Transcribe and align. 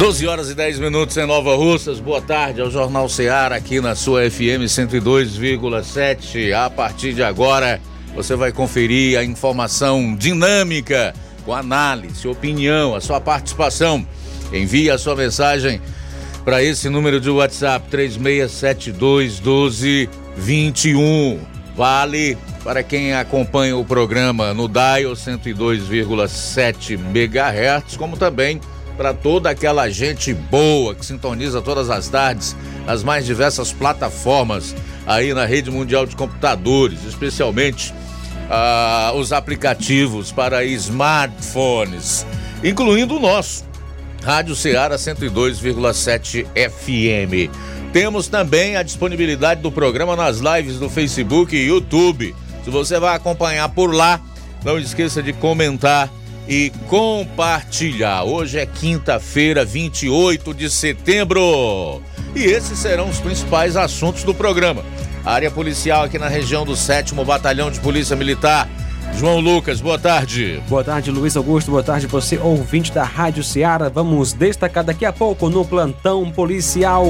12 0.00 0.26
horas 0.26 0.48
e 0.48 0.54
10 0.54 0.78
minutos 0.78 1.14
em 1.18 1.26
Nova 1.26 1.54
Russas. 1.54 2.00
Boa 2.00 2.22
tarde 2.22 2.62
ao 2.62 2.70
Jornal 2.70 3.06
Ceará 3.06 3.56
aqui 3.56 3.82
na 3.82 3.94
sua 3.94 4.30
FM 4.30 4.64
102,7. 4.64 6.54
A 6.54 6.70
partir 6.70 7.12
de 7.12 7.22
agora, 7.22 7.78
você 8.14 8.34
vai 8.34 8.50
conferir 8.50 9.18
a 9.18 9.24
informação 9.24 10.16
dinâmica 10.16 11.14
com 11.44 11.52
análise, 11.52 12.26
opinião, 12.26 12.94
a 12.94 13.00
sua 13.02 13.20
participação. 13.20 14.06
Envie 14.50 14.90
a 14.90 14.96
sua 14.96 15.14
mensagem 15.14 15.82
para 16.46 16.62
esse 16.62 16.88
número 16.88 17.20
de 17.20 17.28
WhatsApp 17.28 17.86
3672 17.90 19.38
1221. 19.38 21.40
Vale 21.76 22.38
para 22.64 22.82
quem 22.82 23.12
acompanha 23.12 23.76
o 23.76 23.84
programa 23.84 24.54
no 24.54 24.66
Dial 24.66 25.12
102,7 25.12 26.94
MHz, 26.94 27.98
como 27.98 28.16
também 28.16 28.58
para 28.96 29.14
toda 29.14 29.50
aquela 29.50 29.88
gente 29.88 30.32
boa 30.34 30.94
que 30.94 31.04
sintoniza 31.04 31.60
todas 31.62 31.90
as 31.90 32.08
tardes 32.08 32.56
nas 32.86 33.02
mais 33.02 33.24
diversas 33.24 33.72
plataformas 33.72 34.74
aí 35.06 35.32
na 35.34 35.44
rede 35.44 35.70
mundial 35.70 36.06
de 36.06 36.14
computadores, 36.14 37.04
especialmente 37.04 37.94
ah, 38.50 39.12
os 39.14 39.32
aplicativos 39.32 40.32
para 40.32 40.64
smartphones, 40.64 42.26
incluindo 42.62 43.16
o 43.16 43.20
nosso, 43.20 43.64
Rádio 44.22 44.54
Ceará 44.54 44.96
102,7 44.96 46.46
FM. 46.46 47.50
Temos 47.92 48.28
também 48.28 48.76
a 48.76 48.82
disponibilidade 48.82 49.62
do 49.62 49.72
programa 49.72 50.14
nas 50.14 50.38
lives 50.38 50.78
do 50.78 50.88
Facebook 50.88 51.56
e 51.56 51.66
YouTube. 51.66 52.34
Se 52.64 52.70
você 52.70 53.00
vai 53.00 53.16
acompanhar 53.16 53.68
por 53.70 53.92
lá, 53.92 54.20
não 54.64 54.78
esqueça 54.78 55.22
de 55.22 55.32
comentar 55.32 56.10
e 56.50 56.72
compartilhar. 56.88 58.24
Hoje 58.24 58.58
é 58.58 58.66
quinta-feira, 58.66 59.64
28 59.64 60.52
de 60.52 60.68
setembro. 60.68 62.02
E 62.34 62.42
esses 62.42 62.76
serão 62.76 63.08
os 63.08 63.20
principais 63.20 63.76
assuntos 63.76 64.24
do 64.24 64.34
programa. 64.34 64.84
Área 65.24 65.48
policial 65.48 66.02
aqui 66.02 66.18
na 66.18 66.26
região 66.26 66.64
do 66.64 66.74
7 66.74 67.14
Batalhão 67.14 67.70
de 67.70 67.78
Polícia 67.78 68.16
Militar. 68.16 68.68
João 69.16 69.38
Lucas, 69.38 69.80
boa 69.80 69.98
tarde. 69.98 70.60
Boa 70.68 70.82
tarde, 70.82 71.12
Luiz 71.12 71.36
Augusto. 71.36 71.70
Boa 71.70 71.84
tarde, 71.84 72.08
você, 72.08 72.36
ouvinte 72.36 72.90
da 72.90 73.04
Rádio 73.04 73.44
Ceará. 73.44 73.88
Vamos 73.88 74.32
destacar 74.32 74.82
daqui 74.82 75.04
a 75.04 75.12
pouco 75.12 75.48
no 75.48 75.64
plantão 75.64 76.32
policial. 76.32 77.06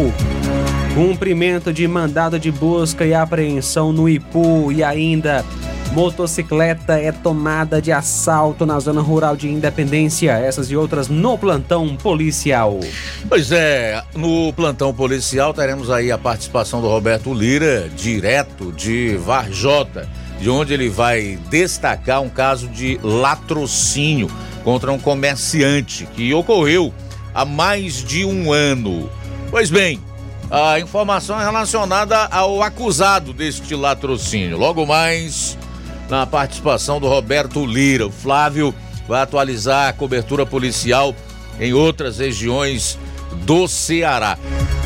Cumprimento 0.94 1.72
de 1.72 1.88
mandado 1.88 2.38
de 2.38 2.50
busca 2.50 3.06
e 3.06 3.14
apreensão 3.14 3.90
no 3.90 4.06
Ipu 4.06 4.70
e 4.70 4.84
ainda 4.84 5.46
Motocicleta 5.92 7.00
é 7.00 7.10
tomada 7.10 7.82
de 7.82 7.90
assalto 7.90 8.64
na 8.64 8.78
zona 8.78 9.00
rural 9.00 9.36
de 9.36 9.48
Independência. 9.48 10.32
Essas 10.32 10.70
e 10.70 10.76
outras 10.76 11.08
no 11.08 11.36
plantão 11.36 11.96
policial. 11.96 12.78
Pois 13.28 13.50
é, 13.50 14.00
no 14.14 14.52
plantão 14.52 14.94
policial 14.94 15.52
teremos 15.52 15.90
aí 15.90 16.12
a 16.12 16.18
participação 16.18 16.80
do 16.80 16.86
Roberto 16.86 17.34
Lira, 17.34 17.88
direto 17.96 18.70
de 18.70 19.16
Varjota, 19.16 20.08
de 20.40 20.48
onde 20.48 20.72
ele 20.72 20.88
vai 20.88 21.38
destacar 21.50 22.22
um 22.22 22.28
caso 22.28 22.68
de 22.68 22.98
latrocínio 23.02 24.30
contra 24.62 24.92
um 24.92 24.98
comerciante 24.98 26.06
que 26.06 26.32
ocorreu 26.32 26.94
há 27.34 27.44
mais 27.44 28.04
de 28.04 28.24
um 28.24 28.52
ano. 28.52 29.10
Pois 29.50 29.70
bem, 29.70 30.00
a 30.48 30.78
informação 30.78 31.40
é 31.40 31.44
relacionada 31.44 32.16
ao 32.26 32.62
acusado 32.62 33.32
deste 33.32 33.74
latrocínio. 33.74 34.56
Logo 34.56 34.86
mais 34.86 35.58
na 36.10 36.26
participação 36.26 37.00
do 37.00 37.08
Roberto 37.08 37.64
Lira. 37.64 38.06
O 38.06 38.10
Flávio 38.10 38.74
vai 39.08 39.22
atualizar 39.22 39.88
a 39.88 39.92
cobertura 39.92 40.44
policial 40.44 41.14
em 41.58 41.72
outras 41.72 42.18
regiões 42.18 42.98
do 43.46 43.68
Ceará. 43.68 44.36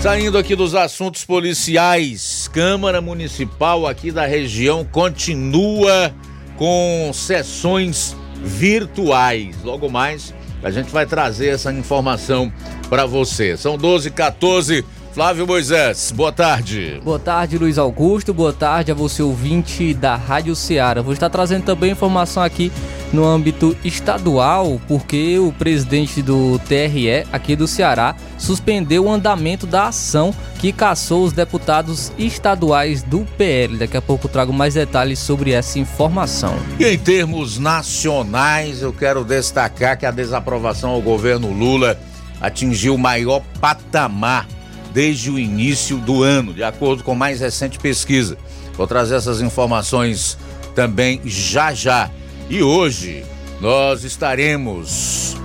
Saindo 0.02 0.36
aqui 0.36 0.54
dos 0.54 0.74
assuntos 0.74 1.24
policiais, 1.24 2.48
Câmara 2.52 3.00
Municipal 3.00 3.86
aqui 3.86 4.12
da 4.12 4.26
região 4.26 4.84
continua 4.84 6.14
com 6.56 7.10
sessões 7.14 8.14
virtuais. 8.42 9.56
Logo 9.64 9.88
mais, 9.88 10.34
a 10.62 10.70
gente 10.70 10.90
vai 10.90 11.06
trazer 11.06 11.48
essa 11.48 11.72
informação 11.72 12.52
para 12.90 13.06
você. 13.06 13.56
São 13.56 13.78
12 13.78 14.10
14 14.10 14.84
Flávio 15.14 15.46
Moisés, 15.46 16.10
boa 16.10 16.32
tarde. 16.32 17.00
Boa 17.04 17.20
tarde, 17.20 17.56
Luiz 17.56 17.78
Augusto. 17.78 18.34
Boa 18.34 18.52
tarde 18.52 18.90
a 18.90 18.94
você, 18.96 19.22
ouvinte 19.22 19.94
da 19.94 20.16
Rádio 20.16 20.56
Ceará. 20.56 21.00
Vou 21.02 21.12
estar 21.12 21.30
trazendo 21.30 21.62
também 21.62 21.92
informação 21.92 22.42
aqui 22.42 22.72
no 23.12 23.24
âmbito 23.24 23.76
estadual, 23.84 24.80
porque 24.88 25.38
o 25.38 25.52
presidente 25.52 26.20
do 26.20 26.58
TRE 26.66 27.24
aqui 27.32 27.54
do 27.54 27.68
Ceará 27.68 28.16
suspendeu 28.36 29.04
o 29.04 29.08
andamento 29.08 29.68
da 29.68 29.86
ação 29.86 30.34
que 30.58 30.72
caçou 30.72 31.22
os 31.22 31.32
deputados 31.32 32.10
estaduais 32.18 33.04
do 33.04 33.20
PL. 33.38 33.78
Daqui 33.78 33.96
a 33.96 34.02
pouco 34.02 34.26
trago 34.26 34.52
mais 34.52 34.74
detalhes 34.74 35.20
sobre 35.20 35.52
essa 35.52 35.78
informação. 35.78 36.56
E 36.76 36.86
em 36.88 36.98
termos 36.98 37.56
nacionais, 37.56 38.82
eu 38.82 38.92
quero 38.92 39.22
destacar 39.22 39.96
que 39.96 40.06
a 40.06 40.10
desaprovação 40.10 40.90
ao 40.90 41.00
governo 41.00 41.52
Lula 41.52 41.96
atingiu 42.40 42.96
o 42.96 42.98
maior 42.98 43.40
patamar 43.60 44.48
desde 44.94 45.28
o 45.28 45.38
início 45.38 45.98
do 45.98 46.22
ano, 46.22 46.54
de 46.54 46.62
acordo 46.62 47.02
com 47.02 47.16
mais 47.16 47.40
recente 47.40 47.80
pesquisa. 47.80 48.38
Vou 48.74 48.86
trazer 48.86 49.16
essas 49.16 49.40
informações 49.40 50.38
também 50.72 51.20
já 51.24 51.74
já. 51.74 52.08
E 52.48 52.62
hoje 52.62 53.24
nós 53.60 54.04
estaremos 54.04 55.36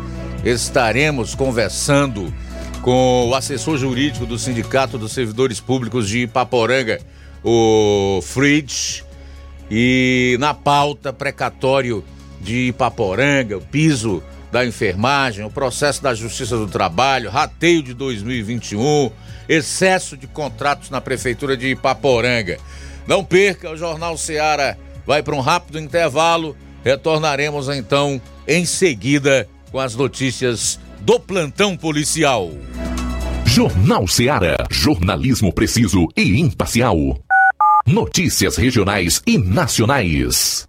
estaremos 0.46 1.34
conversando 1.34 2.32
com 2.84 3.28
o 3.28 3.36
assessor 3.36 3.78
jurídico 3.78 4.26
do 4.26 4.38
Sindicato 4.38 4.98
dos 5.00 5.12
Servidores 5.14 5.60
Públicos 5.60 6.08
de 6.08 6.20
Ipaporanga, 6.20 7.00
o 7.44 8.22
Fritz, 8.22 9.04
e 9.70 10.38
na 10.40 10.54
pauta 10.54 11.12
precatório 11.12 12.04
de 12.40 12.68
Ipaporanga, 12.68 13.58
o 13.58 13.62
piso 13.62 14.24
da 14.52 14.66
enfermagem, 14.66 15.46
o 15.46 15.50
processo 15.50 16.02
da 16.02 16.14
Justiça 16.14 16.58
do 16.58 16.68
Trabalho, 16.68 17.30
rateio 17.30 17.84
de 17.84 17.94
2021, 17.94 19.12
excesso 19.48 20.18
de 20.18 20.28
contratos 20.28 20.90
na 20.90 21.00
Prefeitura 21.00 21.56
de 21.56 21.68
Ipaporanga. 21.68 22.58
Não 23.08 23.24
perca, 23.24 23.72
o 23.72 23.78
Jornal 23.78 24.18
Seara 24.18 24.78
vai 25.06 25.24
para 25.24 25.36
um 25.36 25.40
rápido 25.40 25.80
intervalo. 25.80 26.56
Retornaremos 26.84 27.68
então 27.70 28.22
em 28.48 28.66
seguida 28.66 29.48
com 29.72 29.80
as 29.80 29.96
notícias 29.96 30.80
do 31.02 31.20
plantão 31.20 31.76
policial. 31.76 32.52
Jornal 33.46 34.08
Seara. 34.08 34.58
Jornalismo 34.70 35.52
preciso 35.52 36.08
e 36.16 36.40
imparcial. 36.40 36.96
Notícias 37.86 38.56
regionais 38.56 39.22
e 39.26 39.38
nacionais. 39.40 40.69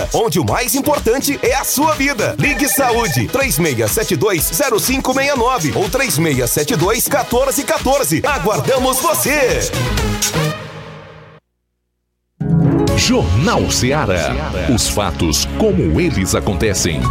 onde 0.13 0.39
o 0.39 0.45
mais 0.45 0.75
importante 0.75 1.39
é 1.41 1.55
a 1.55 1.63
sua 1.63 1.95
vida. 1.95 2.35
Ligue 2.37 2.67
Saúde 2.67 3.27
36720569 3.27 5.75
ou 5.75 5.89
36721414. 5.89 8.23
Aguardamos 8.25 8.99
você. 8.99 9.71
Jornal 12.97 13.71
Ceará. 13.71 14.35
Os 14.73 14.87
fatos 14.87 15.45
como 15.57 15.99
eles 15.99 16.33
acontecem. 16.35 17.01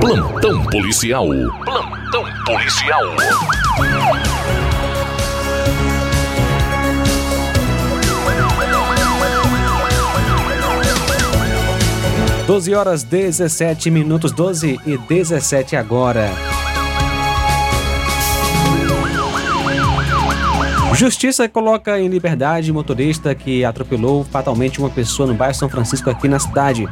Plantão 0.00 0.64
policial. 0.66 1.26
Plantão 1.64 2.24
policial. 2.44 3.02
Doze 12.50 12.74
horas 12.74 13.04
17 13.04 13.92
minutos, 13.92 14.32
12 14.32 14.80
e 14.84 14.98
17 14.98 15.76
agora. 15.76 16.32
Justiça 20.92 21.48
coloca 21.48 22.00
em 22.00 22.08
liberdade 22.08 22.72
motorista 22.72 23.36
que 23.36 23.64
atropelou 23.64 24.24
fatalmente 24.24 24.80
uma 24.80 24.90
pessoa 24.90 25.28
no 25.28 25.34
bairro 25.34 25.54
São 25.54 25.68
Francisco 25.68 26.10
aqui 26.10 26.26
na 26.26 26.40
cidade. 26.40 26.88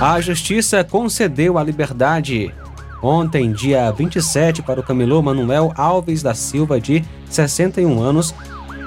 A 0.00 0.20
Justiça 0.20 0.82
concedeu 0.82 1.56
a 1.56 1.62
liberdade 1.62 2.52
ontem, 3.00 3.52
dia 3.52 3.92
27, 3.92 4.60
para 4.60 4.80
o 4.80 4.82
camelô 4.82 5.22
Manuel 5.22 5.72
Alves 5.76 6.20
da 6.20 6.34
Silva, 6.34 6.80
de 6.80 7.04
61 7.30 8.02
anos, 8.02 8.34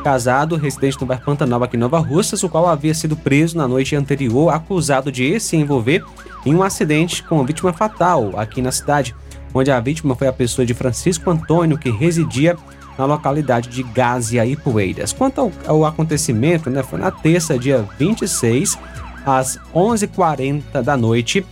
casado, 0.01 0.55
residente 0.55 0.99
no 0.99 1.07
bairro 1.07 1.23
Pantanal 1.23 1.63
aqui 1.63 1.77
em 1.77 1.79
Nova 1.79 1.99
Russas, 1.99 2.43
o 2.43 2.49
qual 2.49 2.67
havia 2.67 2.93
sido 2.93 3.15
preso 3.15 3.57
na 3.57 3.67
noite 3.67 3.95
anterior, 3.95 4.53
acusado 4.53 5.11
de 5.11 5.39
se 5.39 5.55
envolver 5.55 6.03
em 6.45 6.55
um 6.55 6.63
acidente 6.63 7.23
com 7.23 7.45
vítima 7.45 7.71
fatal 7.71 8.31
aqui 8.35 8.61
na 8.61 8.71
cidade, 8.71 9.15
onde 9.53 9.71
a 9.71 9.79
vítima 9.79 10.15
foi 10.15 10.27
a 10.27 10.33
pessoa 10.33 10.65
de 10.65 10.73
Francisco 10.73 11.29
Antônio, 11.29 11.77
que 11.77 11.89
residia 11.89 12.57
na 12.97 13.05
localidade 13.05 13.69
de 13.69 13.83
Gásia 13.83 14.45
e 14.45 14.55
Poeiras. 14.55 15.13
Quanto 15.13 15.39
ao, 15.39 15.51
ao 15.65 15.85
acontecimento, 15.85 16.69
né, 16.69 16.83
foi 16.83 16.99
na 16.99 17.11
terça, 17.11 17.57
dia 17.57 17.87
26, 17.97 18.77
às 19.25 19.59
11h40 19.73 20.81
da 20.81 20.97
noite, 20.97 21.45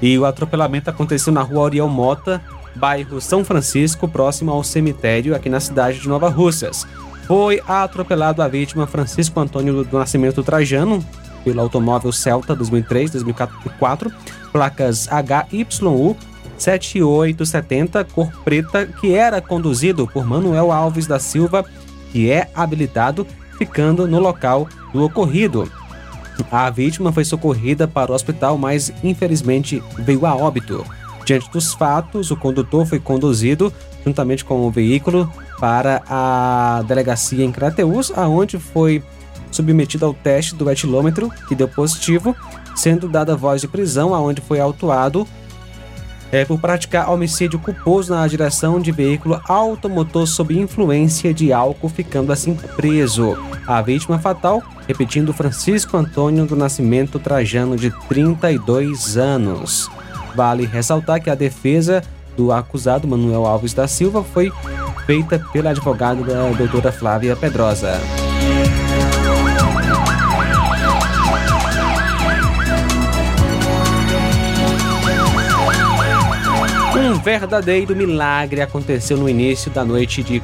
e 0.00 0.18
o 0.18 0.24
atropelamento 0.24 0.88
aconteceu 0.88 1.32
na 1.32 1.42
rua 1.42 1.62
Oriel 1.62 1.88
Mota, 1.88 2.40
bairro 2.74 3.20
São 3.20 3.44
Francisco, 3.44 4.08
próximo 4.08 4.50
ao 4.50 4.64
cemitério 4.64 5.34
aqui 5.34 5.48
na 5.48 5.60
cidade 5.60 6.00
de 6.00 6.08
Nova 6.08 6.28
Russas. 6.28 6.86
Foi 7.30 7.62
atropelado 7.68 8.42
a 8.42 8.48
vítima 8.48 8.88
Francisco 8.88 9.38
Antônio 9.38 9.84
do 9.84 9.98
Nascimento 9.98 10.42
Trajano 10.42 10.98
pelo 11.44 11.60
automóvel 11.60 12.10
Celta 12.10 12.56
2003-2004, 12.56 14.12
placas 14.50 15.06
HYU 15.06 16.16
7870, 16.58 18.04
cor 18.06 18.32
preta, 18.42 18.84
que 18.84 19.14
era 19.14 19.40
conduzido 19.40 20.08
por 20.08 20.26
Manuel 20.26 20.72
Alves 20.72 21.06
da 21.06 21.20
Silva, 21.20 21.64
que 22.10 22.28
é 22.28 22.50
habilitado, 22.52 23.24
ficando 23.56 24.08
no 24.08 24.18
local 24.18 24.66
do 24.92 25.04
ocorrido. 25.04 25.70
A 26.50 26.68
vítima 26.68 27.12
foi 27.12 27.24
socorrida 27.24 27.86
para 27.86 28.10
o 28.10 28.14
hospital, 28.16 28.58
mas 28.58 28.92
infelizmente 29.04 29.80
veio 30.00 30.26
a 30.26 30.34
óbito. 30.34 30.84
Diante 31.24 31.48
dos 31.52 31.74
fatos, 31.74 32.32
o 32.32 32.36
condutor 32.36 32.84
foi 32.86 32.98
conduzido, 32.98 33.72
juntamente 34.04 34.44
com 34.44 34.66
o 34.66 34.70
veículo, 34.72 35.32
para 35.60 36.02
a 36.08 36.82
delegacia 36.88 37.44
em 37.44 37.52
Crateus, 37.52 38.10
aonde 38.16 38.58
foi 38.58 39.02
submetido 39.50 40.06
ao 40.06 40.14
teste 40.14 40.54
do 40.54 40.70
etilômetro, 40.70 41.30
que 41.46 41.54
deu 41.54 41.68
positivo, 41.68 42.34
sendo 42.74 43.08
dada 43.08 43.36
voz 43.36 43.60
de 43.60 43.68
prisão, 43.68 44.14
aonde 44.14 44.40
foi 44.40 44.58
autuado 44.58 45.26
é, 46.32 46.44
por 46.44 46.60
praticar 46.60 47.10
homicídio 47.10 47.58
culposo 47.58 48.14
na 48.14 48.26
direção 48.26 48.80
de 48.80 48.92
veículo 48.92 49.40
automotor 49.48 50.26
sob 50.26 50.58
influência 50.58 51.34
de 51.34 51.52
álcool, 51.52 51.88
ficando 51.88 52.32
assim 52.32 52.54
preso. 52.54 53.36
A 53.66 53.82
vítima 53.82 54.18
fatal, 54.18 54.62
repetindo 54.86 55.32
Francisco 55.32 55.96
Antônio 55.96 56.46
do 56.46 56.56
Nascimento 56.56 57.18
Trajano, 57.18 57.76
de 57.76 57.90
32 58.08 59.16
anos. 59.16 59.90
Vale 60.34 60.64
ressaltar 60.64 61.20
que 61.20 61.28
a 61.28 61.34
defesa 61.34 62.02
do 62.40 62.50
acusado 62.50 63.06
Manuel 63.06 63.44
Alves 63.44 63.74
da 63.74 63.86
Silva 63.86 64.24
foi 64.24 64.50
feita 65.04 65.38
pela 65.52 65.70
advogada 65.70 66.22
da 66.24 66.48
doutora 66.56 66.90
Flávia 66.90 67.36
Pedrosa. 67.36 68.00
Um 76.96 77.18
verdadeiro 77.22 77.94
milagre 77.94 78.62
aconteceu 78.62 79.18
no 79.18 79.28
início 79.28 79.70
da 79.70 79.84
noite 79.84 80.22
de 80.22 80.42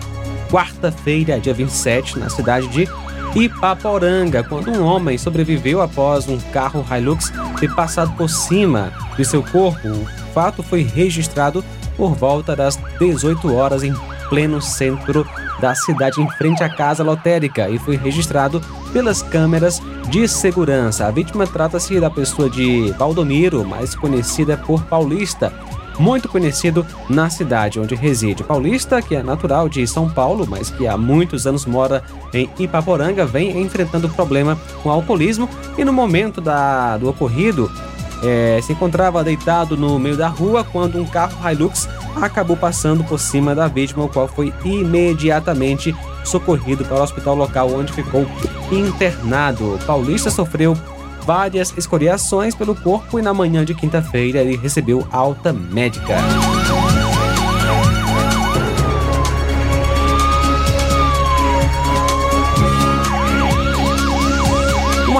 quarta-feira, 0.50 1.40
dia 1.40 1.54
27, 1.54 2.18
na 2.18 2.28
cidade 2.28 2.68
de 2.68 2.86
Ipaporanga, 3.34 4.42
quando 4.44 4.70
um 4.70 4.82
homem 4.82 5.16
sobreviveu 5.16 5.80
após 5.80 6.28
um 6.28 6.38
carro 6.52 6.84
Hilux 6.90 7.32
ter 7.58 7.74
passado 7.74 8.14
por 8.18 8.28
cima 8.28 8.92
de 9.16 9.24
seu 9.24 9.42
corpo. 9.42 9.88
O 9.88 10.06
fato 10.34 10.62
foi 10.62 10.82
registrado 10.82 11.64
por 11.96 12.14
volta 12.14 12.54
das 12.54 12.78
18 12.98 13.54
horas 13.54 13.82
em 13.82 13.94
pleno 14.28 14.60
centro 14.60 15.26
da 15.60 15.74
cidade 15.74 16.20
em 16.20 16.28
frente 16.32 16.62
à 16.62 16.68
casa 16.68 17.02
lotérica 17.02 17.68
e 17.68 17.78
foi 17.78 17.96
registrado 17.96 18.60
pelas 18.92 19.22
câmeras 19.22 19.80
de 20.10 20.28
segurança. 20.28 21.06
A 21.06 21.10
vítima 21.10 21.46
trata-se 21.46 21.98
da 21.98 22.10
pessoa 22.10 22.48
de 22.50 22.92
Valdomiro, 22.92 23.64
mais 23.64 23.94
conhecida 23.94 24.56
por 24.56 24.82
Paulista, 24.84 25.52
muito 25.98 26.28
conhecido 26.28 26.86
na 27.08 27.30
cidade 27.30 27.80
onde 27.80 27.94
reside. 27.94 28.44
Paulista, 28.44 29.00
que 29.00 29.14
é 29.14 29.22
natural 29.22 29.68
de 29.68 29.86
São 29.86 30.08
Paulo, 30.10 30.46
mas 30.48 30.70
que 30.70 30.86
há 30.86 30.96
muitos 30.96 31.46
anos 31.46 31.64
mora 31.64 32.02
em 32.34 32.50
Ipaporanga, 32.58 33.24
vem 33.24 33.62
enfrentando 33.62 34.08
problema 34.08 34.58
com 34.82 34.90
alcoolismo 34.90 35.48
e 35.78 35.84
no 35.84 35.92
momento 35.92 36.40
da, 36.40 36.98
do 36.98 37.08
ocorrido 37.08 37.70
é, 38.22 38.60
se 38.62 38.72
encontrava 38.72 39.22
deitado 39.22 39.76
no 39.76 39.98
meio 39.98 40.16
da 40.16 40.28
rua 40.28 40.64
quando 40.64 41.00
um 41.00 41.06
carro 41.06 41.36
Hilux 41.48 41.88
acabou 42.16 42.56
passando 42.56 43.04
por 43.04 43.18
cima 43.18 43.54
da 43.54 43.68
vítima, 43.68 44.04
o 44.04 44.08
qual 44.08 44.26
foi 44.28 44.52
imediatamente 44.64 45.94
socorrido 46.24 46.84
para 46.84 46.98
o 46.98 47.02
hospital 47.02 47.34
local 47.34 47.72
onde 47.72 47.92
ficou 47.92 48.26
internado. 48.70 49.78
Paulista 49.86 50.30
sofreu 50.30 50.76
várias 51.24 51.76
escoriações 51.76 52.54
pelo 52.54 52.74
corpo 52.74 53.18
e 53.18 53.22
na 53.22 53.34
manhã 53.34 53.64
de 53.64 53.74
quinta-feira 53.74 54.40
ele 54.40 54.56
recebeu 54.56 55.06
alta 55.10 55.52
médica. 55.52 56.14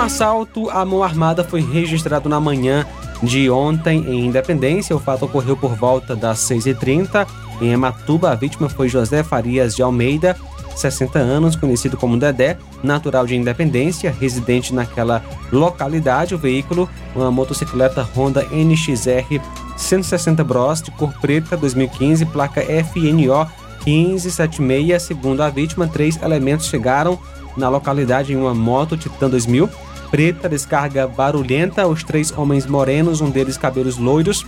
Assalto 0.07 0.71
à 0.71 0.85
mão 0.85 1.03
armada 1.03 1.43
foi 1.43 1.61
registrado 1.61 2.29
na 2.29 2.39
manhã 2.39 2.87
de 3.25 3.51
ontem 3.51 4.05
em 4.07 4.27
Independência. 4.27 4.95
O 4.95 5.01
fato 5.01 5.25
ocorreu 5.25 5.57
por 5.57 5.75
volta 5.75 6.15
das 6.15 6.39
6h30 6.39 7.27
em 7.61 7.75
Amatuba. 7.75 8.31
A 8.31 8.35
vítima 8.37 8.69
foi 8.69 8.89
José 8.89 9.25
Farias 9.25 9.75
de 9.75 9.83
Almeida, 9.83 10.37
60 10.77 11.19
anos, 11.19 11.57
conhecido 11.57 11.97
como 11.97 12.17
Dedé, 12.17 12.57
natural 12.85 13.27
de 13.27 13.35
Independência, 13.35 14.15
residente 14.21 14.73
naquela 14.73 15.25
localidade. 15.51 16.37
O 16.37 16.39
veículo, 16.39 16.89
uma 17.13 17.33
motocicleta 17.33 18.09
Honda 18.15 18.47
NXR 18.53 19.41
160 19.77 20.45
Bros 20.45 20.83
de 20.83 20.93
cor 20.93 21.13
preta 21.21 21.57
2015, 21.57 22.27
placa 22.27 22.63
FNO 22.63 23.51
1576. 23.85 25.03
Segundo 25.03 25.41
a 25.41 25.51
vítima, 25.51 25.89
três 25.89 26.17
elementos 26.23 26.67
chegaram 26.67 27.19
na 27.57 27.69
localidade 27.69 28.33
em 28.33 28.37
uma 28.37 28.55
moto 28.55 28.97
Titan 28.97 29.29
2000 29.29 29.69
preta, 30.11 30.49
descarga 30.49 31.07
barulhenta, 31.07 31.87
os 31.87 32.03
três 32.03 32.33
homens 32.37 32.67
morenos, 32.67 33.21
um 33.21 33.31
deles 33.31 33.57
cabelos 33.57 33.97
loiros, 33.97 34.45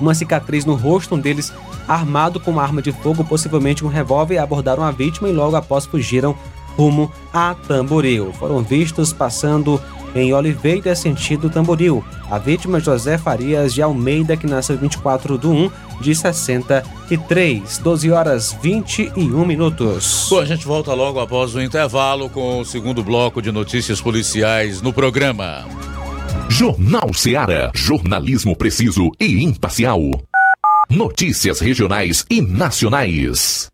uma 0.00 0.14
cicatriz 0.14 0.64
no 0.64 0.74
rosto, 0.74 1.14
um 1.14 1.20
deles 1.20 1.52
armado 1.86 2.40
com 2.40 2.50
uma 2.50 2.62
arma 2.62 2.82
de 2.82 2.92
fogo, 2.92 3.24
possivelmente 3.24 3.84
um 3.84 3.88
revólver, 3.88 4.38
abordaram 4.38 4.82
a 4.82 4.90
vítima 4.90 5.28
e 5.28 5.32
logo 5.32 5.56
após 5.56 5.86
fugiram 5.86 6.36
rumo 6.76 7.10
a 7.32 7.54
Tamboril. 7.54 8.32
Foram 8.32 8.62
vistos 8.62 9.12
passando 9.12 9.80
em 10.14 10.32
Oliveira, 10.32 10.94
sentido 10.94 11.50
Tamboril. 11.50 12.04
A 12.30 12.38
vítima 12.38 12.80
José 12.80 13.18
Farias 13.18 13.74
de 13.74 13.82
Almeida, 13.82 14.36
que 14.36 14.46
nasceu 14.46 14.76
24 14.78 15.38
de 15.38 15.46
1 15.46 15.70
de 16.00 16.14
63, 16.14 17.78
12 17.78 18.10
horas 18.10 18.56
21 18.62 19.44
minutos. 19.44 20.28
Bom, 20.30 20.40
a 20.40 20.44
gente 20.44 20.66
volta 20.66 20.94
logo 20.94 21.20
após 21.20 21.54
o 21.54 21.60
intervalo 21.60 22.28
com 22.30 22.60
o 22.60 22.64
segundo 22.64 23.02
bloco 23.02 23.42
de 23.42 23.50
notícias 23.52 24.00
policiais 24.00 24.80
no 24.80 24.92
programa. 24.92 25.64
Jornal 26.48 27.12
Seara. 27.12 27.70
Jornalismo 27.74 28.56
preciso 28.56 29.10
e 29.18 29.42
imparcial. 29.42 30.00
Notícias 30.88 31.60
regionais 31.60 32.24
e 32.30 32.40
nacionais. 32.40 33.73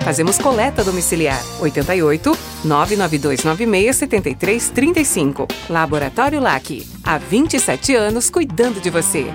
Fazemos 0.00 0.38
coleta 0.38 0.82
domiciliar. 0.82 1.40
88 1.60 2.36
99296 2.64 3.96
7335. 3.96 5.48
Laboratório 5.68 6.40
LAC. 6.40 6.86
Há 7.04 7.18
27 7.18 7.94
anos 7.94 8.30
cuidando 8.30 8.80
de 8.80 8.90
você. 8.90 9.26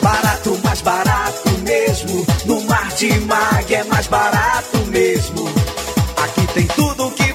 Barato, 0.00 0.58
mais 0.62 0.80
barato 0.80 1.50
mesmo. 1.62 2.24
No 2.44 2.60
Martimag 2.62 3.74
é 3.74 3.84
mais 3.84 4.06
barato 4.06 4.78
mesmo. 4.86 5.48
Aqui 6.16 6.46
tem 6.54 6.66
tudo 6.68 7.10
que 7.10 7.25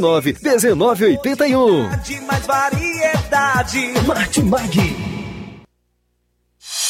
9929 0.00 1.18
1981. 1.22 1.88
De 2.04 2.20
mais 2.22 2.46
variedade. 2.46 3.94
Martimag. 4.06 5.25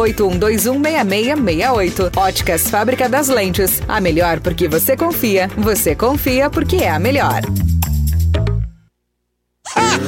981216668. 0.00 2.16
Óticas 2.16 2.70
Fábrica 2.70 3.08
das 3.08 3.28
Lentes. 3.28 3.82
A 3.86 4.00
melhor 4.00 4.40
porque 4.40 4.66
você 4.68 4.96
confia. 4.96 5.50
Você 5.56 5.94
confia 5.94 6.48
porque 6.48 6.76
é 6.76 6.88
a 6.90 6.98
melhor. 6.98 7.42
Tá? 9.74 10.00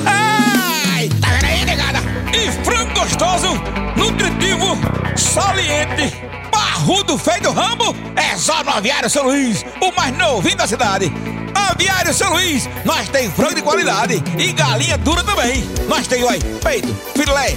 E 2.32 2.50
frango 2.64 2.94
gostoso, 2.98 3.48
nutritivo, 3.96 4.78
saliente, 5.16 6.12
barrudo 6.50 7.18
feio 7.18 7.42
do 7.42 7.52
ramo, 7.52 7.94
é 8.16 8.36
só 8.36 8.64
no 8.64 8.70
Aviário 8.70 9.10
São 9.10 9.24
Luís, 9.24 9.64
o 9.80 9.92
mais 9.94 10.16
novinho 10.16 10.56
da 10.56 10.66
cidade. 10.66 11.12
Aviário 11.54 12.14
São 12.14 12.32
Luís, 12.32 12.68
nós 12.84 13.08
tem 13.08 13.30
frango 13.30 13.54
de 13.54 13.62
qualidade 13.62 14.22
e 14.38 14.52
galinha 14.52 14.98
dura 14.98 15.22
também. 15.22 15.64
Nós 15.88 16.06
tem, 16.06 16.22
peito, 16.62 16.94
filé, 17.14 17.56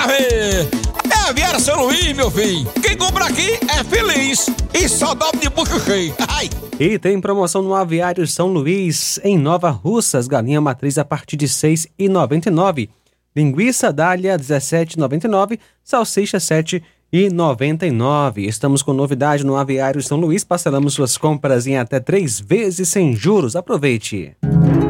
Bora 0.00 0.06
ver. 0.06 0.68
É 1.10 1.28
a 1.28 1.32
Viera 1.32 1.58
São 1.60 1.84
Luís, 1.84 2.12
meu 2.14 2.30
filho. 2.30 2.66
Quem 2.82 2.96
compra 2.96 3.26
aqui 3.26 3.58
é 3.68 3.84
feliz. 3.84 4.48
E 4.72 4.88
só 4.88 5.14
dobra 5.14 5.38
de 5.38 5.50
bucho 5.50 5.78
cheio. 5.80 6.14
Ai. 6.26 6.48
E 6.78 6.98
tem 6.98 7.20
promoção 7.20 7.60
no 7.60 7.74
Aviário 7.74 8.26
São 8.26 8.46
Luís, 8.46 9.20
em 9.22 9.36
Nova 9.36 9.68
Russas, 9.68 10.26
galinha 10.26 10.60
matriz 10.60 10.96
a 10.96 11.04
partir 11.04 11.36
de 11.36 11.44
R$ 11.44 11.52
6,99. 11.52 12.88
Linguiça 13.36 13.92
dália 13.92 14.32
R$ 14.32 14.38
17,99, 14.38 15.58
salsicha 15.84 16.38
R$ 16.38 16.82
7,99. 17.12 18.38
Estamos 18.38 18.82
com 18.82 18.94
novidade 18.94 19.44
no 19.44 19.56
Aviário 19.56 20.02
São 20.02 20.18
Luís, 20.18 20.42
parcelamos 20.44 20.94
suas 20.94 21.18
compras 21.18 21.66
em 21.66 21.76
até 21.76 22.00
três 22.00 22.40
vezes 22.40 22.88
sem 22.88 23.14
juros. 23.14 23.54
Aproveite. 23.54 24.34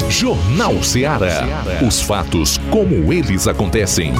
Jornal 0.09 0.81
Ceará. 0.85 1.45
Os 1.87 2.01
fatos 2.01 2.59
como 2.71 3.13
eles 3.13 3.49
acontecem. 3.49 4.13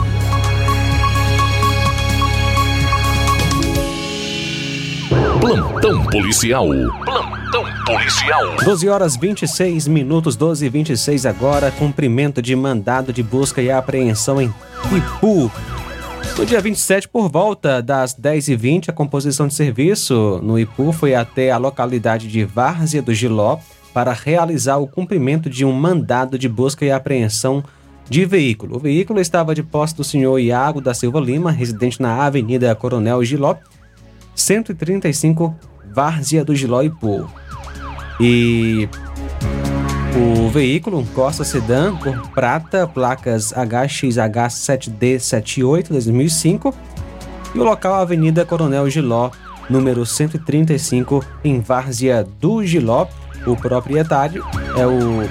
Plantão 5.51 6.05
policial. 6.05 6.69
Plantão 7.05 7.65
policial. 7.85 8.55
12 8.65 8.89
horas 8.89 9.17
26 9.17 9.89
minutos, 9.89 10.37
12 10.37 10.65
e 10.65 10.69
26 10.69 11.27
agora. 11.27 11.73
Cumprimento 11.73 12.41
de 12.41 12.55
mandado 12.55 13.13
de 13.13 13.21
busca 13.21 13.61
e 13.61 13.69
apreensão 13.69 14.41
em 14.41 14.55
Ipu. 14.97 15.51
No 16.39 16.47
dia 16.47 16.61
27, 16.61 17.09
por 17.09 17.29
volta 17.29 17.83
das 17.83 18.15
10h20, 18.15 18.91
a 18.91 18.93
composição 18.93 19.49
de 19.49 19.55
serviço 19.55 20.39
no 20.41 20.57
Ipu 20.57 20.93
foi 20.93 21.17
até 21.17 21.51
a 21.51 21.59
localidade 21.59 22.29
de 22.29 22.45
Várzea 22.45 23.03
do 23.03 23.13
Giló 23.13 23.59
para 23.93 24.13
realizar 24.13 24.77
o 24.77 24.87
cumprimento 24.87 25.51
de 25.51 25.65
um 25.65 25.73
mandado 25.73 26.39
de 26.39 26.49
busca 26.49 26.85
e 26.85 26.93
apreensão 26.93 27.65
de 28.09 28.25
veículo. 28.25 28.77
O 28.77 28.79
veículo 28.79 29.19
estava 29.21 29.53
de 29.53 29.65
posse 29.65 29.97
do 29.97 30.05
senhor 30.05 30.39
Iago 30.39 30.81
da 30.81 30.95
Silva 30.95 31.19
Lima, 31.19 31.51
residente 31.51 32.01
na 32.01 32.25
Avenida 32.25 32.73
Coronel 32.77 33.25
Giló, 33.25 33.57
135 34.41 35.55
Várzea 35.93 36.45
do 36.45 36.55
Giló 36.55 36.83
Ipu. 36.83 37.29
E 38.21 38.89
o 40.17 40.49
veículo, 40.49 41.05
Corsa 41.15 41.45
Sedan, 41.45 41.97
cor 41.97 42.29
prata, 42.35 42.85
placas 42.87 43.53
HXH7D78 43.53 45.89
2005. 45.89 46.73
E 47.55 47.59
o 47.59 47.65
local 47.65 47.95
Avenida 47.95 48.45
Coronel 48.45 48.91
Giló, 48.91 49.31
número 49.69 50.07
135, 50.07 51.25
em 51.45 51.61
Várzea 51.61 52.25
do 52.41 52.65
Giló. 52.65 53.07
O 53.47 53.57
proprietário 53.57 54.45
é 54.77 54.87
o 54.87 55.23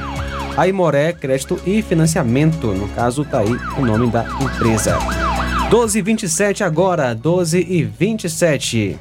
Aimoré 0.57 1.13
Crédito 1.13 1.57
e 1.65 1.81
Financiamento. 1.81 2.67
No 2.67 2.89
caso, 2.89 3.23
tá 3.23 3.39
aí 3.39 3.57
o 3.77 3.85
nome 3.85 4.07
da 4.07 4.25
empresa. 4.41 4.97
12 5.69 5.99
e 5.99 6.01
27 6.01 6.63
agora, 6.63 7.13
12 7.13 7.59
e 7.59 7.83
27. 7.83 8.97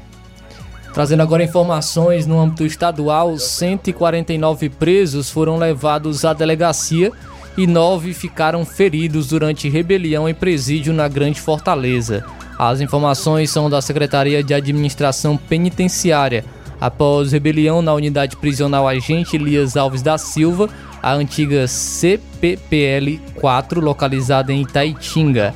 Trazendo 0.92 1.22
agora 1.22 1.42
informações 1.42 2.26
no 2.26 2.38
âmbito 2.38 2.66
estadual, 2.66 3.38
149 3.38 4.68
presos 4.68 5.30
foram 5.30 5.56
levados 5.56 6.26
à 6.26 6.34
delegacia 6.34 7.10
e 7.56 7.66
nove 7.66 8.12
ficaram 8.12 8.66
feridos 8.66 9.28
durante 9.28 9.70
rebelião 9.70 10.28
em 10.28 10.34
presídio 10.34 10.92
na 10.92 11.08
Grande 11.08 11.40
Fortaleza. 11.40 12.22
As 12.58 12.82
informações 12.82 13.50
são 13.50 13.70
da 13.70 13.80
Secretaria 13.80 14.42
de 14.42 14.52
Administração 14.52 15.38
Penitenciária. 15.38 16.44
Após 16.78 17.32
rebelião 17.32 17.80
na 17.80 17.94
unidade 17.94 18.36
prisional 18.36 18.86
Agente 18.86 19.36
Elias 19.36 19.74
Alves 19.74 20.02
da 20.02 20.18
Silva, 20.18 20.68
a 21.02 21.14
antiga 21.14 21.66
CPPL 21.66 23.18
4, 23.36 23.80
localizada 23.80 24.52
em 24.52 24.60
Itaitinga. 24.60 25.54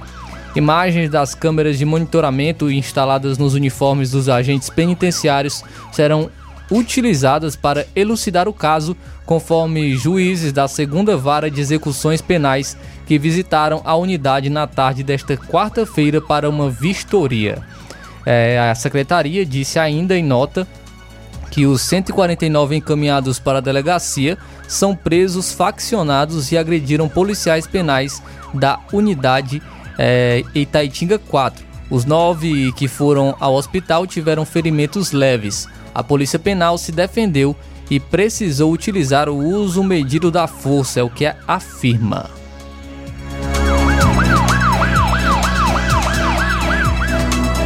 Imagens 0.55 1.11
das 1.11 1.35
câmeras 1.35 1.79
de 1.79 1.85
monitoramento 1.85 2.71
instaladas 2.71 3.39
nos 3.39 3.55
uniformes 3.55 4.11
dos 4.11 4.29
agentes 4.29 4.69
penitenciários 4.69 5.65
serão 5.91 6.31
utilizadas 6.71 7.57
para 7.57 7.87
elucidar 7.97 8.49
o 8.49 8.53
caso, 8.53 8.97
conforme 9.25 9.97
juízes 9.97 10.53
da 10.53 10.69
segunda 10.69 11.17
vara 11.17 11.51
de 11.51 11.61
execuções 11.61 12.21
penais 12.21 12.77
que 13.07 13.19
visitaram 13.19 13.81
a 13.85 13.95
unidade 13.97 14.51
na 14.51 14.67
tarde 14.67 15.03
desta 15.03 15.37
quarta-feira 15.37 16.21
para 16.21 16.49
uma 16.49 16.71
vistoria. 16.71 17.59
É, 18.25 18.71
a 18.71 18.75
secretaria 18.75 19.45
disse 19.45 19.79
ainda 19.79 20.17
em 20.17 20.25
nota 20.25 20.67
que 21.51 21.67
os 21.67 21.83
149 21.83 22.77
encaminhados 22.77 23.39
para 23.39 23.59
a 23.59 23.61
delegacia 23.61 24.39
são 24.67 24.97
presos 24.97 25.53
faccionados 25.53 26.51
e 26.51 26.57
agrediram 26.57 27.09
policiais 27.09 27.67
penais 27.67 28.23
da 28.55 28.79
unidade 28.93 29.63
é, 29.99 30.45
Itaitinga 30.55 31.19
4. 31.19 31.65
Os 31.91 32.05
nove 32.05 32.73
que 32.73 32.89
foram 32.89 33.37
ao 33.39 33.55
hospital 33.55 34.07
tiveram 34.07 34.45
ferimentos 34.45 35.13
leves. 35.13 35.69
A 35.95 36.03
Polícia 36.03 36.39
Penal 36.39 36.79
se 36.79 36.91
defendeu 36.91 37.55
e 37.91 38.01
precisou 38.01 38.73
utilizar 38.73 39.29
o 39.29 39.37
uso 39.37 39.85
medido 39.85 40.31
da 40.31 40.47
força, 40.47 41.01
é 41.01 41.03
o 41.03 41.11
que 41.11 41.31
afirma. 41.47 42.31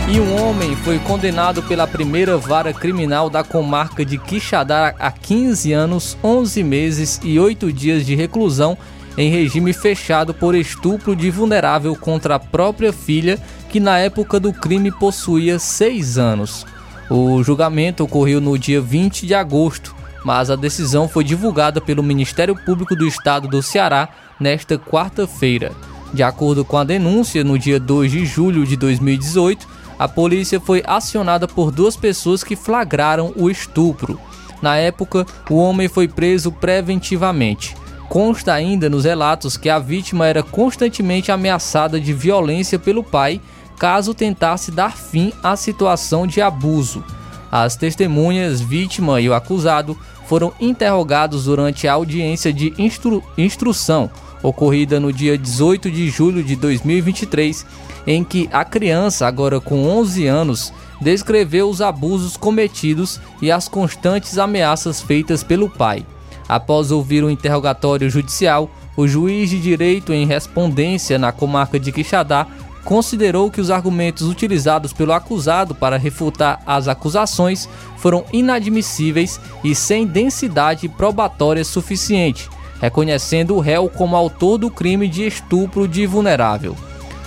E 0.09 0.21
um 0.21 0.41
homem 0.41 0.75
foi 0.77 0.99
condenado 1.01 1.63
pela 1.65 1.87
primeira 1.87 2.39
vara 2.39 2.73
criminal 2.73 3.29
da 3.29 3.43
comarca 3.43 4.05
de 4.05 4.17
Quixadá 4.17 4.95
a 4.99 5.11
15 5.11 5.73
anos, 5.73 6.17
11 6.23 6.63
meses 6.63 7.21
e 7.23 7.39
8 7.39 7.73
dias 7.73 8.07
de 8.07 8.15
reclusão 8.15 8.79
em 9.17 9.31
regime 9.31 9.73
fechado 9.73 10.35
por 10.35 10.55
estupro 10.55 11.17
de 11.17 11.31
vulnerável 11.31 11.97
contra 11.97 12.35
a 12.35 12.39
própria 12.39 12.93
filha, 12.93 13.39
que 13.69 13.81
na 13.81 13.99
época 13.99 14.39
do 14.39 14.53
crime 14.53 14.91
possuía 14.91 15.59
6 15.59 16.19
anos. 16.19 16.67
O 17.09 17.43
julgamento 17.43 18.05
ocorreu 18.05 18.41
no 18.41 18.59
dia 18.59 18.81
20 18.81 19.27
de 19.27 19.35
agosto, 19.35 19.95
mas 20.25 20.51
a 20.51 20.57
decisão 20.57 21.09
foi 21.09 21.23
divulgada 21.23 21.81
pelo 21.81 22.03
Ministério 22.03 22.57
Público 22.57 22.97
do 22.97 23.07
Estado 23.07 23.47
do 23.47 23.63
Ceará 23.63 24.09
nesta 24.41 24.77
quarta-feira. 24.77 25.73
De 26.13 26.23
acordo 26.23 26.65
com 26.65 26.77
a 26.77 26.85
denúncia, 26.85 27.45
no 27.45 27.59
dia 27.59 27.79
2 27.79 28.11
de 28.11 28.27
julho 28.27 28.67
de 28.67 28.77
2018, 28.77 29.67
a 29.99 30.09
polícia 30.09 30.61
foi 30.61 30.83
acionada 30.87 31.49
por 31.49 31.71
duas 31.71 31.97
pessoas 31.97 32.45
que 32.45 32.57
flagraram 32.57 33.33
o 33.37 33.49
estupro. 33.49 34.21
Na 34.61 34.77
época, 34.77 35.27
o 35.49 35.57
homem 35.57 35.89
foi 35.89 36.09
preso 36.09 36.51
preventivamente. 36.51 37.75
Consta 38.09 38.53
ainda 38.53 38.89
nos 38.89 39.05
relatos 39.05 39.57
que 39.57 39.69
a 39.69 39.79
vítima 39.79 40.27
era 40.27 40.43
constantemente 40.43 41.33
ameaçada 41.33 42.01
de 42.01 42.13
violência 42.13 42.79
pelo 42.79 43.03
pai 43.03 43.41
caso 43.79 44.15
tentasse 44.15 44.71
dar 44.71 44.97
fim 44.97 45.33
à 45.43 45.57
situação 45.57 46.27
de 46.27 46.41
abuso. 46.41 47.05
As 47.51 47.77
testemunhas, 47.77 48.61
vítima 48.61 49.21
e 49.21 49.29
o 49.29 49.35
acusado 49.35 49.97
foram 50.27 50.53
interrogados 50.61 51.45
durante 51.45 51.87
a 51.87 51.93
audiência 51.93 52.53
de 52.53 52.73
instru 52.79 53.23
instrução 53.37 54.11
ocorrida 54.43 55.01
no 55.01 55.13
dia 55.13 55.37
18 55.37 55.91
de 55.91 56.09
julho 56.09 56.43
de 56.43 56.57
2023, 56.57 57.67
em 58.07 58.23
que 58.23 58.49
a 58.53 58.65
criança, 58.65 59.27
agora 59.27 59.61
com 59.61 59.89
11 59.89 60.27
anos, 60.27 60.73
descreveu 61.01 61.69
os 61.69 61.81
abusos 61.81 62.37
cometidos 62.37 63.21
e 63.43 63.51
as 63.51 63.69
constantes 63.69 64.39
ameaças 64.39 65.01
feitas 65.01 65.43
pelo 65.43 65.69
pai. 65.69 66.05
Após 66.49 66.91
ouvir 66.91 67.25
o 67.25 67.31
interrogatório 67.31 68.09
judicial, 68.09 68.71
o 68.97 69.07
juiz 69.07 69.51
de 69.51 69.61
direito 69.61 70.13
em 70.13 70.27
respondência 70.27 71.19
na 71.19 71.33
comarca 71.33 71.79
de 71.79 71.93
Quixadá 71.93 72.47
considerou 72.85 73.51
que 73.51 73.61
os 73.61 73.69
argumentos 73.69 74.29
utilizados 74.29 74.93
pelo 74.93 75.13
acusado 75.13 75.75
para 75.75 75.99
refutar 75.99 76.63
as 76.65 76.87
acusações 76.87 77.69
foram 77.97 78.25
inadmissíveis 78.33 79.41
e 79.65 79.75
sem 79.75 80.07
densidade 80.07 80.89
probatória 80.89 81.65
suficiente, 81.65 82.49
reconhecendo 82.81 83.57
o 83.57 83.61
réu 83.61 83.89
como 83.89 84.15
autor 84.15 84.57
do 84.57 84.71
crime 84.71 85.09
de 85.09 85.27
estupro 85.27 85.89
de 85.89 86.07
vulnerável. 86.07 86.77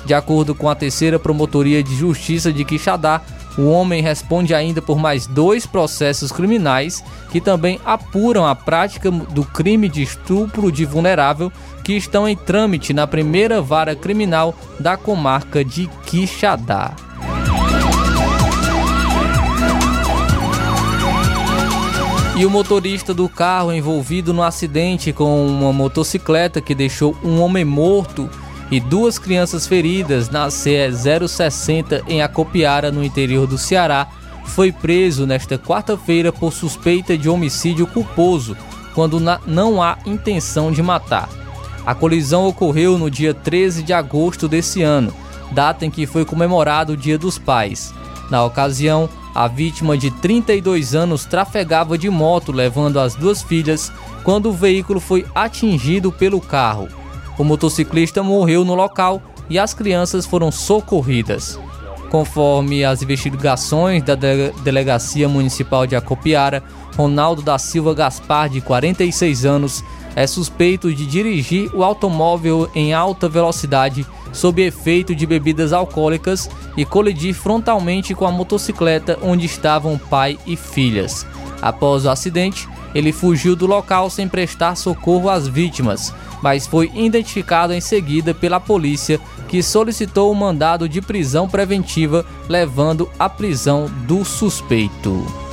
De 0.05 0.13
acordo 0.13 0.55
com 0.55 0.69
a 0.69 0.75
terceira 0.75 1.19
Promotoria 1.19 1.83
de 1.83 1.93
Justiça 1.93 2.53
de 2.53 2.63
Quixadá, 2.63 3.21
O 3.57 3.69
homem 3.69 4.01
responde 4.01 4.53
ainda 4.53 4.81
por 4.81 4.97
mais 4.97 5.27
dois 5.27 5.65
processos 5.65 6.31
criminais 6.31 7.03
que 7.31 7.41
também 7.41 7.79
apuram 7.85 8.45
a 8.45 8.55
prática 8.55 9.11
do 9.11 9.43
crime 9.43 9.89
de 9.89 10.01
estupro 10.01 10.71
de 10.71 10.85
vulnerável 10.85 11.51
que 11.83 11.93
estão 11.93 12.27
em 12.27 12.35
trâmite 12.35 12.93
na 12.93 13.07
primeira 13.07 13.61
vara 13.61 13.95
criminal 13.95 14.55
da 14.79 14.95
comarca 14.95 15.63
de 15.65 15.89
Quixadá. 16.05 16.95
E 22.39 22.45
o 22.45 22.49
motorista 22.49 23.13
do 23.13 23.27
carro 23.27 23.73
envolvido 23.73 24.33
no 24.33 24.41
acidente 24.41 25.11
com 25.11 25.45
uma 25.45 25.73
motocicleta 25.73 26.61
que 26.61 26.73
deixou 26.73 27.13
um 27.21 27.41
homem 27.41 27.65
morto 27.65 28.29
e 28.71 28.79
duas 28.79 29.17
crianças 29.17 29.65
feridas 29.65 30.29
na 30.29 30.49
CE 30.49 30.91
060 31.27 32.03
em 32.07 32.21
Acopiara, 32.21 32.91
no 32.91 33.03
interior 33.03 33.47
do 33.47 33.57
Ceará, 33.57 34.07
foi 34.45 34.71
preso 34.71 35.25
nesta 35.25 35.57
quarta-feira 35.57 36.31
por 36.31 36.51
suspeita 36.51 37.17
de 37.17 37.29
homicídio 37.29 37.87
culposo, 37.87 38.55
quando 38.93 39.19
não 39.45 39.81
há 39.81 39.97
intenção 40.05 40.71
de 40.71 40.81
matar. 40.81 41.29
A 41.85 41.95
colisão 41.95 42.45
ocorreu 42.47 42.97
no 42.97 43.09
dia 43.09 43.33
13 43.33 43.83
de 43.83 43.93
agosto 43.93 44.47
desse 44.47 44.81
ano, 44.81 45.13
data 45.51 45.85
em 45.85 45.91
que 45.91 46.05
foi 46.05 46.25
comemorado 46.25 46.93
o 46.93 46.97
Dia 46.97 47.17
dos 47.17 47.37
Pais. 47.37 47.93
Na 48.29 48.43
ocasião, 48.43 49.09
a 49.33 49.47
vítima 49.47 49.97
de 49.97 50.11
32 50.11 50.93
anos 50.93 51.25
trafegava 51.25 51.97
de 51.97 52.09
moto 52.09 52.51
levando 52.51 52.99
as 52.99 53.15
duas 53.15 53.41
filhas 53.41 53.91
quando 54.23 54.49
o 54.49 54.53
veículo 54.53 54.99
foi 54.99 55.25
atingido 55.33 56.11
pelo 56.11 56.41
carro. 56.41 56.98
O 57.39 57.43
motociclista 57.45 58.21
morreu 58.21 58.65
no 58.65 58.75
local 58.75 59.21
e 59.49 59.57
as 59.57 59.73
crianças 59.73 60.25
foram 60.25 60.51
socorridas. 60.51 61.57
Conforme 62.11 62.83
as 62.83 63.01
investigações 63.01 64.03
da 64.03 64.13
Delegacia 64.13 65.29
Municipal 65.29 65.87
de 65.87 65.95
Acopiara, 65.95 66.61
Ronaldo 66.97 67.41
da 67.41 67.57
Silva 67.57 67.93
Gaspar, 67.93 68.49
de 68.49 68.59
46 68.59 69.45
anos, 69.45 69.81
é 70.17 70.27
suspeito 70.27 70.93
de 70.93 71.05
dirigir 71.05 71.73
o 71.73 71.81
automóvel 71.81 72.69
em 72.75 72.93
alta 72.93 73.29
velocidade 73.29 74.05
sob 74.33 74.61
efeito 74.61 75.15
de 75.15 75.25
bebidas 75.25 75.71
alcoólicas 75.71 76.49
e 76.75 76.83
colidir 76.83 77.33
frontalmente 77.33 78.13
com 78.13 78.25
a 78.25 78.31
motocicleta 78.31 79.17
onde 79.21 79.45
estavam 79.45 79.97
pai 79.97 80.37
e 80.45 80.57
filhas. 80.57 81.25
Após 81.61 82.05
o 82.05 82.09
acidente, 82.09 82.67
ele 82.93 83.11
fugiu 83.11 83.55
do 83.55 83.65
local 83.65 84.09
sem 84.09 84.27
prestar 84.27 84.75
socorro 84.75 85.29
às 85.29 85.47
vítimas, 85.47 86.13
mas 86.41 86.67
foi 86.67 86.91
identificado 86.93 87.73
em 87.73 87.81
seguida 87.81 88.33
pela 88.33 88.59
polícia, 88.59 89.19
que 89.47 89.63
solicitou 89.63 90.29
o 90.29 90.31
um 90.31 90.35
mandado 90.35 90.87
de 90.87 91.01
prisão 91.01 91.47
preventiva, 91.47 92.25
levando 92.47 93.09
à 93.17 93.27
prisão 93.27 93.89
do 94.05 94.23
suspeito. 94.23 95.48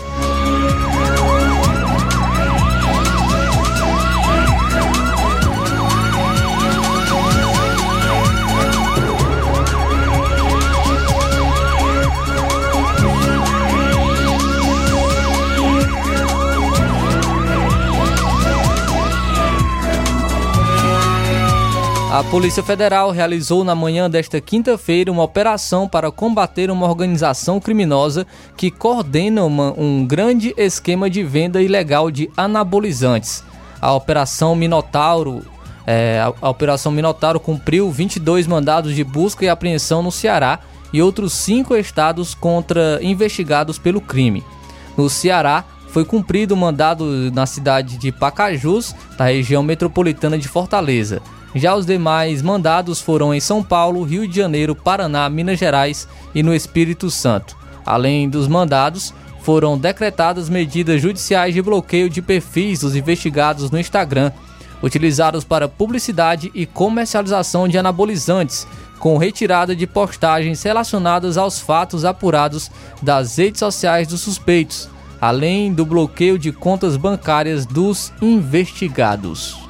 A 22.17 22.25
Polícia 22.25 22.63
Federal 22.63 23.11
realizou 23.11 23.63
na 23.63 23.75
manhã 23.75 24.09
desta 24.09 24.41
quinta-feira 24.41 25.13
uma 25.13 25.23
operação 25.23 25.87
para 25.87 26.11
combater 26.11 26.71
uma 26.71 26.87
organização 26.87 27.61
criminosa 27.61 28.27
que 28.57 28.71
coordena 28.71 29.45
uma, 29.45 29.79
um 29.79 30.03
grande 30.07 30.55
esquema 30.57 31.11
de 31.11 31.23
venda 31.23 31.61
ilegal 31.61 32.11
de 32.11 32.31
anabolizantes. 32.35 33.45
A 33.83 33.93
Operação 33.93 34.57
Minotauro 34.57 35.45
é, 35.87 36.19
a, 36.41 36.49
Operação 36.49 36.91
Minotauro 36.91 37.39
cumpriu 37.39 37.91
22 37.91 38.47
mandados 38.47 38.95
de 38.95 39.05
busca 39.05 39.45
e 39.45 39.51
apreensão 39.51 40.03
no 40.03 40.11
Ceará 40.11 40.61
e 40.95 41.03
outros 41.03 41.35
cinco 41.35 41.77
estados 41.77 42.35
contra 42.35 42.99
investigados 43.03 43.79
pelo 43.79 44.01
crime. 44.01 44.43
No 44.97 45.11
Ceará, 45.11 45.65
foi 45.89 46.03
cumprido 46.03 46.55
o 46.55 46.57
mandado 46.57 47.31
na 47.31 47.45
cidade 47.45 47.99
de 47.99 48.11
Pacajus, 48.11 48.95
na 49.19 49.27
região 49.27 49.63
metropolitana 49.63 50.39
de 50.39 50.49
Fortaleza. 50.49 51.21
Já 51.57 51.75
os 51.75 51.87
demais 51.87 52.43
mandados 52.43 53.01
foram 53.01 53.33
em 53.33 53.41
São 53.41 53.63
Paulo, 53.63 54.03
Rio 54.03 54.29
de 54.29 54.37
Janeiro, 54.37 54.75
Paraná, 54.75 55.27
Minas 55.31 55.59
Gerais 55.59 56.07
e 56.35 56.43
no 56.43 56.55
Espírito 56.55 57.11
Santo. 57.11 57.57
Além 57.85 58.29
dos 58.29 58.47
mandados, 58.47 59.15
foram 59.41 59.79
decretadas 59.79 60.51
medidas 60.51 61.01
judiciais 61.01 61.55
de 61.55 61.63
bloqueio 61.63 62.11
de 62.11 62.21
perfis 62.21 62.81
dos 62.81 62.95
investigados 62.95 63.71
no 63.71 63.81
Instagram, 63.81 64.33
utilizados 64.83 65.45
para 65.45 65.67
publicidade 65.67 66.51
e 66.55 66.67
comercialização 66.67 67.67
de 67.67 67.79
anabolizantes, 67.79 68.67
com 68.99 69.17
retirada 69.17 69.75
de 69.75 69.87
postagens 69.87 70.63
relacionadas 70.63 71.39
aos 71.39 71.59
fatos 71.59 72.05
apurados 72.05 72.71
das 73.01 73.39
redes 73.39 73.61
sociais 73.61 74.07
dos 74.07 74.21
suspeitos, 74.21 74.91
além 75.19 75.73
do 75.73 75.87
bloqueio 75.87 76.39
de 76.39 76.53
contas 76.53 76.99
bancárias 76.99 77.65
dos 77.65 78.13
investigados. 78.21 79.66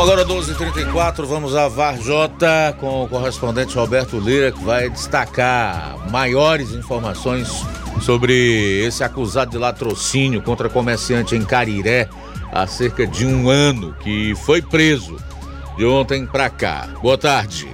Agora 0.00 0.24
12h34, 0.24 1.24
vamos 1.26 1.56
a 1.56 1.66
Varjota 1.66 2.74
com 2.78 3.02
o 3.02 3.08
correspondente 3.08 3.76
Roberto 3.76 4.16
Lira, 4.18 4.52
que 4.52 4.62
vai 4.62 4.88
destacar 4.88 6.08
maiores 6.08 6.70
informações 6.70 7.66
sobre 8.00 8.86
esse 8.86 9.02
acusado 9.02 9.50
de 9.50 9.58
latrocínio 9.58 10.40
contra 10.40 10.68
comerciante 10.68 11.34
em 11.34 11.44
Cariré 11.44 12.08
há 12.52 12.64
cerca 12.66 13.06
de 13.06 13.26
um 13.26 13.50
ano, 13.50 13.92
que 14.00 14.34
foi 14.36 14.62
preso 14.62 15.16
de 15.76 15.84
ontem 15.84 16.24
para 16.24 16.48
cá. 16.48 16.88
Boa 17.02 17.18
tarde. 17.18 17.68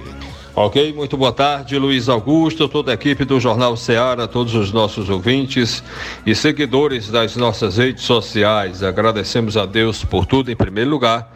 Ok, 0.57 0.93
muito 0.93 1.17
boa 1.17 1.33
tarde, 1.33 1.77
Luiz 1.77 2.07
Augusto, 2.07 2.69
toda 2.69 2.89
a 2.89 2.93
equipe 2.93 3.25
do 3.25 3.41
Jornal 3.41 3.75
Ceará, 3.75 4.25
todos 4.25 4.55
os 4.55 4.71
nossos 4.71 5.09
ouvintes 5.09 5.83
e 6.25 6.33
seguidores 6.33 7.09
das 7.09 7.35
nossas 7.35 7.75
redes 7.75 8.05
sociais. 8.05 8.81
Agradecemos 8.81 9.57
a 9.57 9.65
Deus 9.65 10.05
por 10.05 10.25
tudo 10.25 10.49
em 10.49 10.55
primeiro 10.55 10.89
lugar. 10.89 11.29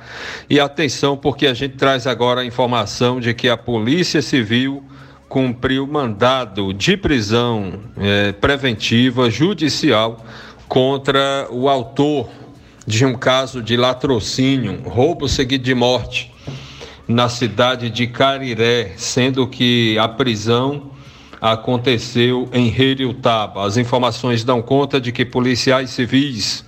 E 0.50 0.58
atenção, 0.58 1.18
porque 1.18 1.48
a 1.48 1.54
gente 1.54 1.76
traz 1.76 2.08
agora 2.08 2.40
a 2.40 2.46
informação 2.46 3.20
de 3.20 3.34
que 3.34 3.50
a 3.50 3.58
Polícia 3.58 4.22
Civil 4.22 4.82
cumpriu 5.28 5.86
mandado 5.86 6.74
de 6.74 6.96
prisão 6.96 7.74
eh, 7.98 8.32
preventiva 8.32 9.30
judicial 9.30 10.26
contra 10.66 11.46
o 11.52 11.68
autor 11.68 12.30
de 12.88 13.06
um 13.06 13.16
caso 13.16 13.62
de 13.62 13.76
latrocínio, 13.76 14.82
roubo 14.88 15.28
seguido 15.28 15.66
de 15.66 15.76
morte 15.76 16.32
na 17.10 17.28
cidade 17.28 17.90
de 17.90 18.06
Cariré, 18.06 18.94
sendo 18.96 19.48
que 19.48 19.98
a 19.98 20.08
prisão 20.08 20.92
aconteceu 21.42 22.48
em 22.54 22.68
Heriutaba. 22.68 23.66
As 23.66 23.78
informações 23.78 24.44
dão 24.44 24.62
conta 24.62 25.02
de 25.02 25.12
que 25.12 25.26
policiais 25.26 25.90
civis 25.90 26.64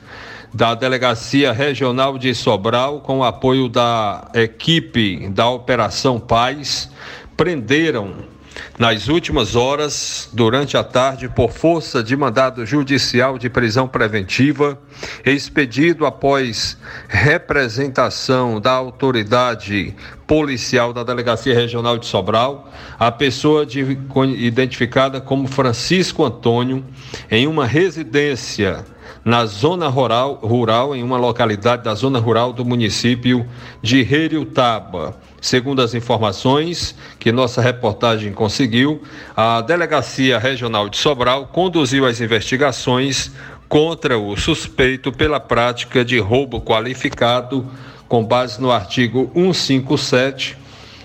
da 0.52 0.74
Delegacia 0.74 1.52
Regional 1.52 2.18
de 2.18 2.34
Sobral, 2.34 3.02
com 3.02 3.20
o 3.20 3.24
apoio 3.24 3.70
da 3.70 4.32
equipe 4.34 5.30
da 5.30 5.48
Operação 5.48 6.20
Paz, 6.20 6.90
prenderam 7.38 8.31
nas 8.78 9.08
últimas 9.08 9.56
horas, 9.56 10.30
durante 10.34 10.76
a 10.76 10.84
tarde, 10.84 11.30
por 11.30 11.52
força 11.52 12.04
de 12.04 12.16
mandado 12.16 12.66
judicial 12.66 13.38
de 13.38 13.50
prisão 13.50 13.88
preventiva, 13.88 14.78
expedido 15.26 16.06
após 16.06 16.78
representação 17.08 18.60
da 18.60 18.72
autoridade 18.72 19.96
policial 20.26 20.94
da 20.94 21.04
Delegacia 21.04 21.54
Regional 21.54 21.98
de 21.98 22.06
Sobral, 22.06 22.72
a 22.98 23.12
pessoa 23.12 23.66
de, 23.66 23.98
identificada 24.38 25.22
como 25.22 25.48
Francisco 25.48 26.24
Antônio, 26.24 26.84
em 27.30 27.48
uma 27.48 27.66
residência 27.66 28.86
na 29.24 29.46
zona 29.46 29.88
rural, 29.88 30.40
rural, 30.42 30.96
em 30.96 31.04
uma 31.04 31.18
localidade 31.18 31.84
da 31.84 31.94
zona 31.94 32.20
rural 32.20 32.52
do 32.52 32.66
município 32.66 33.46
de 33.82 34.00
Heriutaba. 34.00 35.16
Segundo 35.40 35.82
as 35.82 35.94
informações 35.94 36.96
que 37.20 37.32
nossa 37.32 37.62
reportagem 37.62 38.32
conseguiu, 38.32 39.02
a 39.36 39.62
Delegacia 39.62 40.40
Regional 40.40 40.90
de 40.90 40.98
Sobral 40.98 41.48
conduziu 41.48 42.06
as 42.06 42.20
investigações 42.20 43.32
contra 43.68 44.18
o 44.18 44.36
suspeito 44.36 45.12
pela 45.12 45.40
prática 45.40 46.04
de 46.04 46.20
roubo 46.20 46.60
qualificado 46.60 47.66
com 48.08 48.24
base 48.24 48.60
no 48.62 48.72
artigo 48.72 49.32
157, 49.34 50.58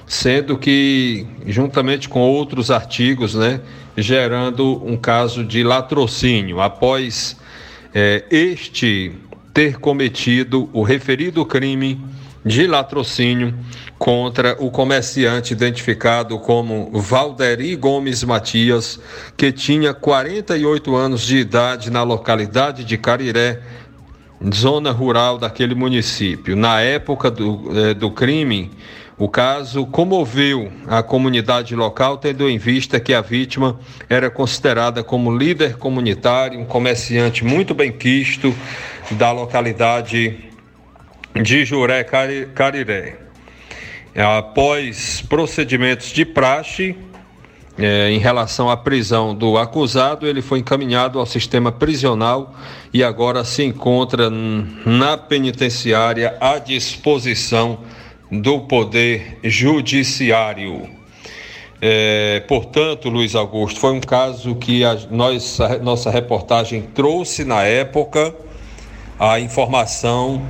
sendo 0.06 0.58
que 0.58 1.26
juntamente 1.46 2.08
com 2.08 2.20
outros 2.20 2.70
artigos, 2.70 3.34
né, 3.34 3.60
gerando 3.96 4.82
um 4.84 4.96
caso 4.96 5.44
de 5.44 5.62
latrocínio 5.62 6.60
após 6.60 7.36
é, 7.98 8.24
este 8.30 9.10
ter 9.54 9.78
cometido 9.78 10.68
o 10.74 10.82
referido 10.82 11.46
crime 11.46 11.98
de 12.44 12.66
latrocínio 12.66 13.54
contra 13.98 14.54
o 14.62 14.70
comerciante 14.70 15.54
identificado 15.54 16.38
como 16.38 16.90
Valderi 16.92 17.74
Gomes 17.74 18.22
Matias, 18.22 19.00
que 19.34 19.50
tinha 19.50 19.94
48 19.94 20.94
anos 20.94 21.22
de 21.22 21.38
idade 21.38 21.90
na 21.90 22.02
localidade 22.02 22.84
de 22.84 22.98
Cariré, 22.98 23.62
zona 24.52 24.90
rural 24.90 25.38
daquele 25.38 25.74
município. 25.74 26.54
Na 26.54 26.82
época 26.82 27.30
do, 27.30 27.70
eh, 27.74 27.94
do 27.94 28.10
crime, 28.10 28.70
o 29.18 29.28
caso 29.28 29.86
comoveu 29.86 30.70
a 30.86 31.02
comunidade 31.02 31.74
local, 31.74 32.18
tendo 32.18 32.48
em 32.50 32.58
vista 32.58 33.00
que 33.00 33.14
a 33.14 33.22
vítima 33.22 33.80
era 34.10 34.28
considerada 34.28 35.02
como 35.02 35.34
líder 35.34 35.78
comunitário, 35.78 36.60
um 36.60 36.66
comerciante 36.66 37.42
muito 37.42 37.72
bem 37.72 37.90
quisto 37.90 38.54
da 39.12 39.32
localidade 39.32 40.38
de 41.42 41.64
Juré 41.64 42.04
Cariré. 42.04 43.16
Após 44.14 45.22
procedimentos 45.22 46.08
de 46.08 46.26
praxe, 46.26 46.94
é, 47.78 48.10
em 48.10 48.18
relação 48.18 48.70
à 48.70 48.76
prisão 48.76 49.34
do 49.34 49.56
acusado, 49.56 50.26
ele 50.26 50.42
foi 50.42 50.58
encaminhado 50.58 51.18
ao 51.18 51.26
sistema 51.26 51.72
prisional 51.72 52.54
e 52.92 53.02
agora 53.02 53.44
se 53.44 53.62
encontra 53.62 54.30
na 54.30 55.16
penitenciária 55.16 56.36
à 56.40 56.58
disposição 56.58 57.80
do 58.30 58.60
Poder 58.60 59.38
Judiciário. 59.42 60.88
É, 61.80 62.40
portanto, 62.48 63.08
Luiz 63.08 63.34
Augusto, 63.34 63.78
foi 63.78 63.92
um 63.92 64.00
caso 64.00 64.54
que 64.54 64.84
a, 64.84 64.96
nós, 65.10 65.58
nossa 65.82 66.10
reportagem 66.10 66.82
trouxe 66.82 67.44
na 67.44 67.62
época 67.62 68.34
a 69.18 69.38
informação 69.38 70.42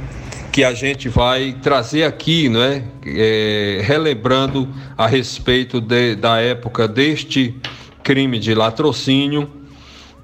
que 0.53 0.65
a 0.65 0.73
gente 0.73 1.09
vai 1.09 1.55
trazer 1.61 2.05
aqui, 2.05 2.49
né? 2.49 2.83
É, 3.05 3.83
relembrando 3.85 4.69
a 4.97 5.07
respeito 5.07 5.81
de, 5.81 6.15
da 6.15 6.41
época 6.41 6.89
deste 6.89 7.55
crime 8.03 8.39
de 8.39 8.55
latrocínio, 8.55 9.51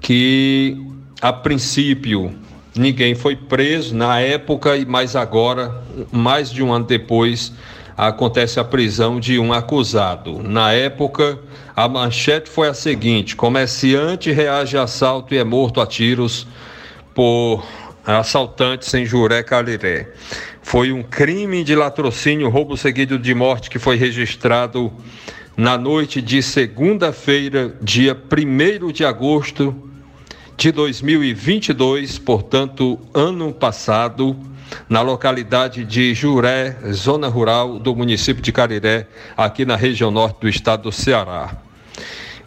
que 0.01 0.77
a 1.21 1.31
princípio 1.31 2.33
Ninguém 2.75 3.13
foi 3.13 3.35
preso 3.35 3.95
na 3.95 4.19
época, 4.19 4.71
mas 4.87 5.15
agora, 5.15 5.83
mais 6.11 6.49
de 6.49 6.63
um 6.63 6.73
ano 6.73 6.85
depois, 6.85 7.53
acontece 7.95 8.59
a 8.59 8.63
prisão 8.63 9.19
de 9.19 9.37
um 9.37 9.53
acusado. 9.53 10.41
Na 10.41 10.71
época, 10.71 11.37
a 11.75 11.87
manchete 11.87 12.49
foi 12.49 12.67
a 12.67 12.73
seguinte: 12.73 13.35
comerciante 13.35 14.31
reage 14.31 14.75
a 14.75 14.83
assalto 14.83 15.35
e 15.35 15.37
é 15.37 15.43
morto 15.43 15.79
a 15.79 15.85
tiros 15.85 16.47
por 17.13 17.63
assaltantes 18.05 18.91
em 18.95 19.05
Juré 19.05 19.43
Caliré. 19.43 20.11
Foi 20.63 20.91
um 20.91 21.03
crime 21.03 21.63
de 21.63 21.75
latrocínio, 21.75 22.49
roubo 22.49 22.75
seguido 22.75 23.19
de 23.19 23.35
morte 23.35 23.69
que 23.69 23.77
foi 23.77 23.97
registrado 23.97 24.91
na 25.55 25.77
noite 25.77 26.19
de 26.21 26.41
segunda-feira, 26.41 27.75
dia 27.79 28.17
1 28.17 28.91
de 28.91 29.05
agosto 29.05 29.92
de 30.55 30.71
2022, 30.71 32.19
portanto, 32.19 32.99
ano 33.13 33.51
passado, 33.51 34.35
na 34.87 35.01
localidade 35.01 35.83
de 35.83 36.13
Juré, 36.13 36.77
zona 36.91 37.27
rural 37.27 37.79
do 37.79 37.95
município 37.95 38.41
de 38.41 38.51
Cariré, 38.51 39.07
aqui 39.35 39.65
na 39.65 39.75
região 39.75 40.11
norte 40.11 40.41
do 40.41 40.49
estado 40.49 40.83
do 40.83 40.91
Ceará. 40.91 41.57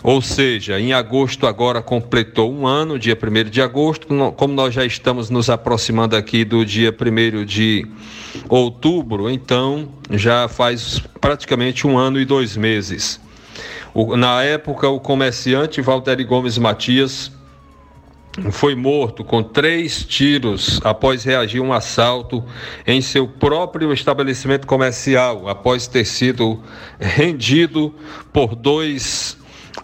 Ou 0.02 0.22
seja, 0.22 0.78
em 0.78 0.92
agosto 0.92 1.46
agora 1.46 1.82
completou 1.82 2.52
um 2.52 2.66
ano, 2.66 2.98
dia 2.98 3.18
1 3.20 3.50
de 3.50 3.60
agosto, 3.60 4.06
como 4.36 4.54
nós 4.54 4.72
já 4.72 4.84
estamos 4.84 5.30
nos 5.30 5.50
aproximando 5.50 6.14
aqui 6.14 6.44
do 6.44 6.64
dia 6.64 6.94
1 6.94 7.44
de 7.44 7.86
outubro, 8.48 9.28
então 9.28 9.88
já 10.10 10.46
faz 10.46 11.02
praticamente 11.20 11.86
um 11.86 11.98
ano 11.98 12.20
e 12.20 12.24
dois 12.24 12.56
meses. 12.56 13.20
Na 14.16 14.42
época, 14.42 14.88
o 14.88 15.00
comerciante 15.00 15.80
Valderi 15.80 16.22
Gomes 16.22 16.56
Matias 16.58 17.32
foi 18.50 18.74
morto 18.74 19.24
com 19.24 19.42
três 19.42 20.04
tiros 20.04 20.80
após 20.84 21.24
reagir 21.24 21.60
a 21.60 21.64
um 21.64 21.72
assalto 21.72 22.44
em 22.86 23.00
seu 23.00 23.26
próprio 23.26 23.92
estabelecimento 23.92 24.66
comercial, 24.66 25.48
após 25.48 25.86
ter 25.86 26.04
sido 26.04 26.62
rendido 26.98 27.94
por 28.32 28.54
dois 28.54 29.38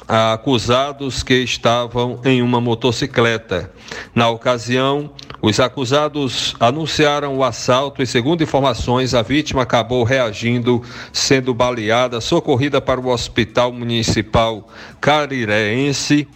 acusados 0.08 1.22
que 1.22 1.34
estavam 1.34 2.20
em 2.24 2.42
uma 2.42 2.60
motocicleta. 2.60 3.72
Na 4.14 4.28
ocasião, 4.28 5.10
os 5.40 5.58
acusados 5.58 6.54
anunciaram 6.60 7.36
o 7.36 7.44
assalto 7.44 8.02
e, 8.02 8.06
segundo 8.06 8.42
informações, 8.42 9.14
a 9.14 9.22
vítima 9.22 9.62
acabou 9.62 10.04
reagindo, 10.04 10.82
sendo 11.12 11.52
baleada, 11.52 12.20
socorrida 12.20 12.80
para 12.80 13.00
o 13.00 13.08
Hospital 13.08 13.72
Municipal 13.72 14.68
Carireense 15.00 16.28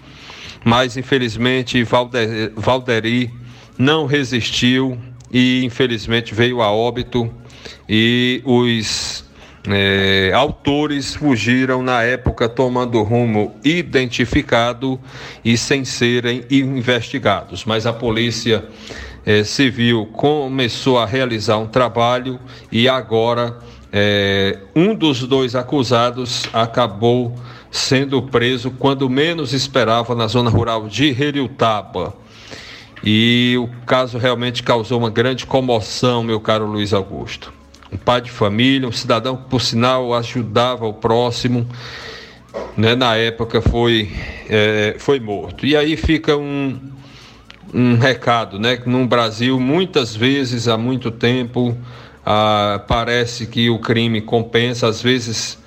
mas 0.67 0.97
infelizmente 0.97 1.85
Valder, 1.85 2.53
Valderi 2.57 3.31
não 3.79 4.05
resistiu 4.05 4.99
e 5.33 5.65
infelizmente 5.65 6.35
veio 6.35 6.61
a 6.61 6.73
óbito 6.73 7.33
e 7.89 8.43
os 8.45 9.25
é, 9.69 10.33
autores 10.35 11.15
fugiram 11.15 11.85
na 11.85 12.03
época 12.03 12.49
tomando 12.49 13.01
rumo 13.05 13.55
identificado 13.65 14.99
e 15.45 15.57
sem 15.57 15.85
serem 15.85 16.45
investigados. 16.51 17.65
Mas 17.65 17.87
a 17.87 17.93
polícia 17.93 18.65
é, 19.25 19.45
civil 19.45 20.07
começou 20.07 20.99
a 20.99 21.07
realizar 21.07 21.59
um 21.59 21.69
trabalho 21.69 22.41
e 22.73 22.89
agora 22.89 23.57
é, 23.93 24.59
um 24.75 24.97
dos 24.97 25.21
dois 25.21 25.55
acusados 25.55 26.43
acabou 26.53 27.37
sendo 27.77 28.23
preso 28.23 28.71
quando 28.71 29.09
menos 29.09 29.53
esperava 29.53 30.15
na 30.15 30.27
zona 30.27 30.49
rural 30.51 30.89
de 30.89 31.09
Heriutaba. 31.09 32.15
E 33.05 33.55
o 33.59 33.69
caso 33.85 34.19
realmente 34.19 34.63
causou 34.63 34.99
uma 34.99 35.11
grande 35.11 35.45
comoção, 35.45 36.25
meu 36.25 36.41
caro 36.41 36.67
Luiz 36.67 36.93
Augusto. 36.93 37.53
Um 37.93 37.97
pai 37.97 38.23
de 38.23 38.31
família, 38.31 38.89
um 38.89 38.93
cidadão 38.93 39.37
que, 39.37 39.45
por 39.45 39.61
sinal, 39.61 40.15
ajudava 40.15 40.87
o 40.87 40.95
próximo, 40.95 41.69
né, 42.77 42.97
na 42.97 43.15
época 43.15 43.61
foi, 43.61 44.11
é, 44.49 44.97
foi 44.99 45.21
morto. 45.21 45.67
E 45.67 45.77
aí 45.77 45.97
fica 45.97 46.37
um, 46.37 46.81
um 47.73 47.97
recado, 47.97 48.59
né? 48.59 48.79
Que 48.79 48.89
no 48.89 49.07
Brasil, 49.07 49.61
muitas 49.61 50.17
vezes, 50.17 50.67
há 50.67 50.79
muito 50.79 51.11
tempo, 51.11 51.77
ah, 52.25 52.83
parece 52.89 53.47
que 53.47 53.69
o 53.69 53.79
crime 53.79 54.21
compensa, 54.23 54.89
às 54.89 55.03
vezes 55.03 55.59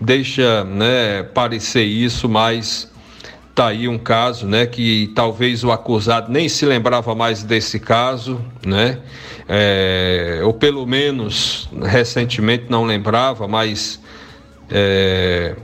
deixa 0.00 0.64
né, 0.64 1.22
parecer 1.22 1.84
isso, 1.84 2.28
mas 2.28 2.90
tá 3.54 3.68
aí 3.68 3.88
um 3.88 3.98
caso, 3.98 4.46
né, 4.46 4.66
que 4.66 5.10
talvez 5.16 5.64
o 5.64 5.72
acusado 5.72 6.30
nem 6.30 6.48
se 6.48 6.64
lembrava 6.64 7.14
mais 7.14 7.42
desse 7.42 7.80
caso, 7.80 8.40
né, 8.64 9.00
é, 9.48 10.40
ou 10.44 10.54
pelo 10.54 10.86
menos 10.86 11.68
recentemente 11.82 12.66
não 12.68 12.84
lembrava, 12.84 13.48
mas 13.48 14.00
é, 14.70 15.56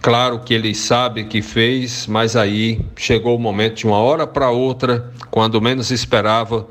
claro 0.00 0.38
que 0.38 0.54
ele 0.54 0.74
sabe 0.74 1.24
que 1.24 1.42
fez, 1.42 2.06
mas 2.06 2.36
aí 2.36 2.80
chegou 2.96 3.36
o 3.36 3.38
momento 3.38 3.76
de 3.76 3.86
uma 3.86 3.98
hora 3.98 4.26
para 4.26 4.50
outra, 4.50 5.12
quando 5.30 5.60
menos 5.60 5.90
esperava, 5.90 6.66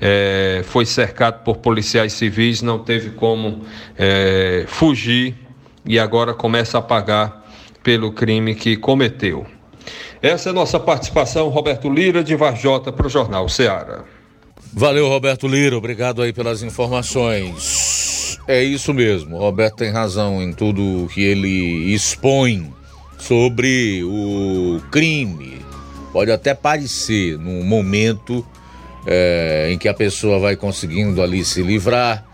é, 0.00 0.62
foi 0.64 0.84
cercado 0.84 1.44
por 1.44 1.58
policiais 1.58 2.12
civis, 2.12 2.60
não 2.60 2.80
teve 2.80 3.10
como 3.10 3.62
é, 3.96 4.64
fugir 4.66 5.47
e 5.88 5.98
agora 5.98 6.34
começa 6.34 6.76
a 6.78 6.82
pagar 6.82 7.44
pelo 7.82 8.12
crime 8.12 8.54
que 8.54 8.76
cometeu. 8.76 9.46
Essa 10.20 10.50
é 10.50 10.52
nossa 10.52 10.78
participação, 10.78 11.48
Roberto 11.48 11.88
Lira, 11.88 12.22
de 12.22 12.36
Varjota, 12.36 12.92
para 12.92 13.06
o 13.06 13.10
Jornal 13.10 13.48
Ceará. 13.48 14.04
Valeu, 14.74 15.08
Roberto 15.08 15.48
Lira, 15.48 15.78
obrigado 15.78 16.20
aí 16.20 16.32
pelas 16.32 16.62
informações. 16.62 18.38
É 18.46 18.62
isso 18.62 18.92
mesmo, 18.92 19.38
Roberto 19.38 19.76
tem 19.76 19.90
razão 19.90 20.42
em 20.42 20.52
tudo 20.52 21.08
que 21.12 21.22
ele 21.22 21.94
expõe 21.94 22.70
sobre 23.18 24.02
o 24.04 24.80
crime. 24.90 25.64
Pode 26.12 26.30
até 26.30 26.52
parecer 26.54 27.38
num 27.38 27.64
momento 27.64 28.44
é, 29.06 29.68
em 29.70 29.78
que 29.78 29.88
a 29.88 29.94
pessoa 29.94 30.38
vai 30.38 30.56
conseguindo 30.56 31.22
ali 31.22 31.44
se 31.44 31.62
livrar, 31.62 32.27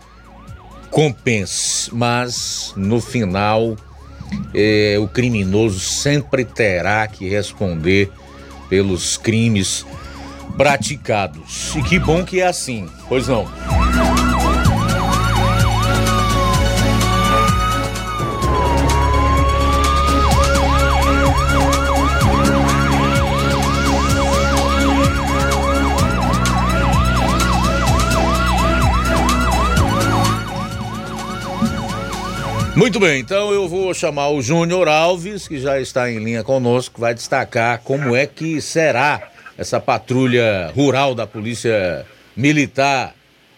compense, 0.95 1.93
mas 1.93 2.71
no 2.77 3.01
final 3.01 3.75
é, 4.53 4.95
o 4.97 5.09
criminoso 5.09 5.77
sempre 5.77 6.45
terá 6.45 7.05
que 7.05 7.27
responder 7.27 8.09
pelos 8.69 9.17
crimes 9.17 9.85
praticados. 10.55 11.75
E 11.75 11.83
que 11.83 11.99
bom 11.99 12.23
que 12.23 12.39
é 12.39 12.47
assim, 12.47 12.87
pois 13.09 13.27
não. 13.27 13.45
Muito 32.75 32.99
bem, 32.99 33.21
então 33.21 33.53
eu 33.53 33.69
vou 33.69 33.93
chamar 33.93 34.29
o 34.29 34.41
Júnior 34.41 34.89
Alves, 34.89 35.47
que 35.47 35.57
já 35.57 35.79
está 35.79 36.11
em 36.11 36.19
linha 36.19 36.43
conosco, 36.43 36.99
vai 36.99 37.13
destacar 37.13 37.79
como 37.81 38.13
é 38.13 38.27
que 38.27 38.59
será 38.61 39.21
essa 39.57 39.79
patrulha 39.79 40.71
rural 40.75 41.15
da 41.15 41.25
Polícia 41.25 42.05
Militar 42.35 43.13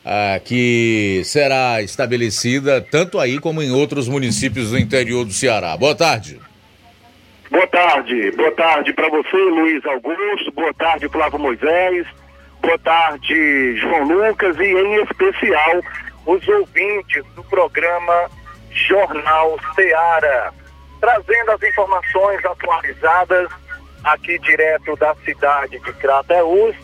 ah, 0.05 0.39
que 0.39 1.21
será 1.25 1.81
estabelecida 1.81 2.79
tanto 2.79 3.19
aí 3.19 3.39
como 3.39 3.61
em 3.61 3.71
outros 3.71 4.07
municípios 4.07 4.69
do 4.69 4.77
interior 4.77 5.25
do 5.25 5.33
Ceará. 5.33 5.75
Boa 5.75 5.95
tarde. 5.95 6.39
Boa 7.49 7.67
tarde, 7.67 8.31
boa 8.31 8.51
tarde 8.51 8.93
para 8.93 9.09
você, 9.09 9.35
Luiz 9.35 9.83
Augusto, 9.85 10.51
boa 10.53 10.73
tarde, 10.75 11.09
Flávio 11.09 11.39
Moisés, 11.39 12.05
boa 12.61 12.77
tarde, 12.77 13.75
João 13.77 14.03
Lucas 14.03 14.55
e 14.59 14.63
em 14.63 15.01
especial 15.01 15.81
os 16.25 16.47
ouvintes 16.47 17.23
do 17.35 17.43
programa 17.45 18.29
Jornal 18.77 19.57
Seara, 19.75 20.53
trazendo 20.99 21.51
as 21.51 21.63
informações 21.63 22.45
atualizadas 22.45 23.49
aqui 24.03 24.37
direto 24.39 24.95
da 24.95 25.15
cidade 25.25 25.79
de 25.79 25.93
Crateús 25.93 26.75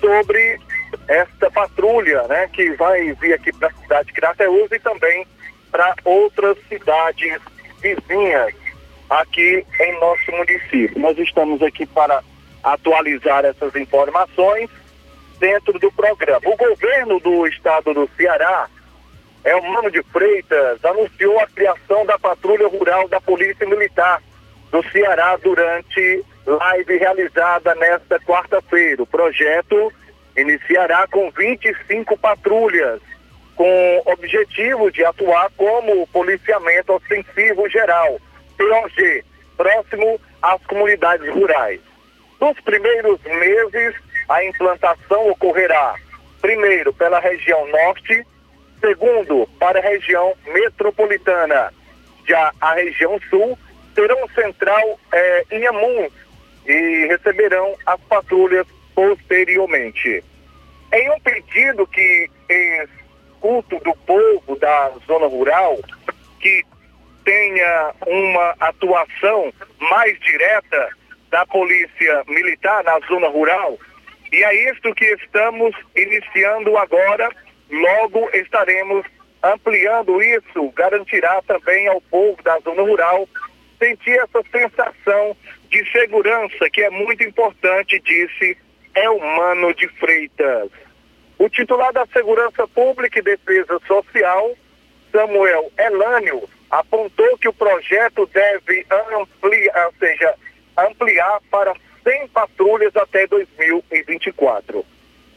sobre 0.00 0.60
esta 1.08 1.50
patrulha, 1.50 2.22
né, 2.28 2.48
que 2.52 2.70
vai 2.72 3.12
vir 3.14 3.34
aqui 3.34 3.52
para 3.52 3.68
a 3.68 3.72
cidade 3.72 4.06
de 4.08 4.12
Crateús 4.12 4.70
e 4.70 4.78
também 4.78 5.26
para 5.70 5.94
outras 6.04 6.56
cidades 6.68 7.40
vizinhas 7.80 8.54
aqui 9.10 9.66
em 9.80 10.00
nosso 10.00 10.30
município. 10.30 10.98
Nós 10.98 11.18
estamos 11.18 11.62
aqui 11.62 11.86
para 11.86 12.22
atualizar 12.62 13.44
essas 13.44 13.74
informações 13.74 14.70
dentro 15.38 15.78
do 15.78 15.90
programa. 15.92 16.40
O 16.44 16.56
governo 16.56 17.20
do 17.20 17.46
estado 17.46 17.92
do 17.92 18.08
Ceará, 18.16 18.68
é 19.44 19.54
o 19.54 19.62
Mano 19.62 19.90
de 19.90 20.02
Freitas, 20.04 20.82
anunciou 20.84 21.38
a 21.38 21.46
criação 21.46 22.04
da 22.06 22.18
patrulha 22.18 22.66
rural 22.66 23.06
da 23.08 23.20
Polícia 23.20 23.66
Militar 23.66 24.22
do 24.70 24.82
Ceará 24.90 25.36
durante 25.36 26.24
live 26.46 26.96
realizada 26.96 27.74
nesta 27.74 28.18
quarta-feira. 28.20 29.02
O 29.02 29.06
projeto 29.06 29.92
iniciará 30.36 31.06
com 31.08 31.30
25 31.30 32.18
patrulhas, 32.18 33.00
com 33.54 34.02
objetivo 34.06 34.90
de 34.90 35.04
atuar 35.04 35.50
como 35.56 36.06
policiamento 36.08 36.94
ofensivo 36.94 37.68
geral, 37.68 38.18
POG, 38.56 39.24
próximo 39.56 40.20
às 40.42 40.60
comunidades 40.66 41.28
rurais. 41.32 41.80
Nos 42.40 42.58
primeiros 42.60 43.20
meses, 43.22 43.94
a 44.28 44.44
implantação 44.44 45.30
ocorrerá, 45.30 45.94
primeiro, 46.40 46.92
pela 46.92 47.20
região 47.20 47.66
norte, 47.68 48.26
segundo, 48.84 49.48
para 49.58 49.78
a 49.78 49.82
região 49.82 50.34
metropolitana. 50.46 51.72
Já 52.28 52.52
a 52.60 52.74
região 52.74 53.18
sul 53.30 53.58
terá 53.94 54.14
um 54.16 54.28
central 54.30 54.98
eh, 55.12 55.44
em 55.50 55.66
Amuns 55.66 56.12
e 56.66 57.06
receberão 57.08 57.74
as 57.86 58.00
patrulhas 58.02 58.66
posteriormente. 58.94 60.22
Em 60.92 61.10
um 61.10 61.20
pedido 61.20 61.86
que 61.86 62.30
escuto 63.44 63.78
do 63.80 63.94
povo 64.06 64.56
da 64.56 64.92
zona 65.06 65.26
rural, 65.26 65.78
que 66.40 66.62
tenha 67.24 67.94
uma 68.06 68.54
atuação 68.60 69.52
mais 69.80 70.18
direta 70.20 70.88
da 71.30 71.46
polícia 71.46 72.22
militar 72.28 72.84
na 72.84 72.98
zona 73.08 73.28
rural, 73.28 73.78
e 74.32 74.42
é 74.42 74.72
isto 74.72 74.94
que 74.94 75.04
estamos 75.04 75.74
iniciando 75.96 76.76
agora, 76.76 77.30
logo 77.74 78.30
estaremos 78.32 79.04
ampliando 79.42 80.22
isso, 80.22 80.70
garantirá 80.74 81.42
também 81.42 81.86
ao 81.88 82.00
povo 82.00 82.42
da 82.42 82.58
zona 82.60 82.82
rural 82.82 83.28
sentir 83.78 84.18
essa 84.18 84.42
sensação 84.50 85.36
de 85.68 85.90
segurança 85.90 86.70
que 86.70 86.82
é 86.82 86.90
muito 86.90 87.22
importante, 87.24 88.00
disse 88.00 88.56
Elmano 88.94 89.74
de 89.74 89.88
Freitas. 89.88 90.70
O 91.36 91.48
titular 91.48 91.92
da 91.92 92.06
Segurança 92.06 92.66
Pública 92.68 93.18
e 93.18 93.22
Defesa 93.22 93.78
Social, 93.86 94.56
Samuel 95.10 95.70
Elânio, 95.76 96.48
apontou 96.70 97.36
que 97.38 97.48
o 97.48 97.52
projeto 97.52 98.26
deve 98.32 98.86
ampliar, 98.90 99.90
seja, 99.98 100.34
ampliar 100.78 101.40
para 101.50 101.74
100 102.04 102.28
patrulhas 102.28 102.96
até 102.96 103.26
2024. 103.26 104.84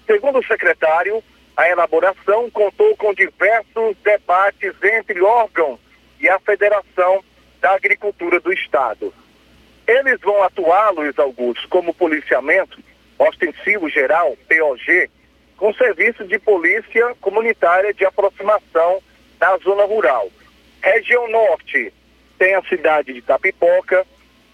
Segundo 0.06 0.40
o 0.40 0.46
secretário, 0.46 1.22
a 1.58 1.68
elaboração 1.68 2.52
contou 2.52 2.96
com 2.98 3.16
diversos 3.16 3.98
debates 4.04 4.74
entre 4.84 5.20
órgãos 5.24 5.80
e 6.20 6.30
a 6.30 6.40
Federação 6.40 7.24
da 7.60 7.72
Agricultura 7.72 8.40
do 8.40 8.54
Estado. 8.54 9.12
Eles 9.88 10.22
vão 10.22 10.44
atuar, 10.44 10.92
Luiz 10.92 11.18
Augusto, 11.18 11.68
como 11.68 11.96
policiamento 11.96 12.80
ostensivo 13.18 13.90
geral, 13.90 14.38
POG, 14.48 15.10
com 15.58 15.74
serviço 15.74 16.26
de 16.26 16.38
polícia 16.38 17.16
comunitária 17.20 17.92
de 17.92 18.06
aproximação 18.06 19.02
da 19.40 19.58
zona 19.58 19.86
rural. 19.86 20.30
Região 20.80 21.28
Norte 21.28 21.92
tem 22.38 22.54
a 22.54 22.62
cidade 22.64 23.14
de 23.14 23.22
Tapipoca, 23.24 24.06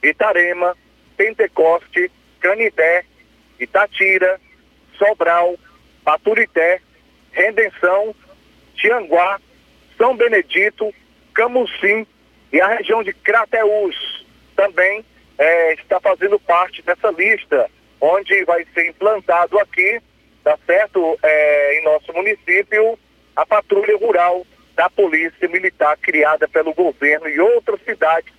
Itarema, 0.02 0.78
Pentecoste, 1.18 2.10
Canidé, 2.40 3.04
Itatira, 3.60 4.40
Sobral, 4.98 5.58
Paturité, 6.06 6.80
Redenção, 7.34 8.16
Tianguá, 8.76 9.40
São 9.98 10.16
Benedito, 10.16 10.94
Camucim 11.34 12.08
e 12.52 12.62
a 12.62 12.68
região 12.68 13.04
de 13.04 13.14
Crateús 13.14 14.26
também 14.56 15.04
é, 15.38 15.74
está 15.74 16.00
fazendo 16.00 16.40
parte 16.40 16.82
dessa 16.84 17.12
lista, 17.12 17.70
onde 18.00 18.46
vai 18.46 18.66
ser 18.74 18.88
implantado 18.88 19.60
aqui 19.60 20.00
tá 20.44 20.58
certo? 20.66 21.18
É, 21.24 21.80
em 21.80 21.84
nosso 21.84 22.12
município, 22.14 23.00
a 23.36 23.46
patrulha 23.46 23.98
rural 23.98 24.46
da 24.76 24.90
Polícia 24.90 25.48
Militar 25.48 25.98
criada 25.98 26.48
pelo 26.48 26.74
governo 26.74 27.30
e 27.30 27.40
outras 27.40 27.80
cidades 27.84 28.34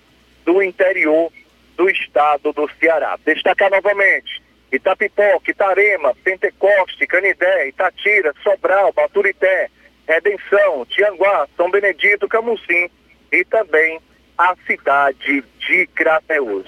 do 0.45 0.61
interior 0.61 1.31
do 1.75 1.89
estado 1.89 2.53
do 2.53 2.69
Ceará. 2.79 3.17
Destacar 3.25 3.71
novamente, 3.71 4.41
Itapipoca, 4.75 5.51
Itarema, 5.51 6.15
Pentecoste, 6.23 7.07
Canidé, 7.07 7.67
Itatira, 7.69 8.33
Sobral, 8.43 8.93
Baturité, 8.93 9.69
Redenção, 10.07 10.85
Tianguá, 10.85 11.47
São 11.57 11.69
Benedito, 11.71 12.27
Camusim 12.27 12.89
e 13.31 13.43
também 13.45 13.99
a 14.37 14.55
cidade 14.67 15.43
de 15.59 15.87
Crateús. 15.87 16.67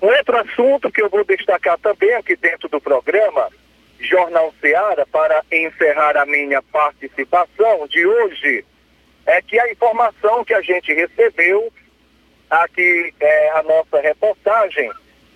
Um 0.00 0.06
outro 0.06 0.36
assunto 0.38 0.90
que 0.90 1.02
eu 1.02 1.10
vou 1.10 1.24
destacar 1.24 1.78
também 1.78 2.14
aqui 2.14 2.36
dentro 2.36 2.68
do 2.68 2.80
programa 2.80 3.48
Jornal 4.00 4.52
Seara, 4.60 5.06
para 5.06 5.44
encerrar 5.52 6.16
a 6.16 6.24
minha 6.24 6.62
participação 6.62 7.86
de 7.86 8.06
hoje, 8.06 8.64
é 9.26 9.42
que 9.42 9.60
a 9.60 9.70
informação 9.70 10.44
que 10.44 10.54
a 10.54 10.62
gente 10.62 10.92
recebeu, 10.92 11.70
aqui 12.48 13.14
é 13.20 13.50
a 13.50 13.62
nossa 13.62 14.00
reportagem, 14.00 14.90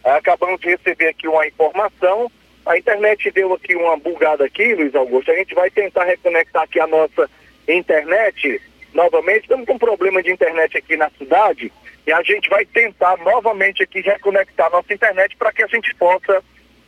acabamos 0.05 0.61
de 0.61 0.69
receber 0.69 1.09
aqui 1.09 1.27
uma 1.27 1.47
informação, 1.47 2.31
a 2.67 2.79
internet 2.79 3.31
deu 3.31 3.53
aqui 3.53 3.75
uma 3.75 3.97
bugada 3.97 4.45
aqui, 4.45 4.75
Luiz 4.75 4.95
Augusto, 4.95 5.31
a 5.31 5.37
gente 5.37 5.55
vai 5.55 5.71
tentar 5.71 6.05
reconectar 6.05 6.63
aqui 6.63 6.81
a 6.81 6.87
nossa 6.87 7.29
internet 7.69 8.61
novamente, 8.93 9.43
estamos 9.43 9.67
com 9.67 9.75
um 9.75 9.79
problema 9.79 10.23
de 10.23 10.31
internet 10.31 10.77
aqui 10.79 10.97
na 10.97 11.11
cidade, 11.11 11.73
e 12.07 12.13
a 12.13 12.23
gente 12.23 12.49
vai 12.49 12.65
tentar 12.65 13.17
novamente 13.19 13.83
aqui 13.83 14.01
reconectar 14.01 14.67
a 14.67 14.71
nossa 14.71 14.93
internet 14.93 15.37
para 15.37 15.53
que 15.53 15.63
a 15.63 15.67
gente 15.67 15.95
possa 15.97 16.43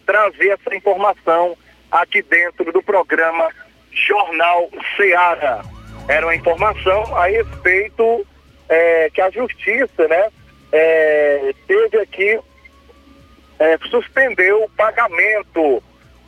trazer 0.04 0.50
essa 0.50 0.74
informação 0.74 1.56
aqui 1.90 2.22
dentro 2.22 2.72
do 2.72 2.82
programa 2.82 3.50
Jornal 3.90 4.70
Seara. 4.96 5.62
Era 6.08 6.26
uma 6.26 6.34
informação 6.34 7.16
a 7.16 7.26
respeito 7.26 8.26
é, 8.68 9.10
que 9.12 9.20
a 9.20 9.30
justiça, 9.30 10.06
né, 10.06 10.28
é, 10.70 11.54
teve 11.66 11.98
aqui, 11.98 12.38
é, 13.58 13.78
suspendeu 13.90 14.64
o 14.64 14.70
pagamento 14.70 15.82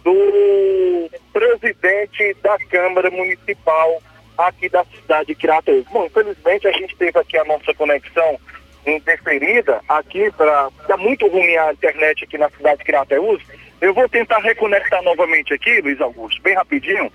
do 0.05 1.11
presidente 1.33 2.35
da 2.43 2.59
Câmara 2.71 3.11
Municipal 3.11 4.03
aqui 4.37 4.69
da 4.69 4.85
cidade 4.85 5.29
de 5.29 5.35
Crateus. 5.35 5.85
Bom, 5.91 6.07
infelizmente 6.07 6.69
a 6.69 6.73
gente 6.73 6.97
teve 6.97 7.19
aqui 7.19 7.37
a 7.37 7.45
nossa 7.45 7.75
conexão 7.75 8.39
interferida 8.87 9.81
aqui 9.89 10.31
para 10.33 10.71
tá 10.87 10.97
muito 10.97 11.27
ruim 11.27 11.57
a 11.57 11.73
internet 11.73 12.25
aqui 12.25 12.39
na 12.39 12.49
cidade 12.51 12.79
de 12.79 12.85
Crateus 12.85 13.43
eu 13.81 13.95
vou 13.95 14.09
tentar 14.09 14.39
reconectar 14.39 15.03
novamente 15.03 15.55
aqui, 15.55 15.81
Luiz 15.81 16.01
Augusto, 16.01 16.43
bem 16.43 16.55
rapidinho, 16.55 17.13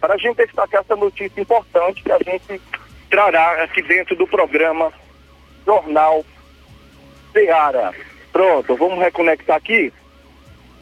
para 0.00 0.14
a 0.14 0.16
gente 0.16 0.36
destacar 0.36 0.80
essa 0.80 0.94
notícia 0.94 1.40
importante 1.40 2.02
que 2.02 2.12
a 2.12 2.18
gente 2.18 2.60
trará 3.10 3.64
aqui 3.64 3.82
dentro 3.82 4.14
do 4.14 4.26
programa 4.26 4.92
Jornal 5.66 6.24
Seara. 7.32 7.92
Pronto, 8.34 8.74
vamos 8.74 8.98
reconectar 8.98 9.56
aqui. 9.56 9.92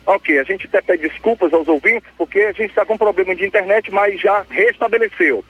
Ok, 0.07 0.39
a 0.39 0.43
gente 0.43 0.67
até 0.67 0.81
pede 0.81 1.07
desculpas 1.07 1.53
aos 1.53 1.69
ouvintes, 1.69 2.11
porque 2.17 2.41
a 2.41 2.53
gente 2.53 2.71
está 2.71 2.87
com 2.87 2.97
problema 2.97 3.35
de 3.35 3.45
internet, 3.45 3.91
mas 3.93 4.19
já 4.19 4.43
restabeleceu. 4.49 5.45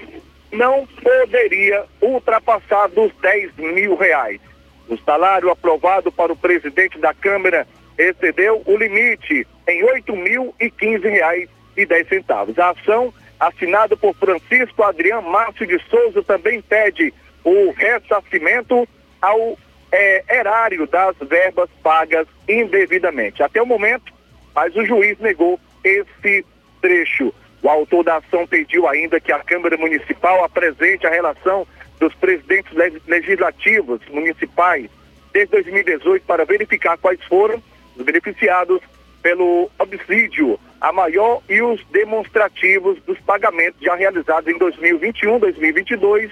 não 0.50 0.88
poderia 0.88 1.84
ultrapassar 2.02 2.88
dos 2.88 3.12
10 3.22 3.58
mil 3.58 3.98
reais. 3.98 4.40
O 4.88 4.96
salário 5.00 5.50
aprovado 5.50 6.10
para 6.10 6.32
o 6.32 6.38
presidente 6.38 6.98
da 7.00 7.14
Câmara 7.14 7.68
excedeu 7.98 8.62
o 8.66 8.78
limite 8.78 9.46
em 9.68 9.82
R$ 9.82 10.02
8.015,10. 10.02 12.58
A 12.58 12.70
ação, 12.70 13.14
assinada 13.38 13.98
por 13.98 14.16
Francisco 14.16 14.84
Adriano 14.84 15.30
Márcio 15.30 15.68
de 15.68 15.78
Souza, 15.90 16.24
também 16.24 16.62
pede 16.62 17.14
o 17.44 17.72
ressarcimento 17.72 18.88
ao 19.22 19.58
é, 19.92 20.24
erário 20.30 20.88
das 20.88 21.16
verbas 21.22 21.70
pagas 21.84 22.28
indevidamente. 22.48 23.44
Até 23.44 23.62
o 23.62 23.66
momento, 23.66 24.14
mas 24.54 24.76
o 24.76 24.86
juiz 24.86 25.18
negou 25.20 25.60
esse 25.84 26.46
trecho. 26.82 27.34
O 27.62 27.70
autor 27.70 28.04
da 28.04 28.18
ação 28.18 28.48
pediu 28.48 28.88
ainda 28.88 29.20
que 29.20 29.32
a 29.32 29.40
Câmara 29.40 29.78
Municipal 29.78 30.44
apresente 30.44 31.06
a 31.06 31.10
relação 31.10 31.68
dos 32.00 32.14
presidentes 32.16 32.72
legislativos 33.06 34.00
municipais 34.10 34.90
desde 35.34 35.52
2018 35.52 36.26
para 36.26 36.46
verificar 36.46 36.98
quais 36.98 37.22
foram 37.26 37.62
os 37.96 38.04
beneficiados 38.04 38.80
pelo 39.22 39.70
obsídio 39.78 40.58
a 40.80 40.94
maior 40.94 41.42
e 41.50 41.62
os 41.62 41.84
demonstrativos 41.88 43.02
dos 43.04 43.20
pagamentos 43.20 43.82
já 43.82 43.96
realizados 43.96 44.48
em 44.48 44.58
2021, 44.58 45.40
2022, 45.40 46.32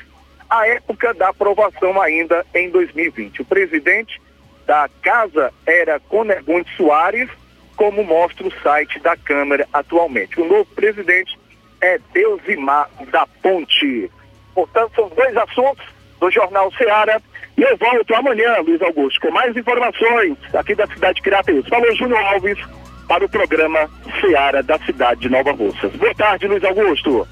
à 0.49 0.67
época 0.67 1.13
da 1.13 1.29
aprovação 1.29 2.01
ainda 2.01 2.45
em 2.53 2.69
2020. 2.69 3.41
O 3.41 3.45
presidente 3.45 4.21
da 4.65 4.89
casa 5.01 5.53
era 5.65 5.99
Conegunde 5.99 6.69
Soares, 6.75 7.29
como 7.75 8.03
mostra 8.03 8.47
o 8.47 8.51
site 8.61 8.99
da 8.99 9.15
Câmara 9.15 9.67
atualmente. 9.71 10.41
O 10.41 10.45
novo 10.45 10.65
presidente 10.75 11.37
é 11.81 11.99
Deusimar 12.13 12.89
da 13.11 13.25
Ponte. 13.41 14.11
Portanto, 14.53 14.91
são 14.95 15.09
dois 15.09 15.37
assuntos 15.37 15.85
do 16.19 16.31
Jornal 16.31 16.71
Ceará. 16.73 17.21
E 17.55 17.61
eu 17.61 17.77
volto 17.77 18.13
amanhã, 18.15 18.57
Luiz 18.59 18.81
Augusto, 18.81 19.21
com 19.21 19.31
mais 19.31 19.55
informações 19.55 20.37
aqui 20.53 20.75
da 20.75 20.87
cidade 20.87 21.15
de 21.15 21.21
Crateus. 21.21 21.67
Falou 21.67 21.95
Júnior 21.95 22.19
Alves 22.25 22.59
para 23.07 23.25
o 23.25 23.29
programa 23.29 23.89
Ceará 24.19 24.61
da 24.61 24.77
cidade 24.79 25.21
de 25.21 25.29
Nova 25.29 25.51
Russas. 25.51 25.91
Boa 25.93 26.13
tarde, 26.13 26.47
Luiz 26.47 26.63
Augusto. 26.63 27.27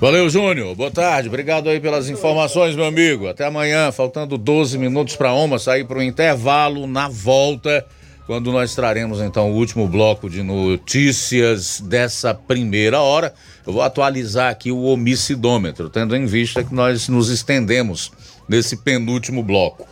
Valeu, 0.00 0.30
Júnior. 0.30 0.74
Boa 0.74 0.90
tarde. 0.90 1.28
Obrigado 1.28 1.68
aí 1.68 1.78
pelas 1.78 2.08
informações, 2.08 2.74
meu 2.74 2.86
amigo. 2.86 3.28
Até 3.28 3.44
amanhã, 3.44 3.92
faltando 3.92 4.38
12 4.38 4.78
minutos 4.78 5.14
para 5.14 5.28
a 5.28 5.34
Oma 5.34 5.58
sair 5.58 5.84
para 5.84 5.98
o 5.98 6.02
intervalo 6.02 6.86
na 6.86 7.06
volta, 7.06 7.84
quando 8.26 8.50
nós 8.50 8.74
traremos 8.74 9.20
então 9.20 9.50
o 9.50 9.54
último 9.54 9.86
bloco 9.86 10.30
de 10.30 10.42
notícias 10.42 11.80
dessa 11.80 12.32
primeira 12.32 13.00
hora. 13.00 13.34
Eu 13.66 13.74
vou 13.74 13.82
atualizar 13.82 14.50
aqui 14.50 14.72
o 14.72 14.84
homicidômetro, 14.84 15.90
tendo 15.90 16.16
em 16.16 16.24
vista 16.24 16.64
que 16.64 16.74
nós 16.74 17.06
nos 17.06 17.28
estendemos 17.28 18.10
nesse 18.48 18.78
penúltimo 18.78 19.42
bloco. 19.42 19.86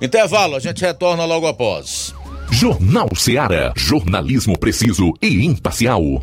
Intervalo, 0.00 0.54
a 0.54 0.60
gente 0.60 0.82
retorna 0.82 1.24
logo 1.24 1.48
após. 1.48 2.14
Jornal 2.48 3.08
Ceará, 3.16 3.72
jornalismo 3.76 4.56
preciso 4.56 5.12
e 5.20 5.44
imparcial. 5.44 6.22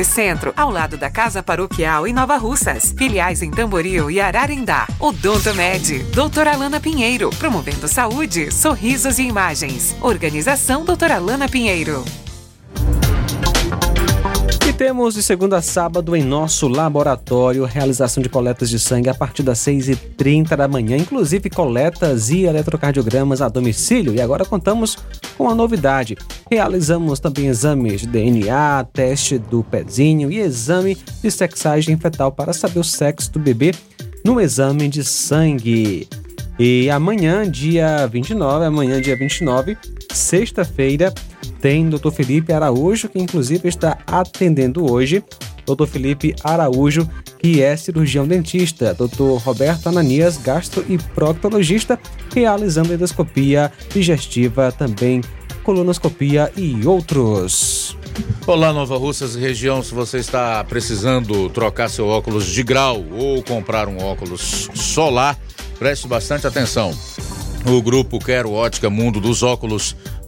Centro, 0.03 0.53
ao 0.55 0.69
lado 0.69 0.97
da 0.97 1.09
Casa 1.09 1.43
Paroquial 1.43 2.07
em 2.07 2.13
Nova 2.13 2.37
Russas. 2.37 2.93
Filiais 2.97 3.41
em 3.41 3.51
Tamboril 3.51 4.09
e 4.09 4.19
Ararindá. 4.19 4.87
Odonto 4.99 5.53
Med, 5.53 6.03
doutora 6.13 6.53
Alana 6.53 6.79
Pinheiro, 6.79 7.29
promovendo 7.31 7.87
saúde, 7.87 8.51
sorrisos 8.51 9.19
e 9.19 9.23
imagens. 9.23 9.95
Organização 10.01 10.83
doutora 10.85 11.15
Alana 11.15 11.47
Pinheiro. 11.47 12.03
Temos 14.81 15.13
de 15.13 15.21
segunda 15.21 15.57
a 15.57 15.61
sábado 15.61 16.15
em 16.15 16.23
nosso 16.23 16.67
laboratório 16.67 17.63
realização 17.65 18.23
de 18.23 18.27
coletas 18.27 18.67
de 18.67 18.79
sangue 18.79 19.09
a 19.09 19.13
partir 19.13 19.43
das 19.43 19.59
6h30 19.59 20.55
da 20.55 20.67
manhã, 20.67 20.97
inclusive 20.97 21.51
coletas 21.51 22.31
e 22.31 22.45
eletrocardiogramas 22.45 23.43
a 23.43 23.47
domicílio. 23.47 24.11
E 24.15 24.19
agora 24.19 24.43
contamos 24.43 24.97
com 25.41 25.49
a 25.49 25.55
novidade. 25.55 26.15
Realizamos 26.51 27.19
também 27.19 27.47
exames 27.47 28.01
de 28.01 28.07
DNA, 28.07 28.85
teste 28.93 29.39
do 29.39 29.63
pezinho 29.63 30.31
e 30.31 30.37
exame 30.37 30.95
de 30.95 31.31
sexagem 31.31 31.97
fetal 31.97 32.31
para 32.31 32.53
saber 32.53 32.79
o 32.79 32.83
sexo 32.83 33.31
do 33.31 33.39
bebê 33.39 33.71
no 34.23 34.39
exame 34.39 34.87
de 34.87 35.03
sangue. 35.03 36.07
E 36.59 36.91
amanhã, 36.91 37.49
dia 37.49 38.05
29, 38.05 38.65
amanhã, 38.65 39.01
dia 39.01 39.15
29, 39.15 39.75
sexta-feira, 40.13 41.11
tem 41.59 41.89
Dr. 41.89 42.11
Felipe 42.11 42.53
Araújo, 42.53 43.09
que 43.09 43.17
inclusive 43.17 43.67
está 43.67 43.97
atendendo 44.05 44.91
hoje. 44.91 45.23
Dr. 45.65 45.87
Felipe 45.87 46.35
Araújo, 46.43 47.09
que 47.41 47.63
é 47.63 47.75
cirurgião 47.75 48.27
dentista. 48.27 48.93
Dr. 48.93 49.43
Roberto 49.43 49.87
Ananias, 49.87 50.37
gastro 50.37 50.85
e 50.87 50.97
proctologista, 50.97 51.99
realizando 52.33 52.93
endoscopia 52.93 53.71
digestiva, 53.89 54.71
também 54.71 55.21
colonoscopia 55.63 56.51
e 56.55 56.85
outros. 56.85 57.97
Olá, 58.45 58.71
Nova 58.71 58.95
Russas 58.97 59.35
região. 59.35 59.81
Se 59.81 59.93
você 59.93 60.19
está 60.19 60.63
precisando 60.63 61.49
trocar 61.49 61.89
seu 61.89 62.07
óculos 62.07 62.45
de 62.45 62.61
grau 62.61 63.03
ou 63.11 63.41
comprar 63.41 63.87
um 63.87 64.03
óculos 64.03 64.69
solar, 64.75 65.35
preste 65.79 66.07
bastante 66.07 66.45
atenção. 66.45 66.95
O 67.65 67.81
grupo 67.81 68.19
Quero 68.19 68.51
Ótica 68.51 68.89
Mundo 68.89 69.19
dos 69.19 69.41
Óculos 69.43 69.95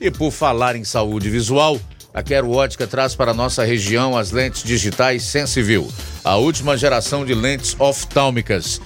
E 0.00 0.10
por 0.10 0.30
falar 0.30 0.76
em 0.76 0.84
saúde 0.84 1.30
visual, 1.30 1.80
a 2.12 2.22
Quero 2.22 2.50
Ótica 2.50 2.86
traz 2.86 3.14
para 3.14 3.32
nossa 3.32 3.64
região 3.64 4.16
as 4.16 4.30
lentes 4.30 4.62
digitais 4.62 5.22
Sensivil, 5.22 5.88
a 6.24 6.36
última 6.36 6.76
geração 6.76 7.24
de 7.24 7.34
lentes 7.34 7.74
oftálmicas. 7.78 8.80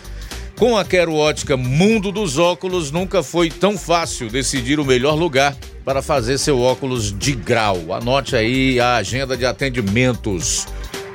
Com 0.58 0.76
a 0.76 0.84
Quero 0.84 1.14
Ótica 1.14 1.56
Mundo 1.56 2.12
dos 2.12 2.38
Óculos, 2.38 2.90
nunca 2.90 3.22
foi 3.22 3.48
tão 3.50 3.78
fácil 3.78 4.28
decidir 4.28 4.78
o 4.78 4.84
melhor 4.84 5.14
lugar 5.14 5.56
para 5.84 6.02
fazer 6.02 6.38
seu 6.38 6.60
óculos 6.60 7.16
de 7.16 7.32
grau. 7.32 7.94
Anote 7.94 8.36
aí 8.36 8.78
a 8.78 8.96
agenda 8.96 9.36
de 9.36 9.46
atendimentos. 9.46 10.66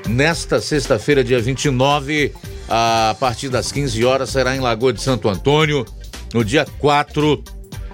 Nesta 0.08 0.60
sexta-feira, 0.60 1.24
dia 1.24 1.40
29, 1.40 2.34
a 2.68 3.16
partir 3.20 3.50
das 3.50 3.72
15 3.72 4.04
horas, 4.04 4.30
será 4.32 4.56
em 4.56 4.60
Lagoa 4.60 4.92
de 4.92 5.02
Santo 5.02 5.30
Antônio. 5.30 5.86
No 6.34 6.44
dia 6.44 6.66
4, 6.80 7.44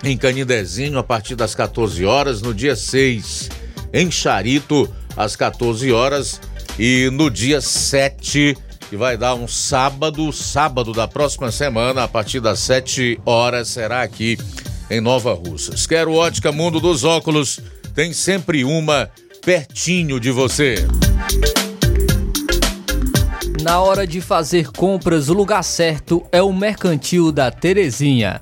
em 0.03 0.17
Canidezinho, 0.17 0.97
a 0.97 1.03
partir 1.03 1.35
das 1.35 1.53
14 1.55 2.05
horas. 2.05 2.41
No 2.41 2.53
dia 2.53 2.75
6, 2.75 3.49
em 3.93 4.09
Charito, 4.09 4.89
às 5.15 5.35
14 5.35 5.91
horas. 5.91 6.39
E 6.79 7.09
no 7.11 7.29
dia 7.29 7.61
7, 7.61 8.57
que 8.89 8.97
vai 8.97 9.17
dar 9.17 9.35
um 9.35 9.47
sábado, 9.47 10.31
sábado 10.31 10.93
da 10.93 11.07
próxima 11.07 11.51
semana, 11.51 12.03
a 12.03 12.07
partir 12.07 12.39
das 12.39 12.59
7 12.59 13.19
horas, 13.25 13.67
será 13.67 14.01
aqui 14.01 14.37
em 14.89 14.99
Nova 14.99 15.33
Russas. 15.33 15.85
Quero 15.85 16.13
ótica 16.13 16.51
Mundo 16.51 16.79
dos 16.79 17.03
Óculos, 17.03 17.59
tem 17.93 18.13
sempre 18.13 18.63
uma 18.63 19.09
pertinho 19.43 20.19
de 20.19 20.31
você. 20.31 20.75
Na 23.61 23.79
hora 23.79 24.07
de 24.07 24.19
fazer 24.19 24.71
compras, 24.71 25.29
o 25.29 25.33
lugar 25.33 25.63
certo 25.63 26.25
é 26.31 26.41
o 26.41 26.51
Mercantil 26.51 27.31
da 27.31 27.51
Terezinha. 27.51 28.41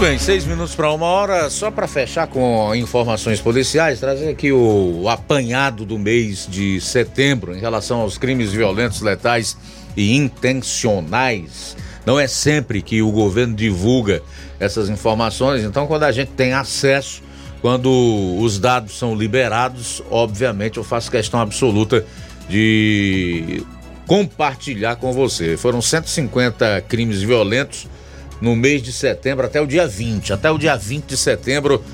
Muito 0.00 0.08
bem, 0.12 0.18
seis 0.18 0.46
minutos 0.46 0.74
para 0.74 0.90
uma 0.90 1.04
hora. 1.04 1.50
Só 1.50 1.70
para 1.70 1.86
fechar 1.86 2.26
com 2.26 2.74
informações 2.74 3.38
policiais, 3.38 4.00
trazer 4.00 4.30
aqui 4.30 4.50
o 4.50 5.06
apanhado 5.10 5.84
do 5.84 5.98
mês 5.98 6.48
de 6.48 6.80
setembro 6.80 7.54
em 7.54 7.60
relação 7.60 8.00
aos 8.00 8.16
crimes 8.16 8.50
violentos, 8.50 9.02
letais 9.02 9.58
e 9.94 10.16
intencionais. 10.16 11.76
Não 12.06 12.18
é 12.18 12.26
sempre 12.26 12.80
que 12.80 13.02
o 13.02 13.10
governo 13.10 13.54
divulga 13.54 14.22
essas 14.58 14.88
informações, 14.88 15.64
então, 15.64 15.86
quando 15.86 16.04
a 16.04 16.12
gente 16.12 16.30
tem 16.30 16.54
acesso, 16.54 17.22
quando 17.60 17.90
os 18.40 18.58
dados 18.58 18.98
são 18.98 19.14
liberados, 19.14 20.02
obviamente 20.10 20.78
eu 20.78 20.82
faço 20.82 21.10
questão 21.10 21.38
absoluta 21.38 22.06
de 22.48 23.62
compartilhar 24.06 24.96
com 24.96 25.12
você. 25.12 25.58
Foram 25.58 25.82
150 25.82 26.80
crimes 26.88 27.20
violentos 27.20 27.86
no 28.40 28.56
mês 28.56 28.82
de 28.82 28.92
setembro 28.92 29.46
até 29.46 29.60
o 29.60 29.66
dia 29.66 29.86
20. 29.86 30.32
Até 30.32 30.50
o 30.50 30.58
dia 30.58 30.76
20 30.76 31.04
de 31.04 31.16
setembro, 31.16 31.84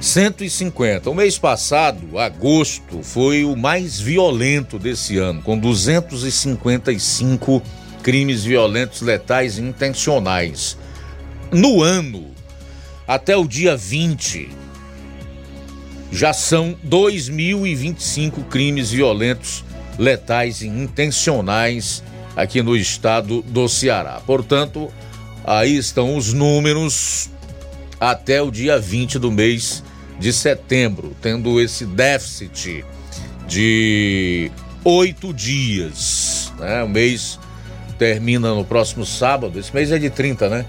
150. 0.00 1.10
O 1.10 1.14
mês 1.14 1.38
passado, 1.38 2.18
agosto, 2.18 3.02
foi 3.02 3.44
o 3.44 3.54
mais 3.54 4.00
violento 4.00 4.78
desse 4.78 5.18
ano, 5.18 5.42
com 5.42 5.58
255 5.58 7.62
crimes 8.02 8.42
violentos, 8.42 9.00
letais 9.00 9.58
e 9.58 9.62
intencionais. 9.62 10.76
No 11.52 11.82
ano, 11.82 12.32
até 13.06 13.36
o 13.36 13.46
dia 13.46 13.76
20, 13.76 14.48
já 16.10 16.32
são 16.32 16.74
2.025 16.84 18.44
crimes 18.48 18.90
violentos, 18.90 19.64
letais 19.98 20.62
e 20.62 20.66
intencionais 20.66 22.02
aqui 22.34 22.62
no 22.62 22.76
estado 22.76 23.42
do 23.42 23.68
Ceará. 23.68 24.20
Portanto, 24.26 24.90
Aí 25.44 25.76
estão 25.76 26.16
os 26.16 26.32
números 26.32 27.30
até 27.98 28.40
o 28.40 28.50
dia 28.50 28.78
20 28.78 29.18
do 29.18 29.30
mês 29.30 29.82
de 30.18 30.32
setembro, 30.32 31.16
tendo 31.20 31.60
esse 31.60 31.84
déficit 31.84 32.84
de 33.46 34.50
oito 34.84 35.32
dias. 35.32 36.52
Né? 36.58 36.82
O 36.82 36.88
mês 36.88 37.38
termina 37.98 38.54
no 38.54 38.64
próximo 38.64 39.04
sábado. 39.04 39.58
Esse 39.58 39.74
mês 39.74 39.90
é 39.92 39.98
de 39.98 40.10
30, 40.10 40.48
né? 40.48 40.66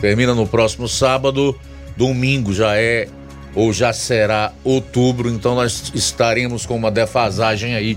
Termina 0.00 0.34
no 0.34 0.46
próximo 0.46 0.88
sábado. 0.88 1.58
Domingo 1.96 2.52
já 2.52 2.76
é 2.76 3.08
ou 3.54 3.72
já 3.72 3.92
será 3.92 4.52
outubro, 4.64 5.30
então 5.30 5.54
nós 5.54 5.92
estaremos 5.94 6.66
com 6.66 6.74
uma 6.74 6.90
defasagem 6.90 7.76
aí 7.76 7.96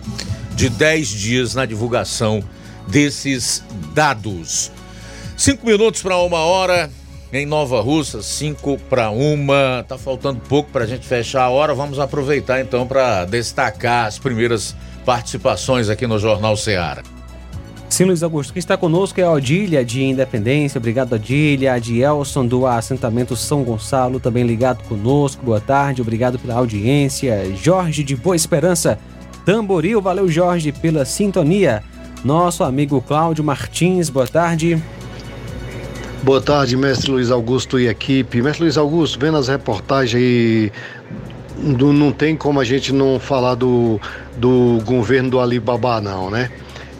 de 0.55 0.69
10 0.69 1.07
dias 1.07 1.55
na 1.55 1.65
divulgação 1.65 2.43
desses 2.88 3.63
dados. 3.93 4.71
Cinco 5.38 5.67
minutos 5.67 6.01
para 6.01 6.17
uma 6.17 6.39
hora 6.39 6.89
em 7.31 7.45
Nova 7.45 7.79
Russa, 7.79 8.23
cinco 8.23 8.75
para 8.89 9.11
uma. 9.11 9.85
Tá 9.88 9.95
faltando 9.95 10.41
pouco 10.49 10.71
para 10.71 10.83
a 10.83 10.88
gente 10.88 11.05
fechar 11.05 11.43
a 11.43 11.49
hora. 11.49 11.75
Vamos 11.75 11.99
aproveitar 11.99 12.59
então 12.59 12.88
para 12.88 13.23
destacar 13.23 14.07
as 14.07 14.17
primeiras 14.17 14.75
participações 15.05 15.89
aqui 15.89 16.07
no 16.07 16.17
Jornal 16.17 16.57
Ceará. 16.57 17.03
Sim, 17.88 18.05
Luiz 18.05 18.23
Augusto. 18.23 18.51
Quem 18.51 18.59
está 18.59 18.75
conosco 18.75 19.21
é 19.21 19.23
a 19.23 19.31
Odília 19.31 19.85
de 19.85 20.03
Independência. 20.03 20.79
Obrigado, 20.79 21.13
Odília. 21.13 21.73
A 21.73 21.79
Dielson 21.79 22.47
do 22.47 22.65
assentamento 22.65 23.35
São 23.35 23.63
Gonçalo, 23.63 24.19
também 24.19 24.43
ligado 24.43 24.83
conosco. 24.85 25.45
Boa 25.45 25.61
tarde, 25.61 26.01
obrigado 26.01 26.39
pela 26.39 26.55
audiência. 26.55 27.55
Jorge 27.55 28.03
de 28.03 28.15
Boa 28.15 28.35
Esperança, 28.35 28.97
Tamboril. 29.45 30.01
Valeu, 30.01 30.27
Jorge, 30.27 30.71
pela 30.71 31.05
sintonia. 31.05 31.83
Nosso 32.25 32.63
amigo 32.63 32.99
Cláudio 33.01 33.43
Martins, 33.43 34.09
boa 34.09 34.27
tarde. 34.27 34.81
Boa 36.24 36.41
tarde, 36.41 36.76
mestre 36.76 37.11
Luiz 37.11 37.30
Augusto 37.32 37.80
e 37.80 37.88
equipe. 37.88 38.41
Mestre 38.41 38.63
Luiz 38.63 38.78
Augusto, 38.78 39.20
vendo 39.20 39.38
as 39.38 39.47
reportagens 39.47 40.15
aí, 40.15 40.72
do, 41.57 41.93
não 41.93 42.11
tem 42.11 42.36
como 42.36 42.59
a 42.59 42.63
gente 42.63 42.91
não 42.91 43.20
falar 43.20 43.55
do, 43.55 43.99
do 44.36 44.80
governo 44.84 45.30
do 45.30 45.39
Alibaba, 45.39 46.01
não, 46.01 46.30
né? 46.30 46.49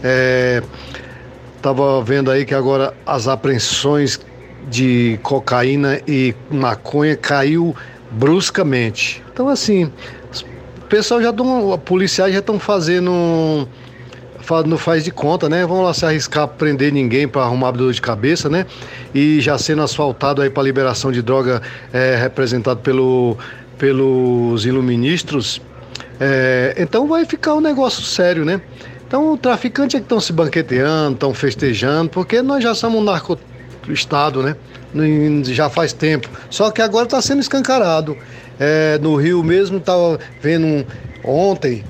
É, 0.04 0.62
tava 1.62 2.02
vendo 2.04 2.30
aí 2.30 2.46
que 2.46 2.54
agora 2.54 2.94
as 3.06 3.28
apreensões 3.28 4.20
de 4.70 5.20
cocaína 5.24 6.00
e 6.08 6.36
maconha 6.50 7.16
caiu 7.16 7.76
bruscamente. 8.12 9.24
Então, 9.34 9.50
assim, 9.50 9.92
o 10.78 10.86
pessoal 10.88 11.22
já 11.22 11.32
estão, 11.32 11.78
policiais 11.80 12.34
já 12.34 12.40
estão 12.40 12.60
fazendo 12.60 13.68
não 14.66 14.78
faz 14.78 15.04
de 15.04 15.12
conta, 15.12 15.50
né? 15.50 15.66
Vamos 15.66 15.84
lá 15.84 15.94
se 15.94 16.06
arriscar 16.06 16.48
prender 16.48 16.92
ninguém 16.92 17.28
para 17.28 17.42
arrumar 17.42 17.72
dor 17.72 17.92
de 17.94 18.02
cabeça, 18.02 18.50
né? 18.50 18.66
E 19.14 19.42
já 19.42 19.58
sendo 19.58 19.82
asfaltado 19.82 20.42
aí 20.42 20.50
para 20.50 20.64
liberação 20.64 21.12
de 21.12 21.22
droga 21.22 21.62
é, 21.92 22.16
representado 22.16 22.80
pelo, 22.80 23.38
pelos 23.78 24.66
iluministros, 24.66 25.62
é, 26.20 26.76
então 26.78 27.08
vai 27.08 27.26
ficar 27.26 27.54
um 27.54 27.62
negócio 27.62 28.02
sério, 28.04 28.46
né? 28.46 28.62
Então 29.08 29.32
o 29.32 29.38
traficante 29.38 29.96
é 29.96 30.00
que 30.00 30.06
estão 30.06 30.20
se 30.20 30.34
banqueteando, 30.34 31.14
estão 31.14 31.34
festejando, 31.34 32.10
porque 32.10 32.42
nós 32.42 32.64
já 32.64 32.76
somos 32.76 33.00
um 33.00 33.04
narco-estado, 33.04 34.44
né? 34.44 34.56
Já 35.44 35.70
faz 35.70 35.94
tempo. 35.94 36.30
Só 36.50 36.72
que 36.72 36.82
agora 36.82 37.06
está 37.06 37.22
sendo 37.22 37.40
escancarado. 37.40 38.18
É, 38.60 38.98
no 39.02 39.16
Rio 39.16 39.44
mesmo 39.44 39.78
estava 39.78 40.20
vendo 40.42 40.86
ontem 41.24 41.84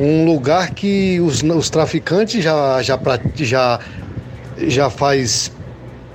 um 0.00 0.24
lugar 0.24 0.70
que 0.70 1.20
os, 1.20 1.42
os 1.42 1.68
traficantes 1.68 2.42
já, 2.42 2.80
já, 2.82 2.98
já, 3.36 3.80
já 4.56 4.88
faz 4.88 5.52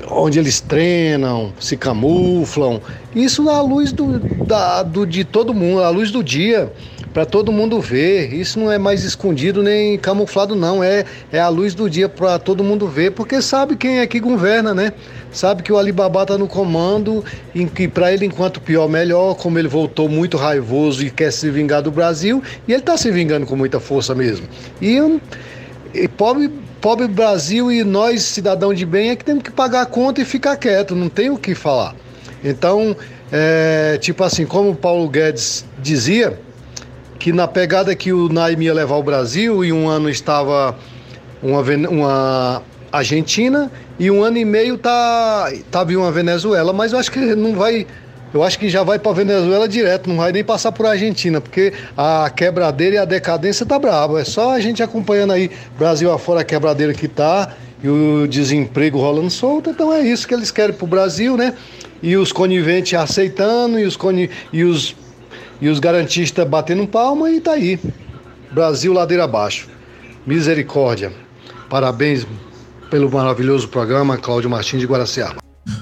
onde 0.09 0.39
eles 0.39 0.59
treinam, 0.59 1.53
se 1.59 1.77
camuflam. 1.77 2.81
Isso 3.15 3.47
à 3.47 3.61
luz 3.61 3.91
do, 3.91 4.19
da, 4.19 4.81
do, 4.81 5.05
de 5.05 5.23
todo 5.23 5.53
mundo, 5.53 5.83
à 5.83 5.89
luz 5.89 6.09
do 6.09 6.23
dia, 6.23 6.73
para 7.15 7.25
todo 7.25 7.49
mundo 7.49 7.79
ver. 7.79 8.33
Isso 8.33 8.59
não 8.59 8.69
é 8.69 8.77
mais 8.77 9.05
escondido 9.05 9.63
nem 9.63 9.97
camuflado, 9.97 10.53
não. 10.53 10.83
É, 10.83 11.05
é 11.31 11.39
a 11.39 11.47
luz 11.47 11.73
do 11.73 11.89
dia 11.89 12.09
para 12.09 12.37
todo 12.37 12.61
mundo 12.61 12.89
ver, 12.89 13.11
porque 13.11 13.41
sabe 13.41 13.77
quem 13.77 13.99
é 13.99 14.05
que 14.05 14.19
governa, 14.19 14.73
né? 14.73 14.91
Sabe 15.31 15.63
que 15.63 15.71
o 15.71 15.77
Alibaba 15.77 16.23
está 16.23 16.37
no 16.37 16.45
comando, 16.45 17.23
e 17.53 17.65
que 17.67 17.87
para 17.87 18.11
ele, 18.11 18.25
enquanto 18.25 18.59
pior, 18.59 18.89
melhor, 18.89 19.35
como 19.35 19.57
ele 19.57 19.69
voltou 19.69 20.09
muito 20.09 20.35
raivoso 20.35 21.05
e 21.05 21.09
quer 21.09 21.31
se 21.31 21.49
vingar 21.49 21.81
do 21.81 21.89
Brasil, 21.89 22.43
e 22.67 22.73
ele 22.73 22.81
está 22.81 22.97
se 22.97 23.09
vingando 23.09 23.45
com 23.45 23.55
muita 23.55 23.79
força 23.79 24.13
mesmo. 24.13 24.45
E, 24.81 24.99
e 25.93 26.09
pobre 26.09 26.51
pobre 26.81 27.07
Brasil 27.07 27.71
e 27.71 27.83
nós, 27.83 28.23
cidadão 28.23 28.73
de 28.73 28.85
bem, 28.85 29.11
é 29.11 29.15
que 29.15 29.23
temos 29.23 29.41
que 29.41 29.51
pagar 29.51 29.83
a 29.83 29.85
conta 29.85 30.21
e 30.21 30.25
ficar 30.25 30.57
quieto, 30.57 30.93
não 30.93 31.07
tem 31.07 31.29
o 31.29 31.37
que 31.37 31.55
falar. 31.55 31.95
Então, 32.43 32.95
é, 33.31 33.97
tipo 34.01 34.21
assim, 34.23 34.45
como 34.45 34.71
o 34.71 34.75
Paulo 34.75 35.09
Guedes 35.09 35.65
dizia, 35.81 36.37
que 37.25 37.33
na 37.33 37.47
pegada 37.47 37.95
que 37.95 38.13
o 38.13 38.29
Naim 38.29 38.61
ia 38.61 38.71
levar 38.71 38.97
o 38.97 39.01
Brasil, 39.01 39.65
e 39.65 39.73
um 39.73 39.89
ano 39.89 40.11
estava 40.11 40.77
uma, 41.41 41.61
uma 41.89 42.61
Argentina, 42.91 43.71
e 43.97 44.11
um 44.11 44.23
ano 44.23 44.37
e 44.37 44.45
meio 44.45 44.77
tá, 44.77 45.49
estava 45.51 45.91
em 45.91 45.95
uma 45.95 46.11
Venezuela, 46.11 46.71
mas 46.71 46.93
eu 46.93 46.99
acho 46.99 47.11
que 47.11 47.19
não 47.33 47.55
vai 47.55 47.87
eu 48.31 48.43
acho 48.43 48.59
que 48.59 48.69
já 48.69 48.83
vai 48.83 48.99
para 48.99 49.11
Venezuela 49.11 49.67
direto, 49.67 50.07
não 50.07 50.17
vai 50.17 50.31
nem 50.31 50.43
passar 50.43 50.71
por 50.71 50.85
Argentina, 50.85 51.41
porque 51.41 51.73
a 51.97 52.29
quebradeira 52.29 52.95
e 52.97 52.99
a 52.99 53.05
decadência 53.05 53.65
tá 53.65 53.79
brava. 53.79 54.21
É 54.21 54.23
só 54.23 54.51
a 54.51 54.59
gente 54.59 54.83
acompanhando 54.83 55.33
aí 55.33 55.49
Brasil 55.79 56.11
afora 56.11 56.41
a 56.41 56.43
quebradeira 56.43 56.93
que 56.93 57.07
tá 57.07 57.55
e 57.83 57.89
o 57.89 58.27
desemprego 58.27 58.99
rolando 58.99 59.31
solto. 59.31 59.71
Então 59.71 59.91
é 59.91 60.01
isso 60.01 60.27
que 60.27 60.33
eles 60.33 60.51
querem 60.51 60.75
pro 60.75 60.85
Brasil, 60.85 61.35
né? 61.37 61.55
E 62.03 62.17
os 62.17 62.31
coniventes 62.31 62.93
aceitando 62.93 63.79
e 63.79 63.85
os, 63.85 63.95
coni 63.95 64.29
e 64.51 64.63
os, 64.63 64.93
e 65.61 65.69
os 65.69 65.79
garantistas 65.79 66.47
batendo 66.47 66.87
palma 66.87 67.29
e 67.29 67.41
tá 67.41 67.53
aí. 67.53 67.79
Brasil 68.51 68.93
ladeira 68.93 69.23
abaixo. 69.23 69.67
Misericórdia. 70.25 71.11
Parabéns 71.69 72.25
pelo 72.89 73.11
maravilhoso 73.11 73.67
programa, 73.67 74.17
Cláudio 74.17 74.49
Martins 74.49 74.79
de 74.79 74.87
Guaraciaba. 74.87 75.37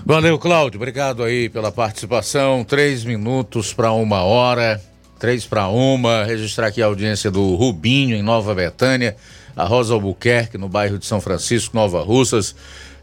Valeu, 0.06 0.40
Cláudio. 0.40 0.78
Obrigado 0.78 1.24
aí 1.24 1.50
pela 1.50 1.72
participação. 1.72 2.64
Três 2.64 3.04
minutos 3.04 3.74
para 3.74 3.92
uma 3.92 4.22
hora. 4.24 4.82
Três 5.20 5.46
para 5.46 5.68
uma. 5.68 6.24
Registrar 6.24 6.68
aqui 6.68 6.82
a 6.82 6.88
audiência 6.88 7.30
do 7.32 7.56
Rubinho, 7.56 8.16
em 8.16 8.22
Nova 8.22 8.54
Betânia. 8.54 9.16
A 9.56 9.66
Rosa 9.66 9.94
Albuquerque, 9.94 10.58
no 10.58 10.68
bairro 10.68 10.98
de 10.98 11.06
São 11.06 11.22
Francisco, 11.22 11.76
Nova 11.76 12.02
Russas. 12.02 12.56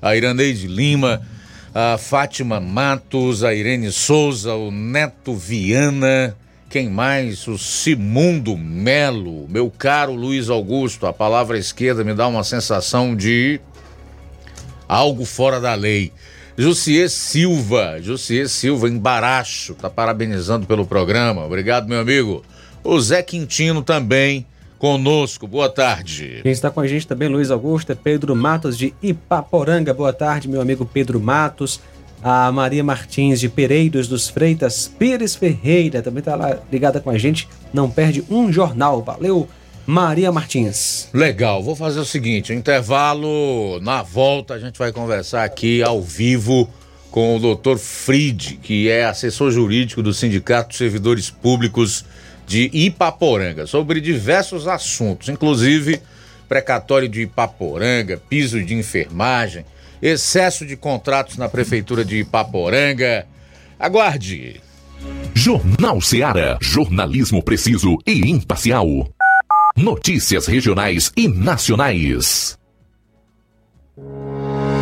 A 0.02 0.16
Iraneide 0.16 0.66
Lima. 0.66 1.22
A 1.74 1.96
Fátima 1.96 2.60
Matos. 2.60 3.44
A 3.44 3.54
Irene 3.54 3.92
Souza. 3.92 4.54
O 4.54 4.70
Neto 4.70 5.34
Viana. 5.34 6.36
Quem 6.70 6.88
mais? 6.88 7.48
O 7.48 7.58
Simundo 7.58 8.56
Melo. 8.56 9.48
Meu 9.48 9.68
caro 9.76 10.14
Luiz 10.14 10.48
Augusto. 10.48 11.04
A 11.04 11.12
palavra 11.12 11.58
esquerda 11.58 12.04
me 12.04 12.14
dá 12.14 12.28
uma 12.28 12.44
sensação 12.44 13.16
de 13.16 13.60
algo 14.88 15.24
fora 15.24 15.60
da 15.60 15.74
lei. 15.74 16.12
Jussier 16.56 17.10
Silva, 17.10 17.98
Jussier 18.00 18.48
Silva, 18.48 18.88
em 18.88 18.96
Baracho, 18.96 19.74
tá 19.74 19.90
parabenizando 19.90 20.64
pelo 20.64 20.86
programa. 20.86 21.44
Obrigado, 21.44 21.88
meu 21.88 21.98
amigo. 21.98 22.44
O 22.84 23.00
Zé 23.00 23.20
Quintino 23.20 23.82
também 23.82 24.46
conosco. 24.78 25.48
Boa 25.48 25.68
tarde. 25.68 26.38
Quem 26.44 26.52
está 26.52 26.70
com 26.70 26.78
a 26.78 26.86
gente 26.86 27.04
também, 27.04 27.28
Luiz 27.28 27.50
Augusto, 27.50 27.90
é 27.90 27.96
Pedro 27.96 28.36
Matos 28.36 28.78
de 28.78 28.94
Ipaporanga. 29.02 29.92
Boa 29.92 30.12
tarde, 30.12 30.46
meu 30.46 30.60
amigo 30.60 30.86
Pedro 30.86 31.18
Matos. 31.18 31.80
A 32.22 32.52
Maria 32.52 32.84
Martins 32.84 33.40
de 33.40 33.48
Pereiros 33.48 34.06
dos 34.06 34.28
Freitas, 34.28 34.86
Pires 34.86 35.34
Ferreira, 35.34 36.02
também 36.02 36.18
está 36.18 36.36
lá 36.36 36.58
ligada 36.70 37.00
com 37.00 37.10
a 37.10 37.16
gente. 37.16 37.48
Não 37.72 37.90
perde 37.90 38.22
um 38.28 38.52
jornal. 38.52 39.02
Valeu, 39.02 39.48
Maria 39.86 40.30
Martins. 40.30 41.08
Legal, 41.14 41.62
vou 41.62 41.74
fazer 41.74 41.98
o 41.98 42.04
seguinte: 42.04 42.52
intervalo, 42.52 43.80
na 43.80 44.02
volta 44.02 44.54
a 44.54 44.58
gente 44.58 44.78
vai 44.78 44.92
conversar 44.92 45.44
aqui 45.44 45.82
ao 45.82 46.02
vivo 46.02 46.68
com 47.10 47.36
o 47.36 47.56
Dr. 47.56 47.76
Fried, 47.76 48.60
que 48.62 48.88
é 48.88 49.04
assessor 49.04 49.50
jurídico 49.50 50.02
do 50.02 50.14
Sindicato 50.14 50.70
de 50.70 50.76
Servidores 50.76 51.30
Públicos 51.30 52.04
de 52.46 52.70
Ipaporanga, 52.72 53.66
sobre 53.66 54.00
diversos 54.00 54.68
assuntos, 54.68 55.28
inclusive 55.28 56.00
precatório 56.48 57.08
de 57.08 57.22
Ipaporanga, 57.22 58.20
piso 58.28 58.62
de 58.62 58.74
enfermagem, 58.74 59.64
excesso 60.02 60.64
de 60.66 60.76
contratos 60.76 61.36
na 61.36 61.48
prefeitura 61.48 62.04
de 62.04 62.18
Ipaporanga. 62.18 63.26
Aguarde. 63.78 64.60
Jornal 65.34 66.00
Ceará, 66.00 66.58
jornalismo 66.60 67.42
preciso 67.42 67.96
e 68.06 68.28
imparcial. 68.30 68.86
Notícias 69.76 70.46
regionais 70.46 71.12
e 71.16 71.28
nacionais. 71.28 72.58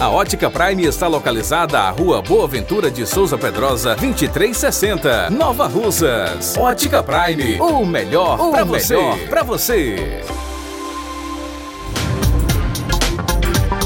A 0.00 0.10
Ótica 0.10 0.48
Prime 0.48 0.84
está 0.84 1.08
localizada 1.08 1.80
à 1.80 1.90
Rua 1.90 2.22
Boa 2.22 2.46
Ventura 2.46 2.88
de 2.88 3.04
Souza 3.04 3.36
Pedrosa, 3.36 3.96
2360, 3.96 5.28
Nova 5.30 5.66
Russas. 5.66 6.56
Ótica 6.56 7.02
Prime, 7.02 7.58
o 7.60 7.84
melhor 7.84 8.40
O 8.40 8.52
para 8.52 8.62
você. 8.62 8.94
melhor 8.94 9.18
Para 9.28 9.42
você. 9.42 10.22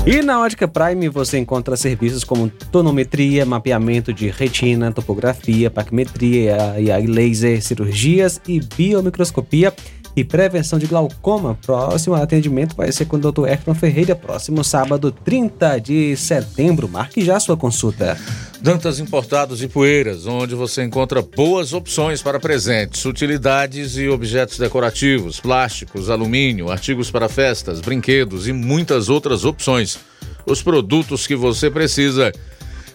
E 0.07 0.23
na 0.23 0.41
Ótica 0.41 0.69
Prime 0.69 1.09
você 1.09 1.39
encontra 1.39 1.77
serviços 1.77 2.25
como 2.25 2.51
tonometria, 2.71 3.47
mapeamento 3.47 4.13
de 4.13 4.29
retina, 4.29 4.93
topografia, 4.93 5.71
paquimetria 5.71 6.77
e 6.79 7.07
laser, 7.07 7.63
cirurgias 7.63 8.39
e 8.47 8.61
biomicroscopia 8.61 9.73
e 10.19 10.25
prevenção 10.25 10.79
de 10.79 10.87
glaucoma. 10.87 11.57
Próximo 11.65 12.17
atendimento 12.17 12.75
vai 12.75 12.91
ser 12.91 13.05
com 13.05 13.17
o 13.17 13.21
Dr. 13.21 13.47
Efron 13.49 13.75
Ferreira, 13.75 14.17
próximo 14.17 14.65
sábado, 14.65 15.13
30 15.13 15.79
de 15.79 16.17
setembro. 16.17 16.89
Marque 16.89 17.25
já 17.25 17.39
sua 17.39 17.57
consulta. 17.57 18.19
Dantas 18.61 18.99
Importados 18.99 19.63
e 19.63 19.69
Poeiras, 19.69 20.27
onde 20.27 20.57
você 20.57 20.83
encontra 20.83 21.23
boas 21.23 21.73
opções 21.73 22.21
para 22.21 22.41
presentes, 22.41 23.05
utilidades 23.05 23.97
e 23.97 24.09
objetos 24.09 24.59
decorativos, 24.59 25.39
plásticos, 25.39 26.11
alumínio, 26.11 26.69
artigos 26.69 27.11
para 27.11 27.29
festas, 27.29 27.81
brinquedos 27.81 28.49
e 28.49 28.53
muitas 28.53 29.09
outras 29.09 29.45
opções. 29.45 29.99
Os 30.45 30.61
produtos 30.61 31.27
que 31.27 31.37
você 31.37 31.71
precisa 31.71 32.33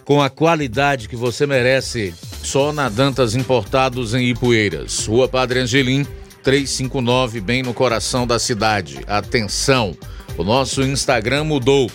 com 0.04 0.20
a 0.20 0.28
qualidade 0.28 1.08
que 1.08 1.16
você 1.16 1.46
merece, 1.46 2.12
só 2.42 2.70
na 2.70 2.90
Dantas 2.90 3.34
Importados 3.34 4.12
em 4.12 4.28
Ipueiras. 4.28 5.06
Rua 5.06 5.26
Padre 5.26 5.60
Angelim, 5.60 6.06
359, 6.44 7.40
bem 7.40 7.62
no 7.62 7.72
coração 7.72 8.26
da 8.26 8.38
cidade. 8.38 9.00
Atenção, 9.06 9.96
o 10.36 10.44
nosso 10.44 10.82
Instagram 10.82 11.44
mudou 11.44 11.90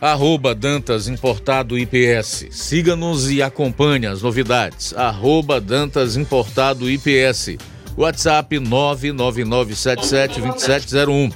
arroba 0.00 0.54
Dantas 0.54 1.08
Importado 1.08 1.76
IPS. 1.78 2.46
Siga-nos 2.50 3.30
e 3.30 3.42
acompanhe 3.42 4.06
as 4.06 4.22
novidades. 4.22 4.94
Arroba 4.94 5.60
Dantas 5.60 6.16
Importado 6.16 6.90
IPS. 6.90 7.58
WhatsApp 7.96 8.56
999772701. 8.56 11.32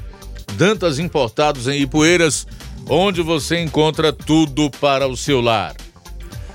Dantas 0.56 0.98
Importados 0.98 1.68
em 1.68 1.82
Ipueiras, 1.82 2.46
onde 2.88 3.22
você 3.22 3.60
encontra 3.60 4.12
tudo 4.12 4.68
para 4.70 5.06
o 5.06 5.16
seu 5.16 5.40
lar. 5.40 5.76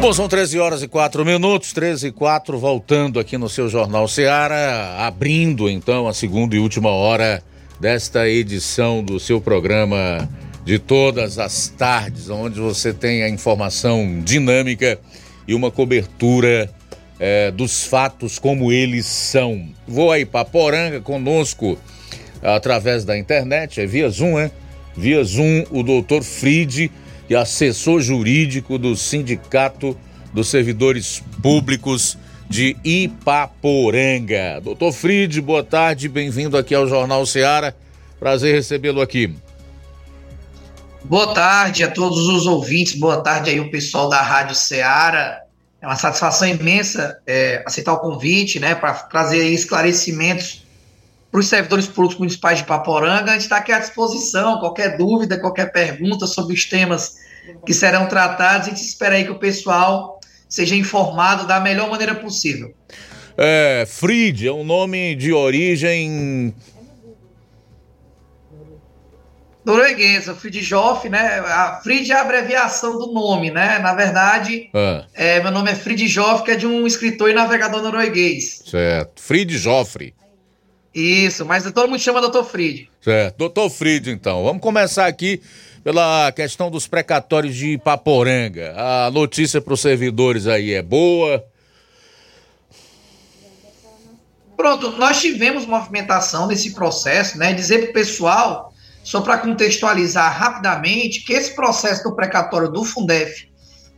Bom, 0.00 0.14
são 0.14 0.26
13 0.26 0.58
horas 0.58 0.82
e 0.82 0.88
4 0.88 1.26
minutos, 1.26 1.74
13 1.74 2.06
e 2.06 2.10
4, 2.10 2.58
voltando 2.58 3.20
aqui 3.20 3.36
no 3.36 3.50
seu 3.50 3.68
Jornal 3.68 4.08
Seara, 4.08 4.96
abrindo 4.96 5.68
então 5.68 6.08
a 6.08 6.14
segunda 6.14 6.56
e 6.56 6.58
última 6.58 6.88
hora 6.88 7.42
desta 7.78 8.26
edição 8.26 9.04
do 9.04 9.20
seu 9.20 9.42
programa 9.42 10.26
de 10.64 10.78
todas 10.78 11.38
as 11.38 11.68
tardes, 11.68 12.30
onde 12.30 12.58
você 12.58 12.94
tem 12.94 13.22
a 13.22 13.28
informação 13.28 14.22
dinâmica 14.24 14.98
e 15.46 15.52
uma 15.52 15.70
cobertura 15.70 16.72
eh, 17.18 17.50
dos 17.50 17.84
fatos 17.84 18.38
como 18.38 18.72
eles 18.72 19.04
são. 19.04 19.68
Vou 19.86 20.10
aí 20.10 20.24
para 20.24 20.46
Poranga 20.46 21.02
conosco 21.02 21.78
através 22.42 23.04
da 23.04 23.18
internet, 23.18 23.82
é 23.82 23.86
via 23.86 24.08
Zoom, 24.08 24.36
né? 24.36 24.50
Via 24.96 25.22
Zoom, 25.22 25.66
o 25.70 25.82
doutor 25.82 26.22
Fride 26.22 26.90
e 27.30 27.36
assessor 27.36 28.00
jurídico 28.00 28.76
do 28.76 28.96
Sindicato 28.96 29.96
dos 30.34 30.48
Servidores 30.48 31.22
Públicos 31.40 32.18
de 32.48 32.76
Ipaporanga. 32.84 34.60
Doutor 34.60 34.92
Frid, 34.92 35.40
boa 35.40 35.62
tarde, 35.62 36.08
bem-vindo 36.08 36.58
aqui 36.58 36.74
ao 36.74 36.88
Jornal 36.88 37.24
Seara. 37.24 37.76
Prazer 38.18 38.52
recebê-lo 38.52 39.00
aqui. 39.00 39.32
Boa 41.04 41.32
tarde 41.32 41.84
a 41.84 41.90
todos 41.90 42.26
os 42.26 42.46
ouvintes, 42.48 42.98
boa 42.98 43.22
tarde 43.22 43.50
aí 43.50 43.60
o 43.60 43.70
pessoal 43.70 44.08
da 44.08 44.20
Rádio 44.20 44.56
Ceará. 44.56 45.40
É 45.80 45.86
uma 45.86 45.96
satisfação 45.96 46.48
imensa 46.48 47.16
é, 47.24 47.62
aceitar 47.64 47.92
o 47.92 48.00
convite, 48.00 48.58
né, 48.58 48.74
para 48.74 48.92
trazer 48.94 49.46
esclarecimentos 49.50 50.66
para 51.30 51.40
os 51.40 51.46
servidores 51.46 51.86
públicos 51.86 52.18
municipais 52.18 52.58
de 52.58 52.64
Paporanga. 52.64 53.30
A 53.30 53.34
gente 53.34 53.42
está 53.42 53.58
aqui 53.58 53.72
à 53.72 53.78
disposição, 53.78 54.58
qualquer 54.58 54.96
dúvida, 54.96 55.38
qualquer 55.38 55.72
pergunta 55.72 56.26
sobre 56.26 56.54
os 56.54 56.64
temas 56.64 57.16
que 57.64 57.72
serão 57.72 58.06
tratados, 58.06 58.66
a 58.66 58.70
gente 58.70 58.82
espera 58.82 59.16
aí 59.16 59.24
que 59.24 59.30
o 59.30 59.38
pessoal 59.38 60.20
seja 60.48 60.74
informado 60.74 61.46
da 61.46 61.60
melhor 61.60 61.88
maneira 61.88 62.14
possível. 62.14 62.74
É, 63.36 63.84
Frid 63.86 64.46
é 64.46 64.52
um 64.52 64.64
nome 64.64 65.14
de 65.14 65.32
origem 65.32 66.54
norueguesa, 69.64 70.34
Fridjof, 70.34 71.08
né? 71.08 71.40
A 71.46 71.80
Frid 71.82 72.10
é 72.10 72.14
a 72.14 72.22
abreviação 72.22 72.98
do 72.98 73.12
nome, 73.12 73.50
né? 73.50 73.78
Na 73.78 73.94
verdade, 73.94 74.68
ah. 74.74 75.04
é, 75.14 75.40
meu 75.40 75.52
nome 75.52 75.70
é 75.70 75.74
Fridjof, 75.74 76.44
que 76.44 76.50
é 76.50 76.56
de 76.56 76.66
um 76.66 76.86
escritor 76.86 77.30
e 77.30 77.34
navegador 77.34 77.82
norueguês. 77.82 78.62
Certo. 78.66 79.22
Frid 79.22 79.56
Joffre. 79.56 80.14
Isso, 80.94 81.44
mas 81.46 81.70
todo 81.70 81.88
mundo 81.88 82.00
chama 82.00 82.20
Dr. 82.20 82.42
Frid. 82.42 82.88
Certo. 83.00 83.48
Dr. 83.48 83.70
Frid, 83.70 84.08
então. 84.08 84.42
Vamos 84.44 84.60
começar 84.60 85.06
aqui 85.06 85.40
pela 85.84 86.30
questão 86.32 86.70
dos 86.70 86.86
precatórios 86.86 87.54
de 87.54 87.78
Paporanga. 87.78 88.74
A 88.76 89.10
notícia 89.10 89.60
para 89.60 89.74
os 89.74 89.80
servidores 89.80 90.46
aí 90.46 90.72
é 90.74 90.82
boa. 90.82 91.44
Pronto, 94.56 94.90
nós 94.98 95.20
tivemos 95.20 95.64
movimentação 95.64 96.46
nesse 96.46 96.74
processo, 96.74 97.38
né? 97.38 97.52
Dizer 97.54 97.78
para 97.78 97.90
o 97.90 97.92
pessoal 97.94 98.70
só 99.02 99.20
para 99.20 99.38
contextualizar 99.38 100.38
rapidamente, 100.38 101.24
que 101.24 101.32
esse 101.32 101.54
processo 101.54 102.04
do 102.04 102.14
precatório 102.14 102.68
do 102.68 102.84
Fundef 102.84 103.49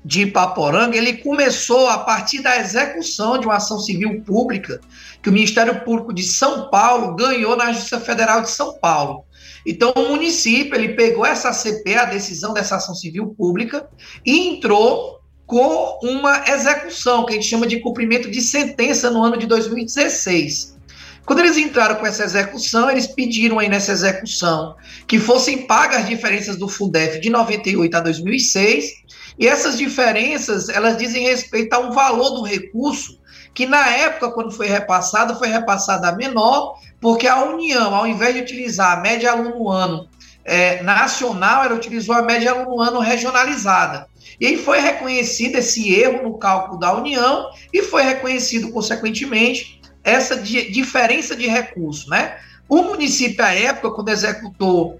de 0.05 0.22
Ipaporanga, 0.22 0.96
ele 0.96 1.18
começou 1.18 1.88
a 1.88 1.98
partir 1.98 2.42
da 2.42 2.59
execução 2.59 3.38
de 3.38 3.46
uma 3.46 3.57
ação 3.57 3.78
civil 3.78 4.20
pública 4.22 4.80
que 5.22 5.28
o 5.28 5.32
Ministério 5.32 5.84
Público 5.84 6.12
de 6.12 6.24
São 6.24 6.68
Paulo 6.68 7.14
ganhou 7.14 7.57
na 7.57 7.72
Justiça 7.72 8.00
Federal 8.00 8.42
de 8.42 8.50
São 8.50 8.78
Paulo. 8.78 9.24
Então, 9.64 9.92
o 9.94 10.09
município, 10.09 10.74
ele 10.74 10.94
pegou 10.94 11.24
essa 11.24 11.53
CP, 11.53 11.94
a 11.94 12.05
decisão 12.05 12.53
dessa 12.53 12.76
ação 12.76 12.94
civil 12.94 13.34
pública, 13.36 13.88
e 14.26 14.48
entrou 14.48 15.20
com 15.46 15.98
uma 16.03 16.44
execução, 16.48 17.24
que 17.24 17.32
a 17.32 17.34
gente 17.34 17.48
chama 17.48 17.66
de 17.66 17.78
cumprimento 17.78 18.30
de 18.30 18.40
sentença 18.40 19.11
no 19.11 19.22
ano 19.22 19.36
de 19.36 19.46
2016. 19.46 20.72
Quando 21.24 21.38
eles 21.38 21.57
entraram 21.57 21.96
com 21.96 22.07
essa 22.07 22.24
execução, 22.24 22.90
eles 22.90 23.07
pediram 23.07 23.59
aí 23.59 23.68
nessa 23.68 23.92
execução 23.92 24.74
que 25.07 25.20
fossem 25.20 25.66
pagas 25.66 26.03
as 26.03 26.09
diferenças 26.09 26.57
do 26.57 26.68
Fundef 26.68 27.20
de 27.20 27.30
98 27.30 27.96
a 27.96 28.00
2006, 28.00 29.01
e 29.39 29.49
essas 29.49 29.78
diferenças, 29.78 30.68
elas 30.68 30.97
dizem 30.97 31.24
respeito 31.24 31.72
a 31.72 31.78
um 31.78 31.93
valor 31.93 32.30
do 32.30 32.43
recurso 32.43 33.20
que 33.55 33.66
na 33.66 33.87
época, 33.89 34.30
quando 34.30 34.51
foi 34.51 34.66
repassado, 34.66 35.39
foi 35.39 35.49
repassado 35.49 36.07
a 36.07 36.12
menor, 36.12 36.78
porque 37.01 37.26
a 37.26 37.45
União, 37.45 37.95
ao 37.95 38.07
invés 38.07 38.35
de 38.35 38.41
utilizar 38.41 38.97
a 38.97 39.01
média 39.01 39.33
aluno 39.33 39.68
ano 39.68 40.09
é, 40.45 40.83
nacional, 40.83 41.64
ela 41.64 41.74
utilizou 41.74 42.14
a 42.14 42.22
média 42.22 42.53
aluno 42.53 42.80
ano 42.80 43.01
regionalizada. 43.01 44.07
E 44.41 44.47
aí 44.47 44.57
foi 44.57 44.80
reconhecido 44.80 45.57
esse 45.57 45.95
erro 45.95 46.22
no 46.22 46.39
cálculo 46.39 46.78
da 46.78 46.95
União 46.95 47.51
e 47.72 47.83
foi 47.83 48.03
reconhecido, 48.03 48.70
consequentemente, 48.72 49.80
essa 50.03 50.37
di 50.37 50.70
diferença 50.70 51.37
de 51.37 51.47
recurso, 51.47 52.09
né? 52.09 52.39
O 52.68 52.83
município, 52.83 53.45
à 53.45 53.53
época, 53.55 53.91
quando 53.91 54.09
executou 54.09 54.99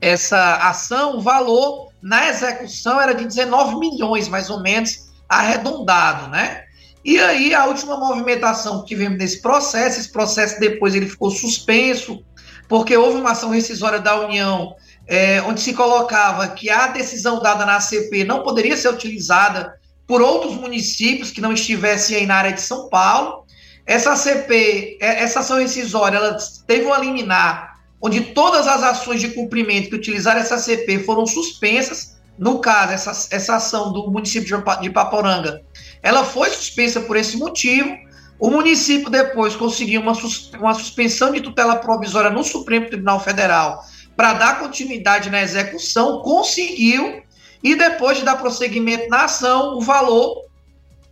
essa 0.00 0.56
ação, 0.56 1.18
o 1.18 1.20
valor 1.20 1.87
na 2.02 2.28
execução 2.28 3.00
era 3.00 3.14
de 3.14 3.24
19 3.24 3.78
milhões, 3.78 4.28
mais 4.28 4.50
ou 4.50 4.62
menos, 4.62 5.08
arredondado, 5.28 6.28
né? 6.30 6.64
E 7.04 7.18
aí, 7.18 7.54
a 7.54 7.66
última 7.66 7.96
movimentação 7.96 8.82
que 8.82 8.88
tivemos 8.88 9.18
nesse 9.18 9.40
processo, 9.40 10.00
esse 10.00 10.12
processo 10.12 10.60
depois 10.60 10.94
ele 10.94 11.08
ficou 11.08 11.30
suspenso, 11.30 12.22
porque 12.68 12.96
houve 12.96 13.18
uma 13.18 13.32
ação 13.32 13.50
rescisória 13.50 13.98
da 13.98 14.20
União, 14.20 14.74
é, 15.06 15.40
onde 15.42 15.60
se 15.60 15.72
colocava 15.72 16.48
que 16.48 16.68
a 16.68 16.88
decisão 16.88 17.40
dada 17.40 17.64
na 17.64 17.76
ACP 17.76 18.24
não 18.24 18.42
poderia 18.42 18.76
ser 18.76 18.90
utilizada 18.90 19.74
por 20.06 20.20
outros 20.20 20.54
municípios 20.54 21.30
que 21.30 21.40
não 21.40 21.52
estivessem 21.52 22.16
aí 22.16 22.26
na 22.26 22.36
área 22.36 22.52
de 22.52 22.60
São 22.60 22.88
Paulo, 22.88 23.44
essa 23.86 24.14
CP, 24.14 24.98
é, 25.00 25.22
essa 25.22 25.40
ação 25.40 25.58
rescisória, 25.58 26.18
ela 26.18 26.36
teve 26.66 26.84
uma 26.84 26.98
liminar 26.98 27.77
onde 28.00 28.20
todas 28.20 28.66
as 28.66 28.82
ações 28.82 29.20
de 29.20 29.28
cumprimento 29.30 29.90
que 29.90 29.96
utilizaram 29.96 30.40
essa 30.40 30.58
CP 30.58 31.00
foram 31.00 31.26
suspensas. 31.26 32.18
No 32.38 32.60
caso, 32.60 32.92
essa, 32.92 33.34
essa 33.34 33.56
ação 33.56 33.92
do 33.92 34.10
município 34.10 34.62
de 34.80 34.90
Paporanga, 34.90 35.60
ela 36.02 36.24
foi 36.24 36.50
suspensa 36.50 37.00
por 37.00 37.16
esse 37.16 37.36
motivo. 37.36 37.90
O 38.38 38.50
município 38.50 39.10
depois 39.10 39.56
conseguiu 39.56 40.00
uma, 40.00 40.12
uma 40.60 40.74
suspensão 40.74 41.32
de 41.32 41.40
tutela 41.40 41.76
provisória 41.76 42.30
no 42.30 42.44
Supremo 42.44 42.86
Tribunal 42.86 43.18
Federal 43.18 43.82
para 44.16 44.34
dar 44.34 44.58
continuidade 44.60 45.30
na 45.30 45.42
execução, 45.42 46.22
conseguiu, 46.22 47.22
e 47.62 47.74
depois 47.74 48.18
de 48.18 48.24
dar 48.24 48.36
prosseguimento 48.36 49.08
na 49.08 49.24
ação, 49.24 49.76
o 49.76 49.80
valor 49.80 50.44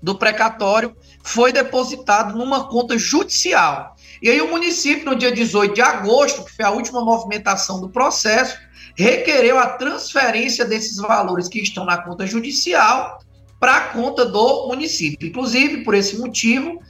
do 0.03 0.15
precatório 0.15 0.97
foi 1.27 1.53
depositado 1.53 2.39
numa 2.39 2.69
conta 2.69 2.97
judicial. 2.97 3.97
E 4.23 4.31
aí 4.31 4.41
o 4.41 4.49
município, 4.49 5.05
no 5.05 5.17
dia 5.17 5.33
18 5.33 5.75
de 5.75 5.83
agosto, 5.83 6.45
que 6.45 6.55
foi 6.55 6.65
a 6.65 6.71
última 6.71 7.05
movimentação 7.05 7.81
do 7.81 7.89
processo, 7.89 8.57
requereu 8.95 9.59
a 9.59 9.67
transferência 9.67 10.65
desses 10.65 10.97
valores 10.99 11.49
que 11.49 11.61
estão 11.61 11.85
na 11.85 11.99
conta 11.99 12.27
judicial 12.27 13.19
para 13.59 13.77
a 13.77 13.81
conta 13.89 14.25
do 14.25 14.69
município. 14.69 15.29
Inclusive, 15.29 15.83
por 15.83 15.95
esse 15.95 16.17
motivo, 16.17 16.81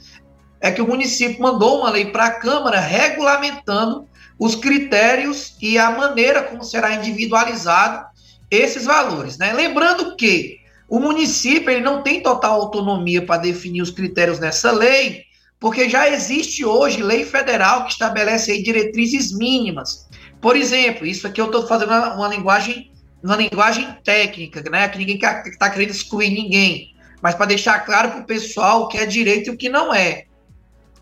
é 0.61 0.71
que 0.71 0.81
o 0.81 0.87
município 0.87 1.41
mandou 1.41 1.79
uma 1.79 1.89
lei 1.89 2.05
para 2.11 2.25
a 2.25 2.31
Câmara 2.31 2.79
regulamentando 2.79 4.07
os 4.37 4.55
critérios 4.55 5.55
e 5.59 5.79
a 5.79 5.89
maneira 5.89 6.43
como 6.43 6.63
será 6.63 6.93
individualizado 6.93 8.05
esses 8.51 8.85
valores. 8.85 9.37
Né? 9.37 9.51
Lembrando 9.51 10.15
que 10.15 10.56
o 10.87 10.99
município 10.99 11.69
ele 11.69 11.81
não 11.81 12.01
tem 12.01 12.21
total 12.21 12.61
autonomia 12.61 13.25
para 13.25 13.41
definir 13.41 13.81
os 13.81 13.91
critérios 13.91 14.39
nessa 14.39 14.71
lei, 14.71 15.23
porque 15.59 15.89
já 15.89 16.07
existe 16.07 16.63
hoje 16.63 17.03
lei 17.03 17.25
federal 17.25 17.85
que 17.85 17.91
estabelece 17.91 18.61
diretrizes 18.61 19.35
mínimas. 19.35 20.07
Por 20.39 20.55
exemplo, 20.55 21.05
isso 21.05 21.27
aqui 21.27 21.41
eu 21.41 21.47
estou 21.47 21.67
fazendo 21.67 21.89
uma, 21.89 22.13
uma, 22.15 22.27
linguagem 22.27 22.91
uma 23.23 23.35
linguagem 23.35 23.91
técnica, 24.03 24.63
né? 24.69 24.87
Que 24.87 24.99
ninguém 24.99 25.15
está 25.17 25.69
querendo 25.69 25.89
excluir 25.89 26.29
ninguém, 26.29 26.95
mas 27.21 27.35
para 27.35 27.47
deixar 27.47 27.79
claro 27.79 28.11
para 28.11 28.19
o 28.21 28.25
pessoal 28.25 28.83
o 28.83 28.87
que 28.87 28.97
é 28.97 29.05
direito 29.05 29.47
e 29.47 29.53
o 29.53 29.57
que 29.57 29.67
não 29.67 29.93
é. 29.93 30.25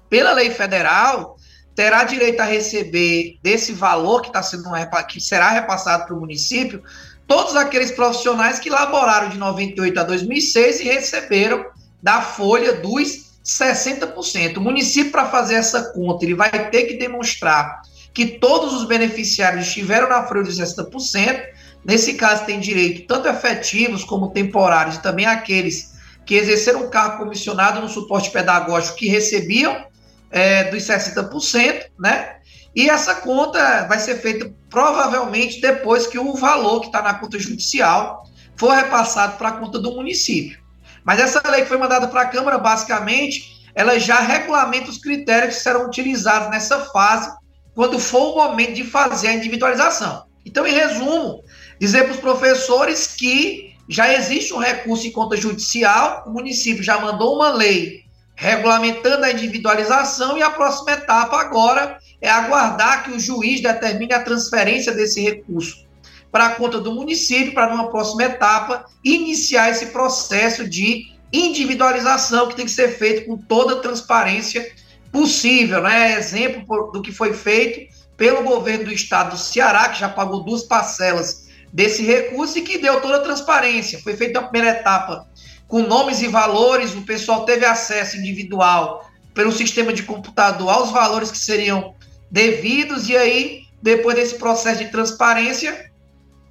Pela 0.10 0.32
lei 0.32 0.50
federal, 0.50 1.36
terá 1.76 2.06
direito 2.06 2.40
a 2.40 2.46
receber 2.46 3.38
desse 3.44 3.74
valor 3.74 4.22
que 4.22 4.28
está 4.28 4.42
sendo 4.42 4.70
que 5.10 5.20
será 5.20 5.50
repassado 5.50 6.06
para 6.06 6.16
o 6.16 6.20
município 6.20 6.82
todos 7.28 7.56
aqueles 7.56 7.92
profissionais 7.92 8.60
que 8.60 8.70
laboraram 8.70 9.30
de 9.30 9.38
98 9.38 10.00
a 10.00 10.04
2006 10.04 10.80
e 10.82 10.84
receberam 10.84 11.66
da 12.02 12.22
folha 12.22 12.74
dos 12.74 13.26
60%. 13.44 14.58
O 14.58 14.62
município, 14.62 15.12
para 15.12 15.30
fazer 15.30 15.56
essa 15.56 15.92
conta, 15.94 16.26
ele 16.26 16.36
vai 16.36 16.70
ter 16.70 16.84
que 16.84 16.98
demonstrar 16.98 17.82
que 18.14 18.26
todos 18.26 18.74
os 18.74 18.86
beneficiários 18.86 19.68
estiveram 19.68 20.10
na 20.10 20.24
folha 20.24 20.44
dos 20.44 20.60
60%. 20.60 21.44
Nesse 21.84 22.14
caso, 22.16 22.46
tem 22.46 22.60
direito 22.60 23.08
tanto 23.08 23.28
efetivos 23.28 24.04
como 24.04 24.32
temporários, 24.32 24.96
e 24.96 25.02
também 25.02 25.26
aqueles 25.26 25.94
que 26.26 26.36
exerceram 26.36 26.86
um 26.86 26.90
cargo 26.90 27.20
comissionado 27.20 27.82
no 27.82 27.88
suporte 27.88 28.32
pedagógico 28.32 28.98
que 28.98 29.08
recebiam 29.08 29.86
é, 30.32 30.66
dos 30.66 30.84
60%, 30.84 31.86
né? 32.00 32.35
E 32.76 32.90
essa 32.90 33.16
conta 33.16 33.86
vai 33.88 34.00
ser 34.00 34.18
feita 34.18 34.54
provavelmente 34.70 35.62
depois 35.62 36.06
que 36.06 36.20
o 36.20 36.34
valor 36.34 36.82
que 36.82 36.88
está 36.88 37.02
na 37.02 37.14
conta 37.14 37.40
judicial 37.40 38.24
for 38.58 38.72
repassado 38.72 39.38
para 39.38 39.50
a 39.50 39.54
conta 39.54 39.80
do 39.80 39.94
município. 39.94 40.60
Mas 41.04 41.20
essa 41.20 41.42
lei 41.50 41.62
que 41.62 41.68
foi 41.68 41.78
mandada 41.78 42.08
para 42.08 42.22
a 42.22 42.28
Câmara, 42.28 42.58
basicamente, 42.58 43.56
ela 43.74 43.98
já 44.00 44.20
regulamenta 44.20 44.90
os 44.90 44.98
critérios 44.98 45.56
que 45.56 45.62
serão 45.62 45.86
utilizados 45.86 46.50
nessa 46.50 46.80
fase, 46.86 47.32
quando 47.74 48.00
for 48.00 48.34
o 48.34 48.36
momento 48.36 48.74
de 48.74 48.84
fazer 48.84 49.28
a 49.28 49.34
individualização. 49.34 50.26
Então, 50.46 50.66
em 50.66 50.74
resumo, 50.74 51.44
dizer 51.80 52.04
para 52.04 52.14
os 52.14 52.20
professores 52.20 53.08
que 53.08 53.74
já 53.88 54.14
existe 54.14 54.54
um 54.54 54.58
recurso 54.58 55.06
em 55.06 55.12
conta 55.12 55.38
judicial, 55.38 56.24
o 56.26 56.32
município 56.32 56.84
já 56.84 57.00
mandou 57.00 57.36
uma 57.36 57.52
lei 57.52 58.05
regulamentando 58.36 59.26
a 59.26 59.32
individualização 59.32 60.38
e 60.38 60.44
a 60.44 60.50
próxima 60.50 60.92
etapa 60.92 61.40
agora 61.40 61.98
é 62.22 62.30
aguardar 62.30 63.04
que 63.04 63.12
o 63.12 63.20
juiz 63.20 63.62
determine 63.62 64.14
a 64.14 64.24
transferência 64.24 64.92
desse 64.92 65.22
recurso 65.22 65.86
para 66.32 66.48
a 66.48 66.56
conta 66.56 66.82
do 66.82 66.94
município, 66.94 67.54
para 67.54 67.72
numa 67.72 67.90
próxima 67.90 68.26
etapa 68.26 68.86
iniciar 69.04 69.70
esse 69.70 69.86
processo 69.88 70.68
de 70.68 71.14
individualização 71.32 72.50
que 72.50 72.56
tem 72.56 72.66
que 72.66 72.72
ser 72.72 72.90
feita 72.90 73.26
com 73.26 73.38
toda 73.38 73.76
a 73.76 73.80
transparência 73.80 74.70
possível, 75.14 75.82
né? 75.82 76.18
Exemplo 76.18 76.92
do 76.92 77.02
que 77.02 77.14
foi 77.14 77.34
feito 77.34 77.90
pelo 78.18 78.44
governo 78.44 78.84
do 78.84 78.92
estado 78.92 79.32
do 79.32 79.38
Ceará, 79.38 79.88
que 79.88 80.00
já 80.00 80.10
pagou 80.10 80.44
duas 80.44 80.64
parcelas 80.64 81.46
desse 81.72 82.04
recurso 82.04 82.58
e 82.58 82.64
que 82.64 82.78
deu 82.78 83.00
toda 83.00 83.16
a 83.18 83.22
transparência. 83.22 84.00
Foi 84.00 84.16
feita 84.18 84.40
a 84.40 84.44
primeira 84.44 84.78
etapa 84.78 85.26
com 85.68 85.82
nomes 85.82 86.22
e 86.22 86.28
valores, 86.28 86.94
o 86.94 87.02
pessoal 87.02 87.46
teve 87.46 87.66
acesso 87.66 88.18
individual 88.18 89.10
pelo 89.34 89.52
sistema 89.52 89.92
de 89.92 90.04
computador 90.04 90.70
aos 90.70 90.92
valores 90.92 91.32
que 91.32 91.38
seriam 91.38 91.94
devidos, 92.32 93.10
e 93.10 93.18
aí, 93.18 93.64
depois 93.82 94.16
desse 94.16 94.36
processo 94.36 94.84
de 94.84 94.92
transparência, 94.92 95.92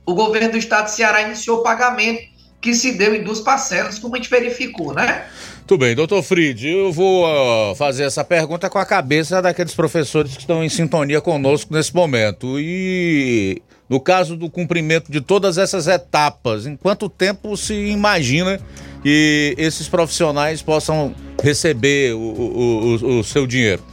o 0.06 0.14
governo 0.14 0.52
do 0.52 0.58
estado 0.58 0.84
do 0.84 0.90
Ceará 0.90 1.22
iniciou 1.22 1.60
o 1.60 1.62
pagamento 1.62 2.34
que 2.60 2.74
se 2.74 2.92
deu 2.92 3.14
em 3.14 3.22
duas 3.22 3.40
parcelas, 3.40 3.98
como 3.98 4.14
a 4.14 4.18
gente 4.18 4.30
verificou, 4.30 4.94
né? 4.94 5.26
Tudo 5.66 5.80
bem, 5.80 5.94
doutor 5.94 6.22
Fried, 6.22 6.66
eu 6.66 6.92
vou 6.92 7.24
uh, 7.24 7.74
fazer 7.74 8.04
essa 8.04 8.24
pergunta 8.24 8.70
com 8.70 8.78
a 8.78 8.86
cabeça 8.86 9.40
daqueles 9.40 9.74
professores 9.74 10.32
que 10.32 10.40
estão 10.40 10.64
em 10.64 10.68
sintonia 10.68 11.20
conosco 11.20 11.72
nesse 11.72 11.94
momento. 11.94 12.58
E 12.58 13.62
no 13.88 14.00
caso 14.00 14.36
do 14.36 14.50
cumprimento 14.50 15.12
de 15.12 15.20
todas 15.20 15.58
essas 15.58 15.86
etapas, 15.86 16.66
em 16.66 16.76
quanto 16.76 17.08
tempo 17.08 17.56
se 17.56 17.74
imagina 17.74 18.58
que 19.04 19.54
esses 19.58 19.86
profissionais 19.86 20.62
possam 20.62 21.14
receber 21.42 22.14
o, 22.14 22.18
o, 22.18 22.96
o, 22.96 23.18
o 23.18 23.24
seu 23.24 23.46
dinheiro? 23.46 23.84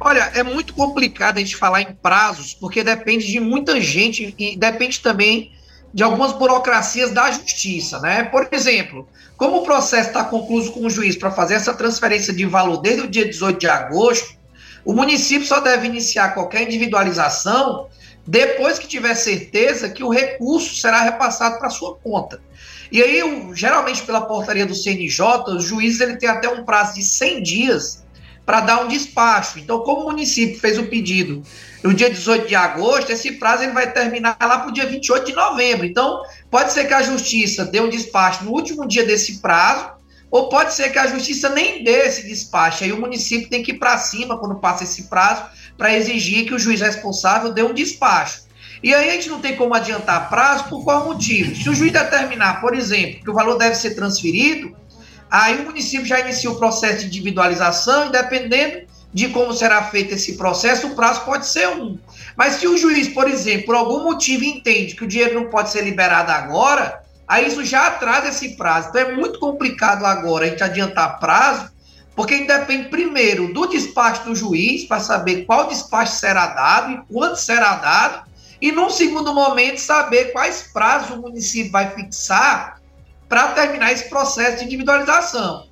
Olha, 0.00 0.30
é 0.34 0.42
muito 0.42 0.72
complicado 0.72 1.36
a 1.36 1.40
gente 1.40 1.54
falar 1.54 1.82
em 1.82 1.92
prazos, 1.92 2.54
porque 2.54 2.82
depende 2.82 3.26
de 3.26 3.38
muita 3.38 3.78
gente 3.78 4.34
e 4.38 4.56
depende 4.56 5.00
também 5.00 5.52
de 5.92 6.02
algumas 6.02 6.32
burocracias 6.32 7.10
da 7.10 7.30
justiça, 7.30 7.98
né? 8.00 8.24
Por 8.24 8.48
exemplo, 8.50 9.06
como 9.36 9.58
o 9.58 9.62
processo 9.64 10.08
está 10.08 10.24
concluído 10.24 10.72
com 10.72 10.86
o 10.86 10.90
juiz 10.90 11.14
para 11.16 11.30
fazer 11.30 11.54
essa 11.54 11.74
transferência 11.74 12.32
de 12.32 12.46
valor 12.46 12.78
desde 12.78 13.02
o 13.02 13.08
dia 13.08 13.26
18 13.26 13.58
de 13.58 13.68
agosto, 13.68 14.34
o 14.82 14.94
município 14.94 15.46
só 15.46 15.60
deve 15.60 15.86
iniciar 15.86 16.30
qualquer 16.30 16.62
individualização 16.62 17.88
depois 18.26 18.78
que 18.78 18.86
tiver 18.86 19.14
certeza 19.14 19.90
que 19.90 20.02
o 20.02 20.08
recurso 20.08 20.74
será 20.76 21.02
repassado 21.02 21.58
para 21.58 21.68
sua 21.68 21.96
conta. 21.96 22.40
E 22.90 23.02
aí, 23.02 23.22
geralmente 23.54 24.02
pela 24.02 24.22
portaria 24.22 24.66
do 24.66 24.74
CNJ, 24.74 25.20
o 25.48 25.60
juiz 25.60 26.00
ele 26.00 26.16
tem 26.16 26.28
até 26.28 26.48
um 26.48 26.64
prazo 26.64 26.94
de 26.94 27.02
100 27.02 27.42
dias 27.42 28.04
para 28.48 28.62
dar 28.62 28.82
um 28.82 28.88
despacho. 28.88 29.58
Então, 29.58 29.80
como 29.80 30.02
o 30.02 30.04
município 30.04 30.58
fez 30.58 30.78
o 30.78 30.86
pedido 30.86 31.42
no 31.84 31.92
dia 31.92 32.08
18 32.08 32.48
de 32.48 32.54
agosto, 32.54 33.12
esse 33.12 33.32
prazo 33.32 33.62
ele 33.62 33.72
vai 33.72 33.92
terminar 33.92 34.38
lá 34.40 34.60
para 34.60 34.70
o 34.70 34.72
dia 34.72 34.86
28 34.86 35.26
de 35.26 35.34
novembro. 35.34 35.84
Então, 35.84 36.22
pode 36.50 36.72
ser 36.72 36.86
que 36.86 36.94
a 36.94 37.02
justiça 37.02 37.66
dê 37.66 37.78
um 37.78 37.90
despacho 37.90 38.44
no 38.44 38.52
último 38.52 38.88
dia 38.88 39.04
desse 39.04 39.42
prazo, 39.42 39.90
ou 40.30 40.48
pode 40.48 40.72
ser 40.72 40.90
que 40.90 40.98
a 40.98 41.06
justiça 41.06 41.50
nem 41.50 41.84
dê 41.84 42.06
esse 42.06 42.26
despacho. 42.26 42.84
Aí 42.84 42.92
o 42.92 42.98
município 42.98 43.50
tem 43.50 43.62
que 43.62 43.72
ir 43.72 43.78
para 43.78 43.98
cima 43.98 44.38
quando 44.38 44.60
passa 44.60 44.84
esse 44.84 45.04
prazo 45.04 45.44
para 45.76 45.94
exigir 45.94 46.46
que 46.46 46.54
o 46.54 46.58
juiz 46.58 46.80
responsável 46.80 47.52
dê 47.52 47.62
um 47.62 47.74
despacho. 47.74 48.47
E 48.82 48.94
aí 48.94 49.10
a 49.10 49.12
gente 49.12 49.28
não 49.28 49.40
tem 49.40 49.56
como 49.56 49.74
adiantar 49.74 50.28
prazo 50.28 50.64
por 50.64 50.84
qual 50.84 51.04
motivo? 51.06 51.54
Se 51.54 51.68
o 51.68 51.74
juiz 51.74 51.92
determinar, 51.92 52.60
por 52.60 52.74
exemplo, 52.74 53.22
que 53.22 53.30
o 53.30 53.34
valor 53.34 53.58
deve 53.58 53.74
ser 53.74 53.94
transferido, 53.94 54.76
aí 55.30 55.60
o 55.60 55.64
município 55.64 56.06
já 56.06 56.20
inicia 56.20 56.50
o 56.50 56.58
processo 56.58 57.00
de 57.00 57.06
individualização 57.06 58.06
e 58.06 58.12
dependendo 58.12 58.86
de 59.12 59.28
como 59.28 59.52
será 59.52 59.82
feito 59.84 60.14
esse 60.14 60.36
processo, 60.36 60.86
o 60.86 60.94
prazo 60.94 61.22
pode 61.22 61.46
ser 61.46 61.68
um. 61.68 61.98
Mas 62.36 62.54
se 62.54 62.68
o 62.68 62.76
juiz, 62.76 63.08
por 63.08 63.28
exemplo, 63.28 63.66
por 63.66 63.74
algum 63.74 64.04
motivo 64.04 64.44
entende 64.44 64.94
que 64.94 65.04
o 65.04 65.08
dinheiro 65.08 65.34
não 65.34 65.50
pode 65.50 65.70
ser 65.70 65.82
liberado 65.82 66.30
agora, 66.30 67.02
aí 67.26 67.48
isso 67.48 67.64
já 67.64 67.86
atrasa 67.86 68.28
esse 68.28 68.56
prazo. 68.56 68.90
Então 68.90 69.00
é 69.00 69.12
muito 69.12 69.38
complicado 69.38 70.04
agora 70.04 70.46
a 70.46 70.48
gente 70.50 70.62
adiantar 70.62 71.18
prazo, 71.18 71.70
porque 72.14 72.44
depende 72.44 72.88
primeiro 72.88 73.52
do 73.52 73.66
despacho 73.66 74.24
do 74.24 74.34
juiz 74.34 74.84
para 74.84 75.00
saber 75.00 75.44
qual 75.46 75.68
despacho 75.68 76.14
será 76.14 76.48
dado 76.48 76.92
e 76.92 77.12
quando 77.12 77.36
será 77.36 77.74
dado, 77.76 78.27
e 78.60 78.72
num 78.72 78.90
segundo 78.90 79.32
momento 79.32 79.80
saber 79.80 80.32
quais 80.32 80.70
prazos 80.72 81.16
o 81.16 81.20
município 81.20 81.70
vai 81.70 81.90
fixar 81.94 82.80
para 83.28 83.48
terminar 83.48 83.92
esse 83.92 84.08
processo 84.08 84.58
de 84.58 84.64
individualização. 84.64 85.66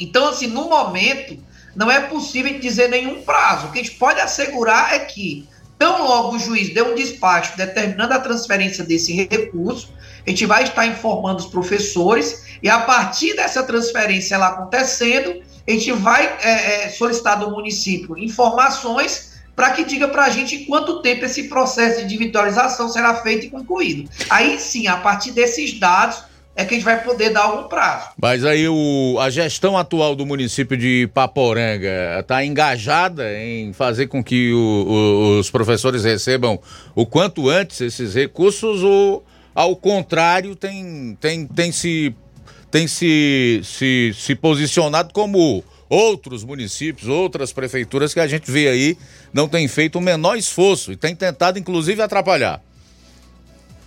Então, 0.00 0.28
assim, 0.28 0.46
no 0.46 0.68
momento, 0.68 1.38
não 1.74 1.90
é 1.90 2.00
possível 2.00 2.58
dizer 2.58 2.88
nenhum 2.88 3.22
prazo. 3.22 3.66
O 3.66 3.72
que 3.72 3.78
a 3.78 3.82
gente 3.82 3.96
pode 3.96 4.20
assegurar 4.20 4.94
é 4.94 5.00
que, 5.00 5.46
tão 5.78 6.06
logo 6.06 6.36
o 6.36 6.38
juiz 6.38 6.72
dê 6.72 6.82
um 6.82 6.94
despacho 6.94 7.56
determinando 7.56 8.14
a 8.14 8.18
transferência 8.18 8.82
desse 8.82 9.12
recurso, 9.12 9.92
a 10.26 10.30
gente 10.30 10.46
vai 10.46 10.64
estar 10.64 10.86
informando 10.86 11.38
os 11.38 11.46
professores 11.46 12.46
e 12.62 12.68
a 12.68 12.80
partir 12.80 13.34
dessa 13.36 13.62
transferência 13.62 14.34
ela 14.34 14.48
acontecendo, 14.48 15.42
a 15.68 15.70
gente 15.70 15.92
vai 15.92 16.24
é, 16.42 16.88
solicitar 16.88 17.38
do 17.38 17.50
município 17.50 18.16
informações 18.18 19.35
para 19.56 19.70
que 19.70 19.84
diga 19.84 20.06
para 20.06 20.26
a 20.26 20.30
gente 20.30 20.58
quanto 20.66 21.00
tempo 21.00 21.24
esse 21.24 21.44
processo 21.44 22.00
de 22.00 22.04
individualização 22.04 22.90
será 22.90 23.14
feito 23.14 23.46
e 23.46 23.50
concluído. 23.50 24.08
Aí 24.28 24.60
sim, 24.60 24.86
a 24.86 24.98
partir 24.98 25.32
desses 25.32 25.80
dados, 25.80 26.22
é 26.54 26.64
que 26.64 26.74
a 26.74 26.76
gente 26.78 26.84
vai 26.84 27.02
poder 27.02 27.30
dar 27.30 27.42
algum 27.42 27.68
prazo. 27.68 28.08
Mas 28.20 28.44
aí 28.44 28.66
o, 28.66 29.18
a 29.20 29.28
gestão 29.28 29.76
atual 29.76 30.16
do 30.16 30.24
município 30.24 30.76
de 30.76 31.08
Paporanga 31.12 32.18
está 32.18 32.42
engajada 32.44 33.38
em 33.38 33.74
fazer 33.74 34.06
com 34.06 34.24
que 34.24 34.52
o, 34.52 34.58
o, 34.58 35.38
os 35.38 35.50
professores 35.50 36.04
recebam 36.04 36.58
o 36.94 37.04
quanto 37.04 37.50
antes 37.50 37.82
esses 37.82 38.14
recursos 38.14 38.82
ou, 38.82 39.22
ao 39.54 39.76
contrário, 39.76 40.56
tem, 40.56 41.16
tem, 41.20 41.46
tem, 41.46 41.70
se, 41.70 42.14
tem 42.70 42.86
se, 42.86 43.60
se, 43.62 44.12
se 44.14 44.34
posicionado 44.34 45.12
como 45.12 45.62
outros 45.88 46.44
municípios, 46.44 47.08
outras 47.08 47.52
prefeituras 47.52 48.12
que 48.12 48.20
a 48.20 48.26
gente 48.26 48.50
vê 48.50 48.68
aí 48.68 48.98
não 49.32 49.48
tem 49.48 49.66
feito 49.68 49.98
o 49.98 50.00
menor 50.00 50.36
esforço 50.36 50.92
e 50.92 50.96
tem 50.96 51.14
tentado 51.14 51.58
inclusive 51.58 52.02
atrapalhar. 52.02 52.60